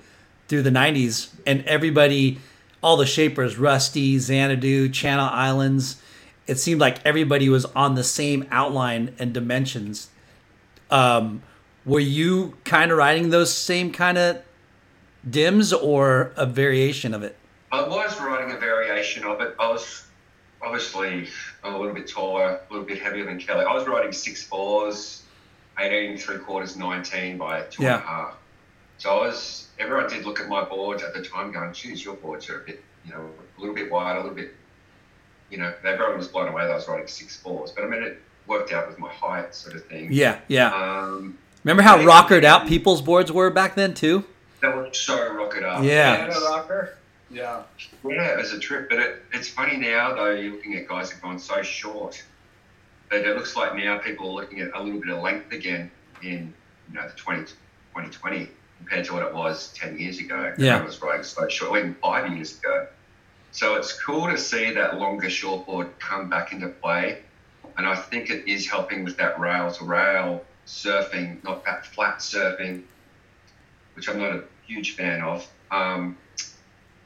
through 0.48 0.62
the 0.62 0.70
90s 0.70 1.30
and 1.46 1.64
everybody 1.64 2.38
all 2.82 2.96
the 2.96 3.06
shapers 3.06 3.58
rusty 3.58 4.18
xanadu 4.18 4.88
channel 4.88 5.28
islands 5.30 6.00
it 6.46 6.58
seemed 6.58 6.80
like 6.80 7.04
everybody 7.04 7.48
was 7.48 7.64
on 7.66 7.94
the 7.94 8.04
same 8.04 8.46
outline 8.50 9.14
and 9.18 9.32
dimensions 9.34 10.08
um, 10.90 11.42
were 11.84 12.00
you 12.00 12.56
kind 12.64 12.90
of 12.90 12.98
riding 12.98 13.30
those 13.30 13.52
same 13.52 13.92
kind 13.92 14.16
of 14.16 14.38
dims 15.28 15.72
or 15.72 16.32
a 16.36 16.46
variation 16.46 17.12
of 17.12 17.22
it 17.22 17.36
I 17.70 17.86
was 17.86 18.18
riding 18.20 18.54
a 18.56 18.58
variation 18.58 19.24
of 19.24 19.40
it. 19.42 19.54
I 19.58 19.68
was 19.68 20.06
obviously 20.62 21.28
a 21.64 21.70
little 21.70 21.92
bit 21.92 22.08
taller, 22.08 22.60
a 22.68 22.72
little 22.72 22.86
bit 22.86 23.00
heavier 23.00 23.26
than 23.26 23.38
Kelly. 23.38 23.64
I 23.64 23.74
was 23.74 23.86
riding 23.86 24.12
six 24.12 24.42
fours, 24.42 25.17
18, 25.78 26.18
three 26.18 26.38
quarters, 26.38 26.76
19 26.76 27.38
by 27.38 27.62
two 27.62 27.82
and 27.82 27.92
a 27.94 27.98
half. 27.98 28.36
So 28.98 29.10
I 29.10 29.26
was, 29.26 29.68
everyone 29.78 30.08
did 30.08 30.24
look 30.24 30.40
at 30.40 30.48
my 30.48 30.64
boards 30.64 31.02
at 31.02 31.14
the 31.14 31.22
time 31.22 31.52
going, 31.52 31.72
geez, 31.72 32.04
your 32.04 32.16
boards 32.16 32.48
are 32.50 32.62
a 32.62 32.64
bit, 32.64 32.82
you 33.04 33.12
know, 33.12 33.30
a 33.56 33.60
little 33.60 33.74
bit 33.74 33.90
wide, 33.90 34.16
a 34.16 34.20
little 34.20 34.34
bit, 34.34 34.54
you 35.50 35.58
know, 35.58 35.72
everyone 35.84 36.16
was 36.18 36.28
blown 36.28 36.48
away 36.48 36.62
that 36.64 36.72
I 36.72 36.74
was 36.74 36.88
riding 36.88 37.06
six 37.06 37.36
fours. 37.36 37.70
But 37.70 37.84
I 37.84 37.88
mean, 37.88 38.02
it 38.02 38.20
worked 38.46 38.72
out 38.72 38.88
with 38.88 38.98
my 38.98 39.10
height 39.10 39.54
sort 39.54 39.76
of 39.76 39.84
thing. 39.86 40.08
yeah 40.10 40.40
yeah 40.48 40.72
Um, 40.74 41.38
remember 41.64 41.82
how 41.82 42.02
rockered 42.02 42.44
out 42.44 42.66
people's 42.66 43.02
boards 43.02 43.30
were 43.30 43.50
back 43.50 43.74
then 43.74 43.94
too 43.94 44.24
that 44.60 44.74
was 44.74 44.98
so 44.98 45.32
rocket 45.34 45.62
up. 45.62 45.84
Yeah. 45.84 46.26
Rocker. 46.26 46.96
Yeah. 47.30 47.62
Yeah, 48.04 48.32
it 48.32 48.38
was 48.38 48.52
a 48.52 48.58
trip, 48.58 48.88
but 48.88 48.98
it, 48.98 49.22
it's 49.32 49.48
funny 49.48 49.76
now 49.76 50.14
though. 50.14 50.30
You're 50.32 50.52
looking 50.54 50.74
at 50.76 50.88
guys 50.88 51.10
who've 51.10 51.22
gone 51.22 51.38
so 51.38 51.62
short 51.62 52.22
that 53.10 53.24
it 53.24 53.36
looks 53.36 53.56
like 53.56 53.74
now 53.74 53.98
people 53.98 54.28
are 54.30 54.34
looking 54.34 54.60
at 54.60 54.70
a 54.74 54.82
little 54.82 55.00
bit 55.00 55.10
of 55.10 55.22
length 55.22 55.52
again 55.52 55.90
in 56.22 56.52
you 56.88 56.94
know 56.94 57.08
the 57.08 57.14
20, 57.14 57.42
2020 57.42 58.48
compared 58.78 59.04
to 59.06 59.12
what 59.12 59.26
it 59.26 59.34
was 59.34 59.72
ten 59.72 59.98
years 59.98 60.18
ago. 60.18 60.54
Yeah. 60.56 60.74
Everyone 60.74 60.86
was 60.86 61.02
riding 61.02 61.24
so 61.24 61.48
short, 61.48 61.78
even 61.78 61.94
five 61.94 62.32
years 62.32 62.58
ago. 62.58 62.86
So 63.50 63.76
it's 63.76 63.92
cool 64.02 64.28
to 64.28 64.38
see 64.38 64.72
that 64.72 64.98
longer 64.98 65.28
shortboard 65.28 65.98
come 65.98 66.28
back 66.28 66.52
into 66.52 66.68
play, 66.68 67.22
and 67.76 67.86
I 67.86 67.96
think 67.96 68.30
it 68.30 68.48
is 68.48 68.68
helping 68.68 69.04
with 69.04 69.16
that 69.16 69.38
rail 69.40 69.70
to 69.72 69.84
rail 69.84 70.44
surfing, 70.66 71.42
not 71.42 71.64
that 71.64 71.86
flat 71.86 72.18
surfing, 72.18 72.82
which 73.94 74.08
I'm 74.08 74.18
not 74.18 74.32
a 74.32 74.44
huge 74.66 74.96
fan 74.96 75.22
of. 75.22 75.48
Um, 75.70 76.16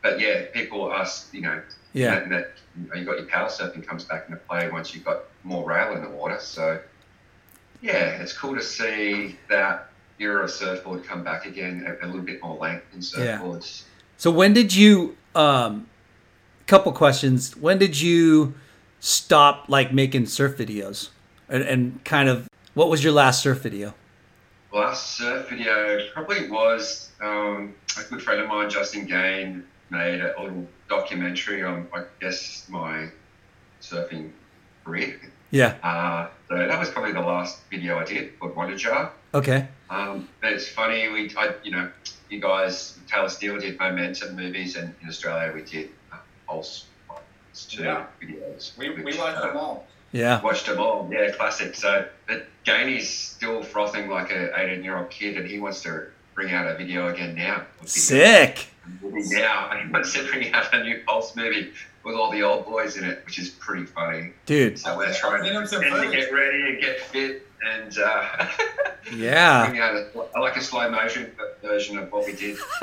but 0.03 0.21
yeah, 0.21 0.47
people 0.53 0.93
ask, 0.93 1.33
you 1.33 1.43
know, 1.43 1.63
Yeah. 1.93 2.21
that, 2.21 2.29
that 2.31 2.53
you, 2.77 2.89
know, 2.89 2.95
you 2.95 3.05
got 3.05 3.19
your 3.19 3.27
power 3.27 3.49
surfing 3.49 3.87
comes 3.87 4.05
back 4.05 4.25
into 4.29 4.41
play 4.41 4.71
once 4.71 4.95
you've 4.95 5.05
got 5.05 5.25
more 5.45 5.69
rail 5.69 5.95
in 5.95 6.03
the 6.03 6.11
water. 6.11 6.39
So 6.41 6.81
yeah, 7.81 8.21
it's 8.23 8.33
cool 8.33 8.55
to 8.55 8.63
see 8.63 9.37
that 9.49 9.91
era 10.19 10.45
of 10.45 10.51
surfboard 10.51 11.05
come 11.05 11.23
back 11.25 11.47
again, 11.47 11.85
a, 11.87 12.05
a 12.05 12.07
little 12.07 12.23
bit 12.23 12.43
more 12.43 12.57
length 12.57 12.87
in 12.95 13.01
Yeah. 13.25 13.39
surfboards. 13.39 13.85
So 14.17 14.31
when 14.31 14.53
did 14.53 14.75
you 14.75 15.17
um 15.35 15.87
couple 16.67 16.93
questions. 16.93 17.57
When 17.57 17.79
did 17.79 18.01
you 18.01 18.55
stop 19.01 19.67
like 19.69 19.93
making 19.93 20.27
surf 20.27 20.57
videos? 20.57 21.11
And, 21.49 21.63
and 21.65 22.05
kind 22.05 22.29
of 22.29 22.49
what 22.75 22.89
was 22.89 23.05
your 23.05 23.13
last 23.13 23.43
surf 23.43 23.59
video? 23.59 23.95
Last 24.73 25.19
surf 25.19 25.51
video 25.51 25.99
probably 26.15 26.49
was 26.49 27.11
um, 27.21 27.75
a 27.99 28.09
good 28.09 28.23
friend 28.23 28.41
of 28.41 28.49
mine, 28.49 28.71
Justin 28.71 29.05
Gane, 29.05 29.65
made 29.91 30.23
a 30.23 30.35
little 30.41 30.67
documentary 30.97 31.63
on, 31.65 31.89
I 31.95 32.05
guess, 32.21 32.67
my 32.69 33.09
surfing 33.81 34.31
career. 34.85 35.19
Yeah. 35.51 35.75
Uh, 35.83 36.29
so 36.49 36.57
that 36.57 36.79
was 36.79 36.91
probably 36.91 37.13
the 37.13 37.21
last 37.21 37.61
video 37.71 37.99
I 37.99 38.05
did 38.05 38.39
called 38.39 38.55
Wonder 38.55 38.77
Jar. 38.77 39.13
Okay. 39.35 39.67
Um, 39.89 40.29
but 40.41 40.53
it's 40.53 40.69
funny, 40.69 41.09
we, 41.09 41.31
I, 41.37 41.55
you 41.65 41.71
know, 41.73 41.91
you 42.31 42.41
guys, 42.41 42.99
Taylor 43.09 43.29
Steele 43.29 43.59
did 43.59 43.79
Momentum 43.79 44.37
movies, 44.37 44.77
and 44.77 44.95
in 45.03 45.09
Australia 45.09 45.53
we 45.55 45.63
did 45.63 45.91
uh, 46.13 46.17
Pulse. 46.47 46.87
It's 47.51 47.67
two 47.67 47.83
Yeah. 47.85 48.07
videos. 48.23 48.77
We, 48.79 48.91
we 48.91 49.03
watched 49.19 49.39
uh, 49.39 49.47
them 49.47 49.57
all. 49.57 49.87
Yeah. 50.13 50.43
Watched 50.43 50.67
them 50.67 50.79
all, 50.79 51.09
yeah, 51.11 51.31
classic. 51.31 51.75
So, 51.75 52.07
but 52.29 52.47
Gainey's 52.65 53.09
still 53.09 53.63
frothing 53.63 54.11
like 54.11 54.31
a 54.31 54.43
18 54.59 54.85
year 54.85 54.99
old 54.99 55.09
kid, 55.11 55.37
and 55.39 55.47
he 55.47 55.59
wants 55.59 55.83
to 55.85 56.09
bring 56.35 56.53
out 56.53 56.67
a 56.67 56.77
video 56.77 57.09
again 57.09 57.35
now. 57.35 57.63
Sick. 57.85 58.69
Now, 59.03 59.71
and 59.73 59.87
he 59.87 59.93
wants 59.93 60.13
to 60.15 60.25
bring 60.29 60.53
out 60.53 60.73
a 60.75 60.83
new 60.83 61.01
Pulse 61.07 61.37
movie 61.37 61.73
with 62.05 62.17
all 62.17 62.31
the 62.33 62.43
old 62.43 62.65
boys 62.67 62.97
in 62.97 63.05
it, 63.05 63.23
which 63.25 63.39
is 63.39 63.49
pretty 63.51 63.87
funny. 63.87 64.33
Dude. 64.47 64.79
So 64.79 64.97
we're 64.97 65.13
trying 65.15 65.45
Send 65.67 65.85
him 65.85 65.95
to 66.03 66.11
get 66.11 66.33
ready 66.33 66.63
and 66.71 66.81
get 66.81 67.01
fit 67.01 67.47
and 67.65 67.97
uh, 67.99 68.47
Yeah. 69.15 69.69
bring 69.69 69.81
out 69.81 69.95
a, 69.95 70.07
I 70.35 70.41
like 70.41 70.57
a 70.57 70.61
slow 70.61 70.91
motion 70.91 71.31
version 71.63 71.99
of 71.99 72.11
what 72.11 72.27
we 72.27 72.33
did. 72.35 72.57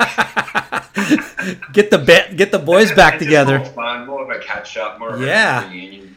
Get 1.72 1.90
the 1.90 1.98
ba- 1.98 2.34
get 2.34 2.52
the 2.52 2.58
boys 2.58 2.92
back 2.92 3.18
together. 3.18 3.58
More 3.60 3.66
fun, 3.68 4.06
more 4.06 4.22
of 4.30 4.30
a 4.30 4.42
catch 4.44 4.76
up, 4.76 4.98
more 4.98 5.14
of 5.14 5.22
Yeah. 5.22 5.66
a 5.66 5.70
reunion. 5.70 6.16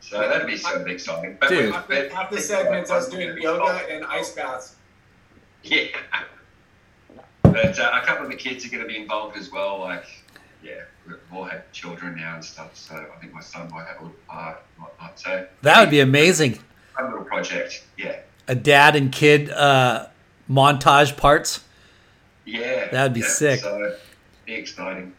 So 0.00 0.18
that'd 0.28 0.46
be 0.46 0.56
sort 0.56 0.80
of 0.80 0.86
exciting. 0.88 1.36
But 1.40 1.48
Dude. 1.50 1.66
we- 1.66 1.70
Half 1.72 1.88
but- 1.88 2.08
the, 2.08 2.14
half 2.14 2.30
the 2.30 2.40
segments 2.40 2.90
us 2.90 3.08
doing 3.08 3.36
yoga 3.40 3.84
and 3.90 4.04
ice 4.06 4.32
baths. 4.32 4.74
Yeah. 5.62 5.86
But 7.56 7.78
uh, 7.78 7.90
a 8.02 8.04
couple 8.04 8.26
of 8.26 8.30
the 8.30 8.36
kids 8.36 8.66
are 8.66 8.68
going 8.68 8.82
to 8.82 8.88
be 8.88 8.98
involved 8.98 9.34
as 9.38 9.50
well. 9.50 9.80
Like, 9.80 10.04
yeah, 10.62 10.82
we've 11.06 11.16
all 11.32 11.44
had 11.44 11.72
children 11.72 12.14
now 12.14 12.34
and 12.34 12.44
stuff. 12.44 12.76
So 12.76 12.94
I 12.94 13.18
think 13.18 13.32
my 13.32 13.40
son 13.40 13.70
might 13.70 13.86
have 13.86 14.00
a 14.00 14.04
little 14.04 14.18
part 14.28 14.58
and 14.76 14.84
whatnot. 14.84 15.18
So 15.18 15.46
That 15.62 15.80
would 15.80 15.90
be 15.90 16.00
amazing. 16.00 16.58
a 16.98 17.04
little 17.04 17.24
project. 17.24 17.82
Yeah. 17.96 18.18
A 18.46 18.54
dad 18.54 18.94
and 18.94 19.10
kid 19.10 19.48
uh, 19.50 20.08
montage 20.50 21.16
parts. 21.16 21.64
Yeah. 22.44 22.90
That'd 22.90 23.14
be 23.14 23.20
yeah. 23.20 23.26
sick. 23.28 23.60
So 23.60 23.96
be 24.44 24.52
exciting. 24.54 25.14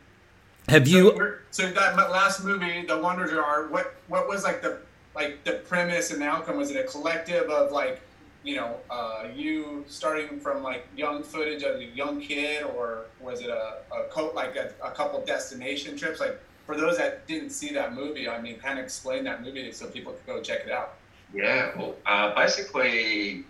Have 0.70 0.88
you? 0.88 1.14
we're- 1.16 1.34
so 1.50 1.72
that 1.72 1.96
last 2.12 2.44
movie, 2.44 2.86
The 2.86 3.00
Wonder 3.00 3.28
Jar, 3.28 3.68
what 3.70 3.96
what 4.10 4.28
was 4.28 4.44
like 4.44 4.62
the 4.62 4.78
like 5.16 5.44
the 5.44 5.54
premise 5.54 6.12
and 6.12 6.22
the 6.22 6.28
outcome? 6.28 6.56
Was 6.58 6.70
it 6.70 6.78
a 6.78 6.84
collective 6.88 7.50
of 7.50 7.72
like, 7.72 8.00
you 8.44 8.56
know, 8.56 8.78
uh, 8.90 9.28
you 9.34 9.84
starting 9.88 10.40
from 10.40 10.64
like 10.64 10.88
young 10.96 11.24
footage 11.24 11.64
of 11.64 11.80
a 11.80 11.84
young 11.84 12.22
kid, 12.22 12.64
or 12.64 13.06
was 13.20 13.42
it 13.42 13.50
a, 13.50 13.80
a 13.92 14.08
co- 14.12 14.32
like 14.36 14.56
a, 14.56 14.72
a 14.84 14.92
couple 14.92 15.24
destination 15.26 15.98
trips? 15.98 16.20
Like 16.20 16.40
for 16.66 16.78
those 16.78 16.98
that 16.98 17.28
didn't 17.28 17.50
see 17.50 17.74
that 17.74 17.94
movie, 17.94 18.30
I 18.30 18.40
mean, 18.42 18.60
kind 18.60 18.80
of 18.80 18.86
explain 18.86 19.24
that 19.26 19.44
movie 19.44 19.72
so 19.72 19.88
people 19.88 20.14
could 20.14 20.26
go 20.26 20.42
check 20.42 20.62
it 20.66 20.72
out. 20.72 20.94
Yeah, 21.34 21.72
well, 21.78 21.96
uh, 22.06 22.34
basically, 22.36 23.44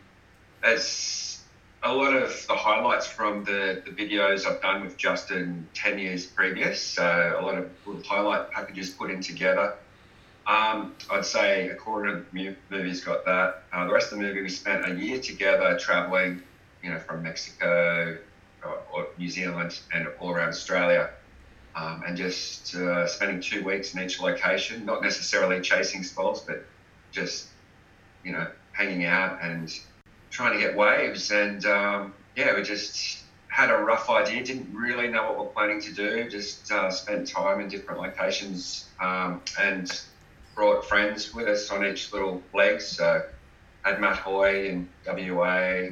as 0.64 1.44
a 1.84 1.94
lot 1.94 2.16
of 2.16 2.46
the 2.48 2.56
highlights 2.56 3.08
from 3.08 3.44
the, 3.44 3.82
the 3.86 3.92
videos 3.92 4.46
I've 4.46 4.62
done 4.62 4.84
with 4.84 4.98
Justin 4.98 5.68
10 5.74 6.00
years 6.00 6.26
previous, 6.26 6.82
so 6.82 7.38
a 7.40 7.44
lot 7.44 7.58
of 7.58 7.70
highlight 8.06 8.52
packages 8.52 8.90
put 8.90 9.12
in 9.12 9.22
together. 9.22 9.76
Um, 10.48 10.96
I'd 11.12 11.26
say 11.26 11.68
a 11.70 11.76
quarter 11.76 12.18
of 12.18 12.26
the 12.32 12.56
movie's 12.70 13.04
got 13.04 13.26
that. 13.26 13.64
Uh, 13.74 13.86
the 13.86 13.94
rest 13.94 14.12
of 14.12 14.18
the 14.18 14.24
movie, 14.24 14.42
we 14.42 14.50
spent 14.50 14.90
a 14.90 14.96
year 14.96 15.20
together 15.20 15.78
traveling, 15.78 16.42
you 16.82 16.90
know, 16.90 17.00
from 17.00 17.24
Mexico 17.24 18.18
or, 18.64 18.82
or 18.94 19.08
New 19.18 19.30
Zealand 19.30 19.80
and 19.94 20.08
all 20.20 20.32
around 20.32 20.50
Australia. 20.50 21.10
Um, 21.76 22.04
and 22.08 22.18
just 22.18 22.74
uh, 22.76 23.06
spending 23.06 23.42
two 23.42 23.64
weeks 23.64 23.94
in 23.94 24.02
each 24.02 24.20
location, 24.20 24.86
not 24.86 25.04
necessarily 25.04 25.62
chasing 25.62 26.04
spots, 26.04 26.40
but 26.40 26.66
just 27.12 27.50
you 28.24 28.32
know, 28.32 28.48
hanging 28.74 29.06
out 29.06 29.42
and 29.42 29.80
trying 30.30 30.54
to 30.54 30.60
get 30.60 30.76
waves. 30.76 31.32
And 31.32 31.66
um, 31.66 32.14
yeah, 32.36 32.56
we 32.56 32.62
just 32.62 33.24
had 33.48 33.70
a 33.70 33.78
rough 33.78 34.10
idea, 34.10 34.44
didn't 34.44 34.74
really 34.74 35.08
know 35.08 35.24
what 35.24 35.38
we're 35.38 35.46
planning 35.46 35.82
to 35.82 35.94
do, 35.94 36.30
just 36.30 36.72
uh, 36.72 36.92
spent 36.92 37.28
time 37.28 37.60
in 37.62 37.70
different 37.70 38.02
locations 38.02 38.90
um, 39.00 39.42
and 39.60 40.02
brought 40.58 40.84
friends 40.84 41.36
with 41.36 41.48
us 41.48 41.70
on 41.70 41.86
each 41.86 42.12
little 42.12 42.42
leg. 42.52 42.82
So 42.82 43.24
had 43.84 44.02
Matt 44.02 44.18
Hoy 44.18 44.68
in 44.68 44.90
WA. 45.06 45.90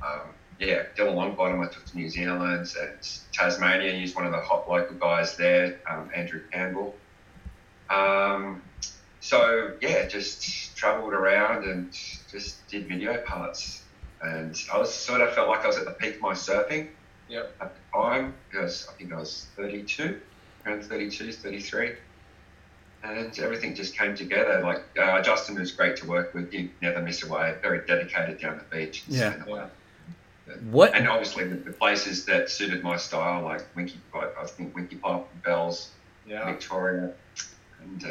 Um, 0.00 0.20
yeah, 0.60 0.84
Dylan 0.96 1.16
Longbottom 1.16 1.66
I 1.66 1.70
took 1.70 1.84
to 1.86 1.96
New 1.96 2.08
Zealand 2.08 2.72
and 2.80 3.18
Tasmania 3.32 3.92
used 3.92 4.14
one 4.14 4.24
of 4.24 4.32
the 4.32 4.40
hot 4.40 4.70
local 4.70 4.94
guys 4.96 5.36
there, 5.36 5.80
um, 5.90 6.08
Andrew 6.14 6.40
Campbell. 6.52 6.94
Um, 7.90 8.62
so 9.18 9.72
yeah, 9.80 10.06
just 10.06 10.76
travelled 10.76 11.12
around 11.12 11.64
and 11.64 11.92
just 12.30 12.66
did 12.68 12.86
video 12.86 13.20
parts. 13.22 13.82
And 14.22 14.56
I 14.72 14.78
was 14.78 14.94
sort 14.94 15.20
of 15.20 15.34
felt 15.34 15.48
like 15.48 15.64
I 15.64 15.66
was 15.66 15.78
at 15.78 15.84
the 15.84 15.90
peak 15.90 16.16
of 16.16 16.20
my 16.20 16.32
surfing. 16.32 16.90
Yep. 17.28 17.56
At 17.60 17.74
the 17.74 17.98
time, 17.98 18.34
because 18.48 18.86
I 18.88 18.92
think 18.92 19.12
I 19.12 19.16
was 19.16 19.46
32, 19.56 20.20
around 20.64 20.84
32, 20.84 21.32
33. 21.32 21.94
And 23.02 23.38
everything 23.38 23.74
just 23.74 23.96
came 23.96 24.14
together. 24.14 24.60
Like 24.62 24.82
uh, 24.98 25.22
Justin 25.22 25.58
was 25.58 25.72
great 25.72 25.96
to 25.98 26.06
work 26.06 26.34
with. 26.34 26.52
He 26.52 26.70
never 26.82 27.00
miss 27.00 27.22
away. 27.22 27.56
Very 27.62 27.86
dedicated 27.86 28.40
down 28.40 28.58
the 28.58 28.76
beach. 28.76 29.04
Yeah. 29.08 29.42
yeah. 29.46 29.66
What? 30.70 30.94
And 30.94 31.08
obviously 31.08 31.46
the, 31.46 31.56
the, 31.56 31.72
places 31.72 32.24
that 32.26 32.50
suited 32.50 32.82
my 32.82 32.96
style, 32.96 33.42
like 33.42 33.64
Winky, 33.76 33.98
I 34.12 34.46
think 34.46 34.74
Winky 34.74 34.96
Pop, 34.96 35.30
Bells, 35.44 35.90
yeah. 36.26 36.44
Victoria, 36.44 37.12
and 37.82 38.04
uh, 38.04 38.08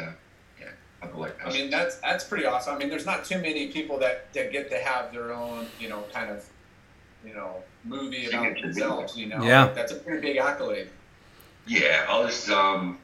yeah 0.58 0.68
I 1.02 1.52
mean, 1.52 1.70
that's 1.70 1.96
that's 1.96 2.24
pretty 2.24 2.44
awesome. 2.44 2.74
I 2.74 2.78
mean, 2.78 2.88
there's 2.88 3.06
not 3.06 3.24
too 3.24 3.38
many 3.38 3.68
people 3.68 3.98
that, 3.98 4.32
that 4.34 4.52
get 4.52 4.70
to 4.70 4.78
have 4.78 5.12
their 5.12 5.32
own, 5.32 5.66
you 5.78 5.88
know, 5.88 6.04
kind 6.12 6.30
of, 6.30 6.46
you 7.24 7.34
know, 7.34 7.56
movie 7.84 8.26
about 8.26 8.60
themselves. 8.60 9.16
You 9.16 9.26
know, 9.26 9.42
yeah, 9.42 9.68
that's 9.68 9.92
a 9.92 9.96
pretty 9.96 10.20
big 10.20 10.36
accolade. 10.36 10.88
Yeah, 11.66 12.06
I 12.08 12.18
was, 12.18 12.50
um, 12.50 12.98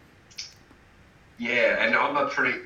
yeah, 1.38 1.84
and 1.84 1.94
I'm 1.94 2.16
a 2.16 2.28
pretty, 2.28 2.60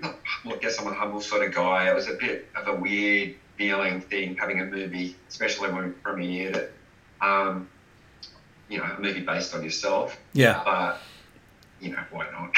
well, 0.44 0.55
I 0.55 0.59
guess 0.59 0.78
I'm 0.78 0.86
a 0.86 0.94
humble 0.94 1.20
sort 1.20 1.47
of 1.47 1.55
guy. 1.55 1.88
It 1.88 1.94
was 1.94 2.09
a 2.09 2.14
bit 2.14 2.48
of 2.55 2.68
a 2.68 2.74
weird 2.74 3.34
feeling 3.56 4.01
thing 4.01 4.36
having 4.36 4.60
a 4.60 4.64
movie, 4.64 5.16
especially 5.28 5.70
when 5.70 5.84
we 5.84 5.90
premiered 5.90 6.56
it. 6.56 6.74
Um, 7.20 7.68
you 8.68 8.78
know, 8.78 8.84
a 8.84 9.01
movie 9.01 9.20
based 9.20 9.55
on 9.55 9.64
yourself. 9.64 10.16
Yeah. 10.32 10.62
But 10.64 11.01
you 11.80 11.90
know, 11.90 12.02
why 12.10 12.26
not? 12.30 12.55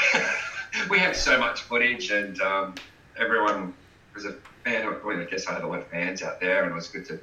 we 0.90 0.98
had 0.98 1.16
so 1.16 1.38
much 1.38 1.62
footage, 1.62 2.10
and 2.10 2.40
um, 2.40 2.74
everyone 3.18 3.72
was 4.14 4.26
a 4.26 4.34
fan. 4.64 4.86
Of, 4.86 5.02
well, 5.04 5.18
I 5.18 5.24
guess 5.24 5.46
I 5.46 5.54
had 5.54 5.62
a 5.62 5.66
lot 5.66 5.78
of 5.78 5.86
fans 5.88 6.22
out 6.22 6.40
there, 6.40 6.62
and 6.62 6.72
it 6.72 6.74
was 6.74 6.88
good 6.88 7.06
to 7.06 7.18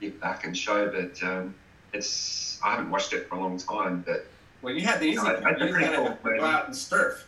give 0.00 0.18
back 0.20 0.44
and 0.44 0.56
show. 0.56 0.90
But 0.90 1.22
um, 1.22 1.54
it's 1.92 2.58
I 2.64 2.70
haven't 2.70 2.90
watched 2.90 3.12
it 3.12 3.28
for 3.28 3.36
a 3.36 3.40
long 3.40 3.58
time. 3.58 4.02
But 4.06 4.26
well, 4.62 4.74
you 4.74 4.86
had 4.86 5.00
the 5.00 5.04
easy 5.04 5.16
you 5.16 5.22
know, 5.22 5.40
part. 5.40 5.60
You 5.60 5.74
had 5.74 5.94
cool 5.94 6.08
to 6.08 6.38
go 6.38 6.44
out 6.44 6.66
and 6.66 6.74
surf. 6.74 7.26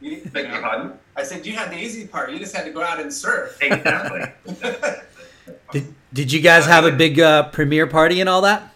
You, 0.00 0.22
Beg 0.32 0.50
your 0.50 0.60
pardon? 0.62 0.98
I 1.16 1.22
said 1.22 1.44
you 1.44 1.52
had 1.52 1.70
the 1.70 1.78
easy 1.78 2.06
part. 2.06 2.30
You 2.32 2.38
just 2.38 2.54
had 2.56 2.64
to 2.64 2.72
go 2.72 2.82
out 2.82 3.00
and 3.00 3.12
surf. 3.12 3.58
Exactly. 3.60 4.22
did, 5.72 5.94
did 6.12 6.32
you 6.32 6.40
guys 6.40 6.64
have 6.66 6.84
a 6.84 6.92
big 6.92 7.20
uh, 7.20 7.50
premiere 7.50 7.86
party 7.86 8.20
and 8.20 8.28
all 8.28 8.40
that? 8.42 8.72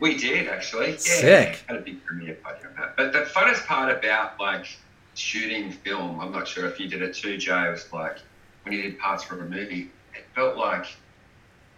We 0.00 0.16
did 0.16 0.48
actually. 0.48 0.92
Yeah, 0.92 0.98
Sick. 0.98 1.64
Had 1.66 1.76
a 1.76 1.80
big 1.80 2.04
premiere 2.04 2.34
party 2.34 2.66
on 2.66 2.74
that. 2.76 2.96
But 2.96 3.12
the 3.12 3.20
funnest 3.20 3.66
part 3.66 3.96
about 3.96 4.40
like 4.40 4.66
shooting 5.14 5.70
film, 5.70 6.18
I'm 6.20 6.32
not 6.32 6.48
sure 6.48 6.66
if 6.66 6.80
you 6.80 6.88
did 6.88 7.02
it 7.02 7.14
too, 7.14 7.36
Jay, 7.36 7.68
it 7.68 7.70
was 7.70 7.92
like 7.92 8.18
when 8.64 8.74
you 8.74 8.82
did 8.82 8.98
parts 8.98 9.22
from 9.22 9.40
a 9.40 9.44
movie, 9.44 9.90
it 10.14 10.24
felt 10.34 10.56
like 10.56 10.86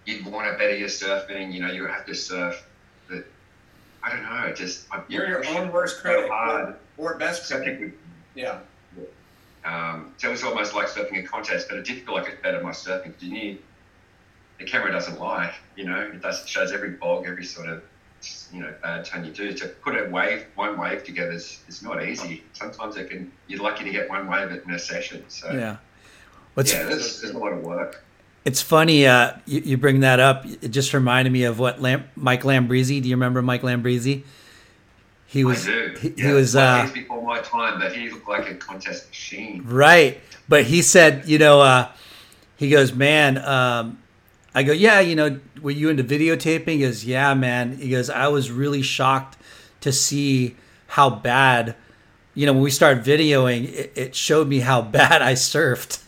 you'd 0.07 0.25
want 0.27 0.51
to 0.51 0.59
better 0.59 0.77
your 0.77 0.89
surfing, 0.89 1.53
you 1.53 1.61
know, 1.61 1.71
you 1.71 1.83
would 1.83 1.91
have 1.91 2.07
to 2.07 2.15
surf. 2.15 2.67
But 3.09 3.27
I 4.03 4.11
don't 4.11 4.23
know, 4.23 4.47
it 4.47 4.57
just. 4.57 4.87
You're 5.09 5.29
your 5.29 5.47
own 5.49 5.73
worst 5.73 6.01
critic. 6.01 6.31
Hard. 6.31 6.77
Or, 6.97 7.17
best 7.17 7.51
critic. 7.51 7.95
Yeah. 8.35 8.59
Um, 9.65 10.13
so 10.19 10.29
it 10.29 10.33
was 10.33 10.43
almost 10.43 10.75
like 10.75 10.89
surfing 10.89 11.23
a 11.23 11.23
contest, 11.23 11.69
but 11.69 11.79
it 11.79 11.85
did 11.85 12.05
feel 12.05 12.15
like 12.15 12.29
it's 12.29 12.43
better 12.43 12.61
my 12.63 12.71
surfing 12.71 13.05
because 13.05 13.23
you 13.23 13.33
need 13.33 13.63
the 14.59 14.65
camera 14.65 14.93
doesn't 14.93 15.19
lie, 15.19 15.55
you 15.77 15.85
know, 15.85 16.01
it 16.01 16.21
does 16.21 16.43
it 16.43 16.49
shows 16.49 16.73
every 16.73 16.91
bog, 16.91 17.27
every 17.27 17.45
sort 17.45 17.69
of 17.69 17.83
you 18.53 18.61
know 18.61 18.73
bad 18.83 19.05
turn 19.05 19.25
you 19.25 19.33
do. 19.33 19.53
To 19.53 19.67
put 19.67 19.97
a 19.97 20.09
wave 20.09 20.47
one 20.55 20.79
wave 20.79 21.05
together 21.05 21.33
is, 21.33 21.61
is 21.69 21.83
not 21.83 22.05
easy. 22.05 22.43
Sometimes 22.53 22.97
it 22.97 23.11
can 23.11 23.31
you're 23.47 23.63
lucky 23.63 23.85
to 23.85 23.91
get 23.91 24.09
one 24.09 24.29
wave 24.29 24.51
in 24.51 24.71
a 24.71 24.79
session 24.79 25.25
so. 25.29 25.51
Yeah. 25.53 25.77
What's, 26.55 26.73
yeah 26.73 26.85
there's, 26.85 27.21
there's 27.21 27.35
a 27.35 27.39
lot 27.39 27.53
of 27.53 27.63
work. 27.63 28.05
It's 28.45 28.61
funny 28.61 29.07
uh, 29.07 29.35
you, 29.47 29.61
you, 29.61 29.77
bring 29.79 30.01
that 30.01 30.21
up. 30.21 30.45
It 30.45 30.69
just 30.69 30.93
reminded 30.93 31.33
me 31.33 31.45
of 31.45 31.59
what 31.59 31.81
Lam- 31.81 32.09
mike 32.17 32.43
lambresi 32.43 33.03
do 33.03 33.09
you 33.09 33.15
remember 33.15 33.43
mike 33.43 33.63
lambresi 33.63 34.25
he 35.33 35.45
was 35.45 35.65
he, 35.65 35.73
yeah, 36.17 36.27
he 36.29 36.33
was 36.33 36.55
uh, 36.55 36.89
before 36.93 37.23
my 37.23 37.41
time 37.41 37.79
but 37.79 37.95
he 37.95 38.11
looked 38.11 38.29
like 38.29 38.49
a 38.51 38.55
contest 38.55 39.09
machine 39.09 39.63
right 39.65 40.21
but 40.49 40.65
he 40.65 40.83
said 40.83 41.27
you 41.27 41.39
know 41.39 41.61
uh, 41.61 41.91
he 42.57 42.69
goes 42.69 42.93
man 42.93 43.39
um, 43.39 43.99
I 44.55 44.63
go, 44.63 44.73
yeah, 44.73 45.01
you 45.01 45.17
know, 45.17 45.41
were 45.63 45.71
you 45.71 45.89
into 45.89 46.05
videotaping? 46.05 46.69
He 46.69 46.81
goes, 46.81 47.05
yeah, 47.05 47.33
man. 47.35 47.79
He 47.79 47.91
goes, 47.91 48.11
I 48.11 48.29
was 48.29 48.51
really 48.51 48.83
shocked 48.83 49.39
to 49.81 49.93
see 49.93 50.57
how 50.89 51.09
bad, 51.09 51.75
you 52.35 52.45
know, 52.45 52.53
when 52.53 52.63
we 52.63 52.71
started 52.71 53.03
videoing, 53.03 53.73
it, 53.73 53.93
it 53.95 54.15
showed 54.15 54.49
me 54.49 54.61
how 54.61 54.83
bad 54.99 55.23
I 55.23 55.33
surfed. 55.33 56.03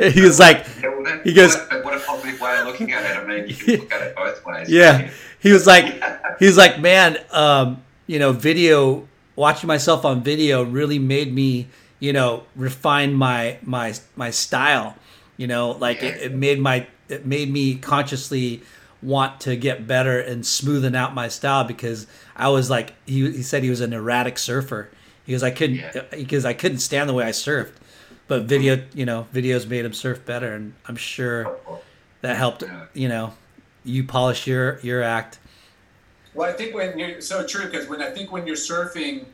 he 0.14 0.22
was 0.22 0.38
like, 0.38 0.66
yeah, 0.82 0.88
well, 0.88 1.20
he 1.22 1.34
goes, 1.34 1.54
what 1.54 1.72
a, 1.72 1.82
what 1.82 1.96
a 1.96 2.00
positive 2.00 2.40
way 2.40 2.58
of 2.58 2.66
looking 2.66 2.92
at 2.92 3.04
it. 3.04 3.16
I 3.18 3.26
mean, 3.26 3.48
you 3.48 3.54
can 3.54 3.80
look 3.80 3.92
at 3.92 4.02
it 4.02 4.16
both 4.16 4.44
ways. 4.46 4.68
Yeah. 4.70 5.10
He 5.40 5.52
was 5.52 5.66
like, 5.66 6.02
he 6.38 6.46
was 6.46 6.56
like, 6.56 6.80
man, 6.80 7.18
um, 7.30 7.82
you 8.06 8.18
know, 8.18 8.32
video, 8.32 9.08
watching 9.36 9.68
myself 9.68 10.04
on 10.04 10.22
video 10.22 10.62
really 10.62 10.98
made 10.98 11.32
me, 11.32 11.68
you 11.98 12.12
know, 12.12 12.44
refine 12.54 13.14
my, 13.14 13.58
my, 13.62 13.94
my 14.16 14.30
style 14.30 14.96
you 15.40 15.46
know, 15.46 15.70
like 15.70 16.02
it, 16.02 16.20
it 16.20 16.34
made 16.34 16.60
my 16.60 16.86
it 17.08 17.24
made 17.24 17.50
me 17.50 17.76
consciously 17.76 18.60
want 19.00 19.40
to 19.40 19.56
get 19.56 19.86
better 19.86 20.20
and 20.20 20.44
smoothing 20.44 20.94
out 20.94 21.14
my 21.14 21.28
style 21.28 21.64
because 21.64 22.06
I 22.36 22.50
was 22.50 22.68
like 22.68 22.92
he, 23.06 23.22
he 23.32 23.42
said 23.42 23.62
he 23.62 23.70
was 23.70 23.80
an 23.80 23.94
erratic 23.94 24.36
surfer. 24.36 24.90
He 25.24 25.32
was 25.32 25.42
I 25.42 25.50
couldn't 25.50 25.76
yeah. 25.76 26.02
because 26.10 26.44
I 26.44 26.52
couldn't 26.52 26.80
stand 26.80 27.08
the 27.08 27.14
way 27.14 27.24
I 27.24 27.30
surfed. 27.30 27.72
But 28.28 28.42
video, 28.42 28.84
you 28.92 29.06
know, 29.06 29.28
videos 29.32 29.66
made 29.66 29.86
him 29.86 29.94
surf 29.94 30.26
better 30.26 30.52
and 30.52 30.74
I'm 30.86 30.96
sure 30.96 31.56
that 32.20 32.36
helped, 32.36 32.62
you 32.92 33.08
know, 33.08 33.32
you 33.84 34.04
polish 34.04 34.46
your 34.46 34.78
your 34.80 35.02
act. 35.02 35.38
Well, 36.34 36.48
I 36.48 36.52
think 36.52 36.74
when 36.74 36.98
you're 36.98 37.20
so 37.20 37.46
true 37.46 37.66
because 37.66 37.88
when 37.88 38.00
I 38.00 38.10
think 38.10 38.30
when 38.30 38.46
you're 38.46 38.56
surfing, 38.56 39.24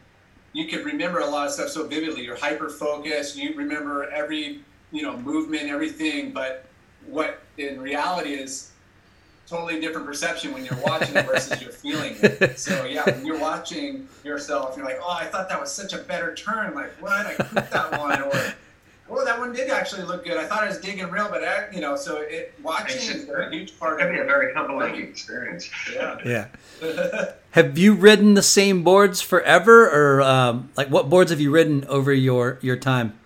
you 0.52 0.66
can 0.66 0.82
remember 0.84 1.18
a 1.18 1.26
lot 1.26 1.46
of 1.46 1.52
stuff 1.52 1.68
so 1.68 1.86
vividly. 1.86 2.24
You're 2.24 2.36
hyper 2.36 2.68
focused. 2.68 3.36
You 3.36 3.54
remember 3.54 4.10
every 4.10 4.60
you 4.92 5.02
know 5.02 5.16
movement, 5.18 5.64
everything. 5.64 6.32
But 6.32 6.64
what 7.06 7.42
in 7.58 7.80
reality 7.80 8.30
is 8.30 8.72
totally 9.46 9.80
different 9.80 10.06
perception 10.06 10.52
when 10.52 10.64
you're 10.64 10.78
watching 10.84 11.14
it 11.14 11.26
versus 11.26 11.62
you're 11.62 11.70
feeling 11.70 12.16
it. 12.22 12.58
So 12.58 12.84
yeah, 12.84 13.04
when 13.04 13.24
you're 13.24 13.38
watching 13.38 14.08
yourself, 14.24 14.76
you're 14.76 14.86
like, 14.86 14.98
oh, 15.00 15.12
I 15.12 15.26
thought 15.26 15.48
that 15.48 15.60
was 15.60 15.72
such 15.72 15.92
a 15.92 15.98
better 15.98 16.34
turn. 16.34 16.74
Like, 16.74 16.90
what? 17.00 17.26
I 17.26 17.34
cooked 17.34 17.70
that 17.70 17.98
one, 17.98 18.22
or 18.22 18.54
oh, 19.08 19.24
that 19.24 19.38
one 19.38 19.52
did 19.52 19.70
actually 19.70 20.02
look 20.02 20.24
good. 20.24 20.36
I 20.36 20.46
thought 20.46 20.62
I 20.62 20.68
was 20.68 20.78
digging 20.78 21.10
real, 21.10 21.28
but 21.28 21.44
I, 21.44 21.68
you 21.72 21.80
know, 21.80 21.96
so 21.96 22.18
it 22.18 22.54
watching 22.62 22.96
is 22.96 23.28
a 23.28 23.50
huge 23.50 23.78
part 23.78 24.00
of 24.00 24.10
it. 24.10 24.20
a 24.20 24.24
very 24.24 24.54
humbling 24.54 24.96
experience. 24.96 25.70
Yeah. 25.92 26.48
Yeah. 26.80 27.32
have 27.50 27.78
you 27.78 27.94
ridden 27.94 28.34
the 28.34 28.42
same 28.42 28.82
boards 28.82 29.20
forever, 29.20 29.88
or 29.88 30.22
um, 30.22 30.70
like 30.76 30.88
what 30.88 31.08
boards 31.08 31.30
have 31.30 31.40
you 31.40 31.50
ridden 31.50 31.84
over 31.86 32.12
your 32.12 32.58
your 32.62 32.76
time? 32.76 33.18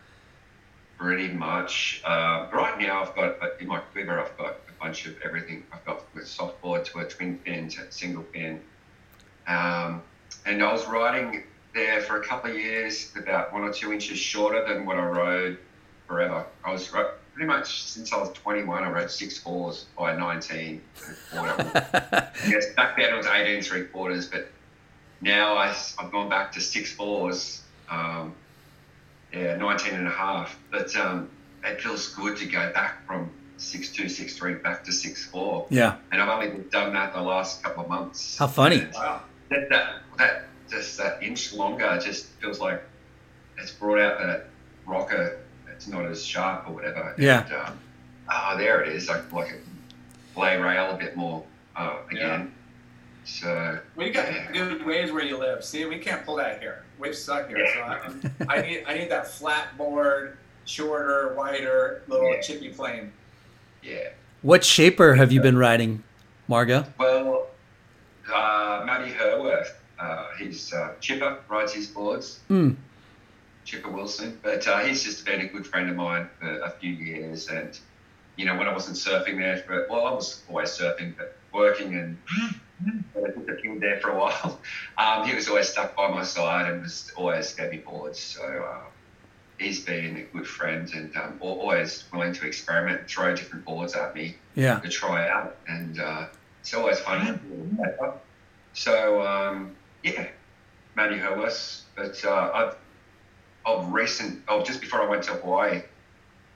pretty 1.01 1.29
much. 1.29 2.03
Uh, 2.05 2.47
right 2.53 2.79
now, 2.79 3.03
I've 3.03 3.17
got 3.17 3.37
in 3.59 3.67
my 3.67 3.79
quiver, 3.79 4.21
I've 4.21 4.37
got 4.37 4.57
a 4.69 4.85
bunch 4.85 5.07
of 5.07 5.17
everything. 5.25 5.65
I've 5.73 5.85
got 5.87 6.05
a 6.15 6.19
softboard 6.19 6.85
to 6.93 6.99
a 6.99 7.05
twin 7.07 7.39
fin 7.39 7.69
to 7.71 7.83
a 7.83 7.91
single 7.91 8.23
fin. 8.35 8.61
Um, 9.49 10.03
and 10.45 10.63
I 10.63 10.71
was 10.71 10.87
riding 10.87 11.45
there 11.75 12.03
for 12.03 12.21
a 12.21 12.25
couple 12.25 12.51
of 12.51 12.57
years, 12.57 13.13
about 13.17 13.53
one 13.53 13.63
or 13.63 13.73
two 13.73 13.93
inches 13.93 14.19
shorter 14.19 14.63
than 14.69 14.85
what 14.85 14.99
I 14.99 15.05
rode 15.07 15.59
forever. 16.11 16.45
I 16.65 16.73
was 16.73 16.89
pretty 16.89 17.47
much 17.47 17.85
since 17.85 18.13
I 18.13 18.19
was 18.19 18.33
21, 18.33 18.83
I 18.83 18.91
rode 18.91 19.11
six 19.13 19.39
fours 19.39 19.87
by 19.97 20.17
19. 20.17 20.83
yes, 21.33 22.67
back 22.75 22.97
then 22.97 23.15
it 23.15 23.17
was 23.17 23.27
18 23.27 23.63
three 23.63 23.85
quarters, 23.85 24.27
but 24.27 24.49
now 25.21 25.55
I, 25.57 25.73
I've 26.01 26.11
gone 26.11 26.29
back 26.29 26.51
to 26.53 26.61
six 26.61 26.93
fours. 26.93 27.63
Um, 27.89 28.35
yeah, 29.33 29.55
19 29.57 29.95
and 29.95 30.09
a 30.09 30.11
half. 30.11 30.59
But 30.73 30.97
um, 30.97 31.31
it 31.63 31.81
feels 31.81 32.13
good 32.15 32.37
to 32.39 32.47
go 32.47 32.73
back 32.73 33.07
from 33.07 33.31
six 33.57 33.91
two, 33.93 34.09
six 34.09 34.37
three 34.37 34.55
back 34.55 34.83
to 34.85 34.93
six 34.93 35.25
four. 35.25 35.69
Yeah. 35.71 35.97
And 36.11 36.21
I've 36.21 36.29
only 36.29 36.65
done 36.71 36.93
that 36.95 37.13
the 37.13 37.23
last 37.23 37.63
couple 37.63 37.85
of 37.85 37.89
months. 37.89 38.37
How 38.37 38.49
funny. 38.49 38.85
wow. 38.95 39.23
That, 39.51 39.69
that, 39.69 39.95
that, 40.19 40.45
just 40.69 40.99
that 40.99 41.23
inch 41.23 41.53
longer 41.53 42.01
just 42.03 42.27
feels 42.41 42.59
like 42.59 42.83
it's 43.59 43.71
brought 43.71 44.01
out 44.01 44.19
that 44.19 44.47
rocker. 44.87 45.39
It's 45.81 45.89
not 45.89 46.05
as 46.05 46.23
sharp 46.23 46.69
or 46.69 46.75
whatever. 46.75 47.15
Yeah. 47.17 47.47
And, 47.47 47.55
um, 47.55 47.79
oh, 48.31 48.59
there 48.59 48.83
it 48.83 48.95
is. 48.95 49.09
Like, 49.09 49.33
like 49.33 49.59
a 50.37 50.39
lay 50.39 50.59
rail 50.59 50.91
a 50.91 50.99
bit 50.99 51.17
more 51.17 51.43
uh, 51.75 52.01
again. 52.11 52.21
Yeah. 52.21 52.47
So 53.25 53.79
well, 53.97 54.07
you 54.07 54.13
got 54.13 54.31
yeah. 54.31 54.53
good 54.53 54.85
ways 54.85 55.11
where 55.11 55.25
you 55.25 55.39
live. 55.39 55.65
See, 55.65 55.87
we 55.87 55.97
can't 55.97 56.23
pull 56.27 56.37
that 56.37 56.61
here. 56.61 56.85
We 56.99 57.15
suck 57.15 57.49
here. 57.49 57.61
Yeah. 57.61 58.11
So 58.11 58.29
I, 58.47 58.59
I, 58.59 58.61
need 58.61 58.85
I 58.87 58.99
need 58.99 59.11
that 59.11 59.27
flat 59.29 59.75
board, 59.79 60.37
shorter, 60.67 61.33
wider, 61.35 62.03
little 62.09 62.31
yeah. 62.31 62.43
chippy 62.43 62.69
plane. 62.69 63.11
Yeah. 63.83 64.11
What 64.43 64.63
shaper 64.63 65.15
have 65.15 65.33
you 65.33 65.41
been 65.41 65.57
riding, 65.57 66.03
Margo? 66.47 66.85
Well, 66.99 67.47
uh, 68.31 68.83
Matty 68.85 69.13
Herworth. 69.13 69.73
Uh, 69.99 70.27
he's 70.39 70.75
uh, 70.75 70.93
Chipper 71.01 71.39
rides 71.49 71.73
his 71.73 71.87
boards. 71.87 72.41
Mm. 72.51 72.77
Chipper 73.71 73.91
Wilson, 73.91 74.39
but 74.43 74.67
uh, 74.67 74.81
he's 74.81 75.05
just 75.05 75.25
been 75.25 75.43
a 75.43 75.47
good 75.47 75.65
friend 75.65 75.89
of 75.89 75.95
mine 75.95 76.29
for 76.41 76.61
a 76.61 76.71
few 76.71 76.93
years. 76.93 77.47
And 77.47 77.79
you 78.37 78.45
know, 78.45 78.57
when 78.57 78.67
I 78.67 78.73
wasn't 78.73 78.97
surfing 78.97 79.39
there, 79.39 79.59
for, 79.59 79.87
well, 79.89 80.07
I 80.07 80.13
was 80.13 80.43
always 80.49 80.71
surfing, 80.71 81.17
but 81.17 81.37
working 81.53 81.95
and 81.95 82.19
I 83.17 83.31
disappeared 83.39 83.81
there 83.81 84.01
for 84.01 84.11
a 84.11 84.19
while. 84.19 84.61
Um, 84.99 85.27
he 85.27 85.35
was 85.35 85.49
always 85.49 85.69
stuck 85.69 85.97
by 85.97 86.09
my 86.11 86.25
side 86.25 86.71
and 86.71 86.83
was 86.83 87.11
always 87.17 87.55
gave 87.55 87.71
me 87.71 87.79
boards. 87.79 88.19
So 88.19 88.43
uh, 88.43 88.83
he's 89.59 89.81
been 89.83 90.17
a 90.17 90.23
good 90.23 90.47
friend 90.47 90.91
and 90.93 91.17
um, 91.17 91.39
always 91.41 92.05
willing 92.13 92.35
to 92.35 92.47
experiment, 92.47 93.09
throw 93.09 93.35
different 93.35 93.65
boards 93.65 93.95
at 93.95 94.15
me 94.15 94.37
yeah. 94.57 94.81
to 94.81 94.89
try 94.89 95.29
out, 95.29 95.57
and 95.69 95.99
uh, 96.01 96.27
it's 96.61 96.75
always 96.75 96.99
fun. 97.01 97.41
So 98.75 99.27
um, 99.27 99.75
yeah, 100.03 100.29
Matty 100.97 101.17
Herworth. 101.17 101.83
But 101.97 102.23
uh, 102.25 102.51
I've 102.53 102.77
of 103.67 103.93
recent, 103.93 104.43
oh, 104.49 104.63
just 104.63 104.81
before 104.81 105.03
I 105.03 105.09
went 105.09 105.25
to 105.25 105.33
Hawaii, 105.33 105.83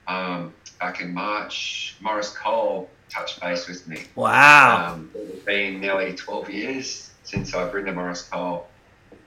um, 0.07 0.53
back 0.79 1.01
in 1.01 1.13
March, 1.13 1.95
Maurice 1.99 2.35
Cole 2.35 2.89
touched 3.09 3.39
base 3.41 3.67
with 3.67 3.87
me. 3.87 4.03
Wow. 4.15 4.93
Um, 4.93 5.11
it's 5.13 5.43
been 5.45 5.79
nearly 5.79 6.13
12 6.13 6.49
years 6.49 7.11
since 7.23 7.53
I've 7.53 7.73
ridden 7.73 7.89
a 7.89 7.93
Maurice 7.93 8.23
Cole, 8.23 8.67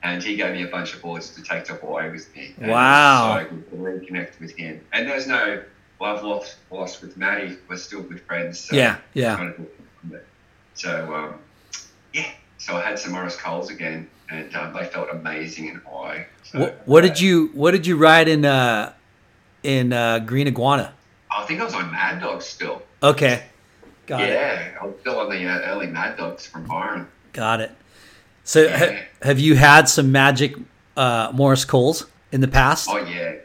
and 0.03 0.23
he 0.23 0.37
gave 0.37 0.53
me 0.53 0.63
a 0.63 0.69
bunch 0.69 0.95
of 0.95 1.03
boards 1.03 1.31
to 1.35 1.43
take 1.43 1.65
to 1.65 1.75
Hawaii 1.75 2.11
with 2.11 2.35
me. 2.35 2.55
Wow. 2.61 3.41
So 3.41 3.51
good 3.51 3.71
to 3.71 3.77
reconnect 3.77 4.41
with 4.41 4.57
him. 4.57 4.85
And 4.93 5.09
there's 5.09 5.27
no 5.27 5.63
love 6.01 6.23
lost, 6.23 6.57
lost 6.71 7.03
with 7.03 7.17
Matty. 7.17 7.57
We're 7.69 7.77
still 7.77 8.03
good 8.03 8.21
friends. 8.21 8.61
So 8.61 8.77
yeah, 8.77 8.99
yeah. 9.15 9.53
So, 10.75 11.15
um, 11.15 11.35
yeah. 12.13 12.31
So 12.59 12.77
I 12.77 12.83
had 12.83 12.99
some 12.99 13.13
Maurice 13.13 13.37
Coles 13.37 13.71
again, 13.71 14.09
and 14.31 14.55
um, 14.55 14.73
they 14.73 14.85
felt 14.85 15.09
amazing 15.11 15.69
in 15.69 15.77
Hawaii. 15.77 16.25
So, 16.45 16.61
what, 16.61 16.83
what 16.87 17.01
did 17.03 17.21
you 17.21 17.51
What 17.55 17.73
did 17.73 17.87
you 17.87 17.97
ride 17.97 18.29
in 18.29 18.45
uh, 18.45 18.93
in 19.63 19.93
uh, 19.93 20.21
Green 20.21 20.47
Iguana? 20.47 20.95
I 21.31 21.45
think 21.45 21.61
I 21.61 21.65
was 21.65 21.75
on 21.75 21.91
Mad 21.91 22.21
Dogs 22.21 22.47
still. 22.47 22.83
Okay. 23.03 23.45
Got 24.07 24.21
yeah, 24.21 24.27
it. 24.27 24.33
Yeah, 24.33 24.79
I 24.81 24.87
was 24.87 24.95
still 25.01 25.19
on 25.19 25.31
the 25.31 25.47
uh, 25.47 25.71
early 25.71 25.87
Mad 25.87 26.17
Dogs 26.17 26.47
from 26.47 26.65
Byron. 26.65 27.07
Got 27.33 27.61
it. 27.61 27.73
So, 28.45 28.63
yeah. 28.63 28.79
ha- 28.79 29.03
have 29.23 29.39
you 29.39 29.55
had 29.55 29.89
some 29.89 30.11
magic 30.11 30.57
uh, 30.97 31.31
Maurice 31.35 31.67
Coles 31.67 32.07
in 32.33 32.41
the 32.41 32.49
past? 32.49 32.89
Oh 32.91 32.97
yeah, 32.97 33.37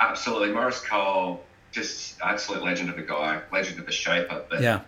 absolutely. 0.00 0.52
Maurice 0.52 0.80
Cole, 0.80 1.44
just 1.70 2.20
absolute 2.20 2.64
legend 2.64 2.90
of 2.90 2.98
a 2.98 3.02
guy, 3.02 3.40
legend 3.52 3.78
of 3.78 3.86
a 3.86 3.92
shaper. 3.92 4.44
But 4.50 4.60
yeah, 4.60 4.80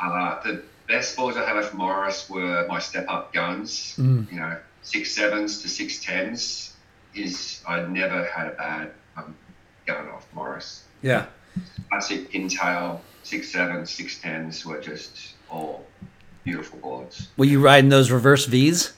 uh, 0.00 0.42
the 0.42 0.62
best 0.88 1.16
balls 1.16 1.36
I 1.36 1.48
had 1.48 1.64
from 1.64 1.78
Maurice 1.78 2.28
were 2.28 2.66
my 2.68 2.78
step 2.78 3.06
up 3.08 3.32
guns. 3.32 3.96
Mm. 3.98 4.30
You 4.30 4.40
know, 4.40 4.56
six 4.82 5.12
sevens 5.12 5.62
to 5.62 5.68
six 5.68 6.02
tens. 6.04 6.74
Is 7.14 7.62
I 7.68 7.82
never 7.82 8.24
had 8.24 8.46
a 8.48 8.50
bad 8.52 8.90
um, 9.16 9.36
gun 9.86 10.08
off 10.08 10.26
Maurice. 10.34 10.84
Yeah. 11.02 11.26
Classic 11.90 12.30
pintail 12.30 13.00
six 13.22 13.52
sevens, 13.52 13.90
six 13.90 14.20
tens 14.20 14.64
were 14.64 14.80
just 14.80 15.34
all 15.50 15.84
beautiful 16.44 16.78
boards. 16.78 17.28
Were 17.36 17.44
you 17.44 17.60
riding 17.60 17.90
those 17.90 18.10
reverse 18.10 18.46
V's? 18.46 18.92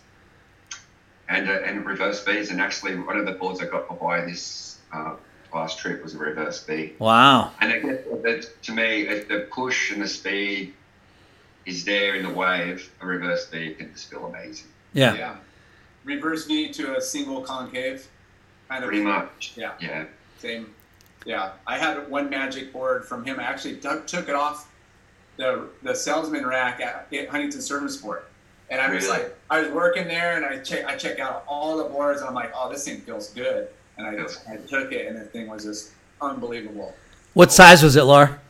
And 1.28 1.48
uh, 1.48 1.52
and 1.52 1.86
reverse 1.86 2.22
V's, 2.24 2.50
and 2.50 2.60
actually 2.60 2.96
one 2.96 3.16
of 3.16 3.26
the 3.26 3.32
boards 3.32 3.60
I 3.60 3.66
got 3.66 3.88
for 3.88 3.94
Hawaii 3.94 4.26
this 4.26 4.78
uh, 4.92 5.16
last 5.54 5.78
trip 5.78 6.02
was 6.02 6.14
a 6.14 6.18
reverse 6.18 6.62
V. 6.64 6.92
Wow! 6.98 7.52
And 7.60 7.72
it, 7.72 8.62
to 8.62 8.72
me, 8.72 9.08
if 9.08 9.28
the 9.28 9.48
push 9.50 9.90
and 9.90 10.02
the 10.02 10.08
speed 10.08 10.74
is 11.66 11.84
there 11.84 12.14
in 12.16 12.22
the 12.22 12.30
wave, 12.30 12.90
a 13.00 13.06
reverse 13.06 13.48
V 13.48 13.74
can 13.74 13.92
just 13.92 14.10
feel 14.10 14.26
amazing. 14.26 14.68
Yeah. 14.92 15.14
Yeah. 15.14 15.36
Reverse 16.04 16.46
V 16.46 16.70
to 16.72 16.96
a 16.96 17.00
single 17.00 17.40
concave. 17.42 18.06
Kind 18.68 18.84
of. 18.84 18.88
Pretty 18.88 19.04
much. 19.04 19.54
Yeah. 19.56 19.72
Yeah. 19.80 20.04
Same. 20.38 20.74
Yeah. 21.24 21.52
I 21.66 21.78
had 21.78 22.08
one 22.10 22.28
magic 22.30 22.72
board 22.72 23.04
from 23.04 23.24
him. 23.24 23.40
I 23.40 23.44
actually 23.44 23.76
took, 23.76 24.06
took 24.06 24.28
it 24.28 24.34
off 24.34 24.70
the 25.36 25.68
the 25.82 25.94
salesman 25.94 26.46
rack 26.46 26.80
at 26.80 27.08
Huntington 27.30 27.60
Surf 27.60 27.82
and 27.82 27.90
Sport. 27.90 28.30
And 28.70 28.80
I 28.80 28.92
was 28.92 29.08
like, 29.08 29.36
I 29.50 29.60
was 29.60 29.70
working 29.70 30.08
there, 30.08 30.36
and 30.36 30.44
I 30.44 30.58
check, 30.58 30.86
I 30.86 30.96
check 30.96 31.18
out 31.18 31.44
all 31.46 31.76
the 31.76 31.84
boards, 31.84 32.20
and 32.20 32.28
I'm 32.28 32.34
like, 32.34 32.50
oh, 32.56 32.70
this 32.72 32.84
thing 32.84 33.02
feels 33.02 33.28
good. 33.30 33.68
And 33.98 34.06
I, 34.06 34.24
I 34.50 34.56
took 34.56 34.90
it, 34.90 35.06
and 35.06 35.16
the 35.16 35.24
thing 35.24 35.48
was 35.48 35.64
just 35.64 35.92
unbelievable. 36.20 36.94
What 37.34 37.52
size 37.52 37.82
was 37.82 37.94
it, 37.96 38.04
Lar? 38.04 38.40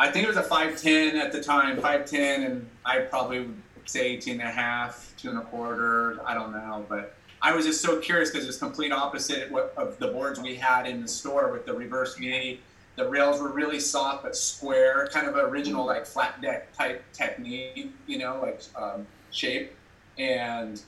I 0.00 0.10
think 0.10 0.24
it 0.24 0.28
was 0.28 0.38
a 0.38 0.42
5'10 0.42 1.16
at 1.16 1.30
the 1.30 1.42
time, 1.42 1.76
5'10, 1.76 2.46
and 2.46 2.70
I 2.86 3.00
probably 3.00 3.40
would 3.40 3.54
say 3.84 4.12
18 4.12 4.40
and 4.40 4.48
a 4.48 4.50
half, 4.50 5.12
two 5.18 5.28
and 5.28 5.38
a 5.38 5.42
quarter. 5.42 6.18
I 6.24 6.32
don't 6.32 6.52
know, 6.52 6.86
but 6.88 7.14
I 7.42 7.54
was 7.54 7.66
just 7.66 7.82
so 7.82 7.98
curious 7.98 8.30
because 8.30 8.48
it's 8.48 8.56
complete 8.56 8.92
opposite 8.92 9.52
of 9.52 9.98
the 9.98 10.08
boards 10.08 10.40
we 10.40 10.54
had 10.54 10.86
in 10.86 11.02
the 11.02 11.08
store 11.08 11.52
with 11.52 11.66
the 11.66 11.74
reverse 11.74 12.16
V. 12.16 12.60
The 12.96 13.06
rails 13.10 13.42
were 13.42 13.52
really 13.52 13.78
soft 13.78 14.22
but 14.22 14.34
square, 14.34 15.06
kind 15.12 15.28
of 15.28 15.36
original 15.36 15.84
like 15.84 16.06
flat 16.06 16.40
deck 16.40 16.72
type 16.72 17.04
technique, 17.12 17.92
you 18.06 18.16
know, 18.16 18.40
like 18.40 18.62
um, 18.76 19.06
shape. 19.32 19.76
And 20.16 20.80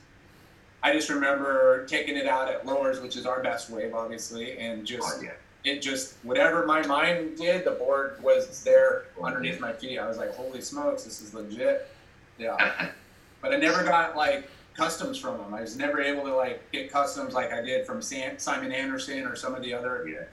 I 0.81 0.91
just 0.91 1.09
remember 1.09 1.85
taking 1.85 2.17
it 2.17 2.25
out 2.25 2.49
at 2.49 2.65
lowers, 2.65 2.99
which 2.99 3.15
is 3.15 3.27
our 3.27 3.43
best 3.43 3.69
wave, 3.69 3.93
obviously, 3.93 4.57
and 4.57 4.87
just. 4.87 5.19
Oh, 5.19 5.21
yeah 5.21 5.33
it 5.63 5.81
just 5.81 6.15
whatever 6.23 6.65
my 6.65 6.85
mind 6.85 7.37
did, 7.37 7.65
the 7.65 7.71
board 7.71 8.21
was 8.21 8.63
there 8.63 9.05
underneath 9.21 9.59
my 9.59 9.71
feet. 9.71 9.97
I 9.97 10.07
was 10.07 10.17
like, 10.17 10.35
holy 10.35 10.61
smokes, 10.61 11.03
this 11.03 11.21
is 11.21 11.33
legit. 11.33 11.89
Yeah. 12.37 12.89
but 13.41 13.53
I 13.53 13.57
never 13.57 13.83
got 13.83 14.15
like 14.15 14.49
customs 14.75 15.17
from 15.17 15.37
them. 15.37 15.53
I 15.53 15.61
was 15.61 15.77
never 15.77 16.01
able 16.01 16.23
to 16.23 16.35
like 16.35 16.69
get 16.71 16.91
customs 16.91 17.33
like 17.33 17.53
I 17.53 17.61
did 17.61 17.85
from 17.85 18.01
Sam, 18.01 18.37
Simon 18.39 18.71
Anderson 18.71 19.25
or 19.25 19.35
some 19.35 19.55
of 19.55 19.61
the 19.61 19.73
other, 19.73 20.07
yeah. 20.07 20.25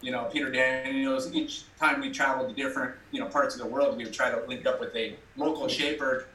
you 0.00 0.10
know, 0.10 0.24
Peter 0.32 0.50
Daniels. 0.50 1.32
Each 1.32 1.64
time 1.78 2.00
we 2.00 2.10
traveled 2.10 2.48
to 2.48 2.62
different, 2.62 2.94
you 3.12 3.20
know, 3.20 3.26
parts 3.26 3.54
of 3.54 3.60
the 3.60 3.66
world, 3.66 3.96
we 3.96 4.04
would 4.04 4.12
try 4.12 4.30
to 4.30 4.44
link 4.46 4.66
up 4.66 4.80
with 4.80 4.94
a 4.96 5.14
local 5.36 5.68
shaper 5.68 6.26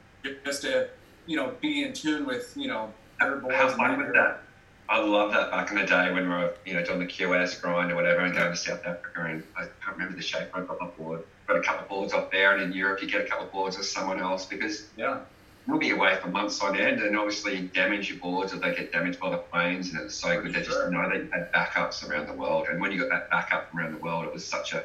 just 0.44 0.62
to, 0.62 0.88
you 1.26 1.36
know, 1.36 1.52
be 1.60 1.84
in 1.84 1.92
tune 1.92 2.24
with, 2.24 2.54
you 2.56 2.68
know, 2.68 2.90
other 3.20 3.36
boards. 3.36 3.56
How 3.56 3.68
fun 3.68 3.98
was 3.98 4.12
that? 4.14 4.43
I 4.88 4.98
love 4.98 5.32
that 5.32 5.50
back 5.50 5.70
in 5.70 5.78
the 5.78 5.86
day 5.86 6.12
when 6.12 6.24
we 6.24 6.28
were, 6.28 6.54
you 6.66 6.74
know, 6.74 6.84
doing 6.84 6.98
the 6.98 7.06
QS 7.06 7.60
grind 7.60 7.90
or 7.90 7.94
whatever 7.94 8.20
and 8.20 8.34
going 8.34 8.50
to 8.50 8.56
South 8.56 8.84
Africa 8.84 9.26
and 9.28 9.42
I 9.56 9.62
can't 9.82 9.96
remember 9.96 10.16
the 10.16 10.22
shape 10.22 10.48
I 10.52 10.60
got 10.60 10.78
my 10.80 10.88
board. 10.88 11.24
Got 11.46 11.56
a 11.56 11.62
couple 11.62 11.82
of 11.82 11.88
boards 11.88 12.12
up 12.12 12.30
there 12.30 12.54
and 12.54 12.62
in 12.62 12.72
Europe 12.72 13.00
you 13.00 13.08
get 13.08 13.22
a 13.22 13.28
couple 13.28 13.46
of 13.46 13.52
boards 13.52 13.78
with 13.78 13.86
someone 13.86 14.20
else 14.20 14.44
because 14.44 14.88
yeah. 14.96 15.20
you'll 15.66 15.78
be 15.78 15.90
away 15.90 16.16
for 16.20 16.28
months 16.28 16.60
on 16.60 16.78
end 16.78 17.00
and 17.00 17.16
obviously 17.16 17.62
damage 17.68 18.10
your 18.10 18.18
boards 18.18 18.52
or 18.52 18.58
they 18.58 18.74
get 18.74 18.92
damaged 18.92 19.18
by 19.18 19.30
the 19.30 19.38
planes 19.38 19.90
and 19.90 20.00
it's 20.00 20.14
so 20.14 20.40
good 20.42 20.52
to 20.52 20.62
just 20.62 20.90
know 20.90 21.08
that 21.08 21.16
you 21.16 21.30
had 21.32 21.50
backups 21.52 22.08
around 22.08 22.26
the 22.26 22.34
world. 22.34 22.66
And 22.70 22.80
when 22.80 22.92
you 22.92 22.98
got 22.98 23.08
that 23.08 23.30
backup 23.30 23.70
from 23.70 23.80
around 23.80 23.92
the 23.92 23.98
world, 23.98 24.26
it 24.26 24.32
was 24.34 24.44
such 24.44 24.74
a 24.74 24.84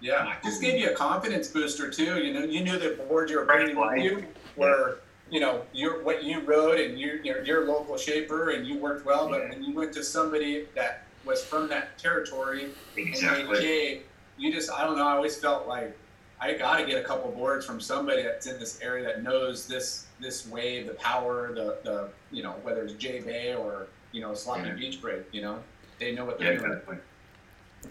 yeah, 0.00 0.24
like, 0.24 0.42
just 0.42 0.60
gave 0.60 0.78
you 0.78 0.90
a 0.90 0.94
confidence 0.94 1.48
booster 1.48 1.90
too. 1.90 2.22
You 2.22 2.34
know, 2.34 2.44
you 2.44 2.62
knew 2.62 2.78
the 2.78 3.02
boards 3.08 3.30
you 3.30 3.38
were 3.38 3.46
bringing 3.46 3.76
with 3.76 3.98
you 3.98 4.26
were 4.56 4.98
you 5.30 5.40
know 5.40 5.62
your 5.72 6.02
what 6.04 6.22
you 6.22 6.40
rode 6.40 6.78
and 6.78 6.98
you're 6.98 7.42
your 7.44 7.66
local 7.66 7.96
shaper 7.96 8.50
and 8.50 8.66
you 8.66 8.78
worked 8.78 9.04
well 9.04 9.28
but 9.28 9.48
when 9.48 9.62
you 9.62 9.74
went 9.74 9.92
to 9.92 10.02
somebody 10.04 10.66
that 10.74 11.02
was 11.26 11.44
from 11.44 11.68
that 11.68 11.98
territory. 11.98 12.68
Exactly. 12.96 13.56
And 13.56 13.60
Jay, 13.60 14.02
you 14.38 14.52
just 14.52 14.70
I 14.70 14.84
don't 14.84 14.96
know. 14.96 15.06
I 15.06 15.16
always 15.16 15.36
felt 15.36 15.66
like 15.66 15.96
I 16.40 16.54
got 16.54 16.78
to 16.78 16.86
get 16.86 16.98
a 16.98 17.04
couple 17.04 17.30
boards 17.32 17.66
from 17.66 17.80
somebody 17.80 18.22
that's 18.22 18.46
in 18.46 18.58
this 18.58 18.80
area 18.80 19.04
that 19.04 19.22
knows 19.22 19.66
this 19.66 20.06
this 20.20 20.46
wave, 20.46 20.86
the 20.86 20.94
power, 20.94 21.52
the 21.54 21.78
the 21.82 22.08
you 22.30 22.42
know 22.42 22.54
whether 22.62 22.84
it's 22.84 22.94
J 22.94 23.20
Bay 23.20 23.54
or 23.54 23.88
you 24.12 24.20
know 24.20 24.32
Sloppy 24.34 24.68
Yeah. 24.68 24.74
Beach 24.74 25.00
Break. 25.02 25.22
You 25.32 25.42
know, 25.42 25.58
they 25.98 26.12
know 26.14 26.24
what 26.24 26.38
they're 26.38 26.56
doing. 26.56 26.70
exactly. 26.72 26.96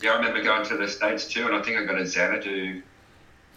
Yeah, 0.02 0.14
I 0.14 0.16
remember 0.18 0.42
going 0.42 0.66
to 0.66 0.78
the 0.78 0.88
States 0.88 1.28
too, 1.28 1.46
and 1.46 1.56
I 1.56 1.62
think 1.62 1.78
I 1.78 1.86
got 1.86 2.00
a 2.00 2.06
Xanadu 2.06 2.82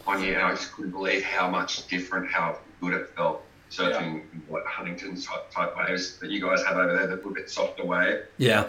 one 0.05 0.23
year, 0.23 0.35
and 0.39 0.47
I 0.47 0.51
just 0.51 0.73
couldn't 0.73 0.93
believe 0.93 1.23
how 1.25 1.49
much 1.49 1.87
different, 1.89 2.31
how 2.31 2.59
good 2.81 2.95
it 2.95 3.09
felt 3.17 3.43
surfing 3.71 4.23
like 4.49 4.65
Huntington's 4.65 5.27
type, 5.27 5.51
type 5.51 5.77
waves 5.77 6.19
that 6.19 6.31
you 6.31 6.41
guys 6.41 6.65
have 6.65 6.77
over 6.77 6.93
there, 6.95 7.07
the 7.07 7.17
little 7.17 7.35
bit 7.35 7.51
softer 7.51 7.85
wave. 7.85 8.21
Yeah. 8.39 8.69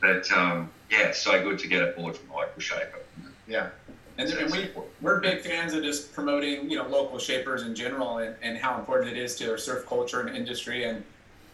But 0.00 0.30
um, 0.32 0.70
yeah, 0.90 1.08
it's 1.08 1.18
so 1.18 1.42
good 1.42 1.58
to 1.58 1.68
get 1.68 1.82
a 1.82 1.92
board 1.92 2.16
from 2.16 2.30
a 2.30 2.36
local 2.36 2.60
shaper. 2.60 2.98
Yeah. 3.46 3.70
And, 4.18 4.28
and 4.30 4.52
we, 4.52 4.70
we're 5.00 5.20
big 5.20 5.40
fans 5.40 5.72
of 5.72 5.82
just 5.82 6.12
promoting, 6.12 6.70
you 6.70 6.76
know, 6.76 6.86
local 6.88 7.18
shapers 7.18 7.62
in 7.62 7.74
general 7.74 8.18
and, 8.18 8.34
and 8.42 8.58
how 8.58 8.78
important 8.78 9.10
it 9.10 9.16
is 9.16 9.34
to 9.36 9.50
our 9.50 9.56
surf 9.56 9.86
culture 9.86 10.20
and 10.20 10.36
industry. 10.36 10.84
And 10.84 11.02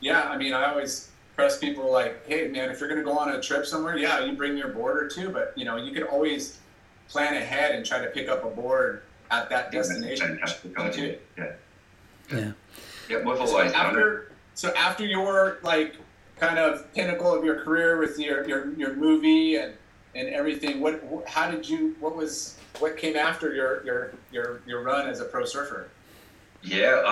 yeah, 0.00 0.22
I 0.28 0.36
mean, 0.36 0.52
I 0.52 0.70
always 0.70 1.10
press 1.36 1.58
people 1.58 1.92
like, 1.92 2.26
hey, 2.26 2.48
man, 2.48 2.70
if 2.70 2.80
you're 2.80 2.88
going 2.88 3.00
to 3.00 3.04
go 3.04 3.16
on 3.16 3.30
a 3.30 3.40
trip 3.40 3.66
somewhere, 3.66 3.96
yeah, 3.96 4.24
you 4.24 4.32
bring 4.32 4.56
your 4.56 4.68
board 4.68 4.96
or 4.96 5.08
two, 5.08 5.28
but, 5.28 5.52
you 5.56 5.64
know, 5.64 5.76
you 5.76 5.92
could 5.92 6.04
always 6.04 6.58
plan 7.08 7.34
ahead 7.34 7.74
and 7.74 7.86
try 7.86 8.00
to 8.00 8.08
pick 8.08 8.28
up 8.28 8.42
a 8.44 8.48
board 8.48 9.02
at 9.30 9.48
that 9.50 9.72
Yeah, 9.72 9.78
that's 9.78 9.90
a 9.90 9.92
destination. 10.00 10.26
fantastic 10.38 10.74
too. 10.76 10.82
idea. 10.82 11.18
Yeah. 12.32 12.52
Yeah. 13.08 13.18
Yeah, 13.18 13.24
we've 13.24 13.36
So 13.36 13.56
always 13.56 13.72
done 13.72 13.86
it. 13.86 13.88
after, 13.88 14.32
so 14.54 14.72
after 14.74 15.04
your 15.06 15.58
like 15.62 15.96
kind 16.38 16.58
of 16.58 16.92
pinnacle 16.94 17.32
of 17.34 17.44
your 17.44 17.60
career 17.62 17.98
with 17.98 18.18
your 18.18 18.46
your, 18.48 18.72
your 18.74 18.94
movie 18.94 19.56
and 19.56 19.74
and 20.14 20.28
everything, 20.28 20.80
what 20.80 21.02
wh- 21.10 21.28
how 21.30 21.50
did 21.50 21.68
you 21.68 21.94
what 22.00 22.16
was 22.16 22.56
what 22.78 22.96
came 22.96 23.16
after 23.16 23.54
your 23.54 23.84
your 23.84 24.12
your 24.32 24.60
your 24.66 24.82
run 24.82 25.08
as 25.08 25.20
a 25.20 25.24
pro 25.24 25.44
surfer? 25.44 25.88
Yeah, 26.62 27.02
uh, 27.04 27.08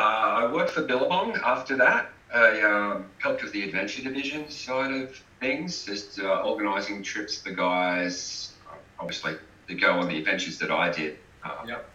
I 0.49 0.53
worked 0.53 0.71
for 0.71 0.83
Billabong 0.83 1.37
after 1.45 1.77
that. 1.77 2.11
I 2.35 2.61
um, 2.62 3.07
helped 3.19 3.45
with 3.45 3.53
the 3.53 3.62
adventure 3.62 4.03
division 4.03 4.51
side 4.51 4.93
of 4.93 5.23
things, 5.39 5.85
just 5.85 6.19
uh, 6.19 6.41
organising 6.43 7.03
trips 7.03 7.41
for 7.41 7.51
guys, 7.53 8.53
uh, 8.69 8.75
obviously, 8.99 9.37
to 9.69 9.75
go 9.75 9.93
on 9.93 10.09
the 10.09 10.19
adventures 10.19 10.59
that 10.59 10.73
I 10.73 10.91
did. 10.91 11.19
Um, 11.45 11.69
Yep. 11.69 11.91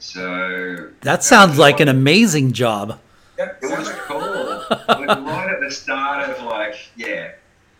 So 0.00 0.90
That 1.00 1.24
sounds 1.24 1.58
like 1.58 1.80
an 1.80 1.88
amazing 1.88 2.52
job. 2.52 3.00
That 3.38 3.58
it 3.62 3.66
was 3.66 3.70
sounds 3.70 3.86
like- 3.86 3.96
cool. 3.98 4.22
right 5.24 5.48
at 5.48 5.60
the 5.60 5.70
start 5.70 6.28
of 6.28 6.44
like, 6.44 6.74
yeah, 6.96 7.32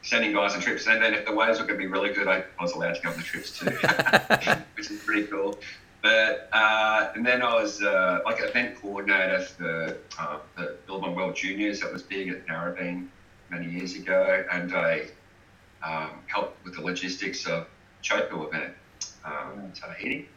sending 0.02 0.32
guys 0.32 0.54
on 0.54 0.60
trips, 0.60 0.86
and 0.86 1.02
then 1.02 1.14
if 1.14 1.26
the 1.26 1.34
waves 1.34 1.58
were 1.58 1.66
going 1.66 1.78
to 1.78 1.84
be 1.84 1.90
really 1.90 2.12
good, 2.14 2.28
I 2.28 2.44
was 2.60 2.72
allowed 2.72 2.94
to 2.94 3.02
go 3.02 3.10
on 3.10 3.16
the 3.16 3.22
trips 3.22 3.58
too, 3.58 3.66
which 4.76 4.90
is 4.90 5.00
pretty 5.04 5.24
cool. 5.26 5.58
But 6.00 6.48
uh, 6.52 7.10
and 7.16 7.26
then 7.26 7.42
I 7.42 7.54
was 7.54 7.82
uh, 7.82 8.20
like 8.24 8.38
an 8.38 8.46
event 8.48 8.80
coordinator 8.80 9.40
for 9.42 9.98
uh, 10.18 10.38
the 10.56 10.76
Billabong 10.86 11.16
World 11.16 11.34
Juniors 11.34 11.80
that 11.80 11.92
was 11.92 12.02
big 12.02 12.28
at 12.28 12.46
Narrabeen 12.46 13.08
many 13.50 13.68
years 13.68 13.96
ago, 13.96 14.44
and 14.52 14.72
I 14.72 15.06
um, 15.82 16.10
helped 16.26 16.64
with 16.64 16.76
the 16.76 16.82
logistics 16.82 17.46
of 17.46 17.66
Chopu 18.04 18.46
event 18.46 18.74
um, 19.24 19.58
in 19.64 19.72
Tahiti. 19.72 20.28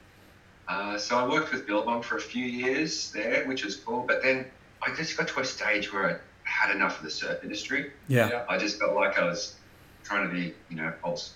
Uh, 0.68 0.98
so 0.98 1.15
I 1.18 1.27
worked 1.27 1.52
with 1.52 1.68
Billabong 1.68 2.02
for 2.02 2.18
a 2.18 2.22
few 2.22 2.45
years 2.45 3.11
there, 3.11 3.45
which 3.45 3.64
was 3.64 3.76
cool. 3.76 4.03
But 4.07 4.23
then 4.23 4.45
I 4.84 4.94
just 4.95 5.18
got 5.18 5.28
to 5.30 5.40
a 5.40 5.45
stage 5.45 5.94
where 5.94 6.10
I 6.10 6.16
had 6.44 6.76
enough 6.76 6.98
of 6.98 7.03
the 7.03 7.12
surf 7.12 7.44
industry. 7.44 7.91
Yeah. 8.08 8.30
Yeah. 8.30 8.45
I 8.49 8.58
just 8.58 8.80
felt 8.80 8.95
like 8.95 9.18
I 9.18 9.26
was 9.26 9.56
trying 10.03 10.28
to 10.28 10.34
be, 10.34 10.53
you 10.70 10.76
know, 10.78 10.91
I 11.03 11.10
was, 11.10 11.34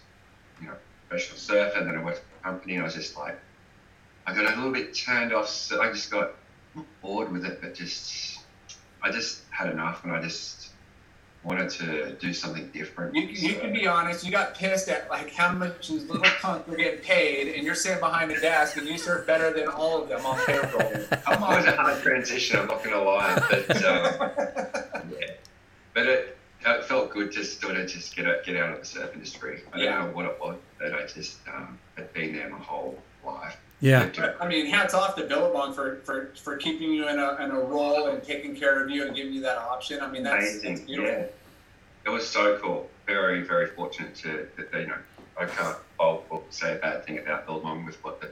you 0.59 0.67
know, 0.67 0.73
professional 1.07 1.37
surfer, 1.37 1.79
and 1.79 1.87
then 1.87 1.97
I 1.97 2.03
worked 2.03 2.19
for 2.19 2.39
a 2.39 2.51
company, 2.51 2.73
and 2.73 2.81
I 2.81 2.85
was 2.85 2.95
just 2.95 3.15
like, 3.15 3.39
I 4.25 4.33
got 4.33 4.45
a 4.51 4.55
little 4.55 4.71
bit 4.71 4.95
turned 4.95 5.33
off. 5.33 5.47
So 5.47 5.81
I 5.81 5.91
just 5.91 6.09
got 6.09 6.31
bored 7.01 7.31
with 7.31 7.45
it, 7.45 7.61
but 7.61 7.75
just, 7.75 8.39
I 9.01 9.11
just 9.11 9.41
had 9.51 9.69
enough, 9.69 10.03
and 10.03 10.11
I 10.11 10.21
just 10.21 10.64
wanted 11.45 11.69
to 11.69 12.13
do 12.19 12.33
something 12.33 12.69
different. 12.73 13.15
You, 13.15 13.21
you 13.23 13.55
can 13.55 13.71
be 13.71 13.87
honest. 13.87 14.25
You 14.25 14.31
got 14.31 14.55
pissed 14.55 14.89
at 14.89 15.09
like 15.09 15.31
how 15.31 15.51
much 15.53 15.87
these 15.87 16.03
little 16.09 16.23
punks 16.41 16.67
were 16.67 16.75
getting 16.75 16.99
paid, 17.01 17.55
and 17.55 17.63
you're 17.63 17.75
sitting 17.75 17.99
behind 17.99 18.31
a 18.31 18.39
desk 18.41 18.77
and 18.77 18.87
you 18.87 18.97
surf 18.97 19.27
better 19.27 19.53
than 19.53 19.67
all 19.67 20.01
of 20.01 20.09
them 20.09 20.25
on 20.25 20.37
payroll. 20.45 20.69
Come 21.23 21.43
It 21.43 21.55
was 21.57 21.65
a 21.65 21.75
hard 21.75 22.01
transition. 22.01 22.59
I'm 22.59 22.67
not 22.67 22.83
to 22.83 22.99
lie, 23.01 23.35
but 23.49 23.69
um, 23.85 24.31
yeah, 25.11 25.27
but 25.93 26.07
it, 26.07 26.37
it 26.65 26.83
felt 26.85 27.11
good 27.11 27.31
to 27.33 27.43
sort 27.45 27.77
of 27.77 27.87
just 27.87 28.15
get 28.15 28.25
out, 28.25 28.43
get 28.43 28.57
out 28.57 28.71
of 28.73 28.79
the 28.79 28.85
surf 28.85 29.11
industry. 29.13 29.61
I 29.71 29.77
Yeah. 29.79 29.97
don't 29.97 30.07
know 30.09 30.15
what 30.15 30.25
it 30.25 30.37
was, 30.41 30.57
but 30.79 30.93
I 30.93 31.05
just 31.05 31.37
um, 31.47 31.77
had 31.95 32.11
been 32.13 32.33
there 32.33 32.49
my 32.49 32.57
whole 32.59 32.97
life. 33.23 33.57
Yeah. 33.81 34.09
I 34.39 34.47
mean, 34.47 34.67
hats 34.67 34.93
off 34.93 35.15
to 35.15 35.23
Billabong 35.25 35.73
for, 35.73 35.97
for, 36.03 36.31
for 36.41 36.57
keeping 36.57 36.91
you 36.91 37.07
in 37.07 37.19
a, 37.19 37.35
in 37.43 37.51
a 37.51 37.59
role 37.59 38.07
and 38.07 38.23
taking 38.23 38.55
care 38.55 38.81
of 38.81 38.89
you 38.89 39.05
and 39.05 39.15
giving 39.15 39.33
you 39.33 39.41
that 39.41 39.57
option. 39.57 40.01
I 40.01 40.09
mean, 40.09 40.23
that's, 40.23 40.43
Amazing, 40.43 40.75
that's 40.75 40.85
beautiful. 40.85 41.11
yeah. 41.11 41.25
It 42.05 42.09
was 42.09 42.27
so 42.27 42.57
cool. 42.59 42.89
Very, 43.05 43.41
very 43.41 43.67
fortunate 43.67 44.15
to, 44.15 44.47
that 44.57 44.79
you 44.79 44.87
know, 44.87 44.97
I 45.39 45.45
can't 45.45 45.77
fault 45.97 46.25
or 46.29 46.43
say 46.49 46.75
a 46.75 46.77
bad 46.77 47.05
thing 47.05 47.19
about 47.19 47.45
Billabong 47.45 47.85
with 47.85 48.01
what 48.03 48.21
they've 48.21 48.31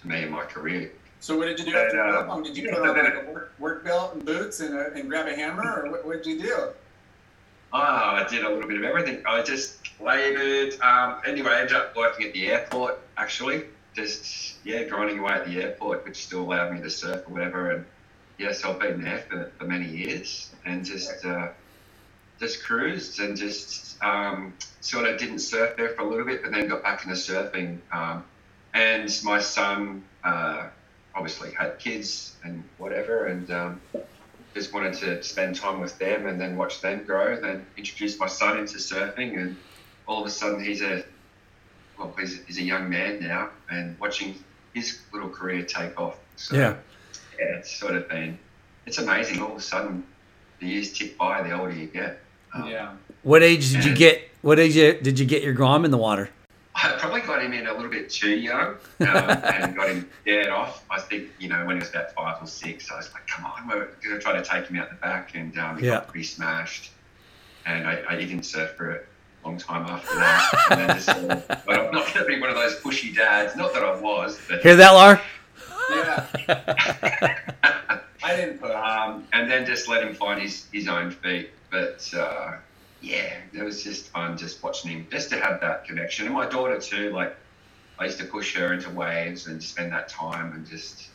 to 0.00 0.08
me 0.08 0.22
in 0.22 0.30
my 0.30 0.44
career. 0.44 0.92
So 1.20 1.36
what 1.36 1.46
did 1.46 1.58
you 1.58 1.64
do 1.64 1.72
But, 1.72 1.86
after 1.86 2.00
uh, 2.00 2.12
Billabong? 2.12 2.42
Did 2.44 2.56
you 2.56 2.70
put 2.70 2.78
on 2.86 2.96
like 2.96 3.26
a 3.26 3.30
work, 3.32 3.54
work 3.58 3.84
belt 3.84 4.14
and 4.14 4.24
boots 4.24 4.60
and, 4.60 4.74
a, 4.74 4.92
and 4.92 5.08
grab 5.08 5.26
a 5.26 5.34
hammer, 5.34 5.82
or 5.82 5.90
what, 5.90 6.06
what 6.06 6.22
did 6.22 6.26
you 6.26 6.42
do? 6.42 6.68
Ah, 7.72 8.14
I 8.14 8.28
did 8.28 8.44
a 8.44 8.48
little 8.48 8.68
bit 8.68 8.76
of 8.78 8.84
everything. 8.84 9.22
I 9.26 9.42
just 9.42 9.78
laboured. 10.00 10.80
Um, 10.80 11.16
anyway, 11.26 11.50
I 11.50 11.60
ended 11.62 11.76
up 11.76 11.96
working 11.96 12.26
at 12.26 12.32
the 12.32 12.46
airport, 12.48 13.00
actually. 13.16 13.64
Just, 13.98 14.54
yeah, 14.64 14.84
grinding 14.84 15.18
away 15.18 15.32
at 15.32 15.44
the 15.44 15.60
airport, 15.60 16.04
which 16.04 16.24
still 16.26 16.42
allowed 16.42 16.72
me 16.72 16.80
to 16.80 16.88
surf 16.88 17.26
or 17.26 17.32
whatever. 17.32 17.72
And 17.72 17.84
yes, 18.38 18.64
I've 18.64 18.78
been 18.78 19.02
there 19.02 19.24
for, 19.28 19.50
for 19.58 19.64
many 19.64 19.88
years 19.88 20.54
and 20.64 20.84
just, 20.84 21.24
uh, 21.24 21.48
just 22.38 22.62
cruised 22.62 23.18
and 23.18 23.36
just 23.36 24.00
um, 24.00 24.54
sort 24.80 25.04
of 25.04 25.18
didn't 25.18 25.40
surf 25.40 25.76
there 25.76 25.88
for 25.88 26.02
a 26.02 26.08
little 26.08 26.24
bit, 26.24 26.42
but 26.44 26.52
then 26.52 26.68
got 26.68 26.84
back 26.84 27.02
into 27.02 27.16
surfing. 27.16 27.78
Um, 27.90 28.24
and 28.72 29.10
my 29.24 29.40
son 29.40 30.04
uh, 30.22 30.68
obviously 31.16 31.50
had 31.50 31.80
kids 31.80 32.36
and 32.44 32.62
whatever, 32.76 33.26
and 33.26 33.50
um, 33.50 33.80
just 34.54 34.72
wanted 34.72 34.94
to 34.94 35.24
spend 35.24 35.56
time 35.56 35.80
with 35.80 35.98
them 35.98 36.28
and 36.28 36.40
then 36.40 36.56
watch 36.56 36.80
them 36.80 37.02
grow. 37.04 37.34
And 37.34 37.42
then 37.42 37.66
introduced 37.76 38.20
my 38.20 38.28
son 38.28 38.58
into 38.58 38.76
surfing, 38.76 39.36
and 39.40 39.56
all 40.06 40.20
of 40.20 40.26
a 40.28 40.30
sudden 40.30 40.62
he's 40.62 40.82
a 40.82 41.04
well, 41.98 42.14
he's, 42.18 42.44
he's 42.46 42.58
a 42.58 42.62
young 42.62 42.88
man 42.88 43.20
now, 43.20 43.50
and 43.70 43.98
watching 43.98 44.34
his 44.74 45.00
little 45.12 45.28
career 45.28 45.62
take 45.64 45.98
off. 46.00 46.16
So, 46.36 46.56
Yeah. 46.56 46.74
yeah, 47.38 47.56
it's 47.56 47.74
sort 47.78 47.94
of 47.94 48.08
been 48.08 48.38
it's 48.86 48.98
amazing. 48.98 49.42
All 49.42 49.50
of 49.52 49.58
a 49.58 49.60
sudden, 49.60 50.02
the 50.60 50.66
years 50.66 50.92
tick 50.94 51.18
by. 51.18 51.42
The 51.42 51.52
older 51.58 51.72
you 51.74 51.86
get. 51.86 52.20
Um, 52.54 52.68
Yeah. 52.68 52.92
What 53.22 53.42
age 53.42 53.70
did 53.72 53.84
you 53.84 53.94
get? 53.94 54.22
What 54.40 54.58
age 54.58 54.74
did 54.74 55.18
you 55.18 55.26
get 55.26 55.42
your 55.42 55.52
grom 55.52 55.84
in 55.84 55.90
the 55.90 55.98
water? 55.98 56.30
I 56.74 56.92
probably 56.98 57.20
got 57.22 57.42
him 57.42 57.52
in 57.52 57.66
a 57.66 57.74
little 57.74 57.90
bit 57.90 58.08
too 58.08 58.30
young 58.30 58.76
um, 58.76 58.76
and 59.00 59.74
got 59.76 59.88
him 59.90 60.08
dead 60.24 60.48
off. 60.48 60.84
I 60.88 61.00
think, 61.00 61.28
you 61.40 61.48
know, 61.48 61.66
when 61.66 61.76
he 61.76 61.80
was 61.80 61.90
about 61.90 62.14
five 62.14 62.40
or 62.40 62.46
six, 62.46 62.88
I 62.90 62.96
was 62.96 63.12
like, 63.12 63.26
come 63.26 63.44
on, 63.44 63.66
we're 63.68 63.86
going 64.02 64.16
to 64.16 64.20
try 64.20 64.32
to 64.32 64.44
take 64.44 64.68
him 64.68 64.78
out 64.78 64.88
the 64.88 64.94
back. 64.96 65.34
And 65.34 65.58
um, 65.58 65.76
he 65.78 65.86
Yeah. 65.86 65.94
got 65.94 66.08
pretty 66.08 66.24
smashed. 66.24 66.92
And 67.66 67.86
I, 67.86 68.04
I 68.08 68.16
didn't 68.16 68.44
surf 68.44 68.70
for 68.76 68.90
a 68.92 69.00
long 69.44 69.56
time 69.58 69.86
after 69.86 70.14
that. 70.16 70.66
and 70.70 70.80
then 70.80 70.96
just, 70.96 71.06
sort 71.06 71.18
of- 71.30 71.46
but 71.66 71.78
I'm 71.80 71.92
not 71.92 72.12
going 72.14 72.18
to 72.18 72.24
be 72.26 72.40
one 72.40 72.50
of 72.50 72.56
those 72.56 72.76
pushy 72.80 73.14
dads. 73.14 73.56
Not 73.56 73.72
that 73.74 73.82
I 73.84 73.94
was. 74.00 74.38
But, 74.48 74.62
Hear 74.62 74.76
that, 74.76 74.90
Lar? 74.92 75.20
Yeah. 75.90 76.26
I 78.22 78.36
didn't 78.36 78.58
put. 78.58 78.72
um, 78.72 79.24
and 79.32 79.50
then 79.50 79.64
just 79.64 79.88
let 79.88 80.02
him 80.02 80.14
find 80.14 80.40
his, 80.40 80.66
his 80.72 80.88
own 80.88 81.10
feet. 81.10 81.50
But 81.70 82.08
uh, 82.16 82.56
yeah, 83.00 83.36
it 83.52 83.62
was 83.62 83.82
just 83.84 84.08
fun 84.10 84.36
just 84.36 84.62
watching 84.62 84.90
him, 84.90 85.06
just 85.10 85.30
to 85.30 85.40
have 85.40 85.60
that 85.60 85.84
connection. 85.86 86.26
And 86.26 86.34
my 86.34 86.46
daughter 86.46 86.78
too, 86.80 87.10
like 87.10 87.34
I 87.98 88.04
used 88.06 88.18
to 88.18 88.24
push 88.24 88.54
her 88.56 88.72
into 88.74 88.90
waves 88.90 89.46
and 89.46 89.62
spend 89.62 89.92
that 89.92 90.08
time 90.08 90.52
and 90.52 90.66
just 90.66 91.08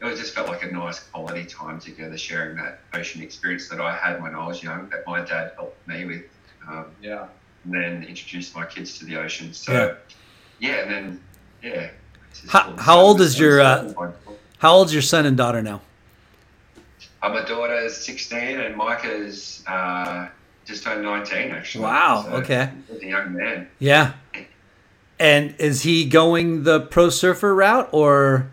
it 0.00 0.04
was 0.04 0.20
just 0.20 0.32
felt 0.34 0.48
like 0.48 0.62
a 0.62 0.70
nice 0.70 1.00
quality 1.00 1.44
time 1.44 1.80
together, 1.80 2.16
sharing 2.16 2.56
that 2.56 2.80
ocean 2.94 3.20
experience 3.22 3.68
that 3.68 3.80
I 3.80 3.96
had 3.96 4.22
when 4.22 4.34
I 4.34 4.46
was 4.46 4.62
young, 4.62 4.88
that 4.90 5.04
my 5.06 5.20
dad 5.24 5.52
helped 5.56 5.86
me 5.88 6.04
with. 6.04 6.22
Um, 6.68 6.86
Yeah. 7.02 7.26
And 7.70 7.82
then 7.82 8.08
introduced 8.08 8.54
my 8.54 8.64
kids 8.64 8.98
to 8.98 9.04
the 9.04 9.16
ocean. 9.16 9.52
So 9.52 9.96
yeah, 10.58 10.82
and 10.82 10.90
then 10.90 11.20
yeah. 11.62 11.90
it's 12.30 12.40
just 12.40 12.54
all 12.54 12.62
How, 12.62 12.76
how 12.76 12.98
old 13.00 13.20
is 13.20 13.38
your 13.38 13.60
uh. 13.60 14.12
How 14.58 14.74
old's 14.74 14.92
your 14.92 15.02
son 15.02 15.24
and 15.24 15.36
daughter 15.36 15.62
now? 15.62 15.82
Uh, 17.22 17.28
my 17.28 17.44
daughter's 17.44 17.96
16 17.96 18.58
and 18.58 18.76
Micah's 18.76 19.62
uh, 19.68 20.28
just 20.64 20.82
turned 20.82 21.02
19, 21.02 21.52
actually. 21.52 21.84
Wow, 21.84 22.24
So 22.24 22.32
okay. 22.38 22.70
He's 22.88 23.02
a 23.02 23.06
young 23.06 23.34
man. 23.34 23.68
Yeah. 23.78 24.14
And 25.20 25.54
is 25.58 25.82
he 25.82 26.06
going 26.06 26.64
the 26.64 26.80
pro 26.80 27.08
surfer 27.10 27.54
route 27.54 27.88
or? 27.92 28.50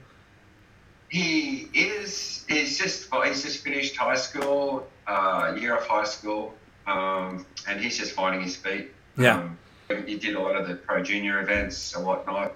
He 1.10 1.70
is, 1.74 2.46
he's 2.48 2.78
just, 2.78 3.10
he's 3.26 3.44
just 3.44 3.64
finished 3.64 3.96
high 3.96 4.16
school, 4.16 4.88
uh, 5.08 5.56
year 5.60 5.76
of 5.76 5.86
high 5.88 6.04
school, 6.04 6.54
um, 6.86 7.46
and 7.68 7.80
he's 7.80 7.98
just 7.98 8.14
finding 8.14 8.42
his 8.42 8.56
feet. 8.56 8.92
Yeah. 9.18 9.38
Um, 9.38 9.58
he 10.06 10.18
did 10.18 10.36
a 10.36 10.40
lot 10.40 10.56
of 10.56 10.68
the 10.68 10.76
pro 10.76 11.02
junior 11.04 11.42
events 11.42 11.96
and 11.96 12.06
whatnot. 12.06 12.54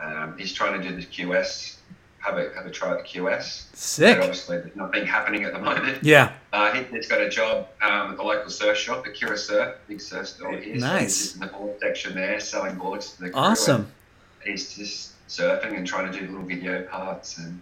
Um, 0.00 0.36
he's 0.38 0.52
trying 0.52 0.80
to 0.80 0.88
do 0.88 0.94
the 0.94 1.02
QS, 1.02 1.76
have 2.18 2.38
a 2.38 2.50
have 2.54 2.66
a 2.66 2.70
try 2.70 2.92
at 2.92 2.98
the 2.98 3.04
QS. 3.04 3.74
Sick. 3.74 4.16
But 4.16 4.24
obviously, 4.24 4.58
there's 4.58 4.76
nothing 4.76 5.06
happening 5.06 5.44
at 5.44 5.52
the 5.52 5.58
moment. 5.58 6.02
Yeah. 6.02 6.32
Uh, 6.52 6.72
he, 6.72 6.82
he's 6.84 7.08
got 7.08 7.20
a 7.20 7.28
job 7.28 7.68
um, 7.82 8.12
at 8.12 8.16
the 8.16 8.22
local 8.22 8.50
surf 8.50 8.76
shop, 8.76 9.04
the 9.04 9.10
Kirra 9.10 9.36
Surf, 9.38 9.76
big 9.88 10.00
surf 10.00 10.28
store 10.28 10.52
here. 10.52 10.76
Nice. 10.76 11.02
he's 11.02 11.22
just 11.22 11.34
in 11.36 11.40
the 11.42 11.46
board 11.48 11.78
section 11.80 12.14
there, 12.14 12.40
selling 12.40 12.76
boards 12.76 13.14
to 13.14 13.24
the. 13.24 13.32
Awesome. 13.32 13.90
He's 14.44 14.76
just 14.76 15.12
surfing 15.28 15.76
and 15.76 15.86
trying 15.86 16.12
to 16.12 16.18
do 16.18 16.26
little 16.26 16.42
video 16.42 16.82
parts, 16.82 17.38
and 17.38 17.60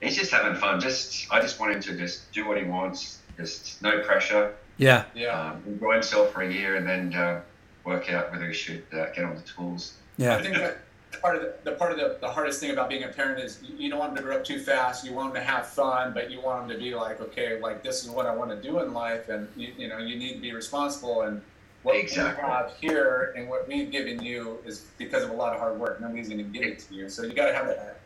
he's 0.00 0.16
just 0.16 0.30
having 0.30 0.54
fun. 0.54 0.80
Just 0.80 1.32
I 1.32 1.40
just 1.40 1.58
want 1.58 1.74
him 1.74 1.80
to 1.82 1.96
just 1.96 2.30
do 2.32 2.46
what 2.46 2.58
he 2.58 2.64
wants. 2.64 3.18
Just 3.36 3.82
no 3.82 4.00
pressure. 4.00 4.54
Yeah. 4.76 5.04
Yeah. 5.14 5.38
Um, 5.38 5.62
enjoy 5.66 5.94
himself 5.94 6.32
for 6.32 6.42
a 6.42 6.52
year, 6.52 6.76
and 6.76 6.86
then 6.86 7.14
uh, 7.14 7.42
work 7.84 8.10
out 8.10 8.30
whether 8.32 8.46
he 8.46 8.54
should 8.54 8.82
uh, 8.92 9.06
get 9.14 9.24
on 9.24 9.34
the 9.36 9.42
tools. 9.42 9.94
Yeah. 10.16 10.36
I 10.36 10.42
think 10.42 10.56
that 10.56 10.78
part 11.22 11.36
of 11.36 11.42
the, 11.42 11.54
the 11.64 11.72
part 11.72 11.92
of 11.92 11.98
the, 11.98 12.18
the 12.20 12.28
hardest 12.28 12.60
thing 12.60 12.70
about 12.70 12.88
being 12.88 13.04
a 13.04 13.08
parent 13.08 13.42
is 13.42 13.60
you- 13.62 13.76
you 13.76 13.90
don't 13.90 13.98
want 13.98 14.14
them 14.14 14.22
to 14.22 14.28
grow 14.28 14.36
up 14.36 14.44
too 14.44 14.60
fast. 14.60 15.04
You 15.04 15.12
want 15.12 15.32
them 15.34 15.42
to 15.42 15.48
have 15.48 15.66
fun, 15.66 16.12
but 16.12 16.30
you 16.30 16.40
want 16.40 16.68
them 16.68 16.76
to 16.78 16.82
be 16.82 16.94
like, 16.94 17.20
okay, 17.20 17.58
like 17.60 17.82
this 17.82 18.04
is 18.04 18.10
what 18.10 18.26
I 18.26 18.34
want 18.34 18.50
to 18.50 18.60
do 18.60 18.80
in 18.80 18.92
life, 18.92 19.28
and 19.28 19.48
you, 19.56 19.72
you 19.76 19.88
know 19.88 19.98
you 19.98 20.16
need 20.16 20.34
to 20.34 20.40
be 20.40 20.52
responsible. 20.52 21.22
And 21.22 21.40
what 21.82 21.96
Exactly. 21.96 22.44
we 22.44 22.50
have 22.50 22.72
here 22.78 23.32
and 23.36 23.48
what 23.48 23.66
we've 23.66 23.90
given 23.90 24.22
you 24.22 24.58
is 24.66 24.86
because 24.98 25.22
of 25.24 25.30
a 25.30 25.32
lot 25.32 25.54
of 25.54 25.60
hard 25.60 25.80
work. 25.80 25.98
Nobody's 26.00 26.28
going 26.28 26.38
to 26.38 26.44
give 26.44 26.62
it 26.62 26.78
to 26.80 26.94
you, 26.94 27.08
so 27.08 27.22
you 27.22 27.32
got 27.32 27.46
to 27.46 27.54
have 27.54 27.66
that 27.66 28.00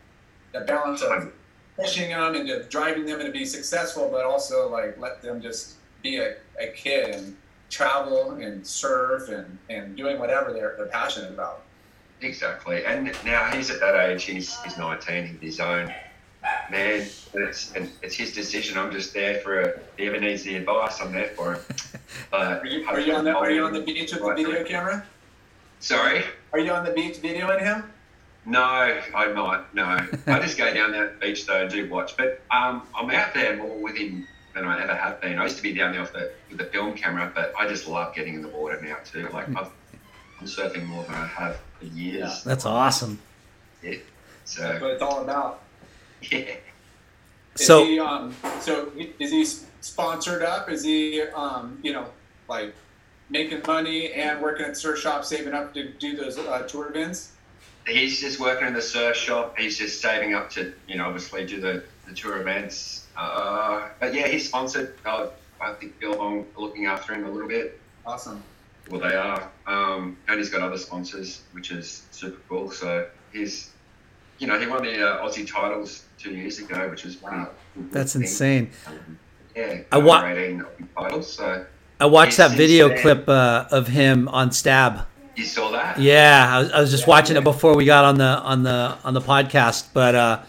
that 0.52 0.66
balance 0.68 1.02
of 1.02 1.32
pushing 1.76 2.10
them 2.10 2.36
and 2.36 2.68
driving 2.68 3.04
them 3.04 3.18
to 3.18 3.32
be 3.32 3.44
successful, 3.44 4.08
but 4.10 4.24
also 4.24 4.68
like 4.70 4.96
let 4.98 5.20
them 5.20 5.42
just 5.42 5.74
be 6.02 6.18
a, 6.18 6.36
a 6.60 6.68
kid 6.68 7.14
and 7.16 7.36
travel 7.70 8.32
and 8.32 8.66
surf 8.66 9.28
and, 9.28 9.58
and 9.68 9.96
doing 9.96 10.18
whatever 10.18 10.52
they're, 10.52 10.74
they're 10.76 10.86
passionate 10.86 11.30
about. 11.30 11.62
Exactly, 12.20 12.84
and 12.84 13.12
now 13.24 13.50
he's 13.50 13.70
at 13.70 13.80
that 13.80 13.96
age. 14.08 14.24
He's 14.24 14.58
he's 14.62 14.78
19. 14.78 15.38
He's 15.40 15.40
his 15.40 15.60
own 15.60 15.92
man, 16.70 17.06
and 17.34 17.42
it's 17.42 17.72
and 17.72 17.90
it's 18.02 18.14
his 18.14 18.32
decision. 18.32 18.78
I'm 18.78 18.90
just 18.92 19.12
there 19.12 19.40
for. 19.40 19.60
A, 19.60 19.68
if 19.68 19.82
he 19.98 20.06
ever 20.06 20.20
needs 20.20 20.42
the 20.42 20.56
advice, 20.56 21.00
I'm 21.00 21.12
there 21.12 21.28
for 21.28 21.54
him. 21.54 21.60
But 22.30 22.62
Are 22.62 22.66
you, 22.66 22.86
are 22.86 23.00
you 23.00 23.14
on 23.14 23.24
the 23.24 23.34
Are 23.34 23.50
you 23.50 23.64
on 23.64 23.72
the 23.72 23.80
beach 23.80 24.12
with 24.12 24.22
the 24.22 24.34
video 24.34 24.64
camera? 24.64 25.04
Sorry. 25.80 26.24
Are 26.52 26.58
you 26.58 26.70
on 26.72 26.84
the 26.84 26.92
beach 26.92 27.16
videoing 27.16 27.60
him? 27.60 27.92
No, 28.46 28.62
I'm 29.14 29.34
not. 29.34 29.74
No, 29.74 29.84
I 29.84 30.38
just 30.40 30.56
go 30.56 30.72
down 30.72 30.92
that 30.92 31.20
beach 31.20 31.46
though 31.46 31.62
and 31.62 31.70
do 31.70 31.88
watch. 31.90 32.16
But 32.16 32.42
um, 32.50 32.82
I'm 32.94 33.10
out 33.10 33.34
there 33.34 33.56
more 33.56 33.76
with 33.76 33.96
him 33.96 34.26
than 34.54 34.64
I 34.64 34.82
ever 34.82 34.94
have 34.94 35.20
been. 35.20 35.38
I 35.38 35.44
used 35.44 35.56
to 35.56 35.62
be 35.62 35.74
down 35.74 35.92
there 35.92 36.00
with 36.00 36.12
the 36.12 36.32
with 36.48 36.58
the 36.58 36.64
film 36.64 36.94
camera, 36.94 37.30
but 37.34 37.52
I 37.58 37.68
just 37.68 37.88
love 37.88 38.14
getting 38.14 38.34
in 38.34 38.42
the 38.42 38.48
water 38.48 38.80
now 38.80 38.96
too. 39.04 39.28
Like 39.32 39.48
I've, 39.50 39.70
I'm 40.40 40.46
surfing 40.46 40.86
more 40.86 41.02
than 41.04 41.14
I 41.14 41.26
have 41.26 41.58
for 41.78 41.86
years. 41.86 42.18
Yeah, 42.20 42.38
That's 42.44 42.64
awesome. 42.64 43.18
Yeah. 43.82 43.96
So 44.44 44.62
That's 44.62 44.80
what 44.80 44.90
it's 44.92 45.02
all 45.02 45.22
about. 45.22 45.62
yeah. 46.22 46.56
Is 47.58 47.66
So- 47.66 47.84
he, 47.84 47.98
um, 47.98 48.34
so 48.60 48.90
is 49.18 49.30
he 49.30 49.44
sponsored 49.80 50.42
up? 50.42 50.70
Is 50.70 50.82
he, 50.82 51.22
um, 51.22 51.78
you 51.82 51.92
know, 51.92 52.06
like 52.48 52.74
making 53.30 53.62
money 53.66 54.12
and 54.12 54.40
working 54.40 54.66
at 54.66 54.76
surf 54.76 54.98
shop, 55.00 55.24
saving 55.24 55.54
up 55.54 55.72
to 55.74 55.90
do 55.92 56.16
those 56.16 56.38
uh, 56.38 56.62
tour 56.68 56.88
events? 56.88 57.30
he's 57.86 58.18
just 58.18 58.40
working 58.40 58.66
in 58.66 58.72
the 58.72 58.80
surf 58.80 59.14
shop. 59.14 59.58
He's 59.58 59.76
just 59.76 60.00
saving 60.00 60.32
up 60.32 60.48
to, 60.50 60.72
you 60.88 60.96
know, 60.96 61.04
obviously 61.04 61.44
do 61.44 61.60
the, 61.60 61.84
the 62.08 62.14
tour 62.14 62.40
events. 62.40 63.03
Uh, 63.16 63.88
but 64.00 64.14
yeah, 64.14 64.26
he's 64.28 64.46
sponsored. 64.48 64.94
Uh, 65.04 65.28
I 65.60 65.72
think 65.74 65.98
Billabong 66.00 66.46
are 66.56 66.60
looking 66.60 66.86
after 66.86 67.14
him 67.14 67.24
a 67.24 67.30
little 67.30 67.48
bit. 67.48 67.80
Awesome. 68.06 68.42
Well, 68.90 69.00
they 69.00 69.14
are. 69.14 69.50
Um, 69.66 70.16
and 70.28 70.38
he's 70.38 70.50
got 70.50 70.60
other 70.60 70.76
sponsors, 70.76 71.42
which 71.52 71.70
is 71.70 72.02
super 72.10 72.40
cool. 72.48 72.70
So 72.70 73.06
he's, 73.32 73.70
you 74.38 74.46
know, 74.46 74.58
he 74.58 74.66
won 74.66 74.82
the 74.84 75.08
uh, 75.08 75.26
Aussie 75.26 75.50
titles 75.50 76.04
two 76.18 76.32
years 76.34 76.58
ago, 76.58 76.88
which 76.90 77.04
is 77.06 77.16
pretty. 77.16 77.44
That's 77.90 78.14
insane. 78.14 78.70
Um, 78.86 79.18
yeah, 79.56 79.78
I 79.90 79.98
wa- 79.98 80.24
18 80.26 80.64
titles. 80.96 81.32
So 81.32 81.64
I 82.00 82.06
watched 82.06 82.36
that 82.36 82.50
video 82.50 82.90
insane. 82.90 83.02
clip 83.02 83.28
uh, 83.28 83.66
of 83.70 83.86
him 83.88 84.28
on 84.28 84.50
Stab. 84.52 85.06
you 85.36 85.44
saw 85.44 85.70
that? 85.70 85.98
Yeah, 85.98 86.46
I 86.50 86.58
was, 86.58 86.70
I 86.72 86.80
was 86.80 86.90
just 86.90 87.06
watching 87.06 87.36
it 87.36 87.44
before 87.44 87.74
we 87.76 87.84
got 87.86 88.04
on 88.04 88.18
the 88.18 88.24
on 88.24 88.64
the 88.64 88.98
on 89.04 89.14
the 89.14 89.20
podcast. 89.20 89.86
But 89.94 90.14
uh, 90.14 90.42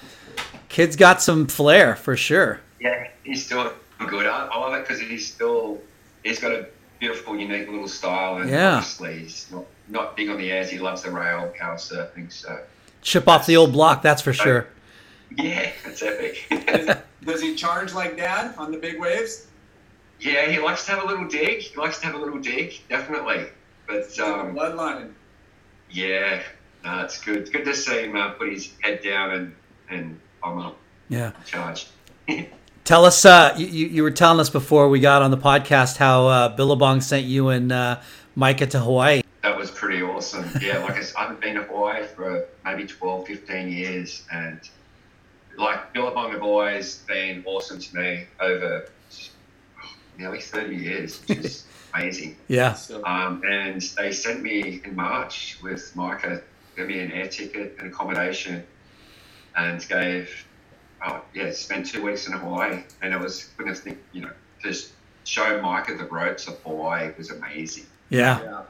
kid's 0.76 0.98
got 0.98 1.22
some 1.22 1.48
flair 1.48 1.96
for 1.96 2.18
sure. 2.18 2.60
Yeah, 2.82 3.08
he's 3.24 3.46
still 3.46 3.72
good. 4.10 4.26
I, 4.26 4.48
I 4.48 4.58
love 4.60 4.74
it 4.74 4.82
because 4.82 5.00
he's 5.00 5.26
still 5.26 5.80
he's 6.22 6.38
got 6.38 6.52
a 6.52 6.68
beautiful, 7.00 7.38
unique 7.38 7.70
little 7.70 7.88
style, 7.88 8.38
and 8.42 8.50
Yeah. 8.50 8.76
obviously 8.76 9.20
he's 9.20 9.50
not, 9.50 9.66
not 9.88 10.18
big 10.18 10.28
on 10.30 10.38
the 10.38 10.52
airs. 10.52 10.70
He 10.70 10.78
loves 10.78 11.04
the 11.04 11.12
rail 11.12 11.54
power 11.58 11.78
surfing. 11.78 12.30
So 12.30 12.60
Chip 13.02 13.26
off 13.26 13.46
the 13.46 13.56
old 13.56 13.72
block, 13.72 14.02
that's 14.02 14.22
for 14.22 14.34
sure. 14.34 14.68
yeah, 15.38 15.72
it's 15.86 16.02
epic. 16.04 16.44
Does 17.24 17.42
he 17.42 17.56
charge 17.56 17.94
like 17.94 18.18
dad 18.18 18.54
on 18.58 18.74
the 18.74 18.78
big 18.78 19.00
waves? 19.00 19.48
yeah, 20.20 20.46
he 20.50 20.60
likes 20.60 20.86
to 20.86 20.92
have 20.92 21.04
a 21.04 21.08
little 21.08 21.28
dig. 21.28 21.60
He 21.62 21.76
likes 21.78 22.00
to 22.00 22.06
have 22.08 22.16
a 22.16 22.18
little 22.18 22.40
dig, 22.40 22.82
definitely. 22.90 23.46
But 23.88 24.18
um, 24.20 24.56
Bloodline. 24.56 25.12
yeah, 25.90 26.42
no, 26.84 27.02
it's 27.06 27.22
good. 27.24 27.38
It's 27.38 27.50
good 27.50 27.64
to 27.64 27.74
see 27.74 28.02
him 28.04 28.16
uh, 28.18 28.32
put 28.32 28.50
his 28.52 28.74
head 28.82 29.02
down 29.02 29.32
and 29.32 29.56
and 29.90 30.20
I'm 30.46 30.74
Yeah. 31.10 31.32
charge. 31.46 31.88
Tell 32.84 33.04
us, 33.04 33.26
uh, 33.26 33.56
you, 33.58 33.66
you 33.66 34.04
were 34.04 34.12
telling 34.12 34.40
us 34.40 34.52
before 34.52 34.90
we 34.90 35.00
got 35.00 35.24
on 35.24 35.32
the 35.32 35.38
podcast 35.38 35.98
how 35.98 36.28
uh, 36.28 36.50
Billabong 36.50 37.02
sent 37.02 37.26
you 37.26 37.50
and 37.50 37.72
uh, 37.72 38.00
Micah 38.36 38.68
to 38.68 38.80
Hawaii. 38.80 39.24
That 39.42 39.58
was 39.58 39.72
pretty 39.72 40.04
awesome. 40.04 40.48
Yeah, 40.62 40.80
like 40.80 41.02
i 41.16 41.22
haven't 41.22 41.42
been 41.42 41.56
to 41.56 41.64
Hawaii 41.64 42.06
for 42.06 42.46
maybe 42.64 42.86
12, 42.86 43.26
15 43.28 43.70
years. 43.70 44.24
And 44.32 44.60
like 45.58 45.94
Billabong 45.94 46.32
have 46.32 46.44
always 46.44 47.00
been 47.08 47.44
awesome 47.48 47.80
to 47.80 47.96
me 47.98 48.26
over 48.40 48.88
nearly 50.20 50.42
30 50.42 50.76
years, 50.76 51.22
which 51.28 51.40
is 51.40 51.66
amazing. 51.96 52.38
Yeah. 52.48 52.78
Um, 53.04 53.42
and 53.50 53.82
they 53.98 54.12
sent 54.12 54.44
me 54.44 54.82
in 54.86 54.96
March 54.96 55.58
with 55.64 55.96
Micah, 55.96 56.44
gave 56.78 56.88
me 56.88 57.00
an 57.00 57.12
air 57.12 57.28
ticket 57.28 57.78
and 57.80 57.88
accommodation 57.88 58.64
and 59.58 59.88
gave, 59.88 60.46
oh, 61.06 61.22
yeah, 61.34 61.52
spent 61.52 61.86
two 61.88 62.04
weeks 62.04 62.28
in 62.28 62.34
Hawaii. 62.34 62.84
And 63.02 63.14
it 63.14 63.20
was, 63.20 63.46
couldn't 63.58 63.76
think, 63.76 63.98
you 64.12 64.22
know, 64.22 64.32
just 64.62 64.92
show 65.24 65.62
Micah 65.62 65.96
the 65.96 66.06
ropes 66.06 66.48
of 66.48 66.60
Hawaii 66.62 67.12
was 67.18 67.32
amazing 67.32 67.86
Yeah. 68.10 68.42
yeah. 68.44 68.62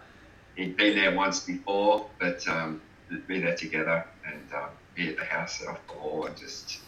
he'd 0.56 0.78
been 0.78 0.96
there 0.96 1.14
once 1.16 1.42
before, 1.42 2.08
but 2.20 2.48
um, 2.48 2.82
we'd 3.10 3.28
be 3.28 3.40
there 3.42 3.56
together 3.56 4.06
and 4.26 4.42
um, 4.54 4.70
be 4.96 5.10
at 5.10 5.18
the 5.18 5.26
house 5.26 5.60
set 5.60 5.68
off 5.68 5.80
the 5.88 5.94
wall 5.98 6.26
and 6.26 6.38
just. 6.38 6.80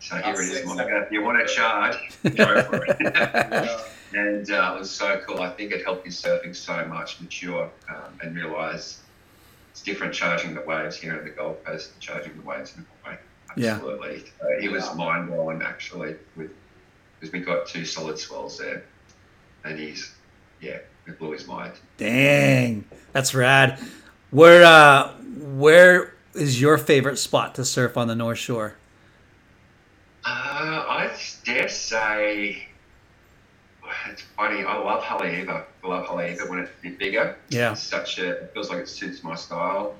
So 0.00 0.16
here 0.16 0.34
it 0.34 0.38
is, 0.40 0.52
sick. 0.52 0.66
Monica. 0.66 1.02
If 1.06 1.12
you 1.12 1.22
want 1.22 1.46
to 1.46 1.52
charge, 1.54 1.96
go 2.36 2.62
for 2.62 2.84
it. 2.84 2.96
Yeah. 4.14 4.20
and 4.20 4.48
uh, 4.50 4.74
it 4.76 4.78
was 4.78 4.90
so 4.90 5.20
cool. 5.26 5.40
I 5.40 5.50
think 5.50 5.72
it 5.72 5.82
helped 5.82 6.04
his 6.06 6.14
surfing 6.22 6.54
so 6.54 6.84
much 6.86 7.20
mature 7.20 7.68
um, 7.88 8.18
and 8.22 8.36
realise 8.36 9.00
it's 9.74 9.82
different 9.82 10.14
charging 10.14 10.54
the 10.54 10.60
waves 10.60 10.96
here 10.96 11.16
in 11.16 11.24
the 11.24 11.30
Gold 11.30 11.64
Coast 11.64 11.94
and 11.94 12.00
charging 12.00 12.36
the 12.36 12.42
waves 12.42 12.76
in 12.76 12.86
Hawaii. 13.02 13.18
Yeah. 13.56 13.74
Absolutely. 13.74 14.20
So 14.40 14.46
it 14.62 14.70
was 14.70 14.94
mind 14.94 15.26
blowing 15.26 15.62
actually, 15.62 16.14
with 16.36 16.52
because 17.18 17.32
we 17.32 17.40
got 17.40 17.66
two 17.66 17.84
solid 17.84 18.16
swells 18.16 18.56
there, 18.56 18.84
and 19.64 19.76
he's 19.76 20.14
yeah, 20.60 20.78
it 21.08 21.18
blew 21.18 21.32
his 21.32 21.48
mind. 21.48 21.72
Dang, 21.96 22.84
that's 23.12 23.34
rad. 23.34 23.80
Where 24.30 24.64
uh, 24.64 25.12
where 25.38 26.14
is 26.34 26.60
your 26.60 26.78
favorite 26.78 27.18
spot 27.18 27.56
to 27.56 27.64
surf 27.64 27.96
on 27.96 28.06
the 28.06 28.14
North 28.14 28.38
Shore? 28.38 28.76
Uh, 30.24 30.84
I 30.88 31.10
dare 31.44 31.68
say 31.68 32.68
it's 34.10 34.22
funny. 34.36 34.64
I 34.64 34.76
love 34.76 35.02
Haleiwa. 35.02 35.64
I 35.82 35.86
love 35.88 36.06
Haleiwa 36.06 36.48
when 36.48 36.58
it's 36.60 36.70
a 36.70 36.82
bit 36.82 36.98
bigger. 36.98 37.36
Yeah. 37.48 37.72
It's 37.72 37.82
such 37.82 38.18
a. 38.18 38.30
It 38.30 38.50
feels 38.54 38.70
like 38.70 38.80
it 38.80 38.88
suits 38.88 39.22
my 39.22 39.34
style. 39.34 39.94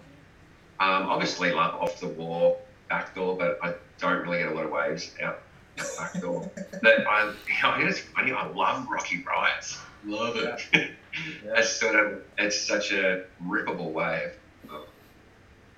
Um, 0.81 1.05
obviously, 1.09 1.53
love 1.53 1.75
off 1.81 2.01
the 2.01 2.09
wall 2.09 2.61
backdoor, 2.89 3.37
but 3.37 3.59
I 3.63 3.75
don't 3.99 4.23
really 4.23 4.39
get 4.39 4.49
a 4.49 4.55
lot 4.55 4.65
of 4.67 4.71
waves 4.71 5.11
out 5.23 5.39
out 5.79 5.87
backdoor. 5.99 6.51
but 6.83 7.07
I, 7.07 7.33
you 7.49 7.63
know, 7.85 7.89
it's 7.89 8.01
funny. 8.01 8.33
I 8.33 8.47
love 8.49 8.87
Rocky 8.89 9.23
Rights. 9.25 9.79
Love 10.05 10.37
it. 10.37 10.91
It's 11.45 11.71
sort 11.71 11.95
of. 11.95 12.23
It's 12.39 12.61
such 12.61 12.91
a 12.91 13.25
rippable 13.47 13.93
wave. 13.93 14.33
Uh, 14.69 14.81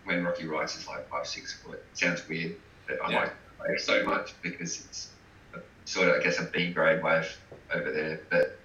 When 0.05 0.25
Rocky 0.25 0.47
Rights 0.47 0.79
is 0.79 0.89
like 0.89 1.07
five, 1.11 1.27
six 1.27 1.53
foot. 1.61 1.85
sounds 1.93 2.27
weird, 2.27 2.57
but 2.89 2.99
I 3.05 3.11
Yeah. 3.11 3.21
like 3.21 3.33
the 3.59 3.69
wave 3.69 3.81
so 3.81 4.03
much 4.05 4.33
because 4.41 4.81
it's 4.87 5.11
a, 5.55 5.59
sort 5.85 6.09
of, 6.09 6.17
I 6.17 6.23
guess, 6.23 6.39
a 6.41 6.45
B 6.45 6.73
grade 6.73 7.03
wave 7.03 7.37
over 7.73 7.91
there. 7.91 8.21
But 8.31 8.59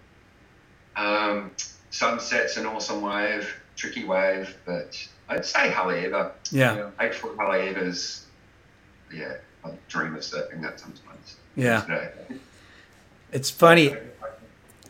um, 0.96 1.52
Sunset's 1.90 2.58
an 2.58 2.66
awesome 2.66 3.02
wave, 3.02 3.54
tricky 3.76 4.04
wave, 4.04 4.58
but 4.66 5.08
I'd 5.30 5.46
say 5.46 5.70
Haleiwa. 5.70 6.32
Yeah. 6.52 6.90
Eight 7.00 7.16
foot 7.16 7.38
Haleiwa's, 7.38 8.26
yeah, 9.14 9.36
I 9.66 9.72
dream 9.88 10.16
of 10.16 10.22
surfing 10.22 10.62
that 10.62 10.80
sometimes. 10.80 11.36
Yeah. 11.56 11.82
Today. 11.82 12.12
It's 13.32 13.50
funny. 13.50 13.96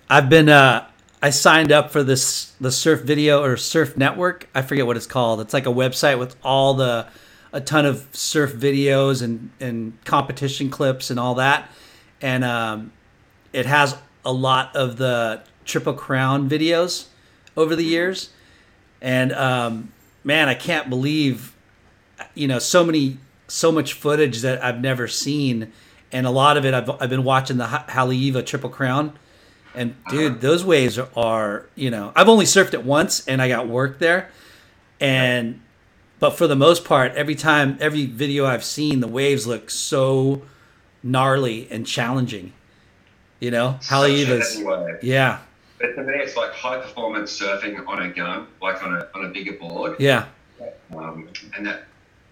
I've 0.09 0.29
been 0.29 0.49
uh, 0.49 0.87
I 1.21 1.29
signed 1.29 1.71
up 1.71 1.91
for 1.91 2.03
this 2.03 2.53
the 2.59 2.71
Surf 2.71 3.01
Video 3.01 3.43
or 3.43 3.55
Surf 3.55 3.95
Network. 3.95 4.49
I 4.55 4.61
forget 4.61 4.85
what 4.85 4.97
it's 4.97 5.05
called. 5.05 5.39
It's 5.41 5.53
like 5.53 5.65
a 5.65 5.71
website 5.71 6.17
with 6.17 6.35
all 6.43 6.73
the 6.73 7.07
a 7.53 7.61
ton 7.61 7.85
of 7.85 8.07
surf 8.11 8.53
videos 8.53 9.21
and 9.21 9.51
and 9.59 10.03
competition 10.05 10.69
clips 10.69 11.11
and 11.11 11.19
all 11.19 11.35
that, 11.35 11.69
and 12.21 12.43
um, 12.43 12.91
it 13.53 13.65
has 13.65 13.97
a 14.23 14.31
lot 14.31 14.75
of 14.75 14.97
the 14.97 15.41
Triple 15.65 15.93
Crown 15.93 16.49
videos 16.49 17.07
over 17.55 17.75
the 17.75 17.83
years, 17.83 18.29
and 19.01 19.31
um, 19.33 19.91
man, 20.23 20.49
I 20.49 20.55
can't 20.55 20.89
believe 20.89 21.55
you 22.33 22.47
know 22.47 22.59
so 22.59 22.83
many 22.83 23.17
so 23.47 23.71
much 23.71 23.93
footage 23.93 24.41
that 24.41 24.63
I've 24.63 24.79
never 24.79 25.07
seen, 25.07 25.71
and 26.11 26.25
a 26.25 26.31
lot 26.31 26.57
of 26.57 26.65
it 26.65 26.73
I've 26.73 26.89
I've 27.01 27.09
been 27.09 27.23
watching 27.23 27.57
the 27.57 27.65
Haleiwa 27.65 28.45
Triple 28.45 28.69
Crown. 28.69 29.17
And 29.73 29.95
dude, 30.09 30.41
those 30.41 30.65
waves 30.65 30.99
are, 30.99 31.07
are, 31.15 31.65
you 31.75 31.89
know, 31.89 32.11
I've 32.13 32.27
only 32.27 32.43
surfed 32.43 32.73
it 32.73 32.83
once 32.83 33.25
and 33.25 33.41
I 33.41 33.47
got 33.47 33.69
work 33.69 33.99
there. 33.99 34.29
And 34.99 35.61
but 36.19 36.31
for 36.31 36.45
the 36.45 36.55
most 36.55 36.85
part, 36.85 37.13
every 37.13 37.35
time 37.35 37.77
every 37.79 38.05
video 38.05 38.45
I've 38.45 38.63
seen, 38.63 38.99
the 38.99 39.07
waves 39.07 39.47
look 39.47 39.69
so 39.69 40.41
gnarly 41.01 41.67
and 41.71 41.87
challenging. 41.87 42.53
You 43.41 43.49
know, 43.49 43.79
Haleiwa's 43.81 44.61
Yeah. 45.03 45.39
But 45.79 45.95
to 45.95 46.03
me 46.03 46.13
it's 46.13 46.37
like 46.37 46.51
high 46.51 46.79
performance 46.79 47.37
surfing 47.37 47.85
on 47.87 48.03
a 48.03 48.09
gun, 48.09 48.47
like 48.61 48.83
on 48.83 48.95
a 48.95 49.07
on 49.15 49.25
a 49.25 49.29
bigger 49.29 49.53
board. 49.53 49.95
Yeah. 49.99 50.25
Um, 50.95 51.27
and 51.57 51.65
that 51.65 51.85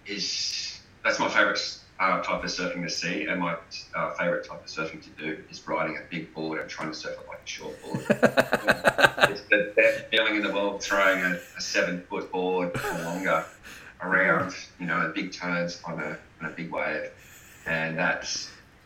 is 0.06 0.80
that's 1.04 1.18
my 1.18 1.28
favorite 1.28 1.60
uh, 1.98 2.22
type 2.22 2.44
of 2.44 2.48
surfing 2.48 2.84
to 2.84 2.88
see, 2.88 3.26
and 3.26 3.40
my 3.40 3.56
uh, 3.94 4.10
favorite 4.14 4.46
type 4.46 4.64
of 4.64 4.70
surfing 4.70 5.02
to 5.02 5.10
do 5.22 5.42
is 5.50 5.66
riding 5.66 5.96
a 5.96 6.00
big 6.08 6.32
board 6.32 6.60
and 6.60 6.70
trying 6.70 6.90
to 6.90 6.94
surf 6.94 7.18
it 7.20 7.28
like 7.28 7.42
a 7.44 7.46
short 7.46 7.82
board. 7.82 8.00
it's 9.30 9.42
the 9.50 9.72
best 9.76 10.06
feeling 10.10 10.36
in 10.36 10.42
the 10.42 10.52
world 10.52 10.80
throwing 10.80 11.22
a, 11.24 11.38
a 11.58 11.60
seven 11.60 12.02
foot 12.08 12.30
board 12.30 12.70
or 12.74 12.98
longer 13.04 13.44
around, 14.02 14.54
you 14.78 14.86
know, 14.86 15.12
big 15.14 15.32
turns 15.32 15.82
on 15.84 15.98
a, 16.00 16.16
on 16.40 16.46
a 16.46 16.50
big 16.50 16.70
wave, 16.70 17.10
and 17.66 17.98
that 17.98 18.24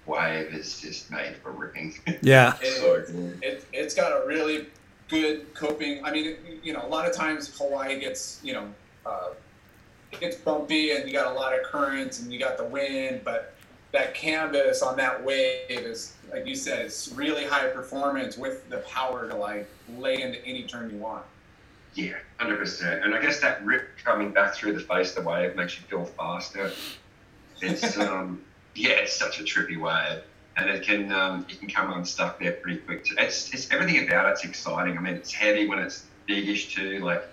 wave 0.07 0.55
is 0.55 0.81
just 0.81 1.11
made 1.11 1.37
for 1.37 1.51
ripping. 1.53 1.95
Yeah. 2.23 2.57
it, 2.63 3.15
it, 3.43 3.67
it's 3.73 3.95
got 3.95 4.13
a 4.13 4.27
really 4.27 4.67
good 5.09 5.53
coping. 5.55 6.05
I 6.05 6.11
mean, 6.11 6.37
you 6.63 6.73
know, 6.73 6.85
a 6.85 6.89
lot 6.89 7.09
of 7.09 7.15
times 7.15 7.57
Hawaii 7.59 7.99
gets, 8.01 8.41
you 8.43 8.55
know, 8.55 8.69
uh, 9.05 9.31
it 10.13 10.21
gets 10.21 10.37
bumpy 10.37 10.93
and 10.93 11.07
you 11.07 11.13
got 11.13 11.31
a 11.31 11.35
lot 11.35 11.59
of 11.59 11.65
currents 11.65 12.21
and 12.21 12.33
you 12.33 12.39
got 12.39 12.57
the 12.57 12.65
wind, 12.65 13.23
but 13.25 13.55
that 13.93 14.15
canvas 14.15 14.83
on 14.83 14.97
that 14.97 15.23
wave 15.23 15.69
is, 15.69 16.15
like 16.33 16.47
you 16.47 16.57
said, 16.57 16.87
it's 16.87 17.13
really 17.13 17.45
high 17.45 17.69
performance 17.69 18.37
with 18.37 18.69
the 18.69 18.79
power 18.79 19.29
to 19.29 19.37
like 19.37 19.69
lay 19.97 20.21
into 20.21 20.45
any 20.45 20.65
turn 20.65 20.91
you 20.91 20.99
want. 20.99 21.25
Yeah, 21.95 22.15
hundred 22.39 22.59
percent. 22.59 23.05
And 23.05 23.15
I 23.15 23.23
guess 23.23 23.41
that 23.41 23.65
rip 23.65 23.89
coming 24.03 24.33
back 24.33 24.55
through 24.55 24.73
the 24.73 24.81
face 24.81 25.17
of 25.17 25.23
the 25.23 25.31
wave 25.31 25.55
makes 25.55 25.79
you 25.79 25.85
feel 25.87 26.05
faster. 26.05 26.73
It's 27.61 27.97
um, 27.99 28.43
yeah, 28.75 28.91
it's 28.91 29.17
such 29.17 29.41
a 29.41 29.43
trippy 29.43 29.79
wave, 29.79 30.23
and 30.57 30.69
it 30.71 30.83
can 30.83 31.13
um, 31.13 31.47
you 31.49 31.57
can 31.57 31.69
come 31.69 31.93
unstuck 31.93 32.39
there 32.39 32.53
pretty 32.53 32.79
quick. 32.79 33.07
It's 33.19 33.53
it's 33.53 33.71
everything 33.71 34.07
about 34.07 34.33
it's 34.33 34.45
exciting. 34.45 34.97
I 34.97 35.01
mean, 35.01 35.15
it's 35.15 35.33
heavy 35.33 35.67
when 35.69 35.79
it's 35.79 36.07
biggish 36.27 36.75
too. 36.75 37.01
Like 37.01 37.25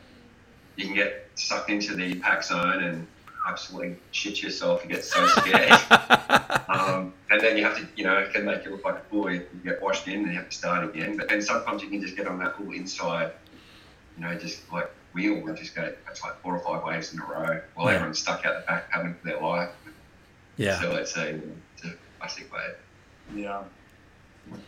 you 0.76 0.85
can 0.85 0.95
get 0.95 1.27
sucked 1.35 1.69
into 1.69 1.95
the 1.95 2.15
pack 2.15 2.43
zone 2.43 2.84
and 2.84 3.07
absolutely 3.47 3.97
shit 4.11 4.41
yourself. 4.41 4.84
You 4.84 4.89
get 4.89 5.03
so 5.03 5.26
scared. 5.27 5.72
um, 6.69 7.13
and 7.30 7.41
then 7.41 7.57
you 7.57 7.63
have 7.63 7.77
to, 7.77 7.88
you 7.95 8.03
know, 8.03 8.18
it 8.18 8.34
can 8.34 8.45
make 8.45 8.65
you 8.65 8.72
look 8.72 8.85
like 8.85 8.95
a 8.95 9.01
fool. 9.09 9.31
You 9.31 9.45
get 9.63 9.81
washed 9.81 10.07
in 10.07 10.22
and 10.22 10.27
you 10.27 10.38
have 10.38 10.49
to 10.49 10.55
start 10.55 10.84
again. 10.84 11.18
But 11.18 11.30
then 11.30 11.41
sometimes 11.41 11.81
you 11.81 11.89
can 11.89 12.01
just 12.01 12.15
get 12.15 12.27
on 12.27 12.39
that 12.39 12.59
little 12.59 12.73
inside, 12.73 13.31
you 14.18 14.23
know, 14.23 14.34
just 14.35 14.72
like 14.72 14.89
wheel 15.13 15.47
and 15.47 15.57
just 15.57 15.76
go, 15.76 15.91
it's 16.09 16.23
like 16.23 16.39
four 16.41 16.55
or 16.55 16.59
five 16.59 16.84
waves 16.85 17.13
in 17.13 17.19
a 17.19 17.26
row 17.26 17.61
while 17.76 17.88
yeah. 17.88 17.95
everyone's 17.95 18.19
stuck 18.19 18.45
out 18.45 18.61
the 18.61 18.65
back 18.68 18.88
having 18.91 19.15
their 19.23 19.41
life. 19.41 19.72
Yeah. 20.61 20.79
So 20.79 20.91
it's 20.95 21.17
a, 21.17 21.39
it's 21.75 21.85
a 21.85 21.93
classic 22.19 22.51
wave. 22.53 22.75
Yeah. 23.35 23.63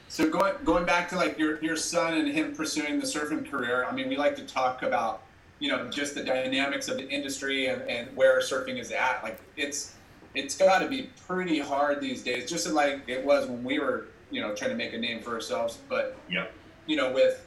So 0.07 0.29
going 0.29 0.55
going 0.63 0.85
back 0.85 1.09
to 1.09 1.15
like 1.15 1.37
your 1.37 1.61
your 1.63 1.75
son 1.75 2.13
and 2.13 2.27
him 2.27 2.55
pursuing 2.55 2.99
the 2.99 3.05
surfing 3.05 3.49
career, 3.49 3.85
I 3.85 3.91
mean, 3.93 4.07
we 4.07 4.17
like 4.17 4.35
to 4.37 4.45
talk 4.45 4.83
about 4.83 5.23
you 5.59 5.69
know 5.69 5.89
just 5.89 6.13
the 6.15 6.23
dynamics 6.23 6.87
of 6.89 6.97
the 6.97 7.07
industry 7.07 7.67
and, 7.67 7.81
and 7.83 8.15
where 8.17 8.39
surfing 8.41 8.79
is 8.79 8.91
at 8.91 9.23
like 9.23 9.39
it's 9.55 9.95
it's 10.35 10.57
got 10.57 10.79
to 10.79 10.89
be 10.89 11.09
pretty 11.25 11.57
hard 11.59 12.01
these 12.01 12.21
days 12.21 12.49
just 12.49 12.67
like 12.67 13.01
it 13.07 13.23
was 13.23 13.47
when 13.47 13.63
we 13.63 13.79
were 13.79 14.07
you 14.29 14.41
know 14.41 14.53
trying 14.53 14.71
to 14.71 14.75
make 14.75 14.93
a 14.93 14.97
name 14.97 15.21
for 15.21 15.33
ourselves 15.33 15.79
but 15.87 16.17
yeah 16.29 16.47
you 16.85 16.97
know 16.97 17.13
with 17.13 17.45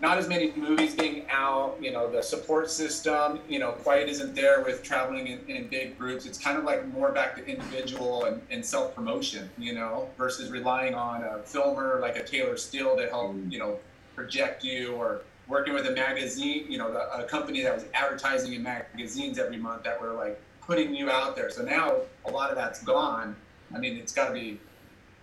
not 0.00 0.18
as 0.18 0.28
many 0.28 0.52
movies 0.56 0.94
being 0.94 1.24
out 1.30 1.76
you 1.80 1.92
know 1.92 2.10
the 2.10 2.22
support 2.22 2.70
system 2.70 3.40
you 3.48 3.58
know 3.58 3.72
quite 3.72 4.08
isn't 4.08 4.34
there 4.34 4.62
with 4.62 4.82
traveling 4.82 5.26
in, 5.26 5.38
in 5.48 5.68
big 5.68 5.98
groups 5.98 6.26
it's 6.26 6.38
kind 6.38 6.58
of 6.58 6.64
like 6.64 6.86
more 6.88 7.12
back 7.12 7.36
to 7.36 7.46
individual 7.46 8.24
and, 8.24 8.40
and 8.50 8.64
self-promotion 8.64 9.48
you 9.58 9.72
know 9.72 10.08
versus 10.18 10.50
relying 10.50 10.94
on 10.94 11.22
a 11.22 11.38
filmer 11.44 11.98
like 12.00 12.16
a 12.16 12.24
taylor 12.24 12.56
steele 12.56 12.96
to 12.96 13.08
help 13.08 13.34
mm. 13.34 13.50
you 13.50 13.58
know 13.58 13.78
project 14.14 14.62
you 14.62 14.92
or 14.92 15.22
working 15.48 15.74
with 15.74 15.86
a 15.86 15.90
magazine, 15.90 16.64
you 16.68 16.78
know, 16.78 16.88
a 16.88 17.24
company 17.24 17.62
that 17.62 17.74
was 17.74 17.84
advertising 17.94 18.52
in 18.52 18.62
magazines 18.62 19.38
every 19.38 19.56
month 19.56 19.82
that 19.84 20.00
were 20.00 20.14
like 20.14 20.40
putting 20.60 20.94
you 20.94 21.10
out 21.10 21.36
there. 21.36 21.50
So 21.50 21.62
now 21.62 21.96
a 22.24 22.30
lot 22.30 22.50
of 22.50 22.56
that's 22.56 22.82
gone. 22.82 23.36
I 23.74 23.78
mean, 23.78 23.96
it's 23.96 24.12
got 24.12 24.28
to 24.28 24.34
be 24.34 24.60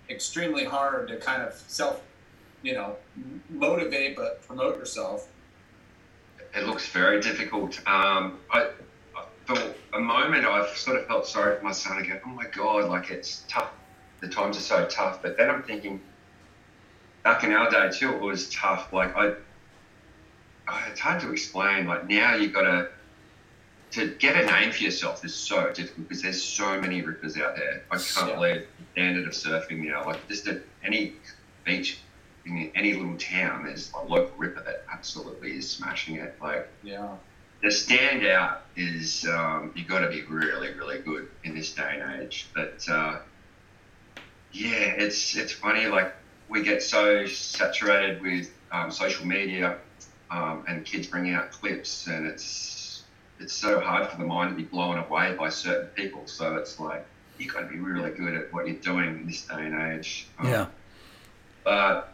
extremely 0.10 0.66
hard 0.66 1.08
to 1.08 1.18
kind 1.18 1.42
of 1.42 1.54
self, 1.68 2.02
you 2.64 2.74
know, 2.74 2.96
motivate 3.50 4.16
but 4.16 4.46
promote 4.46 4.78
yourself. 4.78 5.30
It 6.56 6.66
looks 6.66 6.88
very 6.90 7.22
difficult. 7.22 7.80
Um, 7.88 8.40
I, 8.52 8.70
for 9.46 9.58
a 9.94 10.00
moment, 10.00 10.46
I've 10.46 10.76
sort 10.78 10.98
of 10.98 11.08
felt 11.08 11.28
sorry 11.28 11.58
for 11.58 11.64
my 11.64 11.72
son 11.72 12.00
again. 12.00 12.22
Oh 12.26 12.30
my 12.30 12.46
God, 12.46 12.90
like 12.90 13.12
it's 13.12 13.44
tough. 13.48 13.72
The 14.20 14.28
times 14.28 14.58
are 14.58 14.62
so 14.62 14.86
tough. 14.86 15.22
But 15.22 15.38
then 15.38 15.50
I'm 15.50 15.64
thinking, 15.64 16.02
back 17.24 17.44
in 17.44 17.54
our 17.54 17.70
day 17.70 17.90
too, 17.96 18.14
it 18.14 18.22
was 18.22 18.50
tough. 18.50 18.92
Like 18.92 19.16
I, 19.16 19.34
Oh, 20.72 20.86
it's 20.92 21.00
hard 21.00 21.20
to 21.22 21.32
explain. 21.32 21.88
Like 21.88 22.08
now 22.08 22.36
you've 22.36 22.54
got 22.54 22.62
to 22.64 22.90
to 23.92 24.14
get 24.20 24.36
a 24.36 24.46
name 24.46 24.72
for 24.72 24.84
yourself 24.84 25.26
is 25.26 25.34
so 25.34 25.72
difficult 25.74 26.08
because 26.08 26.22
there's 26.22 26.44
so 26.44 26.80
many 26.80 27.02
rippers 27.02 27.38
out 27.38 27.56
there. 27.56 27.84
I 27.90 27.98
can't 27.98 28.30
yeah. 28.30 28.36
believe 28.36 28.68
the 28.78 28.86
standard 28.94 29.28
of 29.28 29.34
surfing 29.34 29.80
now. 29.90 30.06
Like 30.06 30.28
just 30.28 30.48
at 30.48 30.62
any 30.84 31.14
beach 31.66 31.98
in 32.58 32.72
any 32.76 32.94
little 32.94 33.18
town, 33.18 33.66
there's 33.66 33.92
a 33.94 34.04
local 34.04 34.36
ripper 34.38 34.64
that 34.64 34.86
absolutely 34.92 35.58
is 35.58 35.70
smashing 35.70 36.16
it. 36.16 36.36
Like 36.42 36.68
yeah. 36.84 37.16
The 37.62 37.68
standout 37.68 38.60
is 38.78 39.28
um, 39.28 39.74
you've 39.76 39.88
got 39.88 40.00
to 40.00 40.10
be 40.10 40.22
really, 40.24 40.74
really 40.74 41.00
good 41.00 41.28
in 41.44 41.56
this 41.56 41.74
day 41.74 42.00
and 42.00 42.22
age. 42.22 42.48
But 42.56 42.88
uh, 42.90 43.20
yeah, 44.54 44.94
it's 44.98 45.36
it's 45.36 45.52
funny. 45.52 45.88
Like 45.88 46.14
we 46.48 46.64
get 46.64 46.82
so 46.82 47.26
saturated 47.26 48.22
with 48.22 48.52
um, 48.72 48.92
social 48.92 49.26
media 49.26 49.78
um, 50.32 50.64
and 50.68 50.86
kids 50.86 51.08
bringing 51.08 51.34
out 51.34 51.52
clips, 51.52 52.08
and 52.08 52.26
it's 52.26 53.04
it's 53.40 53.54
so 53.54 53.80
hard 53.80 54.10
for 54.10 54.18
the 54.18 54.26
mind 54.26 54.52
to 54.52 54.56
be 54.56 54.64
blown 54.64 54.98
away 54.98 55.36
by 55.36 55.50
certain 55.50 55.88
people. 55.90 56.24
So 56.28 56.56
it's 56.56 56.80
like 56.80 57.06
you've 57.38 57.54
got 57.54 57.62
to 57.62 57.68
be 57.68 57.80
really 57.80 58.12
good 58.12 58.36
at 58.36 58.54
what 58.54 58.68
you're 58.68 58.78
doing 58.78 59.06
in 59.06 59.28
this 59.28 59.46
day 59.46 59.66
and 59.66 59.94
age. 59.94 60.28
Um, 60.40 60.48
yeah. 60.48 60.66
But 61.64 62.14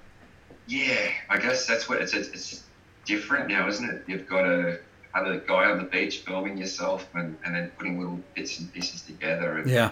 yeah, 0.67 1.11
I 1.29 1.37
guess 1.37 1.65
that's 1.65 1.87
what 1.87 2.01
it's, 2.01 2.13
it's, 2.13 2.29
it's 2.29 2.63
different 3.05 3.47
now, 3.49 3.67
isn't 3.67 3.89
it? 3.89 4.03
You've 4.07 4.27
got 4.27 4.43
to 4.43 4.79
have 5.13 5.27
a 5.27 5.37
guy 5.37 5.71
on 5.71 5.77
the 5.77 5.83
beach 5.85 6.19
filming 6.19 6.57
yourself 6.57 7.07
and, 7.13 7.37
and 7.45 7.55
then 7.55 7.71
putting 7.77 7.99
little 7.99 8.19
bits 8.33 8.59
and 8.59 8.71
pieces 8.73 9.01
together. 9.01 9.57
And 9.57 9.69
yeah. 9.69 9.91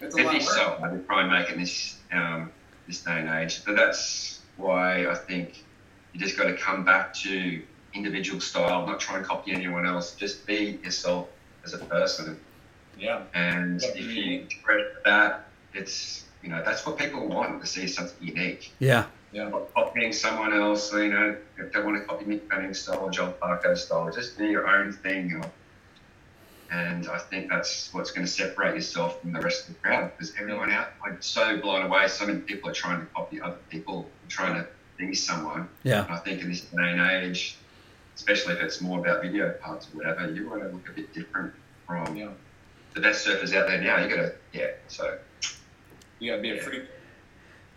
It's 0.00 0.16
a 0.16 0.22
lot 0.22 0.42
so 0.42 0.76
hard 0.78 0.92
to 0.92 1.06
try 1.06 1.22
and 1.22 1.30
make 1.30 1.48
it 1.48 1.58
this 1.58 1.98
um, 2.12 2.50
this 2.86 3.02
day 3.02 3.20
and 3.20 3.28
age. 3.28 3.64
But 3.64 3.76
that's 3.76 4.40
why 4.58 5.06
I 5.06 5.14
think 5.14 5.64
you 6.12 6.20
just 6.20 6.36
got 6.36 6.44
to 6.44 6.54
come 6.54 6.84
back 6.84 7.14
to 7.14 7.62
individual 7.94 8.40
style, 8.40 8.86
not 8.86 9.00
try 9.00 9.16
and 9.16 9.24
copy 9.24 9.52
anyone 9.52 9.86
else. 9.86 10.14
Just 10.14 10.46
be 10.46 10.78
yourself 10.82 11.28
as 11.64 11.72
a 11.72 11.78
person. 11.78 12.38
Yeah. 12.98 13.22
And 13.32 13.82
if 13.82 14.14
you 14.14 14.40
express 14.40 14.86
that, 15.04 15.46
it's 15.72 16.24
you 16.42 16.50
know 16.50 16.62
that's 16.62 16.84
what 16.84 16.98
people 16.98 17.26
want 17.26 17.60
to 17.62 17.66
see 17.66 17.86
something 17.86 18.26
unique. 18.26 18.72
Yeah. 18.78 19.06
Yeah. 19.32 19.48
Not 19.48 19.72
copying 19.74 20.12
someone 20.12 20.52
else, 20.52 20.92
you 20.92 21.08
know, 21.08 21.36
if 21.56 21.72
they 21.72 21.80
want 21.80 21.96
to 21.98 22.04
copy 22.04 22.24
Mick 22.24 22.48
Fanning 22.48 22.74
style 22.74 23.00
or 23.00 23.10
John 23.10 23.32
Parker 23.40 23.76
style, 23.76 24.10
just 24.10 24.36
do 24.36 24.44
your 24.44 24.66
own 24.66 24.92
thing. 24.92 25.44
And 26.72 27.08
I 27.08 27.18
think 27.18 27.48
that's 27.48 27.92
what's 27.92 28.10
going 28.10 28.26
to 28.26 28.32
separate 28.32 28.74
yourself 28.74 29.20
from 29.20 29.32
the 29.32 29.40
rest 29.40 29.68
of 29.68 29.74
the 29.74 29.80
crowd 29.80 30.12
because 30.16 30.34
everyone 30.38 30.70
out, 30.70 30.88
like, 31.00 31.22
so 31.22 31.58
blown 31.58 31.86
away. 31.86 32.08
So 32.08 32.26
many 32.26 32.40
people 32.40 32.70
are 32.70 32.74
trying 32.74 33.00
to 33.00 33.06
copy 33.06 33.40
other 33.40 33.58
people, 33.70 34.08
trying 34.28 34.54
to 34.54 34.66
be 34.98 35.14
someone. 35.14 35.68
Yeah. 35.82 36.06
I 36.08 36.18
think 36.18 36.42
in 36.42 36.48
this 36.48 36.62
day 36.62 36.76
and 36.78 37.00
age, 37.00 37.56
especially 38.14 38.54
if 38.54 38.60
it's 38.60 38.80
more 38.80 38.98
about 38.98 39.22
video 39.22 39.50
parts 39.54 39.88
or 39.92 39.98
whatever, 39.98 40.30
you 40.30 40.48
want 40.48 40.62
to 40.62 40.68
look 40.68 40.88
a 40.88 40.92
bit 40.92 41.12
different 41.14 41.52
from 41.86 42.16
yeah. 42.16 42.28
the 42.94 43.00
best 43.00 43.26
surfers 43.26 43.54
out 43.54 43.66
there 43.66 43.80
now. 43.80 44.02
You 44.02 44.08
got 44.08 44.22
to, 44.22 44.34
yeah. 44.52 44.70
So 44.88 45.18
you 46.18 46.30
got 46.30 46.36
to 46.36 46.42
be 46.42 46.58
a 46.58 46.62
freak. 46.62 46.84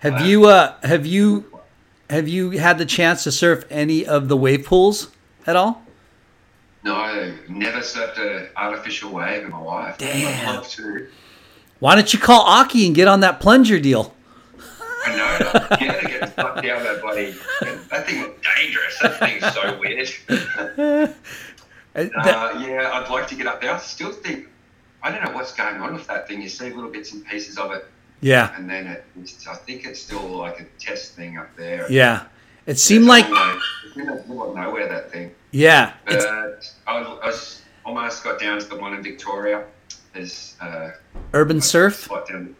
Have 0.03 0.19
you 0.25 0.47
uh 0.47 0.75
have 0.83 1.05
you 1.05 1.61
have 2.09 2.27
you 2.27 2.51
had 2.51 2.77
the 2.77 2.85
chance 2.85 3.23
to 3.23 3.31
surf 3.31 3.63
any 3.69 4.05
of 4.05 4.27
the 4.27 4.35
wave 4.35 4.65
pools 4.65 5.09
at 5.47 5.55
all? 5.55 5.81
No, 6.83 6.93
I 6.93 7.33
never 7.47 7.79
surfed 7.79 8.19
an 8.19 8.49
artificial 8.57 9.13
wave 9.13 9.45
in 9.45 9.51
my 9.51 9.61
life. 9.61 9.97
Damn. 9.97 10.49
I'd 10.49 10.55
love 10.55 10.67
to. 10.71 11.07
Why 11.79 11.95
don't 11.95 12.13
you 12.13 12.19
call 12.19 12.45
Occy 12.45 12.85
and 12.85 12.93
get 12.93 13.07
on 13.07 13.21
that 13.21 13.39
plunger 13.39 13.79
deal? 13.79 14.13
I 15.05 15.15
know. 15.15 15.77
Yeah, 15.79 15.99
to 16.01 16.07
get 16.07 16.33
stuck 16.33 16.61
down 16.61 16.83
that 16.83 17.01
bloody. 17.01 17.35
That 17.89 18.05
thing 18.05 18.23
looked 18.23 18.45
dangerous. 18.57 18.99
That 19.01 19.19
thing's 19.19 19.53
so 19.53 19.79
weird. 19.79 21.15
Uh, 21.95 22.01
yeah, 22.67 22.89
I'd 22.91 23.07
like 23.11 23.27
to 23.27 23.35
get 23.35 23.45
up 23.45 23.61
there. 23.61 23.71
I 23.71 23.77
still 23.77 24.11
think 24.11 24.47
I 25.03 25.11
don't 25.11 25.23
know 25.23 25.31
what's 25.35 25.53
going 25.53 25.75
on 25.75 25.93
with 25.93 26.07
that 26.07 26.27
thing. 26.27 26.41
You 26.41 26.49
see 26.49 26.71
little 26.71 26.89
bits 26.89 27.13
and 27.13 27.23
pieces 27.23 27.59
of 27.59 27.71
it, 27.71 27.85
yeah, 28.23 28.55
and 28.57 28.69
then 28.69 28.87
it, 28.87 29.05
I 29.49 29.55
think 29.55 29.85
it's 29.85 30.01
still 30.01 30.21
like 30.27 30.59
a 30.59 30.65
test 30.79 31.13
thing 31.13 31.37
up 31.37 31.55
there. 31.55 31.85
yeah. 31.91 32.25
It 32.65 32.79
seemed 32.79 33.05
like 33.05 33.25
it's 33.27 33.97
in 33.97 34.05
the 34.05 34.13
middle 34.15 34.49
of 34.49 34.55
nowhere 34.55 34.87
that 34.87 35.11
thing. 35.11 35.35
yeah. 35.51 35.93
It's, 36.07 36.23
But 36.23 36.71
I 36.87 36.99
was, 37.01 37.19
I 37.21 37.25
was 37.27 37.61
almost 37.85 38.23
got 38.23 38.39
down 38.39 38.57
to 38.59 38.65
the 38.65 38.77
one 38.77 38.93
in 38.93 39.03
Victoria. 39.03 39.65
There's 40.13 40.55
uh, 40.61 40.91
URBNSURF. 41.33 42.27
down. 42.29 42.55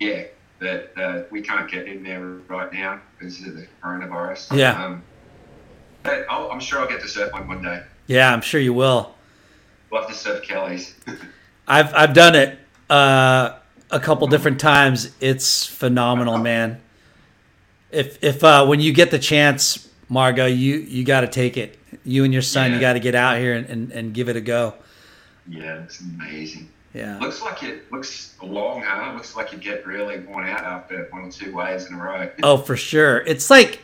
Yeah, 0.00 0.24
but 0.60 0.92
uh, 0.96 1.22
we 1.30 1.42
can't 1.42 1.70
get 1.70 1.86
in 1.86 2.02
there 2.02 2.24
right 2.48 2.72
now 2.72 3.00
because 3.18 3.46
of 3.46 3.54
the 3.56 3.66
coronavirus. 3.82 4.56
Yeah. 4.56 4.82
Um, 4.82 5.02
but 6.02 6.24
I'll, 6.30 6.50
I'm 6.50 6.60
sure 6.60 6.80
I'll 6.80 6.88
get 6.88 7.00
to 7.02 7.08
surf 7.08 7.30
one 7.32 7.46
one 7.46 7.62
day. 7.62 7.82
Yeah, 8.06 8.32
I'm 8.32 8.40
sure 8.40 8.60
you 8.60 8.72
will. 8.72 9.14
Love 9.92 10.06
to 10.08 10.14
surf 10.14 10.42
Kelly's. 10.42 10.94
I've 11.68 11.94
I've 11.94 12.14
done 12.14 12.34
it 12.34 12.58
uh, 12.88 13.58
a 13.90 14.00
couple 14.00 14.26
different 14.26 14.60
times. 14.60 15.12
It's 15.20 15.66
phenomenal, 15.66 16.38
man. 16.38 16.80
If 17.90 18.22
if 18.22 18.42
uh, 18.42 18.66
when 18.66 18.80
you 18.80 18.92
get 18.92 19.10
the 19.10 19.18
chance, 19.18 19.88
Margo, 20.08 20.46
you 20.46 20.76
you 20.76 21.04
got 21.04 21.20
to 21.20 21.28
take 21.28 21.56
it. 21.56 21.78
You 22.04 22.24
and 22.24 22.32
your 22.32 22.42
son, 22.42 22.72
you 22.72 22.80
got 22.80 22.94
to 22.94 23.00
get 23.00 23.14
out 23.14 23.38
here 23.38 23.54
and, 23.54 23.66
and, 23.66 23.92
and 23.92 24.12
give 24.14 24.28
it 24.28 24.36
a 24.36 24.40
go. 24.40 24.74
yeah, 25.48 25.82
it's 25.84 26.00
amazing. 26.00 26.68
Yeah. 26.92 27.18
Looks 27.18 27.40
like 27.42 27.62
it 27.62 27.90
looks 27.92 28.34
long, 28.42 28.82
huh? 28.84 29.12
Looks 29.14 29.34
like 29.36 29.52
you 29.52 29.58
get 29.58 29.84
really 29.86 30.20
worn 30.20 30.46
out 30.48 30.62
after 30.62 31.06
one 31.10 31.24
or 31.24 31.30
two 31.30 31.52
waves 31.54 31.86
in 31.86 31.94
a 31.94 31.98
row. 32.02 32.30
Oh, 32.42 32.56
for 32.56 32.76
sure. 32.76 33.18
It's 33.26 33.50
like 33.50 33.80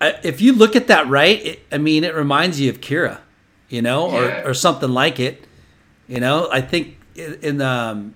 uh, 0.00 0.12
if 0.22 0.40
you 0.40 0.52
look 0.52 0.76
at 0.76 0.86
that 0.88 1.08
right, 1.08 1.44
it, 1.44 1.60
I 1.72 1.78
mean, 1.78 2.04
it 2.04 2.14
reminds 2.14 2.60
you 2.60 2.70
of 2.70 2.80
Kirra, 2.80 3.20
you 3.68 3.82
know, 3.82 4.10
Yeah. 4.12 4.42
or 4.42 4.50
or 4.50 4.54
something 4.54 4.90
like 4.90 5.18
it. 5.20 5.46
You 6.08 6.20
know, 6.20 6.48
I 6.50 6.60
think 6.60 6.98
in 7.16 7.58
the 7.58 7.66
um, 7.68 8.14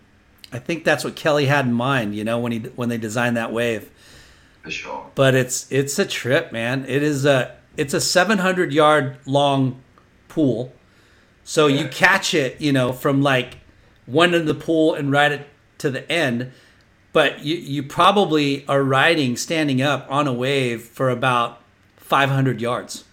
I 0.53 0.59
think 0.59 0.85
that's 0.85 1.05
what 1.05 1.17
Kelly 1.17 1.47
had 1.47 1.67
in 1.67 1.73
mind. 1.73 2.15
You 2.15 2.25
know, 2.25 2.39
when 2.39 2.53
he 2.53 2.59
when 2.59 2.89
they 2.89 2.99
designed 2.99 3.37
that 3.37 3.53
wave. 3.53 3.91
For 4.63 4.71
sure. 4.71 5.11
But 5.15 5.35
it's 5.35 5.71
it's 5.71 5.99
a 5.99 6.07
trip, 6.07 6.53
man. 6.53 6.85
It 6.89 7.03
is 7.03 7.25
a 7.25 7.57
it's 7.77 7.95
a 7.95 8.01
700 8.01 8.73
yard 8.73 9.19
long 9.27 9.81
pool. 10.29 10.73
So 11.45 11.67
you 11.67 11.89
catch 11.89 12.35
it, 12.35 12.61
you 12.61 12.73
know, 12.73 12.93
from 12.93 13.23
like 13.23 13.59
one 14.05 14.35
end 14.35 14.49
of 14.49 14.59
the 14.59 14.65
pool 14.65 14.95
and 14.95 15.11
ride 15.11 15.33
it 15.33 15.49
to 15.79 15.91
the 15.91 16.11
end. 16.11 16.53
But 17.13 17.41
you 17.41 17.57
you 17.57 17.83
probably 17.83 18.67
are 18.69 18.83
riding 18.83 19.37
standing 19.37 19.81
up 19.81 20.07
on 20.11 20.27
a 20.27 20.33
wave 20.33 20.83
for 20.83 21.09
about 21.09 21.63
500 21.97 22.61
yards. 22.61 23.05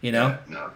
You 0.00 0.12
know? 0.12 0.26
Yeah, 0.26 0.54
no. 0.54 0.70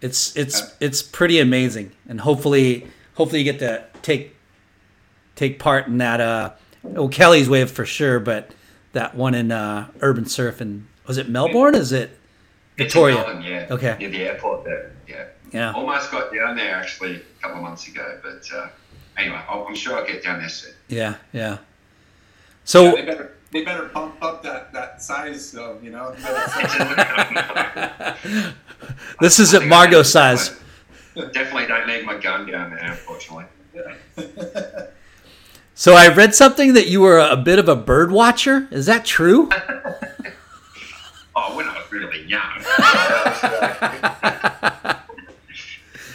It's 0.00 0.34
it's 0.36 0.74
it's 0.80 1.02
pretty 1.02 1.40
amazing, 1.40 1.92
and 2.08 2.20
hopefully 2.20 2.88
hopefully 3.14 3.42
you 3.42 3.52
get 3.52 3.58
to 3.60 3.84
take 4.02 4.34
take 5.40 5.58
part 5.58 5.86
in 5.86 5.98
that. 5.98 6.20
Uh, 6.20 6.52
well, 6.82 7.08
Kelly's 7.08 7.48
wave 7.48 7.70
for 7.70 7.86
sure, 7.86 8.20
but 8.20 8.52
that 8.92 9.14
one 9.14 9.34
in 9.34 9.50
uh, 9.50 9.88
URBNSURF 9.98 10.60
and 10.60 10.86
was 11.06 11.16
it 11.16 11.28
Melbourne? 11.28 11.74
Is 11.74 11.92
it 11.92 12.10
It's 12.10 12.10
in 12.10 12.84
Victoria? 12.84 13.16
Melbourne, 13.16 13.42
yeah. 13.42 13.66
Okay. 13.70 13.96
Near 13.98 14.10
the 14.10 14.22
airport 14.22 14.64
there. 14.64 14.92
Yeah. 15.08 15.26
Yeah. 15.50 15.72
Almost 15.72 16.12
got 16.12 16.32
down 16.32 16.56
there 16.56 16.76
actually 16.76 17.16
a 17.16 17.42
couple 17.42 17.56
of 17.56 17.62
months 17.62 17.88
ago, 17.88 18.20
but 18.22 18.46
uh, 18.54 18.68
anyway, 19.16 19.40
I'll, 19.48 19.66
I'm 19.66 19.74
sure 19.74 19.96
I'll 19.96 20.06
get 20.06 20.22
down 20.22 20.38
there 20.38 20.48
soon. 20.48 20.74
Yeah, 20.88 21.16
yeah. 21.32 21.58
So 22.64 22.94
they 22.94 23.02
better 23.02 23.32
they 23.50 23.64
better 23.64 23.88
pump 23.88 24.22
up 24.22 24.44
that 24.44 24.72
that 24.72 25.02
size 25.02 25.50
though. 25.50 25.80
You 25.82 25.90
know. 25.90 26.14
this 29.20 29.40
isn't 29.40 29.66
Margo 29.66 30.04
size. 30.04 30.56
Definitely 31.16 31.66
don't 31.66 31.88
need 31.88 32.06
my 32.06 32.16
gun 32.16 32.48
down 32.48 32.70
there, 32.70 32.84
unfortunately. 32.84 33.46
So 35.80 35.94
I 35.94 36.08
read 36.08 36.34
something 36.34 36.74
that 36.74 36.88
you 36.88 37.00
were 37.00 37.18
a 37.18 37.38
bit 37.38 37.58
of 37.58 37.66
a 37.66 37.74
bird 37.74 38.12
watcher. 38.12 38.68
Is 38.70 38.84
that 38.84 39.06
true? 39.06 39.48
Oh, 41.36 41.56
when 41.56 41.66
I 41.66 41.78
was 41.78 41.90
really 41.90 42.24
young. 42.24 42.58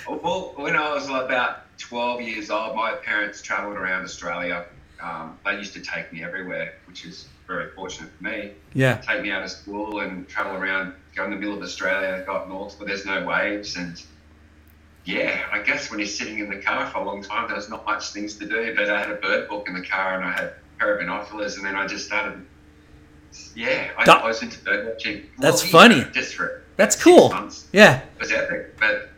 well, 0.22 0.54
when 0.58 0.76
I 0.76 0.94
was 0.94 1.08
about 1.08 1.64
12 1.80 2.22
years 2.22 2.52
old, 2.52 2.76
my 2.76 2.92
parents 2.92 3.42
travelled 3.42 3.78
around 3.78 4.04
Australia. 4.04 4.66
Um, 5.02 5.40
they 5.46 5.58
used 5.58 5.74
to 5.74 5.80
take 5.80 6.12
me 6.14 6.22
everywhere, 6.22 6.74
which 6.86 7.06
is 7.06 7.30
very 7.48 7.72
fortunate 7.72 8.12
for 8.18 8.24
me. 8.26 8.52
Yeah. 8.74 8.98
Take 8.98 9.24
me 9.24 9.32
out 9.32 9.42
of 9.42 9.50
school 9.50 10.02
and 10.02 10.28
travel 10.28 10.58
around, 10.58 10.94
go 11.16 11.24
in 11.24 11.32
the 11.32 11.38
middle 11.38 11.56
of 11.56 11.64
Australia, 11.64 12.22
go 12.26 12.34
up 12.34 12.50
north 12.50 12.78
where 12.78 12.88
there's 12.88 13.06
no 13.06 13.26
waves. 13.26 13.78
And 13.78 14.00
yeah, 15.06 15.42
I 15.52 15.62
guess 15.62 15.90
when 15.90 16.00
you're 16.00 16.08
sitting 16.08 16.40
in 16.40 16.50
the 16.50 16.58
car 16.58 16.88
for 16.88 16.98
a 17.00 17.04
long 17.06 17.22
time, 17.22 17.48
there's 17.50 17.70
not 17.70 17.86
much 17.86 18.10
things 18.12 18.36
to 18.38 18.46
do. 18.48 18.74
But 18.76 18.90
I 18.90 19.00
had 19.02 19.12
a 19.12 19.16
bird 19.16 19.48
book 19.48 19.68
in 19.68 19.74
the 19.76 19.86
car 19.86 20.16
and 20.16 20.26
I 20.26 20.32
had 20.32 20.44
a 20.46 20.54
pair 20.80 20.94
of 20.96 21.00
binoculars, 21.00 21.58
and 21.58 21.66
then 21.66 21.76
I 21.76 21.86
just 21.88 22.06
started. 22.08 22.46
Yeah, 23.54 23.90
I, 23.98 24.06
That- 24.06 24.24
I 24.24 24.28
was 24.28 24.42
into 24.42 24.60
bird 24.64 24.88
watching. 24.88 25.24
That's 25.40 25.62
Well, 25.64 25.72
funny. 25.72 25.98
yeah, 25.98 26.10
Just 26.12 26.36
for 26.36 26.64
That's 26.78 27.02
cool. 27.02 27.30
months. 27.30 27.66
Yeah. 27.74 27.98
It 28.00 28.20
was 28.20 28.32
epic, 28.32 28.78
but 28.80 29.10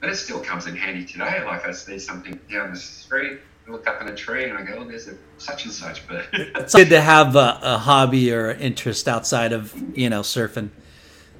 but 0.00 0.08
it 0.08 0.16
still 0.16 0.40
comes 0.40 0.66
in 0.66 0.74
handy 0.76 1.04
today. 1.04 1.44
Like 1.44 1.66
I 1.66 1.72
see 1.72 1.98
something 1.98 2.40
down 2.50 2.72
the 2.72 2.78
street, 2.78 3.38
I 3.68 3.70
look 3.70 3.86
up 3.86 4.00
in 4.00 4.08
a 4.08 4.16
tree, 4.16 4.44
and 4.48 4.56
I 4.56 4.62
go, 4.62 4.78
"Oh, 4.80 4.84
there's 4.84 5.08
a 5.08 5.14
such 5.36 5.64
and 5.66 5.74
such." 5.74 6.08
But 6.08 6.24
It's 6.32 6.74
good 6.74 6.88
to 6.88 7.00
have 7.02 7.36
a, 7.36 7.58
a 7.62 7.78
hobby 7.78 8.32
or 8.32 8.50
interest 8.50 9.06
outside 9.06 9.52
of 9.52 9.74
you 9.96 10.08
know 10.08 10.22
surfing. 10.22 10.70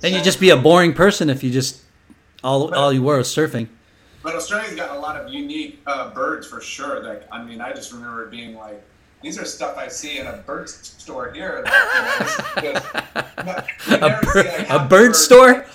Then 0.00 0.12
you'd 0.12 0.24
just 0.24 0.40
be 0.40 0.50
a 0.50 0.56
boring 0.58 0.92
person 0.92 1.30
if 1.30 1.42
you 1.42 1.50
just 1.50 1.80
all 2.44 2.74
all 2.74 2.92
you 2.92 3.02
were 3.02 3.16
was 3.16 3.34
surfing. 3.34 3.68
But 4.22 4.34
Australia's 4.34 4.74
got 4.74 4.94
a 4.96 4.98
lot 5.00 5.16
of 5.16 5.32
unique 5.32 5.80
uh, 5.86 6.10
birds 6.10 6.46
for 6.46 6.60
sure. 6.60 7.02
Like, 7.02 7.22
I 7.32 7.42
mean, 7.42 7.60
I 7.60 7.72
just 7.72 7.92
remember 7.92 8.26
being 8.26 8.54
like, 8.54 8.82
these 9.22 9.38
are 9.38 9.44
stuff 9.44 9.76
I 9.78 9.88
see 9.88 10.18
in 10.18 10.26
a 10.26 10.38
bird 10.38 10.68
store 10.68 11.30
here. 11.32 11.62
Like, 11.64 12.64
you 12.64 12.72
know, 12.72 12.74
just- 12.74 12.86
A 13.88 13.98
never 13.98 14.26
see, 14.32 14.38
like, 14.38 14.46
a 14.46 14.64
half 14.64 14.88
bird 14.90 15.16
store? 15.16 15.66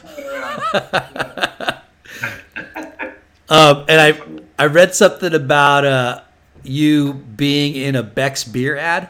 Um, 3.47 3.85
and 3.88 4.01
I 4.01 4.19
I 4.57 4.65
read 4.65 4.95
something 4.95 5.34
about 5.34 5.85
uh, 5.85 6.22
you 6.63 7.13
being 7.13 7.76
in 7.76 7.95
a 7.95 8.01
Beck's 8.03 8.43
beer 8.43 8.76
ad. 8.76 9.09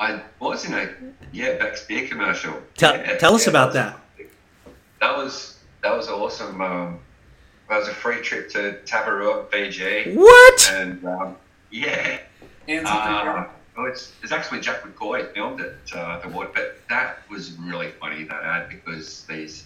I 0.00 0.20
was 0.40 0.64
in 0.64 0.74
a 0.74 0.88
yeah 1.32 1.58
Beck's 1.58 1.84
beer 1.86 2.08
commercial. 2.08 2.54
Tell 2.76 2.96
Yeah, 2.96 3.16
tell 3.16 3.34
us 3.34 3.44
yeah, 3.46 3.50
about 3.50 3.72
that. 3.74 4.00
that. 4.18 4.18
was- 4.18 4.28
That 5.00 5.16
was 5.16 5.58
that 5.82 5.96
was 5.96 6.08
awesome. 6.08 6.60
Um, 6.60 6.98
that 7.68 7.78
was 7.78 7.88
a 7.88 7.94
free 7.94 8.20
trip 8.22 8.50
to 8.50 8.78
Tavarua, 8.84 9.50
Fiji. 9.50 10.14
What? 10.14 10.70
And 10.72 11.04
um, 11.04 11.36
yeah. 11.70 12.18
And 12.66 12.86
some 12.86 13.02
free 13.02 13.14
Uh, 13.16 13.22
beer. 13.24 13.50
oh, 13.76 13.84
it's, 13.84 14.12
it's 14.22 14.32
actually 14.32 14.60
Jack 14.60 14.82
McCoy 14.82 15.32
filmed 15.34 15.60
it, 15.60 15.76
uh, 15.94 16.18
the 16.20 16.28
wood, 16.28 16.48
but 16.54 16.78
that 16.88 17.18
was 17.30 17.52
really 17.58 17.90
funny 18.00 18.24
that 18.24 18.42
ad 18.42 18.68
because 18.68 19.24
these 19.26 19.64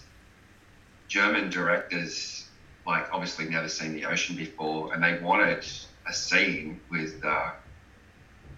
German 1.07 1.49
directors, 1.49 2.47
like, 2.87 3.07
obviously 3.13 3.45
never 3.49 3.67
seen 3.69 3.93
the 3.93 4.05
ocean 4.05 4.35
before, 4.35 4.93
and 4.93 5.03
they 5.03 5.19
wanted 5.23 5.65
a 6.07 6.13
scene 6.13 6.79
with, 6.89 7.23
uh, 7.23 7.51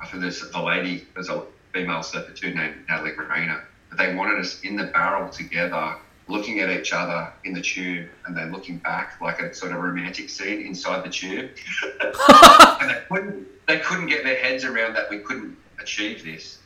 I 0.02 0.08
think 0.08 0.22
there's 0.22 0.42
the 0.50 0.62
lady, 0.62 1.06
there's 1.14 1.30
a 1.30 1.44
female 1.74 2.02
surfer 2.04 2.32
too 2.34 2.54
named 2.54 2.76
Natalie 2.88 3.12
Grena, 3.12 3.62
but 3.90 3.98
they 3.98 4.16
wanted 4.16 4.40
us 4.40 4.62
in 4.62 4.76
the 4.76 4.86
barrel 4.86 5.30
together, 5.30 5.96
looking 6.28 6.60
at 6.60 6.70
each 6.70 6.92
other 6.92 7.32
in 7.44 7.54
the 7.54 7.62
tube, 7.62 8.08
and 8.26 8.36
then 8.36 8.52
looking 8.52 8.78
back 8.78 9.20
like 9.22 9.40
a 9.40 9.54
sort 9.54 9.72
of 9.72 9.80
romantic 9.80 10.30
scene 10.30 10.62
inside 10.62 11.04
the 11.06 11.10
tube. 11.10 11.52
and 12.02 12.90
they 12.90 13.02
couldn't, 13.10 13.48
they 13.68 13.80
couldn't 13.80 14.08
get 14.08 14.24
their 14.24 14.38
heads 14.38 14.64
around 14.64 14.94
that 14.94 15.10
we 15.10 15.20
couldn't 15.20 15.56
achieve 15.80 16.24
this. 16.24 16.60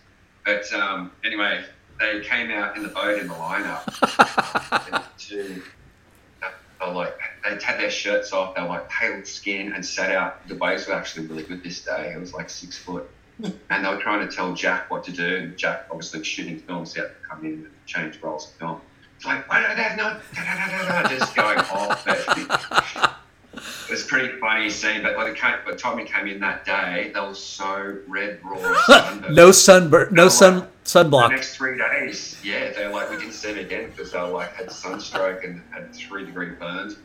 But 0.46 0.72
um, 0.74 1.12
anyway, 1.24 1.64
they 2.00 2.22
came 2.22 2.52
out 2.52 2.78
in 2.78 2.84
the 2.84 2.90
boat 2.90 3.20
in 3.20 3.28
the 3.28 3.34
lineup. 3.34 3.86
to, 5.18 5.62
they 6.80 6.86
were 6.88 6.94
like 6.94 7.18
they 7.44 7.64
had 7.64 7.80
their 7.80 7.92
shirts 7.92 8.32
off. 8.32 8.56
They 8.56 8.62
were 8.62 8.70
like 8.70 8.90
pale 8.90 9.24
skin 9.26 9.74
and 9.74 9.86
sat 9.86 10.12
out. 10.12 10.48
The 10.48 10.56
waves 10.56 10.88
were 10.88 10.94
actually 10.94 11.28
really 11.28 11.44
good 11.44 11.64
this 11.64 11.84
day. 11.84 12.14
It 12.16 12.20
was 12.20 12.34
like 12.34 12.50
six 12.50 12.78
foot. 12.78 13.10
And 13.70 13.86
they 13.86 13.90
were 13.90 14.02
trying 14.02 14.28
to 14.28 14.36
tell 14.36 14.54
Jack 14.54 14.92
what 14.92 15.06
to 15.06 15.14
do. 15.14 15.38
And 15.38 15.58
Jack, 15.58 15.86
obviously 15.90 16.22
shooting 16.26 16.60
films, 16.60 16.94
he 16.94 17.00
had 17.00 17.08
to 17.08 17.16
come 17.26 17.46
in 17.46 17.54
and 17.54 17.72
change 17.86 18.20
roles 18.22 18.48
of 18.48 18.52
film. 18.56 18.82
It's 19.20 19.26
like, 19.26 19.50
why 19.50 19.62
don't 19.62 19.76
they 19.76 19.84
have 19.84 19.98
no, 19.98 20.18
da, 20.34 20.44
da, 20.46 20.56
da, 20.56 20.88
da, 20.88 21.02
da, 21.02 21.10
just 21.10 21.36
going 21.36 21.60
off. 21.60 22.08
It 22.08 22.48
was 22.48 24.00
was 24.00 24.04
pretty 24.06 24.40
funny 24.40 24.70
scene. 24.70 25.04
But 25.04 25.18
by 25.18 25.30
the, 25.30 25.36
came, 25.36 25.56
by 25.66 25.72
the 25.72 25.78
time 25.78 25.98
he 25.98 26.06
came 26.06 26.28
in 26.28 26.40
that 26.40 26.64
day, 26.64 27.12
they 27.14 27.20
were 27.20 27.34
so 27.34 27.98
red 28.08 28.40
raw. 28.46 29.20
no 29.30 29.52
sunburn, 29.52 30.14
no 30.14 30.30
sun 30.30 30.60
The 30.60 30.90
sunblock. 30.90 31.32
next 31.32 31.58
three 31.58 31.78
days, 31.78 32.40
yeah, 32.46 32.72
they're 32.72 32.94
like 32.94 33.10
we 33.10 33.18
didn't 33.18 33.34
see 33.34 33.50
them 33.52 33.66
again 33.66 33.90
because 33.90 34.14
they 34.14 34.20
were 34.20 34.28
like 34.30 34.54
had 34.54 34.72
sunstroke 34.72 35.44
and 35.44 35.62
had 35.72 35.94
three 35.94 36.26
degree 36.26 36.52
burns. 36.52 36.96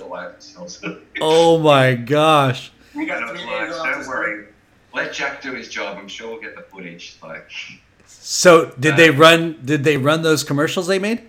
all 0.00 0.14
over 0.14 0.30
themselves. 0.30 0.82
Oh 1.20 1.58
my 1.58 1.96
gosh. 1.96 2.72
We 2.94 3.04
got 3.04 3.28
And 3.28 3.38
I 3.38 3.68
like, 3.68 3.92
don't 3.92 4.06
worry, 4.06 4.46
let 4.94 5.12
Jack 5.12 5.42
do 5.42 5.52
his 5.52 5.68
job. 5.68 5.98
I'm 5.98 6.08
sure 6.08 6.30
we'll 6.30 6.40
get 6.40 6.56
the 6.56 6.62
footage. 6.62 7.18
Like 7.22 7.50
So 8.06 8.70
did 8.80 8.96
they 8.96 9.10
uh, 9.10 9.18
run? 9.18 9.60
Did 9.62 9.84
they 9.84 9.98
run 9.98 10.22
those 10.22 10.42
commercials 10.42 10.86
they 10.86 10.98
made? 10.98 11.28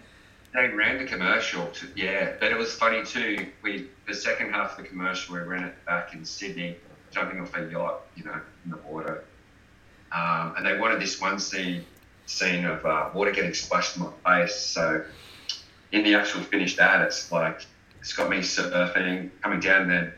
They 0.54 0.68
ran 0.70 0.98
the 0.98 1.06
commercial, 1.06 1.68
to, 1.68 1.88
yeah, 1.96 2.34
but 2.40 2.52
it 2.52 2.58
was 2.58 2.74
funny 2.74 3.04
too. 3.04 3.48
We 3.62 3.90
the 4.08 4.14
second 4.14 4.52
half 4.52 4.72
of 4.72 4.84
the 4.84 4.90
commercial 4.90 5.36
we 5.36 5.42
ran 5.42 5.64
it 5.64 5.86
back 5.86 6.14
in 6.14 6.26
Sydney, 6.26 6.78
jumping 7.12 7.40
off 7.40 7.56
a 7.56 7.70
yacht, 7.70 8.02
you 8.16 8.24
know, 8.24 8.40
in 8.66 8.72
the 8.72 8.78
water, 8.78 9.24
um, 10.12 10.56
and 10.58 10.66
they 10.66 10.78
wanted 10.78 11.00
this 11.00 11.22
one 11.22 11.40
scene 11.40 11.86
scene 12.26 12.66
of 12.66 12.86
uh, 12.86 13.10
water 13.14 13.32
getting 13.32 13.54
splashed 13.54 13.98
in 13.98 14.04
my 14.04 14.44
face. 14.46 14.56
So 14.56 15.04
in 15.92 16.04
the 16.04 16.16
actual 16.16 16.42
finished 16.42 16.80
ad, 16.80 17.02
it's 17.02 17.32
like 17.32 17.66
it's 18.00 18.14
got 18.14 18.30
me 18.30 18.38
surfing, 18.38 19.30
coming 19.42 19.60
down 19.60 19.88
there. 19.88 20.16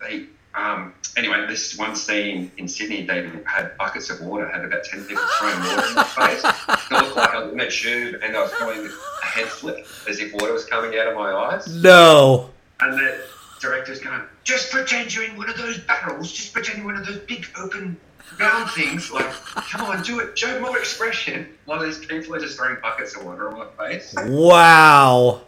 They 0.00 0.26
um, 0.54 0.94
anyway, 1.16 1.46
this 1.46 1.78
one 1.78 1.94
scene 1.94 2.50
in 2.56 2.66
Sydney, 2.66 3.06
they 3.06 3.30
had 3.44 3.76
buckets 3.76 4.10
of 4.10 4.20
water, 4.22 4.48
had 4.48 4.64
about 4.64 4.82
ten 4.84 5.04
people 5.04 5.22
throwing 5.38 5.60
water 5.60 5.88
in 5.88 5.94
my 5.94 6.04
face. 6.04 6.44
It 6.44 6.92
looked 6.92 7.16
like 7.16 7.34
I 7.34 7.44
was 7.44 7.52
in 7.52 7.60
a 7.60 7.70
tube 7.70 8.20
and 8.22 8.36
I 8.36 8.42
was 8.42 8.50
doing 8.52 8.86
a 8.86 8.90
head 9.28 9.46
flip 9.46 9.86
as 10.08 10.18
if 10.20 10.32
water 10.34 10.52
was 10.52 10.64
coming 10.64 10.98
out 10.98 11.08
of 11.08 11.14
my 11.14 11.32
eyes. 11.32 11.66
No. 11.82 12.50
And 12.80 12.98
the 12.98 13.24
director's 13.60 14.00
going, 14.00 14.22
just 14.44 14.70
pretend 14.70 15.14
you're 15.14 15.24
in 15.24 15.36
one 15.36 15.48
of 15.50 15.56
those 15.56 15.78
barrels, 15.78 16.32
just 16.32 16.52
pretend 16.52 16.78
you're 16.78 16.86
one 16.86 16.96
of 16.96 17.06
those 17.06 17.18
big 17.18 17.46
open 17.58 17.96
round 18.38 18.70
things. 18.70 19.10
Like, 19.10 19.30
come 19.30 19.82
on, 19.82 20.02
do 20.02 20.20
it, 20.20 20.38
show 20.38 20.60
more 20.60 20.78
expression. 20.78 21.48
One 21.64 21.78
of 21.78 21.84
these 21.84 22.04
people 22.04 22.34
are 22.34 22.40
just 22.40 22.56
throwing 22.56 22.76
buckets 22.80 23.16
of 23.16 23.24
water 23.24 23.50
on 23.50 23.58
my 23.76 23.88
face. 23.88 24.14
Wow. 24.26 25.42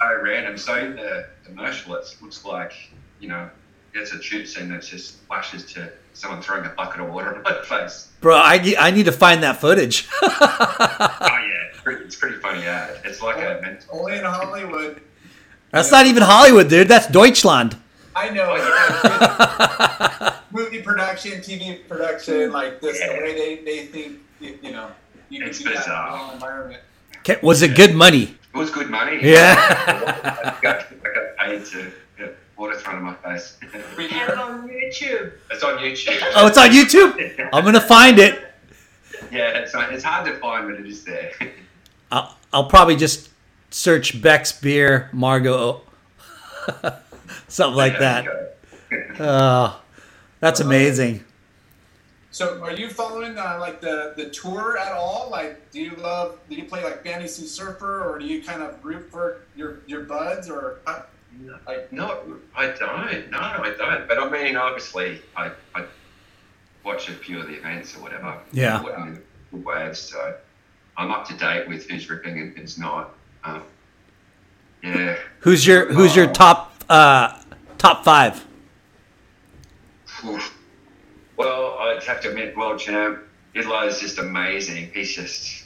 So 0.00 0.20
random. 0.22 0.58
So 0.58 0.78
in 0.78 0.96
the 0.96 1.26
commercial, 1.44 1.94
it 1.94 2.16
looks 2.20 2.44
like, 2.44 2.72
you 3.20 3.28
know, 3.28 3.48
it's 3.94 4.12
a 4.12 4.18
tube 4.18 4.46
scene 4.46 4.68
that 4.70 4.82
just 4.82 5.20
flashes 5.26 5.64
to 5.72 5.90
someone 6.14 6.42
throwing 6.42 6.66
a 6.66 6.70
bucket 6.70 7.00
of 7.00 7.12
water 7.12 7.34
on 7.36 7.42
my 7.42 7.62
face. 7.64 8.10
Bro, 8.20 8.36
I, 8.36 8.74
I 8.78 8.90
need 8.90 9.04
to 9.04 9.12
find 9.12 9.42
that 9.42 9.60
footage. 9.60 10.08
Oh, 10.26 11.38
yeah, 11.38 11.63
pretty, 11.84 12.04
it's 12.04 12.16
pretty 12.16 12.36
funny 12.38 12.64
ad. 12.64 12.98
It's 13.04 13.22
like 13.22 13.36
a 13.36 13.60
mental. 13.62 14.00
Only 14.00 14.18
in 14.18 14.24
Hollywood. 14.24 15.00
That's 15.70 15.90
not 15.90 16.06
even 16.06 16.22
Hollywood, 16.22 16.68
dude. 16.68 16.88
That's 16.88 17.06
Deutschland. 17.06 17.76
I 18.16 18.30
know. 18.30 18.54
yeah. 18.56 20.36
movie 20.52 20.80
production, 20.82 21.32
TV 21.40 21.86
production, 21.88 22.52
like 22.52 22.80
this, 22.80 23.00
the 23.00 23.08
way 23.12 23.34
they, 23.34 23.64
they 23.64 23.86
think, 23.86 24.18
you, 24.40 24.58
you 24.62 24.70
know, 24.72 24.88
you 25.28 25.40
can 25.40 25.48
It's 25.48 25.58
do 25.58 25.64
that 25.64 25.70
in 25.74 25.78
bizarre. 25.80 26.30
a 26.30 26.34
environment. 26.34 26.80
Okay, 27.18 27.38
Was 27.42 27.62
it 27.62 27.74
good 27.76 27.94
money? 27.94 28.36
It 28.54 28.56
was 28.56 28.70
good 28.70 28.88
money. 28.88 29.18
Yeah. 29.20 29.56
I 29.58 30.62
got, 30.62 30.86
I 31.04 31.14
got 31.14 31.36
paid 31.38 31.64
to 31.66 31.90
get 32.16 32.36
water 32.56 32.76
thrown 32.78 32.98
in 32.98 33.02
my 33.02 33.14
face. 33.14 33.56
We 33.96 34.06
have 34.08 34.28
it 34.30 34.38
on 34.38 34.68
YouTube. 34.68 35.32
It's 35.50 35.64
on 35.64 35.78
YouTube. 35.78 36.20
Oh, 36.36 36.46
it's 36.46 36.58
on 36.58 36.70
YouTube? 36.70 37.48
I'm 37.52 37.62
going 37.62 37.74
to 37.74 37.80
find 37.80 38.20
it. 38.20 38.40
Yeah, 39.32 39.58
it's, 39.58 39.72
it's 39.74 40.04
hard 40.04 40.26
to 40.26 40.36
find, 40.38 40.68
but 40.70 40.78
it 40.78 40.86
is 40.86 41.02
there. 41.02 41.32
I'll, 42.14 42.36
I'll 42.52 42.66
probably 42.66 42.94
just 42.94 43.30
search 43.70 44.22
Beck's 44.22 44.52
beer, 44.52 45.10
Margo, 45.12 45.82
something 47.48 47.76
like 47.76 47.98
that. 47.98 48.56
Oh, 49.18 49.80
that's 50.38 50.60
amazing. 50.60 51.24
So, 52.30 52.62
are 52.62 52.72
you 52.72 52.88
following 52.88 53.36
uh, 53.36 53.58
like 53.60 53.80
the 53.80 54.14
the 54.16 54.28
tour 54.30 54.78
at 54.78 54.92
all? 54.92 55.28
Like, 55.30 55.70
do 55.72 55.80
you 55.80 55.96
love? 55.96 56.38
Do 56.48 56.54
you 56.54 56.64
play 56.64 56.84
like 56.84 57.02
fantasy 57.02 57.46
surfer, 57.46 58.04
or 58.04 58.18
do 58.18 58.26
you 58.26 58.42
kind 58.42 58.62
of 58.62 58.84
root 58.84 59.10
for 59.10 59.42
your 59.56 59.80
your 59.86 60.02
buds, 60.02 60.48
or 60.48 60.78
uh, 60.86 61.02
like? 61.66 61.92
No, 61.92 62.22
I 62.56 62.66
don't. 62.66 63.30
No, 63.30 63.38
I 63.38 63.74
don't. 63.76 64.06
But 64.06 64.18
I 64.18 64.28
mean, 64.30 64.56
obviously, 64.56 65.20
I, 65.36 65.50
I 65.74 65.84
watch 66.84 67.08
a 67.08 67.12
few 67.12 67.40
of 67.40 67.46
the 67.46 67.54
events 67.54 67.96
or 67.96 68.02
whatever. 68.02 68.38
Yeah. 68.52 68.78
Putting 68.78 69.22
waves, 69.64 70.00
so 70.00 70.36
I'm 70.96 71.10
up 71.10 71.26
to 71.28 71.34
date 71.34 71.68
with 71.68 71.88
who's 71.88 72.08
ripping 72.08 72.38
and 72.38 72.56
who's 72.56 72.78
not. 72.78 73.14
Um, 73.42 73.62
yeah. 74.82 75.16
Who's 75.40 75.66
your 75.66 75.92
Who's 75.92 76.14
your 76.14 76.26
top 76.32 76.74
uh, 76.88 77.40
top 77.78 78.04
five? 78.04 78.44
Well, 81.36 81.76
I'd 81.80 82.02
have 82.04 82.20
to 82.22 82.28
admit, 82.30 82.56
world 82.56 82.78
champ, 82.78 83.18
Italo 83.54 83.86
is 83.86 84.00
just 84.00 84.18
amazing. 84.18 84.90
He's 84.94 85.14
just, 85.14 85.64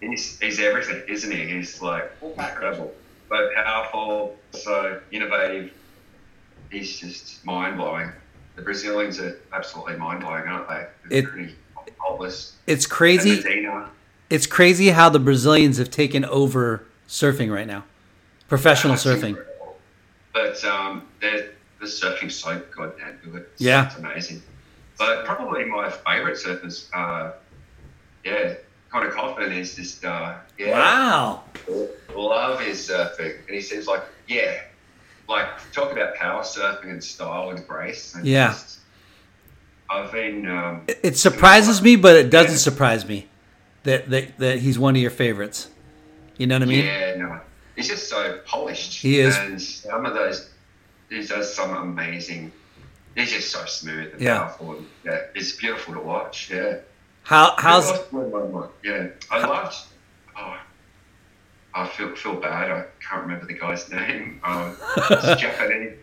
he's, 0.00 0.40
he's 0.40 0.58
everything, 0.58 1.02
isn't 1.08 1.30
he? 1.30 1.46
He's 1.46 1.80
like 1.82 2.10
incredible, 2.22 2.92
so 3.28 3.50
powerful, 3.54 4.36
so 4.52 5.00
innovative. 5.10 5.70
He's 6.70 6.98
just 6.98 7.44
mind 7.44 7.76
blowing. 7.76 8.10
The 8.56 8.62
Brazilians 8.62 9.20
are 9.20 9.38
absolutely 9.52 9.96
mind 9.96 10.20
blowing, 10.20 10.44
aren't 10.46 10.68
they? 10.68 10.86
They're 11.08 11.18
It- 11.18 11.30
pretty 11.30 11.54
hopeless. 11.98 12.56
It's 12.66 12.86
crazy. 12.86 13.42
It's 14.30 14.46
crazy 14.46 14.88
how 14.88 15.08
the 15.10 15.18
Brazilians 15.18 15.78
have 15.78 15.90
taken 15.90 16.24
over 16.24 16.84
surfing 17.08 17.52
right 17.52 17.66
now, 17.66 17.84
professional 18.48 18.94
That's 18.94 19.04
surfing. 19.04 19.28
incredible. 19.30 19.76
But 20.32 20.64
um, 20.64 21.06
the 21.20 21.50
surfing's 21.86 22.34
so 22.36 22.60
goddamn 22.74 23.18
good. 23.24 23.42
It's, 23.52 23.60
Yeah. 23.62 23.86
it's 23.86 23.96
amazing. 23.96 24.42
But 24.98 25.24
probably 25.24 25.64
my 25.64 25.90
favourite 25.90 26.36
surfers, 26.36 26.86
uh, 26.94 27.32
yeah, 28.24 28.54
Conner 28.90 29.10
Coffin 29.10 29.52
is 29.52 29.76
this. 29.76 30.02
uh, 30.04 30.38
yeah. 30.58 30.70
Wow. 30.72 31.42
Love 32.14 32.60
his 32.60 32.88
surfing. 32.88 33.38
And 33.46 33.54
he 33.54 33.60
seems 33.60 33.86
like, 33.86 34.02
yeah, 34.28 34.60
like 35.28 35.46
talk 35.72 35.92
about 35.92 36.14
power 36.14 36.42
surfing 36.42 36.90
and 36.90 37.02
style 37.04 37.50
and 37.50 37.66
grace. 37.68 38.14
And 38.14 38.24
Yeah. 38.26 38.48
just- 38.48 38.78
I've 39.90 40.10
been, 40.10 40.48
um, 40.48 40.82
It 41.02 41.18
surprises 41.18 41.82
me, 41.82 41.96
but 41.96 42.16
it 42.16 42.30
doesn't 42.30 42.58
surprise 42.58 43.06
me 43.06 43.28
that, 43.84 44.10
that 44.10 44.38
that 44.38 44.58
he's 44.58 44.78
one 44.78 44.96
of 44.96 45.00
your 45.02 45.10
favorites. 45.10 45.68
You 46.36 46.46
know 46.46 46.56
what 46.56 46.62
I 46.62 46.66
mean? 46.66 46.84
Yeah, 46.84 47.14
no. 47.16 47.40
He's 47.76 47.88
just 47.88 48.08
so 48.08 48.40
polished. 48.44 49.00
He 49.00 49.20
is. 49.20 49.36
And 49.36 49.60
some 49.60 50.04
of 50.06 50.14
those, 50.14 50.50
he 51.08 51.24
does 51.24 51.52
some 51.54 51.74
amazing, 51.76 52.52
he's 53.16 53.30
just 53.32 53.50
so 53.50 53.64
smooth 53.66 54.12
and 54.12 54.20
Yeah. 54.20 54.38
powerful. 54.38 54.76
And, 54.76 54.86
yeah, 55.04 55.20
it's 55.34 55.52
beautiful 55.52 55.94
to 55.94 56.00
watch. 56.00 56.50
Yeah. 56.50 56.78
How 57.22 57.54
how's 57.58 57.88
Yeah. 58.82 59.06
I 59.30 59.46
loved, 59.46 59.76
oh, 60.36 60.56
I 61.74 61.86
feel, 61.88 62.14
feel 62.16 62.34
bad. 62.36 62.70
I 62.70 62.84
can't 63.00 63.22
remember 63.22 63.46
the 63.46 63.54
guy's 63.54 63.88
name. 63.90 64.40
Um, 64.44 64.76
it's 65.10 65.40
Japanese, 65.40 65.94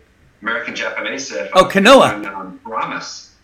American 0.41 0.75
Japanese 0.75 1.27
surfer. 1.29 1.51
Oh, 1.53 1.65
Kanoa. 1.65 2.15
And, 2.15 2.25
um. 2.25 2.59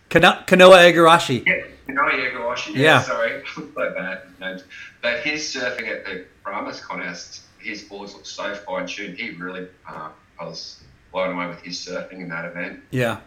Kano- 0.09 0.41
Kanoa 0.47 0.91
Igarashi? 0.91 1.45
Yeah, 1.45 1.63
Kanoa 1.87 2.11
Igarashi. 2.11 2.73
Yeah, 2.75 2.81
Yeah. 2.81 3.01
sorry. 3.01 3.43
so 3.55 3.61
bad. 3.75 4.21
names. 4.39 4.63
But 5.01 5.19
his 5.21 5.41
surfing 5.43 5.87
at 5.89 6.05
the 6.05 6.25
Ramos 6.45 6.79
contest, 6.81 7.41
his 7.59 7.83
boards 7.83 8.13
looked 8.13 8.27
so 8.27 8.53
fine 8.55 8.85
tuned. 8.87 9.17
He 9.17 9.31
really, 9.31 9.67
uh, 9.87 10.09
I 10.39 10.43
was 10.45 10.81
blown 11.11 11.35
away 11.35 11.47
with 11.47 11.61
his 11.61 11.77
surfing 11.77 12.19
in 12.21 12.29
that 12.29 12.45
event. 12.45 12.81
Yeah. 12.91 13.17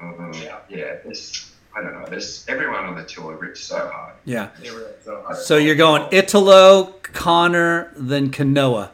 Um, 0.00 0.32
yeah, 0.34 0.58
yeah. 0.68 0.96
There's, 1.04 1.52
I 1.76 1.82
don't 1.82 1.92
know. 1.94 2.06
This 2.08 2.46
everyone 2.48 2.84
on 2.84 2.96
the 2.96 3.04
tour 3.04 3.34
ripped 3.36 3.58
so 3.58 3.78
hard. 3.78 4.14
Yeah. 4.24 4.48
They 4.60 4.70
were 4.70 4.90
so 5.04 5.22
hard. 5.22 5.36
So 5.36 5.56
you're 5.56 5.74
going 5.74 6.02
Italo, 6.12 6.94
Conner, 7.12 7.92
then 7.96 8.30
Kanoa. 8.30 8.90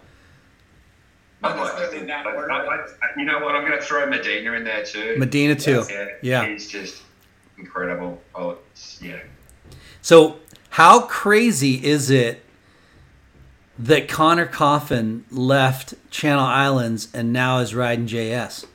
Not 1.42 1.56
necessarily 1.56 1.98
in 1.98 2.06
that 2.06 2.22
But 2.24 2.34
order. 2.36 2.52
I, 2.52 2.76
I, 2.76 2.86
you 3.16 3.24
know 3.24 3.40
what? 3.40 3.56
I'm 3.56 3.66
going 3.66 3.76
to 3.78 3.84
throw 3.84 4.06
Medina 4.08 4.52
in 4.52 4.62
there 4.62 4.84
too. 4.84 5.16
Medina 5.18 5.56
too. 5.56 5.84
Yeah, 5.90 6.06
Yeah. 6.22 6.46
He's 6.46 6.68
just 6.70 7.02
incredible. 7.62 8.20
Oh, 8.34 8.58
it's, 8.72 9.00
yeah. 9.00 9.20
So 10.00 10.38
how 10.70 11.02
crazy 11.02 11.84
is 11.84 12.10
it 12.10 12.44
that 13.78 14.08
Conner 14.08 14.46
Coffin 14.46 15.24
left 15.30 15.94
Channel 16.10 16.44
Islands 16.44 17.08
and 17.14 17.32
now 17.32 17.58
is 17.58 17.74
riding 17.74 18.06
JS? 18.06 18.66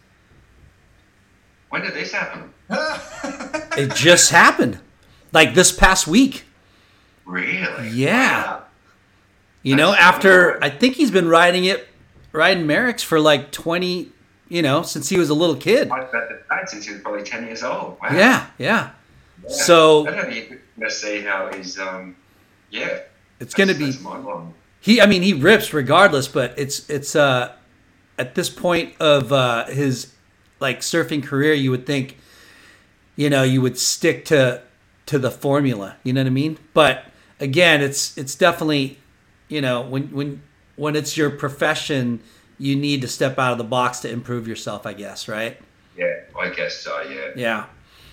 When 1.70 1.82
did 1.82 1.94
this 1.94 2.12
happen? 2.12 2.54
It 3.78 3.94
just 3.94 4.32
happened, 4.32 4.80
like 5.32 5.54
this 5.54 5.72
past 5.72 6.08
week. 6.08 6.46
Really? 7.26 7.90
Yeah. 7.90 8.62
You 9.62 9.76
know, 9.76 9.94
after 9.94 10.58
I 10.64 10.72
think 10.72 10.96
he's 10.96 11.12
been 11.12 11.28
riding 11.28 11.66
it, 11.66 11.88
riding 12.32 12.66
Merrick's 12.66 13.04
for 13.04 13.20
like 13.20 13.52
twenty. 13.52 14.12
You 14.50 14.62
know, 14.62 14.82
since 14.82 15.10
he 15.10 15.18
was 15.18 15.30
a 15.30 15.34
little 15.34 15.56
kid. 15.56 15.90
I've 15.90 16.12
bet 16.12 16.30
the 16.30 16.42
dad 16.50 16.70
since 16.70 16.86
he 16.86 16.94
was 16.94 17.02
probably 17.02 17.24
10 17.24 17.46
years 17.46 17.64
old. 17.64 17.98
Wow. 18.02 18.10
Yeah, 18.14 18.48
yeah. 18.58 18.92
So 19.48 20.08
I 20.08 20.12
don't 20.12 20.32
even 20.34 20.60
to 20.80 20.90
see 20.90 21.22
how 21.22 21.52
he's, 21.54 21.78
um, 21.78 22.16
yeah. 22.70 23.00
it's 23.40 23.54
going 23.54 23.70
to 23.70 23.76
be 23.76 23.92
he. 24.80 25.02
I 25.02 25.06
mean, 25.06 25.22
he 25.22 25.34
rips 25.34 25.74
regardless, 25.74 26.28
but 26.28 26.54
it's 26.58 26.90
it's 26.90 27.16
uh 27.16 27.54
at 28.18 28.36
this 28.36 28.50
point 28.50 28.96
of 29.00 29.32
uh, 29.32 29.66
his 29.66 30.14
like 30.60 30.80
surfing 30.80 31.24
career, 31.24 31.54
you 31.54 31.72
would 31.72 31.86
think, 31.86 32.18
you 33.16 33.30
know, 33.30 33.44
you 33.44 33.62
would 33.62 33.78
stick 33.78 34.26
to 34.26 34.62
to 35.06 35.20
the 35.20 35.32
formula. 35.32 35.98
You 36.04 36.14
know 36.14 36.22
what 36.22 36.28
I 36.28 36.32
mean? 36.32 36.58
But 36.74 37.06
again, 37.40 37.82
it's 37.82 38.18
it's 38.18 38.36
definitely, 38.36 39.00
you 39.48 39.62
know, 39.62 39.82
when 39.82 40.12
when 40.12 40.42
when 40.76 40.96
it's 40.96 41.16
your 41.18 41.30
profession, 41.30 42.22
you 42.58 42.76
need 42.76 43.02
to 43.02 43.08
step 43.08 43.38
out 43.40 43.52
of 43.52 43.58
the 43.58 43.64
box 43.64 44.00
to 44.02 44.10
improve 44.10 44.48
yourself. 44.48 44.86
I 44.86 44.94
guess, 44.94 45.28
right? 45.28 45.58
Yeah, 45.98 46.22
I 46.40 46.50
guess 46.50 46.78
so. 46.78 47.02
Yeah. 47.02 47.32
Yeah. 47.36 47.66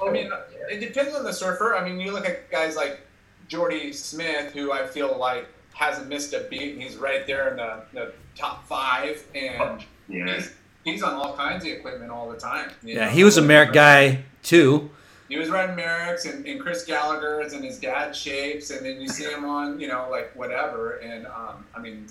I 0.04 0.10
mean, 0.10 0.30
it 0.70 0.80
depends 0.80 1.14
on 1.14 1.24
the 1.24 1.32
surfer. 1.32 1.74
I 1.76 1.88
mean, 1.88 2.00
you 2.00 2.12
look 2.12 2.26
at 2.26 2.50
guys 2.50 2.76
like 2.76 3.00
Jordy 3.48 3.92
Smith, 3.92 4.52
who 4.52 4.72
I 4.72 4.86
feel 4.86 5.16
like 5.18 5.46
hasn't 5.72 6.08
missed 6.08 6.32
a 6.34 6.40
beat. 6.50 6.74
and 6.74 6.82
He's 6.82 6.96
right 6.96 7.26
there 7.26 7.50
in 7.50 7.56
the, 7.56 7.82
the 7.92 8.12
top 8.36 8.66
five, 8.66 9.22
and 9.34 9.84
Yeah. 10.08 10.34
he's, 10.34 10.52
he's 10.84 11.02
on 11.02 11.14
all 11.14 11.36
kinds 11.36 11.64
of 11.64 11.70
equipment 11.70 12.10
all 12.10 12.28
the 12.30 12.38
time. 12.38 12.70
Yeah, 12.82 13.04
know? 13.06 13.10
he 13.10 13.24
was 13.24 13.36
a 13.36 13.42
Merrick 13.42 13.72
guy 13.72 14.24
too. 14.42 14.90
He 15.28 15.36
was 15.38 15.48
riding 15.48 15.74
Merrick's 15.74 16.26
and, 16.26 16.46
and 16.46 16.60
Chris 16.60 16.84
Gallagher's 16.84 17.54
and 17.54 17.64
his 17.64 17.78
dad's 17.78 18.18
shapes, 18.18 18.70
and 18.70 18.84
then 18.84 19.00
you 19.00 19.08
see 19.08 19.24
him 19.24 19.44
on, 19.44 19.80
you 19.80 19.88
know, 19.88 20.08
like 20.10 20.34
whatever. 20.36 20.96
And 20.96 21.26
um, 21.26 21.64
I 21.74 21.80
mean, 21.80 22.06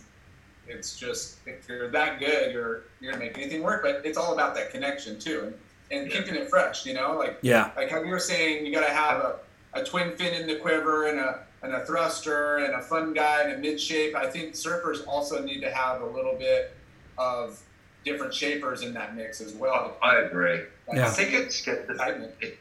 it's 0.68 0.98
just 0.98 1.38
if 1.46 1.68
you're 1.68 1.90
that 1.90 2.20
good, 2.20 2.54
you're 2.54 2.84
you're 3.02 3.12
gonna 3.12 3.24
make 3.24 3.38
anything 3.38 3.62
work. 3.64 3.82
But 3.84 4.02
it's 4.06 4.18
all 4.18 4.34
about 4.34 4.56
that 4.56 4.72
connection 4.72 5.20
too, 5.20 5.54
and, 5.92 6.02
and 6.04 6.12
keeping 6.12 6.36
it 6.36 6.50
fresh. 6.50 6.86
You 6.86 6.94
know, 6.94 7.18
like 7.18 7.38
Yeah. 7.42 7.72
like 7.76 7.90
how 7.90 8.02
you 8.02 8.10
were 8.10 8.20
saying, 8.20 8.66
you 8.66 8.74
got 8.74 8.86
to 8.88 8.94
have 8.94 9.20
a, 9.20 9.36
a 9.74 9.84
twin 9.84 10.16
fin 10.16 10.34
in 10.34 10.48
the 10.48 10.56
quiver 10.58 11.08
and 11.08 11.20
a 11.20 11.40
and 11.62 11.74
a 11.74 11.86
thruster 11.86 12.58
and 12.58 12.74
a 12.76 12.82
fun 12.82 13.14
guy 13.14 13.44
and 13.44 13.54
a 13.54 13.58
mid 13.58 13.80
shape. 13.80 14.16
I 14.16 14.30
think 14.30 14.54
surfers 14.54 15.06
also 15.08 15.44
need 15.44 15.62
to 15.62 15.72
have 15.72 16.02
a 16.02 16.06
little 16.06 16.36
bit 16.36 16.76
of 17.18 17.62
different 18.04 18.34
shapers 18.34 18.82
in 18.82 18.94
that 18.94 19.16
mix 19.16 19.40
as 19.40 19.54
well. 19.54 19.96
Oh, 20.02 20.06
I 20.06 20.22
agree. 20.22 20.62
Yeah. 20.94 21.08
I 21.08 21.10
think 21.10 21.34
it's 21.34 21.66
it, 21.68 22.58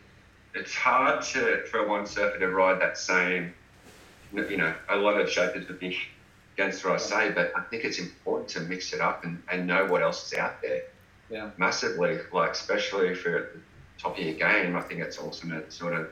it's 0.54 0.74
hard 0.74 1.22
to 1.22 1.64
for 1.66 1.86
one 1.88 2.06
surfer 2.06 2.38
to 2.38 2.48
ride 2.48 2.80
that 2.80 2.98
same. 2.98 3.52
You 4.32 4.56
know, 4.56 4.72
a 4.88 4.96
lot 4.96 5.20
of 5.20 5.28
shapers 5.28 5.66
would 5.68 5.78
be 5.80 5.98
against 6.54 6.84
what 6.84 6.94
I 6.94 6.98
say, 6.98 7.30
but 7.30 7.52
I 7.56 7.60
think 7.62 7.84
it's 7.84 7.98
important 7.98 8.48
to 8.50 8.60
mix 8.60 8.92
it 8.92 9.00
up 9.00 9.24
and, 9.24 9.42
and 9.50 9.66
know 9.66 9.86
what 9.86 10.02
else 10.02 10.32
is 10.32 10.38
out 10.38 10.60
there. 10.62 10.82
Yeah. 11.30 11.50
Massively, 11.56 12.18
like 12.32 12.50
especially 12.50 13.14
for 13.14 13.36
at 13.36 13.52
the 13.54 13.60
top 13.98 14.18
of 14.18 14.24
your 14.24 14.34
game, 14.34 14.76
I 14.76 14.80
think 14.82 15.00
it's 15.00 15.18
awesome 15.18 15.50
to 15.50 15.70
sort 15.70 15.94
of. 15.94 16.08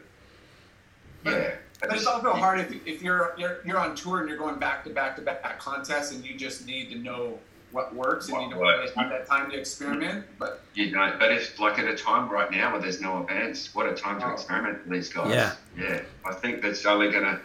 Yeah. 1.25 1.55
But 1.81 1.95
it's 1.95 2.07
also 2.07 2.33
hard 2.33 2.61
if, 2.61 2.87
if 2.87 3.03
you're, 3.03 3.35
you're 3.39 3.61
you're 3.65 3.79
on 3.79 3.95
tour 3.95 4.21
and 4.21 4.29
you're 4.29 4.39
going 4.39 4.59
back 4.59 4.85
to 4.85 4.91
back 4.91 5.17
to 5.17 5.23
back 5.23 5.59
contests 5.59 6.13
and 6.13 6.25
you 6.25 6.37
just 6.37 6.67
need 6.67 6.91
to 6.91 6.99
know 6.99 7.39
what 7.73 7.95
works 7.95 8.29
and 8.29 8.43
you 8.43 8.51
don't 8.51 8.59
What 8.59 8.79
really 8.79 8.91
have 8.97 9.11
that 9.11 9.27
time 9.27 9.51
to 9.51 9.59
experiment. 9.59 10.27
But 10.39 10.63
You 10.75 10.91
know, 10.91 11.15
but 11.19 11.31
it's 11.33 11.59
like 11.59 11.79
at 11.79 11.87
a 11.87 11.97
time 11.97 12.29
right 12.29 12.51
now 12.51 12.73
where 12.73 12.81
there's 12.81 13.01
no 13.01 13.23
events, 13.23 13.75
what 13.75 13.87
a 13.87 13.95
time 13.95 14.21
to 14.21 14.27
oh. 14.27 14.33
experiment 14.33 14.83
for 14.83 14.91
these 14.91 15.13
guys. 15.13 15.31
Yeah. 15.31 15.53
Yeah. 15.79 16.01
I 16.27 16.35
think 16.35 16.63
that's 16.63 16.85
only 16.85 17.11
going 17.11 17.25
to, 17.25 17.41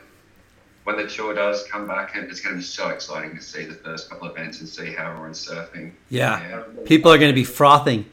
when 0.86 0.98
the 0.98 1.08
tour 1.08 1.34
does 1.34 1.64
come 1.68 1.88
back, 1.88 2.16
and 2.16 2.30
it's 2.30 2.40
going 2.40 2.56
to 2.56 2.60
be 2.60 2.64
so 2.64 2.90
exciting 2.90 3.36
to 3.36 3.42
see 3.42 3.66
the 3.66 3.74
first 3.74 4.10
couple 4.10 4.30
of 4.30 4.38
events 4.38 4.60
and 4.60 4.70
see 4.70 4.94
how 4.94 5.10
everyone's 5.10 5.46
surfing. 5.46 5.92
Yeah. 6.10 6.64
People 6.86 7.12
are 7.12 7.18
going 7.18 7.32
to 7.32 7.36
be 7.36 7.44
frothing. 7.44 8.06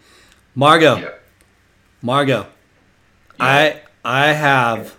Margo. 0.54 1.12
Margo. 2.00 2.46
I 3.38 3.82
I 4.04 4.32
have 4.32 4.96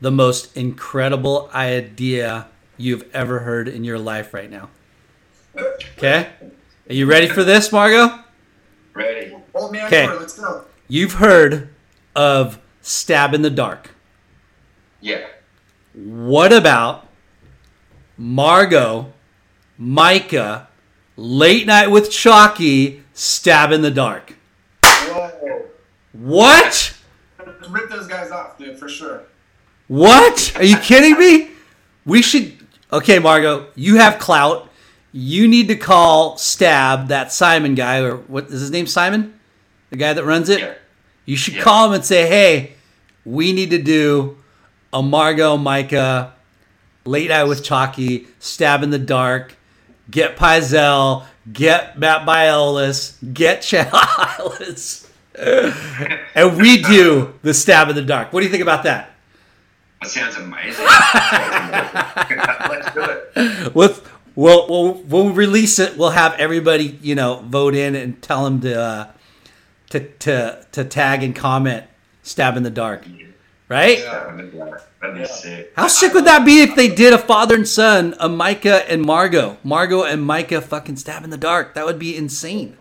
the 0.00 0.10
most 0.10 0.56
incredible 0.56 1.50
idea 1.54 2.48
you've 2.78 3.04
ever 3.14 3.40
heard 3.40 3.68
in 3.68 3.84
your 3.84 3.98
life 3.98 4.32
right 4.34 4.50
now. 4.50 4.70
Okay? 5.98 6.28
Are 6.88 6.92
you 6.92 7.06
ready 7.06 7.28
for 7.28 7.44
this, 7.44 7.72
Margo? 7.72 8.20
Ready. 8.94 9.34
old 9.54 9.72
man 9.72 9.86
Okay. 9.86 10.08
let's 10.08 10.38
go. 10.38 10.64
You've 10.88 11.14
heard 11.14 11.70
of 12.14 12.58
Stab 12.80 13.34
in 13.34 13.42
the 13.42 13.50
Dark. 13.50 13.90
Yeah. 15.00 15.26
What 15.96 16.52
about 16.52 17.08
Margo, 18.18 19.14
Micah, 19.78 20.68
Late 21.16 21.66
Night 21.66 21.86
with 21.86 22.10
Chalky, 22.10 23.02
Stab 23.14 23.72
in 23.72 23.80
the 23.80 23.90
Dark? 23.90 24.34
Whoa. 24.84 25.64
What? 26.12 26.94
Rip 27.70 27.88
those 27.88 28.06
guys 28.06 28.30
off, 28.30 28.58
dude, 28.58 28.78
for 28.78 28.90
sure. 28.90 29.22
What? 29.88 30.52
Are 30.56 30.64
you 30.64 30.76
kidding 30.76 31.18
me? 31.18 31.52
We 32.04 32.20
should. 32.20 32.58
Okay, 32.92 33.18
Margo, 33.18 33.68
you 33.74 33.96
have 33.96 34.18
clout. 34.18 34.70
You 35.12 35.48
need 35.48 35.68
to 35.68 35.76
call 35.76 36.36
Stab, 36.36 37.08
that 37.08 37.32
Simon 37.32 37.74
guy, 37.74 38.00
or 38.00 38.16
what 38.16 38.46
is 38.46 38.60
his 38.60 38.70
name? 38.70 38.86
Simon? 38.86 39.40
The 39.88 39.96
guy 39.96 40.12
that 40.12 40.24
runs 40.24 40.50
it? 40.50 40.78
You 41.24 41.36
should 41.36 41.58
call 41.58 41.86
him 41.86 41.94
and 41.94 42.04
say, 42.04 42.28
hey, 42.28 42.74
we 43.24 43.54
need 43.54 43.70
to 43.70 43.82
do 43.82 44.36
a 44.92 45.02
Margo, 45.02 45.56
Micah, 45.56 46.34
Late 47.04 47.28
Night 47.28 47.44
with 47.44 47.62
Chalky, 47.62 48.26
Stab 48.38 48.82
in 48.82 48.90
the 48.90 48.98
Dark, 48.98 49.56
get 50.10 50.36
Pyzel, 50.36 51.24
get 51.52 51.98
Matt 51.98 52.26
Biolos, 52.26 53.16
get 53.32 53.62
Chad 53.62 53.90
Isles. 53.92 55.08
and 55.38 56.56
we 56.56 56.82
do 56.82 57.34
the 57.42 57.54
Stab 57.54 57.88
in 57.88 57.94
the 57.94 58.02
Dark. 58.02 58.32
What 58.32 58.40
do 58.40 58.46
you 58.46 58.50
think 58.50 58.62
about 58.62 58.84
that? 58.84 59.10
That 60.00 60.08
sounds 60.08 60.36
amazing. 60.36 60.84
Let's 62.70 62.92
do 62.94 63.02
it. 63.02 63.74
With 63.74 64.10
we'll, 64.34 64.68
we'll 64.68 64.94
we'll 65.02 65.30
release 65.30 65.78
it. 65.78 65.96
We'll 65.96 66.10
have 66.10 66.34
everybody 66.34 66.98
you 67.02 67.14
know 67.14 67.42
vote 67.46 67.74
in 67.74 67.94
and 67.94 68.20
tell 68.22 68.44
them 68.44 68.60
to 68.60 68.80
uh, 68.80 69.10
to 69.90 70.00
to 70.00 70.66
to 70.72 70.84
tag 70.84 71.22
and 71.22 71.34
comment 71.34 71.84
"Stab 72.22 72.56
in 72.56 72.62
the 72.62 72.70
Dark," 72.70 73.06
right? 73.68 73.98
That'd 74.00 75.14
be 75.16 75.24
sick. 75.26 75.72
How 75.76 75.88
sick 75.88 76.14
would 76.14 76.24
that 76.24 76.44
be 76.44 76.62
if 76.62 76.74
they 76.76 76.88
did 76.88 77.12
a 77.12 77.18
father 77.18 77.54
and 77.54 77.66
son, 77.68 78.14
a 78.20 78.28
Micah 78.28 78.88
and 78.90 79.02
Margo, 79.02 79.58
Margo 79.64 80.02
and 80.04 80.22
Micah 80.22 80.60
fucking 80.60 80.96
stab 80.96 81.24
in 81.24 81.30
the 81.30 81.36
dark? 81.36 81.74
That 81.74 81.86
would 81.86 81.98
be 81.98 82.16
insane, 82.16 82.76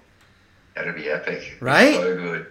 That'd 0.76 0.96
be 0.96 1.10
epic. 1.10 1.58
Right? 1.60 1.96
So 1.96 2.16
good. 2.16 2.48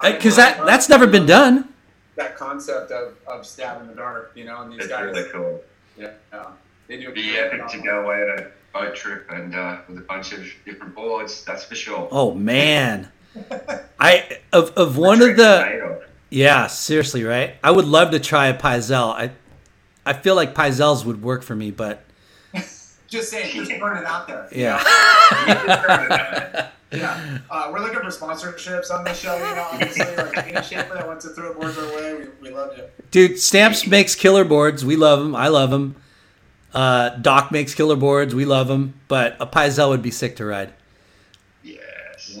because 0.00 0.36
that 0.36 0.64
that's 0.66 0.88
never 0.88 1.06
been 1.06 1.26
done. 1.26 1.68
That 2.16 2.36
concept 2.36 2.90
of, 2.90 3.14
of 3.26 3.46
stab 3.46 3.80
in 3.80 3.88
the 3.88 3.94
dark, 3.94 4.32
you 4.34 4.44
know, 4.44 4.60
and 4.62 4.72
these 4.72 4.80
It's 4.80 4.88
guys. 4.88 5.04
really 5.04 5.30
cool. 5.30 5.60
Yeah, 5.96 6.10
yeah. 6.32 6.46
They 6.88 6.98
do 6.98 7.10
be 7.12 7.36
epic 7.38 7.66
to 7.68 7.78
go 7.80 8.04
away 8.04 8.16
on 8.16 8.38
a 8.40 8.46
boat 8.72 8.94
trip 8.94 9.26
and 9.30 9.54
uh, 9.54 9.78
with 9.88 9.98
a 9.98 10.02
bunch 10.02 10.32
of 10.32 10.44
different 10.66 10.94
boards. 10.94 11.44
That's 11.44 11.64
for 11.64 11.74
sure. 11.74 12.08
Oh 12.10 12.34
man, 12.34 13.10
I 13.98 14.38
of 14.52 14.72
of 14.76 14.98
one 14.98 15.22
of 15.22 15.36
the 15.36 16.02
yeah 16.32 16.66
seriously 16.66 17.22
right. 17.24 17.54
I 17.62 17.70
would 17.70 17.84
love 17.84 18.10
to 18.12 18.20
try 18.20 18.48
a 18.48 18.58
Pyzel. 18.58 19.12
I 19.14 19.30
I 20.04 20.12
feel 20.14 20.34
like 20.34 20.54
Pyzels 20.54 21.04
would 21.04 21.22
work 21.22 21.42
for 21.42 21.54
me, 21.54 21.70
but 21.70 22.04
Just 23.08 23.30
saying, 23.30 23.54
just 23.54 23.70
burn 23.78 23.98
it 23.98 24.04
out 24.06 24.26
there. 24.26 24.48
yeah. 24.50 24.82
Yeah, 26.92 27.38
uh, 27.50 27.70
we're 27.72 27.80
looking 27.80 28.00
for 28.00 28.06
sponsorships 28.08 28.90
on 28.90 29.02
the 29.02 29.14
show. 29.14 29.34
You 29.34 29.42
know, 29.42 29.66
obviously, 29.72 30.14
like 30.16 30.36
any 30.54 30.62
shaper 30.62 30.94
that 30.94 31.06
wants 31.06 31.24
to 31.24 31.30
throw 31.30 31.54
boards 31.54 31.78
our 31.78 31.86
way, 31.86 32.14
we, 32.42 32.50
we 32.50 32.54
love 32.54 32.76
you. 32.76 32.84
Dude, 33.10 33.38
Stamps 33.38 33.86
makes 33.86 34.14
killer 34.14 34.44
boards. 34.44 34.84
We 34.84 34.96
love 34.96 35.20
them. 35.20 35.34
I 35.34 35.48
love 35.48 35.70
them. 35.70 35.96
Uh, 36.74 37.10
Doc 37.10 37.50
makes 37.50 37.74
killer 37.74 37.96
boards. 37.96 38.34
We 38.34 38.44
love 38.44 38.68
them. 38.68 38.92
But 39.08 39.36
a 39.40 39.46
Pyzel 39.46 39.88
would 39.88 40.02
be 40.02 40.10
sick 40.10 40.36
to 40.36 40.44
ride. 40.44 40.74
Yes. 41.62 42.38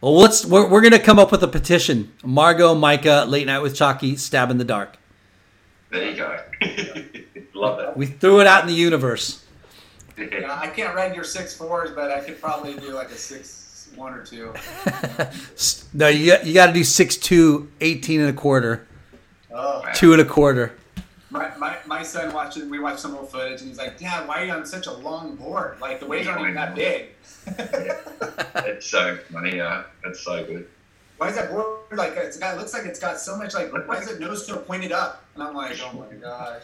Well, 0.00 0.14
let's. 0.16 0.44
We're, 0.46 0.68
we're 0.68 0.80
gonna 0.80 0.98
come 1.00 1.18
up 1.18 1.32
with 1.32 1.42
a 1.42 1.48
petition. 1.48 2.12
Margo, 2.24 2.74
Micah, 2.74 3.24
Late 3.28 3.46
Night 3.46 3.58
with 3.60 3.74
Chalky, 3.74 4.16
Stab 4.16 4.50
in 4.50 4.58
the 4.58 4.64
Dark. 4.64 4.96
There 5.90 6.10
you 6.10 6.16
go. 6.16 6.38
Love 7.54 7.80
it. 7.80 7.96
We 7.96 8.06
threw 8.06 8.40
it 8.40 8.46
out 8.46 8.62
in 8.62 8.68
the 8.68 8.74
universe. 8.74 9.44
Yeah, 10.16 10.58
I 10.60 10.68
can't 10.68 10.94
ride 10.94 11.14
your 11.14 11.24
six 11.24 11.56
fours, 11.56 11.90
but 11.92 12.10
I 12.10 12.20
could 12.20 12.40
probably 12.40 12.74
do 12.74 12.90
like 12.90 13.10
a 13.10 13.16
six 13.16 13.88
one 13.96 14.12
or 14.14 14.24
two. 14.24 14.52
No, 15.94 16.06
you 16.08 16.26
got, 16.32 16.46
you 16.46 16.54
got 16.54 16.66
to 16.66 16.72
do 16.72 16.80
6'2", 16.82 17.66
18 17.80 18.20
and 18.20 18.28
a 18.30 18.32
quarter, 18.32 18.86
Oh. 19.52 19.82
two 19.94 20.12
and 20.12 20.20
a 20.20 20.24
quarter. 20.24 20.72
My, 21.30 21.54
my, 21.58 21.76
my 21.86 22.02
son 22.02 22.32
watches. 22.32 22.64
We 22.70 22.78
watched 22.78 23.00
some 23.00 23.14
old 23.14 23.30
footage, 23.30 23.60
and 23.60 23.68
he's 23.68 23.78
like, 23.78 23.98
"Dad, 23.98 24.26
why 24.26 24.42
are 24.42 24.44
you 24.46 24.52
on 24.52 24.64
such 24.64 24.86
a 24.86 24.92
long 24.92 25.36
board? 25.36 25.78
Like 25.80 26.00
the 26.00 26.06
waves 26.06 26.26
aren't 26.26 26.40
even 26.40 26.54
that 26.54 26.74
big. 26.74 27.08
It's 28.66 28.90
so 28.90 29.16
funny. 29.32 29.60
Uh, 29.60 29.82
that's 30.04 30.20
so 30.20 30.44
good. 30.44 30.68
Why 31.16 31.28
is 31.28 31.36
that 31.36 31.50
board 31.50 31.78
like? 31.92 32.14
It's 32.16 32.38
got. 32.38 32.54
It 32.54 32.58
looks 32.58 32.72
like 32.72 32.84
it's 32.84 32.98
got 32.98 33.18
so 33.18 33.36
much 33.36 33.54
like. 33.54 33.72
Why 33.72 33.96
is 33.98 34.08
it 34.08 34.20
nose 34.20 34.46
to 34.46 34.56
pointed 34.56 34.92
up? 34.92 35.24
And 35.34 35.42
I'm 35.42 35.54
like, 35.54 35.78
oh 35.80 35.92
my 35.98 36.14
God. 36.16 36.62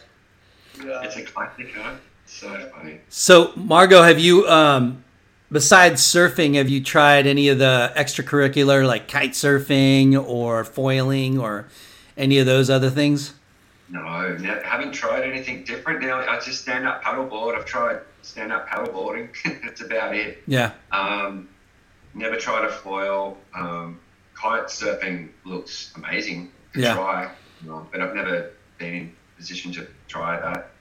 Yeah. 0.83 1.01
It's 1.03 1.15
a 1.15 1.23
classic, 1.23 1.73
huh? 1.75 1.95
So 2.25 2.69
funny. 2.75 2.99
So, 3.09 3.51
Margo, 3.55 4.01
have 4.01 4.19
you, 4.19 4.47
um, 4.47 5.03
besides 5.51 6.01
surfing, 6.01 6.55
have 6.55 6.69
you 6.69 6.83
tried 6.83 7.27
any 7.27 7.49
of 7.49 7.59
the 7.59 7.93
extracurricular 7.95 8.85
like 8.85 9.07
kite 9.07 9.31
surfing 9.31 10.21
or 10.21 10.63
foiling 10.63 11.39
or 11.39 11.67
any 12.17 12.39
of 12.39 12.45
those 12.45 12.69
other 12.69 12.89
things? 12.89 13.33
No, 13.87 14.35
haven't 14.63 14.93
tried 14.93 15.23
anything 15.23 15.63
different. 15.63 16.01
Now 16.01 16.17
I 16.19 16.39
just 16.39 16.61
stand 16.61 16.87
up 16.87 17.03
paddleboard. 17.03 17.55
I've 17.55 17.65
tried 17.65 17.99
stand 18.23 18.51
up 18.51 18.67
paddleboarding. 18.67 19.29
That's 19.63 19.81
about 19.81 20.15
it. 20.15 20.41
Yeah. 20.47 20.71
Um, 20.91 21.47
never 22.15 22.35
tried 22.35 22.65
a 22.65 22.71
foil. 22.71 23.37
Um, 23.53 23.99
kite 24.33 24.65
surfing 24.67 25.29
looks 25.43 25.93
amazing 25.95 26.51
to 26.73 26.81
Yeah. 26.81 26.95
try, 26.95 27.29
um, 27.69 27.87
but 27.91 28.01
I've 28.01 28.15
never 28.15 28.51
been 28.79 28.93
in 28.95 29.15
position 29.37 29.71
to 29.73 29.87
try 30.07 30.39
that. 30.39 30.71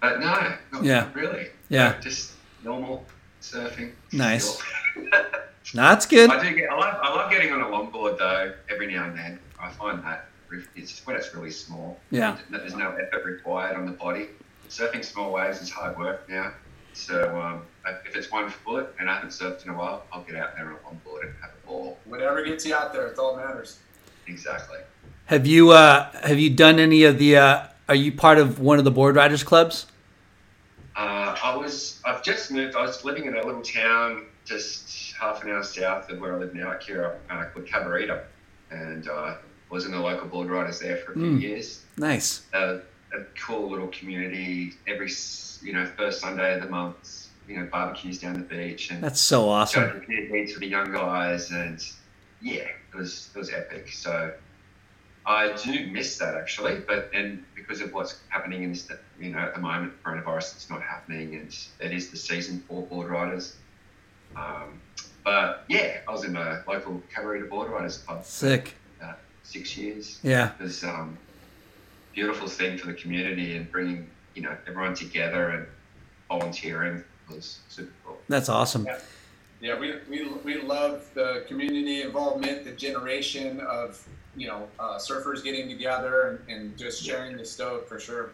But 0.00 0.18
no, 0.20 0.54
not 0.72 0.84
Yeah. 0.84 1.08
really. 1.14 1.48
Yeah. 1.68 1.98
just 2.00 2.32
normal 2.64 3.06
surfing. 3.40 3.92
Nice. 4.12 4.60
That's 5.72 6.06
good. 6.14 6.30
I 6.30 6.42
do 6.42 6.54
get. 6.54 6.68
I 6.70 6.74
love, 6.76 6.98
I 7.00 7.08
love 7.14 7.30
getting 7.30 7.52
on 7.52 7.60
a 7.60 7.66
longboard 7.66 8.18
though. 8.18 8.52
Every 8.68 8.92
now 8.92 9.04
and 9.04 9.16
then, 9.16 9.38
I 9.60 9.70
find 9.70 10.02
that 10.04 10.26
it's 10.76 11.06
when 11.06 11.16
it's 11.16 11.34
really 11.34 11.50
small. 11.50 11.98
Yeah. 12.10 12.36
There's 12.50 12.76
no 12.76 12.90
effort 12.90 13.24
required 13.24 13.76
on 13.76 13.86
the 13.86 13.92
body. 13.92 14.28
Surfing 14.68 15.04
small 15.04 15.32
waves 15.32 15.60
is 15.60 15.70
hard 15.70 15.98
work 15.98 16.28
now. 16.28 16.52
So 16.94 17.40
um, 17.40 17.62
if 18.06 18.16
it's 18.16 18.30
one 18.30 18.48
foot 18.48 18.94
and 18.98 19.10
I 19.10 19.14
haven't 19.14 19.30
surfed 19.30 19.64
in 19.64 19.70
a 19.70 19.76
while, 19.76 20.04
I'll 20.12 20.22
get 20.22 20.36
out 20.36 20.54
there 20.56 20.70
on 20.86 21.00
board 21.04 21.26
and 21.26 21.34
have 21.40 21.50
a 21.50 21.66
ball. 21.66 21.98
Whatever 22.04 22.44
gets 22.44 22.64
you 22.64 22.74
out 22.74 22.92
there, 22.92 23.06
it's 23.06 23.18
all 23.18 23.36
matters. 23.36 23.78
Exactly. 24.26 24.78
Have 25.26 25.46
you 25.46 25.70
uh, 25.70 26.10
have 26.26 26.38
you 26.38 26.50
done 26.50 26.78
any 26.78 27.04
of 27.04 27.18
the? 27.18 27.36
Uh, 27.36 27.66
are 27.88 27.94
you 27.94 28.12
part 28.12 28.38
of 28.38 28.60
one 28.60 28.78
of 28.78 28.84
the 28.84 28.90
board 28.90 29.16
riders 29.16 29.42
clubs? 29.42 29.86
Uh, 30.96 31.36
I 31.42 31.56
was. 31.56 32.00
I've 32.04 32.22
just 32.22 32.50
moved. 32.50 32.76
I 32.76 32.82
was 32.82 33.04
living 33.04 33.26
in 33.26 33.36
a 33.36 33.44
little 33.44 33.62
town 33.62 34.26
just 34.44 35.14
half 35.18 35.42
an 35.42 35.50
hour 35.50 35.62
south 35.62 36.10
of 36.10 36.20
where 36.20 36.34
I 36.34 36.38
live 36.38 36.54
now, 36.54 36.72
Akira, 36.72 37.16
uh, 37.30 37.44
called 37.46 37.66
Cabarita, 37.66 38.24
and 38.70 39.08
uh, 39.08 39.36
was 39.74 39.84
in 39.86 39.90
the 39.92 39.98
local 39.98 40.28
board 40.28 40.48
riders 40.48 40.78
there 40.78 40.96
for 40.98 41.12
a 41.12 41.14
few 41.16 41.32
Mm. 41.32 41.40
years. 41.42 41.84
Nice. 41.98 42.42
a, 42.52 42.80
a 43.12 43.24
cool 43.44 43.68
little 43.70 43.88
community. 43.88 44.74
Every 44.86 45.10
you 45.62 45.72
know 45.72 45.84
first 45.96 46.20
Sunday 46.20 46.54
of 46.56 46.62
the 46.62 46.68
month, 46.70 47.28
you 47.48 47.56
know 47.58 47.66
barbecues 47.70 48.18
down 48.20 48.34
the 48.34 48.40
beach 48.40 48.90
and 48.90 49.02
That's 49.02 49.20
so 49.20 49.48
awesome. 49.48 49.82
going 49.88 50.00
to 50.00 50.06
beer 50.06 50.30
meets 50.30 50.52
with 50.52 50.60
the 50.60 50.68
young 50.68 50.90
guys, 50.92 51.50
and 51.50 51.84
yeah, 52.40 52.62
it 52.92 52.94
was 52.96 53.30
it 53.34 53.38
was 53.38 53.50
epic. 53.52 53.88
So 53.92 54.32
I 55.26 55.52
do 55.54 55.86
miss 55.88 56.18
that 56.18 56.34
actually, 56.36 56.76
but 56.86 57.10
and 57.12 57.44
because 57.56 57.80
of 57.80 57.92
what's 57.92 58.20
happening 58.28 58.62
in 58.62 58.70
this, 58.70 58.88
you 59.20 59.30
know, 59.32 59.38
at 59.38 59.54
the 59.54 59.60
moment, 59.60 59.92
coronavirus, 60.04 60.54
it's 60.56 60.70
not 60.70 60.82
happening, 60.82 61.34
and 61.36 61.56
it 61.80 61.92
is 61.92 62.10
the 62.10 62.16
season 62.16 62.62
for 62.68 62.82
board 62.86 63.08
riders. 63.10 63.56
Um, 64.36 64.80
but 65.24 65.64
yeah, 65.68 65.98
I 66.06 66.12
was 66.12 66.24
in 66.24 66.36
a 66.36 66.62
local 66.68 67.02
Cabarita 67.14 67.48
board 67.48 67.70
riders 67.70 67.98
club. 67.98 68.22
for, 68.22 68.28
Sick. 68.30 68.74
Six 69.44 69.76
years. 69.76 70.18
Yeah. 70.22 70.52
It 70.58 70.62
was 70.62 70.82
um, 70.84 71.16
beautiful 72.14 72.48
thing 72.48 72.78
for 72.78 72.88
the 72.88 72.94
community 72.94 73.56
and 73.56 73.70
bringing 73.70 74.10
you 74.34 74.42
know 74.42 74.56
everyone 74.66 74.94
together 74.94 75.50
and 75.50 75.66
volunteering 76.28 77.04
was 77.30 77.58
super 77.68 77.92
cool. 78.04 78.18
That's 78.28 78.48
awesome. 78.48 78.86
Yeah, 79.60 79.78
we, 79.78 79.94
we, 80.10 80.28
we 80.44 80.60
love 80.60 81.06
the 81.14 81.44
community 81.48 82.02
involvement, 82.02 82.64
the 82.64 82.72
generation 82.72 83.60
of 83.60 84.06
you 84.36 84.48
know 84.48 84.68
uh, 84.78 84.96
surfers 84.98 85.44
getting 85.44 85.68
together 85.68 86.40
and, 86.48 86.56
and 86.58 86.78
just 86.78 87.02
sharing 87.04 87.36
the 87.36 87.44
stove 87.44 87.86
for 87.86 88.00
sure. 88.00 88.30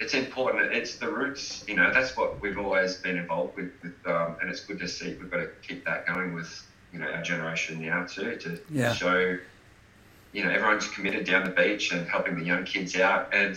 It's 0.00 0.14
important. 0.14 0.72
It's 0.72 0.96
the 0.96 1.08
roots. 1.08 1.64
You 1.68 1.76
know, 1.76 1.92
that's 1.92 2.16
what 2.16 2.40
we've 2.40 2.58
always 2.58 2.96
been 2.96 3.16
involved 3.18 3.56
with, 3.56 3.70
with 3.82 3.94
um, 4.06 4.36
and 4.40 4.50
it's 4.50 4.60
good 4.60 4.78
to 4.80 4.88
see. 4.88 5.14
We've 5.20 5.30
got 5.30 5.38
to 5.38 5.50
keep 5.66 5.84
that 5.84 6.06
going 6.06 6.34
with 6.34 6.66
you 6.92 6.98
know 6.98 7.06
our 7.06 7.22
generation 7.22 7.80
now 7.80 8.04
too 8.04 8.36
to 8.36 8.60
Yeah. 8.70 8.92
show. 8.94 9.38
You 10.32 10.44
know, 10.44 10.50
everyone's 10.50 10.88
committed 10.88 11.26
down 11.26 11.44
the 11.44 11.50
beach 11.50 11.92
and 11.92 12.08
helping 12.08 12.38
the 12.38 12.44
young 12.44 12.64
kids 12.64 12.96
out, 12.96 13.34
and 13.34 13.56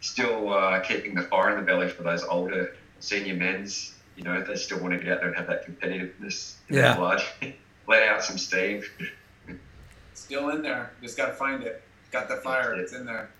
still 0.00 0.52
uh, 0.52 0.80
keeping 0.80 1.14
the 1.14 1.22
fire 1.22 1.50
in 1.50 1.56
the 1.56 1.62
belly 1.62 1.88
for 1.88 2.02
those 2.02 2.24
older 2.24 2.74
senior 3.00 3.34
men's. 3.34 3.94
You 4.16 4.24
know, 4.24 4.42
they 4.42 4.56
still 4.56 4.80
want 4.80 4.94
to 4.94 4.98
get 4.98 5.12
out 5.12 5.18
there 5.20 5.28
and 5.28 5.36
have 5.36 5.46
that 5.48 5.66
competitiveness 5.66 6.54
in 6.68 6.76
Yeah. 6.76 6.82
their 6.82 6.96
blood. 6.96 7.22
Let 7.86 8.02
out 8.08 8.24
some 8.24 8.38
steam. 8.38 8.82
Still 10.14 10.48
in 10.50 10.62
there, 10.62 10.90
just 11.02 11.16
got 11.16 11.26
to 11.26 11.32
find 11.34 11.62
it. 11.62 11.82
Got 12.10 12.28
the 12.28 12.36
fire, 12.36 12.74
it's 12.74 12.92
in 12.94 13.04
there. 13.04 13.30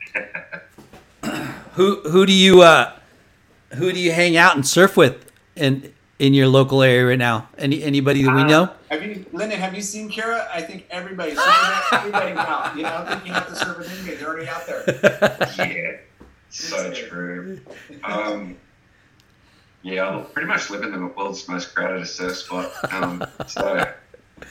Who 1.73 2.01
who 2.09 2.27
do 2.27 2.32
you 2.32 2.61
uh, 2.62 2.93
who 3.74 3.93
do 3.93 3.98
you 3.98 4.12
hang 4.12 4.36
out 4.36 4.55
and 4.55 4.66
surf 4.66 4.97
with 4.97 5.31
in 5.57 5.93
in 6.18 6.34
your 6.34 6.48
local 6.48 6.82
area 6.82 7.06
right 7.06 7.18
now? 7.18 7.48
Any 7.59 7.82
anybody 7.82 8.22
that 8.22 8.34
we 8.34 8.44
know? 8.44 8.70
Have 8.90 9.02
you, 9.02 9.26
Lyndon? 9.32 9.59
Have 9.59 9.74
you 9.74 9.82
seen 9.82 10.09
Kara? 10.09 10.48
I 10.52 10.62
think 10.62 10.86
everybody's 10.90 11.38
everybody 11.93 12.32
out. 12.32 12.76
You 12.76 12.84
know, 12.84 13.05
I 13.06 13.14
think 13.14 13.26
you 13.26 13.32
have 13.32 13.48
to 13.48 13.56
serve 13.56 13.78
with 13.78 13.88
him. 13.88 14.18
They're 14.18 14.28
already 14.28 14.48
out 14.48 14.66
there. 14.66 14.84
yeah, 15.59 15.97
so 16.51 16.93
true. 16.93 17.60
Um, 18.05 18.56
yeah, 19.82 20.18
I 20.18 20.22
pretty 20.22 20.48
much 20.48 20.70
live 20.70 20.82
in 20.82 20.93
the 20.93 21.06
world's 21.06 21.47
most 21.48 21.74
crowded 21.74 22.06
surf 22.06 22.36
spot, 22.36 22.72
um, 22.93 23.24
so 23.47 23.86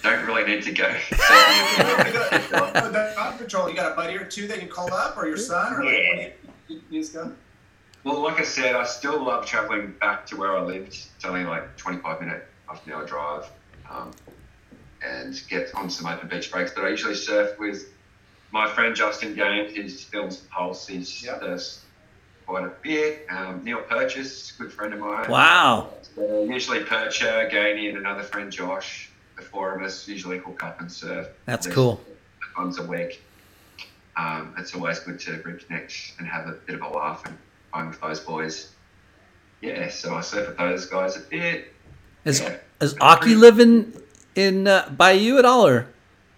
don't 0.02 0.26
really 0.26 0.46
need 0.46 0.64
to 0.64 0.72
go. 0.72 0.86
surfing 0.86 2.50
Oh, 2.54 3.36
Patrol. 3.38 3.70
You 3.70 3.76
got 3.76 3.92
a 3.92 3.96
buddy 3.96 4.16
or 4.16 4.26
two 4.26 4.48
that 4.48 4.62
you 4.62 4.68
call 4.68 4.94
up, 4.94 5.18
or 5.18 5.28
your 5.28 5.38
son, 5.38 5.74
or 5.74 5.84
like, 5.84 5.94
what 5.94 6.16
do 6.16 6.22
you, 6.22 6.32
you, 6.68 6.82
you 6.90 7.02
just 7.02 7.14
go? 7.14 7.32
Well, 8.06 8.22
like 8.22 8.40
I 8.40 8.44
said, 8.44 8.76
I 8.76 8.86
still 8.86 9.22
love 9.22 9.48
traveling 9.48 9.96
back 10.00 10.28
to 10.28 10.38
where 10.38 10.56
I 10.56 10.62
lived. 10.62 10.90
It's 10.90 11.26
only 11.26 11.44
like 11.44 11.76
25 11.76 12.22
minute, 12.22 12.48
half 12.68 12.86
an 12.86 12.94
hour 12.94 13.04
drive, 13.04 13.50
um, 13.90 14.12
and 15.04 15.42
get 15.50 15.74
on 15.74 15.90
some 15.90 16.06
open 16.06 16.30
beach 16.30 16.52
breaks. 16.52 16.72
But 16.72 16.86
I 16.86 16.90
usually 16.90 17.16
surf 17.16 17.58
with 17.58 17.92
my 18.52 18.70
friend 18.70 18.96
Justin 18.96 19.34
Gane, 19.34 19.74
who 19.74 19.90
films 19.90 20.38
Pulse. 20.52 20.86
He's 20.86 21.24
does 21.24 21.84
quite 22.46 22.64
a 22.64 22.74
bit. 22.84 23.26
Um, 23.32 23.64
Neal 23.64 23.82
Purchase, 23.82 24.52
good 24.52 24.72
friend 24.72 24.94
of 24.94 25.00
mine. 25.00 25.28
Wow. 25.28 25.90
So 26.16 26.44
usually 26.44 26.82
Percher, 26.82 27.50
Gainey, 27.52 27.90
and 27.90 27.98
another 27.98 28.22
friend 28.22 28.52
Josh. 28.52 29.10
The 29.36 29.42
four 29.42 29.76
of 29.76 29.82
us 29.82 30.08
usually 30.08 30.38
hook 30.38 30.64
up 30.64 30.80
and 30.80 30.92
surf. 30.92 31.28
That's 31.46 31.66
at 31.66 31.74
cool. 31.74 32.00
Times 32.56 32.78
a 32.78 32.84
week. 32.84 33.24
Um, 34.16 34.54
it's 34.60 34.76
always 34.76 35.00
good 35.00 35.20
to 35.22 35.32
reconnect 35.40 36.20
and 36.20 36.28
have 36.28 36.48
a 36.48 36.52
bit 36.52 36.76
of 36.76 36.84
a 36.84 36.88
laugh 36.88 37.26
and 37.26 37.36
fun 37.76 37.90
with 37.90 38.02
those 38.02 38.20
boys. 38.22 38.72
Yeah, 39.62 39.90
so 39.90 40.16
I 40.16 40.22
surf 40.22 40.48
with 40.50 40.58
those 40.58 40.86
guys 40.86 41.18
a 41.18 41.22
bit. 41.22 41.74
Is 42.24 42.40
Yeah. 42.40 42.58
is 42.82 42.94
Occy 42.96 43.38
living 43.38 43.94
in 44.36 44.68
uh, 44.68 44.90
by 44.90 45.12
you 45.12 45.38
at 45.40 45.46
all 45.46 45.68
or? 45.68 45.88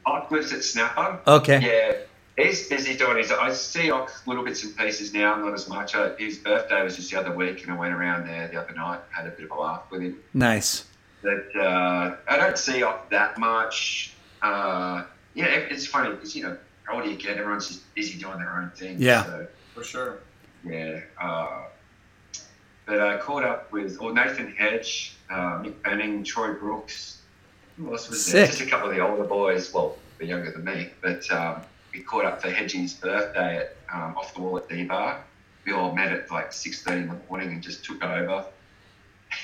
Ock 0.05 0.31
lives 0.31 0.53
at 0.53 0.63
Snapper. 0.63 1.19
Okay. 1.27 1.59
Yeah, 1.59 2.43
he's 2.43 2.67
busy 2.69 2.95
doing 2.97 3.17
his. 3.17 3.31
I 3.31 3.51
see 3.51 3.91
Ock 3.91 4.11
little 4.25 4.43
bits 4.43 4.63
and 4.63 4.75
pieces 4.77 5.13
now, 5.13 5.35
not 5.35 5.53
as 5.53 5.67
much. 5.67 5.95
Uh, 5.95 6.15
his 6.17 6.37
birthday 6.37 6.83
was 6.83 6.95
just 6.95 7.11
the 7.11 7.19
other 7.19 7.33
week, 7.35 7.63
and 7.63 7.71
I 7.71 7.77
went 7.77 7.93
around 7.93 8.27
there 8.27 8.47
the 8.47 8.57
other 8.61 8.73
night, 8.73 8.99
had 9.11 9.27
a 9.27 9.31
bit 9.31 9.45
of 9.45 9.51
a 9.51 9.59
laugh 9.59 9.83
with 9.91 10.01
him. 10.01 10.17
Nice. 10.33 10.85
But 11.21 11.53
uh, 11.59 12.15
I 12.27 12.37
don't 12.37 12.57
see 12.57 12.83
Ock 12.83 13.09
that 13.09 13.37
much. 13.37 14.13
Uh, 14.41 15.03
yeah, 15.33 15.45
it's 15.45 15.85
funny 15.87 16.11
because 16.11 16.35
you 16.35 16.43
know, 16.43 16.57
the 16.85 16.91
older 16.93 17.09
you 17.09 17.17
get, 17.17 17.37
everyone's 17.37 17.67
just 17.67 17.93
busy 17.95 18.17
doing 18.19 18.37
their 18.39 18.53
own 18.61 18.71
thing. 18.75 18.95
Yeah. 18.99 19.25
So, 19.25 19.47
For 19.75 19.83
sure. 19.83 20.19
Yeah. 20.65 21.01
Uh, 21.19 21.63
but 22.85 23.01
I 23.01 23.17
caught 23.17 23.43
up 23.43 23.71
with 23.71 23.97
or 24.01 24.13
Nathan 24.13 24.53
Hedge, 24.55 25.15
uh, 25.29 25.61
Mick 25.61 25.75
Fanning, 25.83 26.23
Troy 26.23 26.53
Brooks. 26.53 27.21
Who 27.77 27.91
else 27.91 28.09
was 28.09 28.25
there? 28.31 28.47
Just 28.47 28.61
a 28.61 28.65
couple 28.65 28.89
of 28.89 28.95
the 28.95 29.01
older 29.05 29.23
boys. 29.25 29.73
Well, 29.73 29.97
they're 30.17 30.27
younger 30.27 30.51
than 30.51 30.63
me, 30.63 30.89
but 31.01 31.29
um, 31.31 31.61
we 31.93 31.99
caught 31.99 32.25
up 32.25 32.41
for 32.41 32.49
Hedgie's 32.49 32.93
birthday 32.93 33.57
at 33.57 33.75
um, 33.93 34.15
off 34.17 34.33
the 34.33 34.41
wall 34.41 34.57
at 34.57 34.67
D-Bah. 34.69 35.17
We 35.65 35.73
all 35.73 35.93
met 35.93 36.11
at 36.11 36.31
like 36.31 36.53
six 36.53 36.81
thirty 36.81 37.01
in 37.01 37.07
the 37.09 37.19
morning 37.29 37.49
and 37.49 37.61
just 37.61 37.83
took 37.83 38.03
over. 38.03 38.45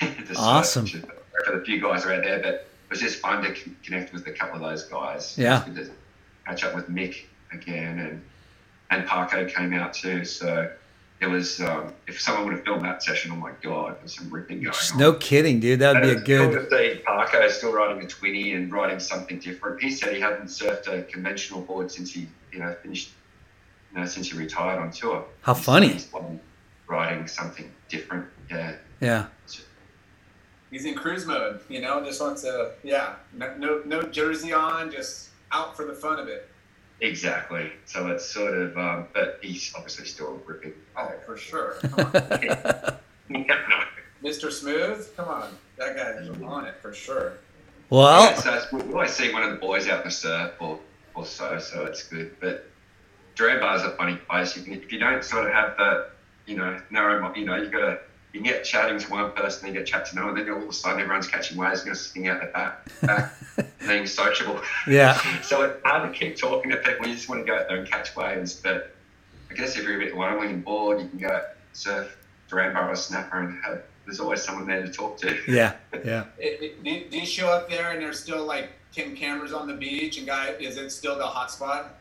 Just, 0.00 0.40
Awesome. 0.40 0.86
For 0.86 1.58
the 1.58 1.62
few 1.64 1.78
guys 1.80 2.06
around 2.06 2.24
there, 2.24 2.38
but 2.40 2.54
it 2.54 2.66
was 2.88 3.00
just 3.00 3.18
fun 3.18 3.42
to 3.42 3.52
connect 3.84 4.14
with 4.14 4.26
a 4.26 4.32
couple 4.32 4.56
of 4.56 4.62
those 4.62 4.84
guys. 4.84 5.36
Yeah. 5.36 5.62
Catch 6.46 6.64
up 6.64 6.74
with 6.74 6.88
Mick 6.88 7.24
again, 7.52 7.98
and 7.98 8.22
and 8.90 9.06
Parko 9.06 9.46
came 9.52 9.74
out 9.74 9.92
too. 9.92 10.24
So 10.24 10.70
it 11.24 11.30
was 11.30 11.60
um, 11.60 11.92
if 12.06 12.20
someone 12.20 12.44
would 12.44 12.54
have 12.54 12.64
filmed 12.64 12.84
that 12.84 13.02
session, 13.02 13.32
oh 13.32 13.36
my 13.36 13.52
god, 13.62 13.96
there's 14.00 14.14
some 14.16 14.30
ripping 14.30 14.62
going 14.62 14.74
on. 14.92 14.98
No 14.98 15.12
kidding, 15.14 15.58
dude. 15.60 15.80
That'd 15.80 16.02
be 16.02 16.08
a 16.08 16.12
And 16.12 16.20
it's 16.20 16.28
cool 16.28 16.48
good. 16.50 16.70
to 16.70 16.76
see 16.96 17.02
Parko 17.06 17.50
still 17.50 17.72
riding 17.72 18.02
a 18.02 18.06
twinny 18.06 18.54
and 18.56 18.70
riding 18.72 18.98
something 19.00 19.38
different. 19.38 19.82
He 19.82 19.90
said 19.90 20.14
he 20.14 20.20
hadn't 20.20 20.46
surfed 20.46 20.86
a 20.88 21.02
conventional 21.02 21.60
board 21.62 21.90
since 21.90 22.12
he, 22.12 22.28
you 22.52 22.58
know, 22.60 22.74
finished, 22.82 23.12
you 23.92 24.00
know, 24.00 24.06
since 24.06 24.30
he 24.30 24.38
retired 24.38 24.78
on 24.80 24.90
tour. 24.90 25.24
How 25.42 25.54
He's- 25.54 25.64
funny. 25.64 25.88
he's 25.88 26.08
riding 26.86 27.26
something 27.26 27.70
different. 27.88 28.26
Yeah. 28.50 28.76
Yeah. 29.00 29.26
He's 30.70 30.84
in 30.84 30.94
cruise 30.94 31.24
mode. 31.26 31.60
You 31.68 31.80
know, 31.80 32.04
just 32.04 32.20
wants 32.20 32.42
to. 32.42 32.72
Yeah. 32.82 33.14
No, 33.32 33.54
no, 33.56 33.82
no 33.86 34.02
jersey 34.02 34.52
on, 34.52 34.90
just 34.90 35.30
out 35.52 35.76
for 35.76 35.84
the 35.84 35.94
fun 35.94 36.18
of 36.18 36.28
it. 36.28 36.48
Exactly. 37.04 37.70
So 37.84 38.08
it's 38.08 38.24
sort 38.24 38.56
of, 38.56 38.78
um, 38.78 39.08
but 39.12 39.38
he's 39.42 39.72
obviously 39.76 40.06
still 40.06 40.40
ripping. 40.46 40.72
Oh, 40.96 41.12
for 41.26 41.36
sure. 41.36 41.74
Come 41.82 42.10
on. 43.30 43.84
Mr. 44.22 44.50
Smooth, 44.50 45.14
come 45.16 45.28
on. 45.28 45.50
That 45.76 45.96
guy's 45.96 46.28
on 46.42 46.64
it 46.66 46.76
for 46.80 46.94
sure. 46.94 47.34
Well, 47.90 48.22
yeah, 48.22 48.34
so 48.36 48.54
it's, 48.54 48.72
we 48.72 48.80
always 48.80 49.10
see 49.10 49.30
one 49.34 49.42
of 49.42 49.50
the 49.50 49.58
boys 49.58 49.86
out 49.86 50.00
in 50.00 50.06
the 50.06 50.10
surf 50.10 50.52
or, 50.60 50.78
or 51.14 51.26
so, 51.26 51.58
so 51.58 51.84
it's 51.84 52.04
good. 52.04 52.34
But 52.40 52.66
Dread 53.34 53.60
Bar's 53.60 53.82
a 53.82 53.90
funny 53.96 54.16
place. 54.16 54.56
You 54.56 54.62
can, 54.62 54.72
if 54.72 54.90
you 54.90 54.98
don't 54.98 55.22
sort 55.22 55.46
of 55.46 55.52
have 55.52 55.76
the, 55.76 56.08
you 56.46 56.56
know, 56.56 56.80
narrow, 56.90 57.34
you 57.34 57.44
know, 57.44 57.56
you've 57.56 57.70
got 57.70 57.80
to, 57.80 57.98
you 58.34 58.40
can 58.40 58.50
get 58.50 58.64
chatting 58.64 58.98
to 58.98 59.10
one 59.10 59.30
person, 59.30 59.64
then 59.64 59.74
you 59.74 59.80
get 59.80 59.86
chat 59.86 60.06
to 60.06 60.12
another, 60.12 60.32
one, 60.32 60.44
then 60.44 60.50
all 60.50 60.62
of 60.64 60.68
a 60.68 60.72
sudden 60.72 61.00
everyone's 61.00 61.28
catching 61.28 61.56
waves 61.56 61.80
and 61.80 61.86
you're 61.86 61.94
sitting 61.94 62.26
out 62.26 62.40
the 62.40 62.48
back. 62.48 63.00
back. 63.00 63.32
being 63.86 64.06
sociable. 64.08 64.60
Yeah. 64.88 65.14
so 65.42 65.62
it's 65.62 65.80
hard 65.84 66.12
to 66.12 66.18
keep 66.18 66.36
talking 66.36 66.72
to 66.72 66.78
people. 66.78 67.06
You 67.06 67.14
just 67.14 67.28
want 67.28 67.42
to 67.42 67.46
go 67.46 67.56
out 67.56 67.68
there 67.68 67.78
and 67.78 67.88
catch 67.88 68.16
waves. 68.16 68.54
But 68.54 68.96
I 69.52 69.54
guess 69.54 69.76
if 69.76 69.84
you're 69.84 69.96
a 69.96 70.04
bit 70.04 70.16
lonely 70.16 70.48
and 70.48 70.64
bored, 70.64 71.00
you 71.00 71.06
can 71.06 71.20
go 71.20 71.44
surf, 71.74 72.16
Duranbah, 72.50 72.96
Snapper, 72.96 73.38
and 73.38 73.62
have, 73.62 73.82
there's 74.04 74.18
always 74.18 74.42
someone 74.42 74.66
there 74.66 74.82
to 74.82 74.90
talk 74.90 75.16
to. 75.18 75.38
Yeah, 75.46 75.74
yeah. 76.04 76.24
It, 76.38 76.60
it, 76.60 76.84
do, 76.84 77.04
do 77.08 77.20
you 77.20 77.26
show 77.26 77.48
up 77.48 77.70
there 77.70 77.92
and 77.92 78.02
there's 78.02 78.18
still 78.18 78.44
like 78.44 78.70
10 78.96 79.14
cameras 79.14 79.52
on 79.52 79.68
the 79.68 79.74
beach 79.74 80.18
and 80.18 80.26
guy, 80.26 80.48
is 80.58 80.76
it 80.76 80.90
still 80.90 81.16
the 81.16 81.26
hot 81.26 81.52
spot? 81.52 82.00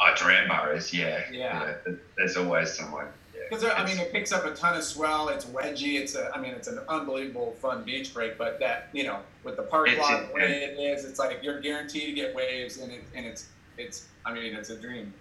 Oh, 0.00 0.14
Duranbah 0.16 0.76
is, 0.76 0.94
yeah. 0.94 1.22
Yeah. 1.32 1.74
There's 2.16 2.36
always 2.36 2.72
someone. 2.72 3.06
Because 3.48 3.64
I 3.64 3.84
mean, 3.84 3.98
it 3.98 4.12
picks 4.12 4.32
up 4.32 4.44
a 4.44 4.54
ton 4.54 4.76
of 4.76 4.82
swell. 4.82 5.28
It's 5.28 5.44
wedgy. 5.44 6.00
It's 6.00 6.14
a, 6.14 6.34
I 6.34 6.40
mean, 6.40 6.52
it's 6.52 6.68
an 6.68 6.80
unbelievable 6.88 7.56
fun 7.60 7.84
beach 7.84 8.12
break. 8.12 8.36
But 8.36 8.58
that, 8.60 8.88
you 8.92 9.04
know, 9.04 9.20
with 9.44 9.56
the 9.56 9.62
park 9.62 9.88
It's 9.88 10.00
lot 10.00 10.28
the 10.28 10.34
way 10.34 10.62
it 10.64 10.80
is, 10.80 11.04
it's 11.04 11.18
like 11.18 11.38
you're 11.42 11.60
guaranteed 11.60 12.06
to 12.06 12.12
get 12.12 12.34
waves, 12.34 12.78
and 12.78 12.90
it, 12.92 13.04
and 13.14 13.24
it's, 13.24 13.46
it's, 13.78 14.06
I 14.24 14.32
mean, 14.32 14.54
it's 14.54 14.70
a 14.70 14.76
dream. 14.76 15.12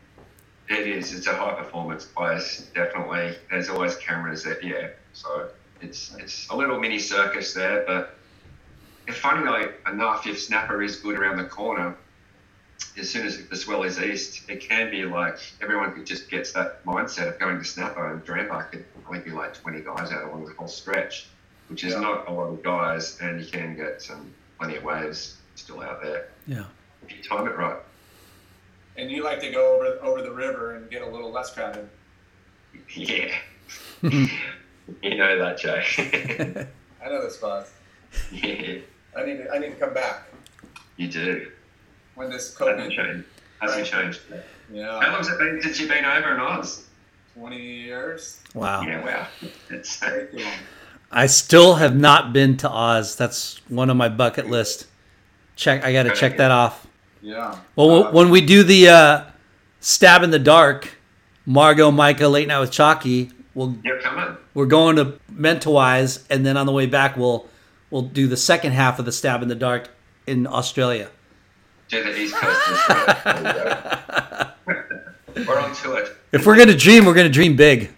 It 0.69 0.87
is. 0.87 1.13
It's 1.13 1.27
a 1.27 1.35
high 1.35 1.53
performance 1.53 2.05
place, 2.05 2.67
definitely. 2.73 3.37
There's 3.51 3.69
always 3.69 3.95
cameras 3.97 4.43
there, 4.43 4.63
yeah. 4.63 4.87
So 5.13 5.49
it's 5.81 6.15
it's 6.15 6.49
a 6.49 6.55
little 6.55 6.79
mini 6.79 6.97
circus 6.97 7.53
there, 7.53 7.83
but 7.85 8.15
it's 9.07 9.17
funny 9.17 9.47
like 9.47 9.79
enough 9.87 10.25
if 10.25 10.41
Snapper 10.41 10.81
is 10.81 10.95
good 10.95 11.19
around 11.19 11.37
the 11.37 11.45
corner, 11.45 11.95
as 12.97 13.09
soon 13.09 13.25
as 13.25 13.45
the 13.47 13.55
swell 13.55 13.83
is 13.83 13.99
east, 13.99 14.49
it 14.49 14.61
can 14.61 14.89
be 14.89 15.05
like 15.05 15.37
everyone 15.61 15.91
who 15.91 16.03
just 16.03 16.29
gets 16.29 16.51
that 16.53 16.83
mindset 16.85 17.27
of 17.27 17.39
going 17.39 17.57
to 17.57 17.63
Snapper 17.63 18.11
and 18.11 18.23
Duranbah 18.25 18.71
could 18.71 18.85
only 19.07 19.19
be 19.19 19.31
like 19.31 19.53
20 19.53 19.81
guys 19.81 20.11
out 20.11 20.23
along 20.25 20.45
the 20.45 20.53
whole 20.53 20.67
stretch, 20.67 21.27
which 21.67 21.83
is 21.83 21.93
Yeah. 21.93 21.99
not 21.99 22.27
a 22.27 22.31
lot 22.31 22.45
of 22.47 22.63
guys, 22.63 23.19
and 23.21 23.39
you 23.39 23.47
can 23.49 23.75
get 23.75 24.01
some 24.01 24.33
plenty 24.59 24.77
of 24.77 24.83
waves 24.83 25.37
still 25.55 25.81
out 25.81 26.01
there 26.01 26.29
Yeah. 26.47 26.63
if 27.07 27.15
you 27.15 27.23
time 27.23 27.47
it 27.47 27.57
right. 27.57 27.77
And 28.97 29.11
you 29.11 29.23
like 29.23 29.41
to 29.41 29.51
go 29.51 29.75
over 29.75 29.99
over 30.01 30.21
the 30.21 30.31
river 30.31 30.75
and 30.75 30.89
get 30.89 31.01
a 31.01 31.05
little 31.05 31.31
less 31.31 31.53
crowded. 31.53 31.89
Yeah. 32.89 33.33
you 34.01 35.15
know 35.17 35.39
that, 35.39 35.57
Jay. 35.57 35.83
I 37.03 37.09
know 37.09 37.23
the 37.23 37.31
spots. 37.31 37.71
yeah, 38.31 38.79
I 39.17 39.25
need 39.25 39.37
to, 39.37 39.49
I 39.51 39.57
need 39.59 39.69
to 39.69 39.75
come 39.75 39.93
back 39.93 40.23
you 40.97 41.07
do. 41.09 41.51
When 42.15 42.29
this 42.29 42.57
Hasn't 42.57 42.77
COVID. 42.77 42.91
changed. 42.95 43.25
Hasn't 43.61 43.85
changed. 43.87 44.21
Yeah. 44.73 44.99
How 44.99 45.01
Yeah, 45.01 45.11
long's 45.13 45.27
it 45.29 45.37
been 45.37 45.61
since 45.61 45.79
you've 45.79 45.89
been 45.89 46.05
over 46.05 46.33
in 46.33 46.39
Oz? 46.39 46.83
20 47.37 47.57
years. 47.61 48.39
Wow. 48.53 48.81
Yeah, 48.83 49.03
wow. 49.03 49.27
It's, 49.69 50.01
uh, 50.01 50.25
Way 50.33 50.43
long. 50.43 50.53
I 51.11 51.27
still 51.27 51.75
have 51.75 51.95
not 51.95 52.33
been 52.33 52.57
to 52.57 52.69
Oz. 52.69 53.15
That's 53.15 53.59
one 53.67 53.89
on 53.89 53.97
my 53.97 54.09
bucket 54.09 54.49
list. 54.49 54.87
Check. 55.55 55.83
I 55.85 55.93
got 55.93 56.03
to 56.03 56.11
check 56.15 56.37
that 56.37 56.51
off. 56.51 56.87
Yeah. 57.21 57.57
Well, 57.75 58.05
Uh, 58.07 58.11
when 58.11 58.29
we 58.29 58.41
do 58.41 58.63
the 58.63 58.89
uh, 58.89 59.21
stab 59.79 60.23
in 60.23 60.31
the 60.31 60.39
dark, 60.39 60.97
Margo, 61.45 61.91
Micah, 61.91 62.27
late 62.27 62.47
night 62.47 62.59
with 62.59 62.71
Chalky, 62.71 63.31
we'll 63.53 63.75
you're 63.83 63.99
coming. 64.01 64.35
we're 64.53 64.65
going 64.65 64.95
to 64.97 65.13
Mentawais, 65.33 66.23
and 66.29 66.45
then 66.45 66.57
on 66.57 66.65
the 66.65 66.71
way 66.71 66.85
back, 66.85 67.15
we'll 67.17 67.47
we'll 67.91 68.01
do 68.01 68.27
the 68.27 68.37
second 68.37 68.71
half 68.73 68.99
of 68.99 69.05
the 69.05 69.11
stab 69.11 69.41
in 69.41 69.47
the 69.47 69.55
dark 69.55 69.89
in 70.27 70.47
Australia. 70.47 71.09
Do 71.87 72.03
the 72.03 72.19
East 72.19 72.35
Coast 72.35 72.59
as 72.67 72.89
well. 72.89 74.53
We're 75.47 75.59
on 75.59 75.75
to 75.75 75.93
it. 75.93 76.15
If 76.31 76.45
we're 76.45 76.57
gonna 76.57 76.75
dream, 76.75 77.05
we're 77.05 77.13
gonna 77.13 77.29
dream 77.29 77.55
big. 77.55 77.91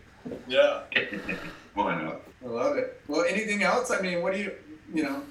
yeah. 0.48 0.82
Why 1.76 2.02
not? 2.02 2.22
I 2.44 2.48
love 2.48 2.78
it. 2.78 3.00
Well, 3.08 3.24
anything 3.24 3.62
else? 3.64 3.92
I 3.92 4.02
mean, 4.02 4.22
what 4.22 4.34
do 4.34 4.40
you, 4.40 4.52
you 4.94 5.04
know, 5.04 5.22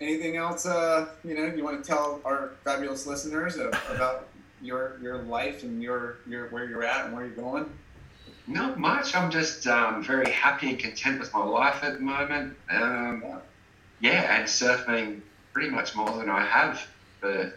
anything 0.00 0.36
else? 0.36 0.64
Uh, 0.64 1.08
you 1.24 1.34
know, 1.34 1.46
you 1.46 1.64
want 1.64 1.82
to 1.82 1.88
tell 1.88 2.20
our 2.24 2.52
fabulous 2.62 3.06
listeners 3.06 3.58
uh, 3.58 3.76
about 3.90 4.28
your 4.62 4.98
your 5.02 5.18
life 5.22 5.64
and 5.64 5.82
your 5.82 6.18
your 6.28 6.48
where 6.48 6.64
you're 6.68 6.84
at 6.84 7.06
and 7.06 7.14
where 7.14 7.26
you're 7.26 7.34
going? 7.34 7.68
Not 8.46 8.78
much. 8.78 9.14
I'm 9.14 9.30
just 9.30 9.66
um, 9.66 10.02
very 10.02 10.30
happy 10.30 10.70
and 10.70 10.78
content 10.78 11.18
with 11.18 11.34
my 11.34 11.44
life 11.44 11.82
at 11.82 11.94
the 11.94 12.00
moment. 12.00 12.56
Um, 12.70 13.24
yeah, 14.00 14.36
and 14.38 14.46
surfing 14.46 15.20
pretty 15.52 15.70
much 15.70 15.96
more 15.96 16.16
than 16.16 16.28
I 16.30 16.44
have 16.44 16.86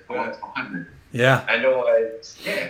for 0.08 0.16
a 0.16 0.18
long 0.18 0.34
time. 0.56 0.88
Yeah. 1.12 1.46
And 1.50 1.66
always, 1.66 2.38
yeah, 2.46 2.70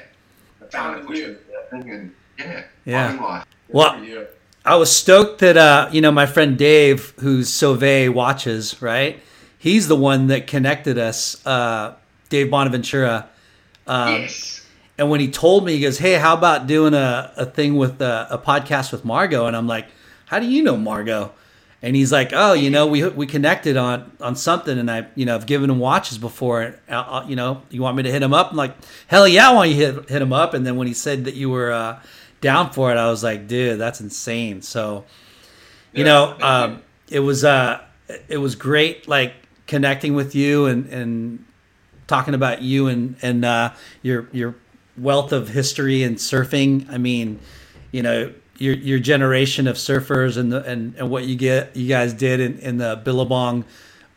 trying 0.70 0.94
to 0.96 0.98
Found 0.98 1.08
push 1.08 1.18
you. 1.20 1.26
it, 1.32 1.72
surfing 1.72 1.94
and 1.94 2.16
yeah, 2.38 2.64
Yeah. 2.86 3.44
Well, 3.70 4.00
For. 4.00 4.28
I 4.66 4.76
was 4.76 4.92
stoked 4.96 5.40
that 5.40 5.58
uh, 5.58 5.90
you 5.92 6.02
know 6.02 6.12
my 6.12 6.26
friend 6.26 6.58
Dave, 6.58 7.14
who's 7.20 7.50
Sauve 7.50 8.14
watches, 8.14 8.82
right? 8.82 9.20
He's 9.58 9.88
the 9.88 9.96
one 9.96 10.28
that 10.28 10.46
connected 10.48 10.98
us, 10.98 11.46
uh, 11.46 11.96
Dave 12.30 12.52
Bonaventura. 12.52 13.28
Um, 13.88 14.22
yes. 14.22 14.66
And 15.00 15.10
when 15.10 15.20
he 15.20 15.30
told 15.30 15.66
me, 15.66 15.74
he 15.74 15.80
goes, 15.82 15.98
"Hey, 16.00 16.14
how 16.16 16.34
about 16.36 16.68
doing 16.68 16.94
a, 16.94 17.32
a 17.38 17.46
thing 17.46 17.76
with 17.78 18.02
uh, 18.02 18.28
a, 18.30 18.36
a 18.36 18.38
podcast 18.38 18.92
with 18.92 19.06
Margo?" 19.06 19.46
And 19.46 19.56
I'm 19.56 19.68
like, 19.68 19.88
"How 20.26 20.40
do 20.40 20.46
you 20.48 20.64
know 20.64 20.76
Margo?" 20.78 21.32
And 21.82 21.96
he's 21.96 22.12
like, 22.12 22.32
"Oh, 22.34 22.54
you 22.54 22.70
know, 22.72 22.88
we 22.88 23.08
we 23.10 23.28
connected 23.28 23.78
on 23.78 24.12
on 24.20 24.36
something, 24.36 24.78
and 24.80 24.90
I, 24.90 25.08
you 25.16 25.26
know, 25.26 25.36
I've 25.36 25.46
given 25.46 25.70
him 25.70 25.78
watches 25.80 26.18
before. 26.18 26.62
And 26.62 26.76
uh, 26.90 26.94
uh, 27.08 27.26
you 27.28 27.36
know, 27.36 27.62
you 27.70 27.82
want 27.84 27.96
me 27.98 28.04
to 28.04 28.12
hit 28.12 28.24
him 28.24 28.34
up?" 28.34 28.52
I'm 28.52 28.58
like, 28.58 28.76
"Hell 29.08 29.28
yeah, 29.28 29.50
I 29.50 29.54
want 29.54 29.70
you 29.70 29.76
to 29.76 29.94
hit 30.02 30.10
hit 30.10 30.22
him 30.22 30.34
up." 30.34 30.54
And 30.56 30.66
then 30.66 30.76
when 30.76 30.88
he 30.88 30.94
said 30.94 31.26
that 31.26 31.36
you 31.36 31.50
were 31.52 31.72
uh, 31.72 32.00
down 32.42 32.72
for 32.72 32.92
it, 32.92 32.98
I 32.98 33.10
was 33.10 33.24
like, 33.24 33.48
"Dude, 33.48 33.80
that's 33.80 34.02
insane." 34.02 34.64
So, 34.64 35.06
you 35.94 36.04
Yeah, 36.04 36.04
know, 36.04 36.36
thank 36.40 36.40
you. 36.40 36.46
um, 36.48 36.82
it 37.10 37.20
was 37.20 37.44
uh, 37.44 37.82
it 38.28 38.38
was 38.38 38.56
great, 38.56 39.08
like 39.08 39.34
connecting 39.68 40.16
with 40.16 40.34
you 40.34 40.66
and 40.66 40.88
and 40.88 41.46
talking 42.08 42.34
about 42.34 42.62
you 42.64 42.88
and 42.88 43.16
and 43.22 43.46
uh, 43.46 43.72
your 44.02 44.28
your 44.32 44.56
wealth 44.98 45.32
of 45.32 45.50
history 45.50 46.02
and 46.04 46.18
surfing. 46.18 46.90
I 46.90 46.98
mean, 46.98 47.40
you 47.92 48.02
know, 48.02 48.34
your 48.58 48.76
your 48.76 49.00
generation 49.00 49.68
of 49.68 49.76
surfers 49.76 50.38
and 50.38 50.52
the 50.52 50.64
and, 50.64 50.96
and 50.96 51.10
what 51.10 51.26
you 51.26 51.36
get 51.36 51.76
you 51.76 51.88
guys 51.88 52.14
did 52.14 52.40
in, 52.40 52.60
in 52.60 52.78
the 52.78 53.02
Billabong 53.04 53.66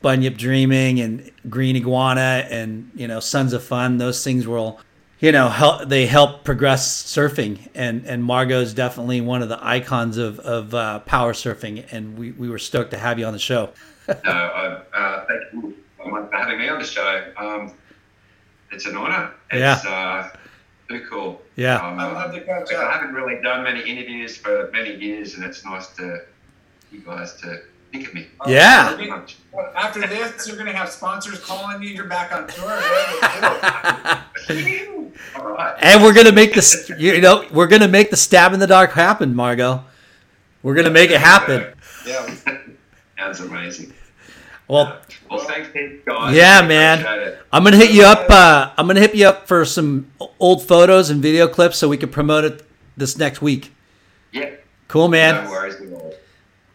Bunyip 0.02 0.36
Dreaming 0.36 1.00
and 1.00 1.30
Green 1.48 1.76
Iguana 1.76 2.46
and 2.50 2.90
you 2.94 3.06
know 3.06 3.20
Sons 3.20 3.52
of 3.52 3.62
Fun. 3.62 3.98
Those 3.98 4.24
things 4.24 4.46
will 4.46 4.80
you 5.20 5.32
know 5.32 5.48
help 5.48 5.88
they 5.88 6.06
help 6.06 6.44
progress 6.44 7.02
surfing 7.02 7.68
and 7.74 8.04
and 8.06 8.24
Margo's 8.24 8.72
definitely 8.74 9.20
one 9.20 9.42
of 9.42 9.48
the 9.48 9.58
icons 9.64 10.16
of 10.16 10.38
of 10.40 10.74
uh, 10.74 11.00
power 11.00 11.32
surfing 11.32 11.86
and 11.92 12.18
we, 12.18 12.32
we 12.32 12.48
were 12.48 12.58
stoked 12.58 12.90
to 12.92 12.98
have 12.98 13.18
you 13.18 13.26
on 13.26 13.32
the 13.32 13.38
show. 13.38 13.70
no, 14.08 14.14
I, 14.24 14.82
uh, 14.94 15.26
thank 15.26 15.52
you 15.52 15.76
for 15.96 16.28
having 16.32 16.58
me 16.58 16.68
on 16.68 16.78
the 16.78 16.84
show. 16.84 17.32
Um, 17.36 17.74
it's 18.72 18.86
an 18.86 18.96
honour. 18.96 19.32
It's 19.50 19.84
uh, 19.84 20.30
too 20.90 21.06
cool. 21.08 21.40
Yeah. 21.56 21.76
Um, 21.76 21.98
I'd 21.98 22.12
love 22.12 22.34
to 22.34 22.40
catch 22.40 22.66
like, 22.66 22.76
I 22.76 22.92
haven't 22.92 23.14
really 23.14 23.40
done 23.40 23.64
many 23.64 23.80
interviews 23.80 24.36
for 24.36 24.70
many 24.72 24.94
years, 24.96 25.34
and 25.34 25.44
it's 25.44 25.64
nice 25.64 25.88
to 25.96 26.22
you 26.90 27.00
guys 27.00 27.34
to 27.40 27.62
think 27.92 28.08
of 28.08 28.14
me. 28.14 28.26
Yeah. 28.46 28.96
Very 28.96 29.10
After 29.76 30.06
this, 30.06 30.48
you're 30.48 30.56
gonna 30.56 30.72
have 30.72 30.90
sponsors 30.90 31.38
calling 31.40 31.82
you. 31.82 31.90
You're 31.90 32.08
back 32.08 32.32
on 32.32 32.48
tour. 32.48 32.64
All 35.36 35.52
right. 35.52 35.76
And 35.80 36.02
we're 36.02 36.14
gonna 36.14 36.32
make 36.32 36.54
this, 36.54 36.90
you 36.98 37.20
know, 37.20 37.46
we're 37.52 37.68
gonna 37.68 37.88
make 37.88 38.10
the 38.10 38.16
stab 38.16 38.52
in 38.52 38.60
the 38.60 38.66
dark 38.66 38.92
happen, 38.92 39.34
Margo. 39.34 39.84
We're 40.62 40.74
gonna 40.74 40.90
make 40.90 41.10
it 41.10 41.20
happen. 41.20 41.72
yeah. 42.06 42.34
Sounds 43.18 43.40
amazing. 43.40 43.92
Well, 44.70 45.00
Well, 45.28 45.40
thanks, 45.40 45.68
guys. 46.06 46.34
yeah, 46.34 46.60
I 46.62 46.66
man. 46.66 47.00
it. 47.22 47.38
I'm 47.52 47.64
gonna 47.64 47.76
hit 47.76 47.90
you 47.90 48.04
up. 48.04 48.30
Uh, 48.30 48.70
I'm 48.78 48.86
gonna 48.86 49.00
hit 49.00 49.16
you 49.16 49.26
up 49.26 49.48
for 49.48 49.64
some 49.64 50.10
old 50.38 50.62
photos 50.66 51.10
and 51.10 51.20
video 51.20 51.48
clips 51.48 51.76
so 51.76 51.88
we 51.88 51.96
can 51.96 52.08
promote 52.08 52.44
it 52.44 52.62
this 52.96 53.18
next 53.18 53.42
week. 53.42 53.72
Yeah. 54.32 54.50
Cool, 54.86 55.08
man. 55.08 55.44
No 55.44 55.50
worries 55.50 55.74
at. 55.74 56.20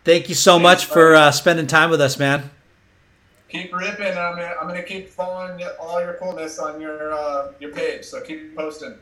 Thank 0.04 0.28
you 0.30 0.36
so 0.36 0.60
much 0.60 0.86
for 0.86 1.16
uh, 1.16 1.32
spending 1.32 1.68
time 1.68 1.90
with 1.90 2.02
us, 2.02 2.20
man. 2.20 2.52
Keep 3.48 3.74
ripping. 3.74 4.08
I'm 4.18 4.36
gonna, 4.36 4.54
I'm 4.62 4.68
gonna 4.68 4.84
keep 4.84 5.10
following 5.10 5.64
all 5.80 6.02
your 6.02 6.16
coolness 6.16 6.60
on 6.60 6.82
your 6.82 7.14
uh, 7.14 7.54
your 7.62 7.72
page. 7.72 8.04
So 8.04 8.20
keep 8.22 8.56
posting. 8.58 8.96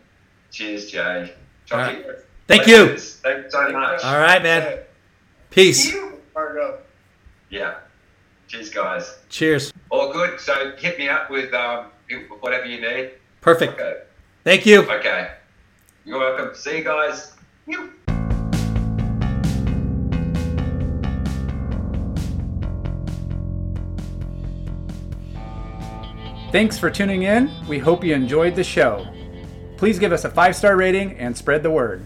Cheers, 0.51 0.91
Jay. 0.91 1.33
All 1.71 1.79
Chalky. 1.79 1.95
right. 2.07 2.15
Thank 2.47 2.67
you. 2.67 2.95
Thanks 2.97 3.51
so 3.51 3.71
much. 3.71 4.03
All 4.03 4.19
right, 4.19 4.43
man. 4.43 4.79
Peace. 5.49 5.95
Margo. 6.35 6.77
Yeah. 7.49 7.75
Cheers, 8.53 8.69
guys. 8.69 9.17
Cheers. 9.29 9.73
All 9.89 10.13
good. 10.13 10.39
So 10.39 10.75
hit 10.77 10.99
me 10.99 11.09
up 11.09 11.31
with 11.31 11.51
um, 11.55 11.87
whatever 12.39 12.67
you 12.67 12.79
need. 12.81 13.13
Perfect. 13.41 13.73
Okay. 13.73 14.01
Thank 14.43 14.67
you. 14.67 14.83
Okay. 14.91 15.31
You're 16.05 16.19
welcome. 16.19 16.53
See 16.53 16.77
you 16.77 16.83
guys. 16.83 17.33
Thanks 26.51 26.77
for 26.77 26.91
tuning 26.91 27.23
in. 27.23 27.51
We 27.67 27.79
hope 27.79 28.03
you 28.03 28.13
enjoyed 28.13 28.55
the 28.55 28.63
show. 28.63 29.07
Please 29.77 29.97
give 29.97 30.11
us 30.11 30.25
a 30.25 30.29
five 30.29 30.55
star 30.55 30.75
rating 30.75 31.17
and 31.17 31.35
spread 31.35 31.63
the 31.63 31.71
word. 31.71 32.05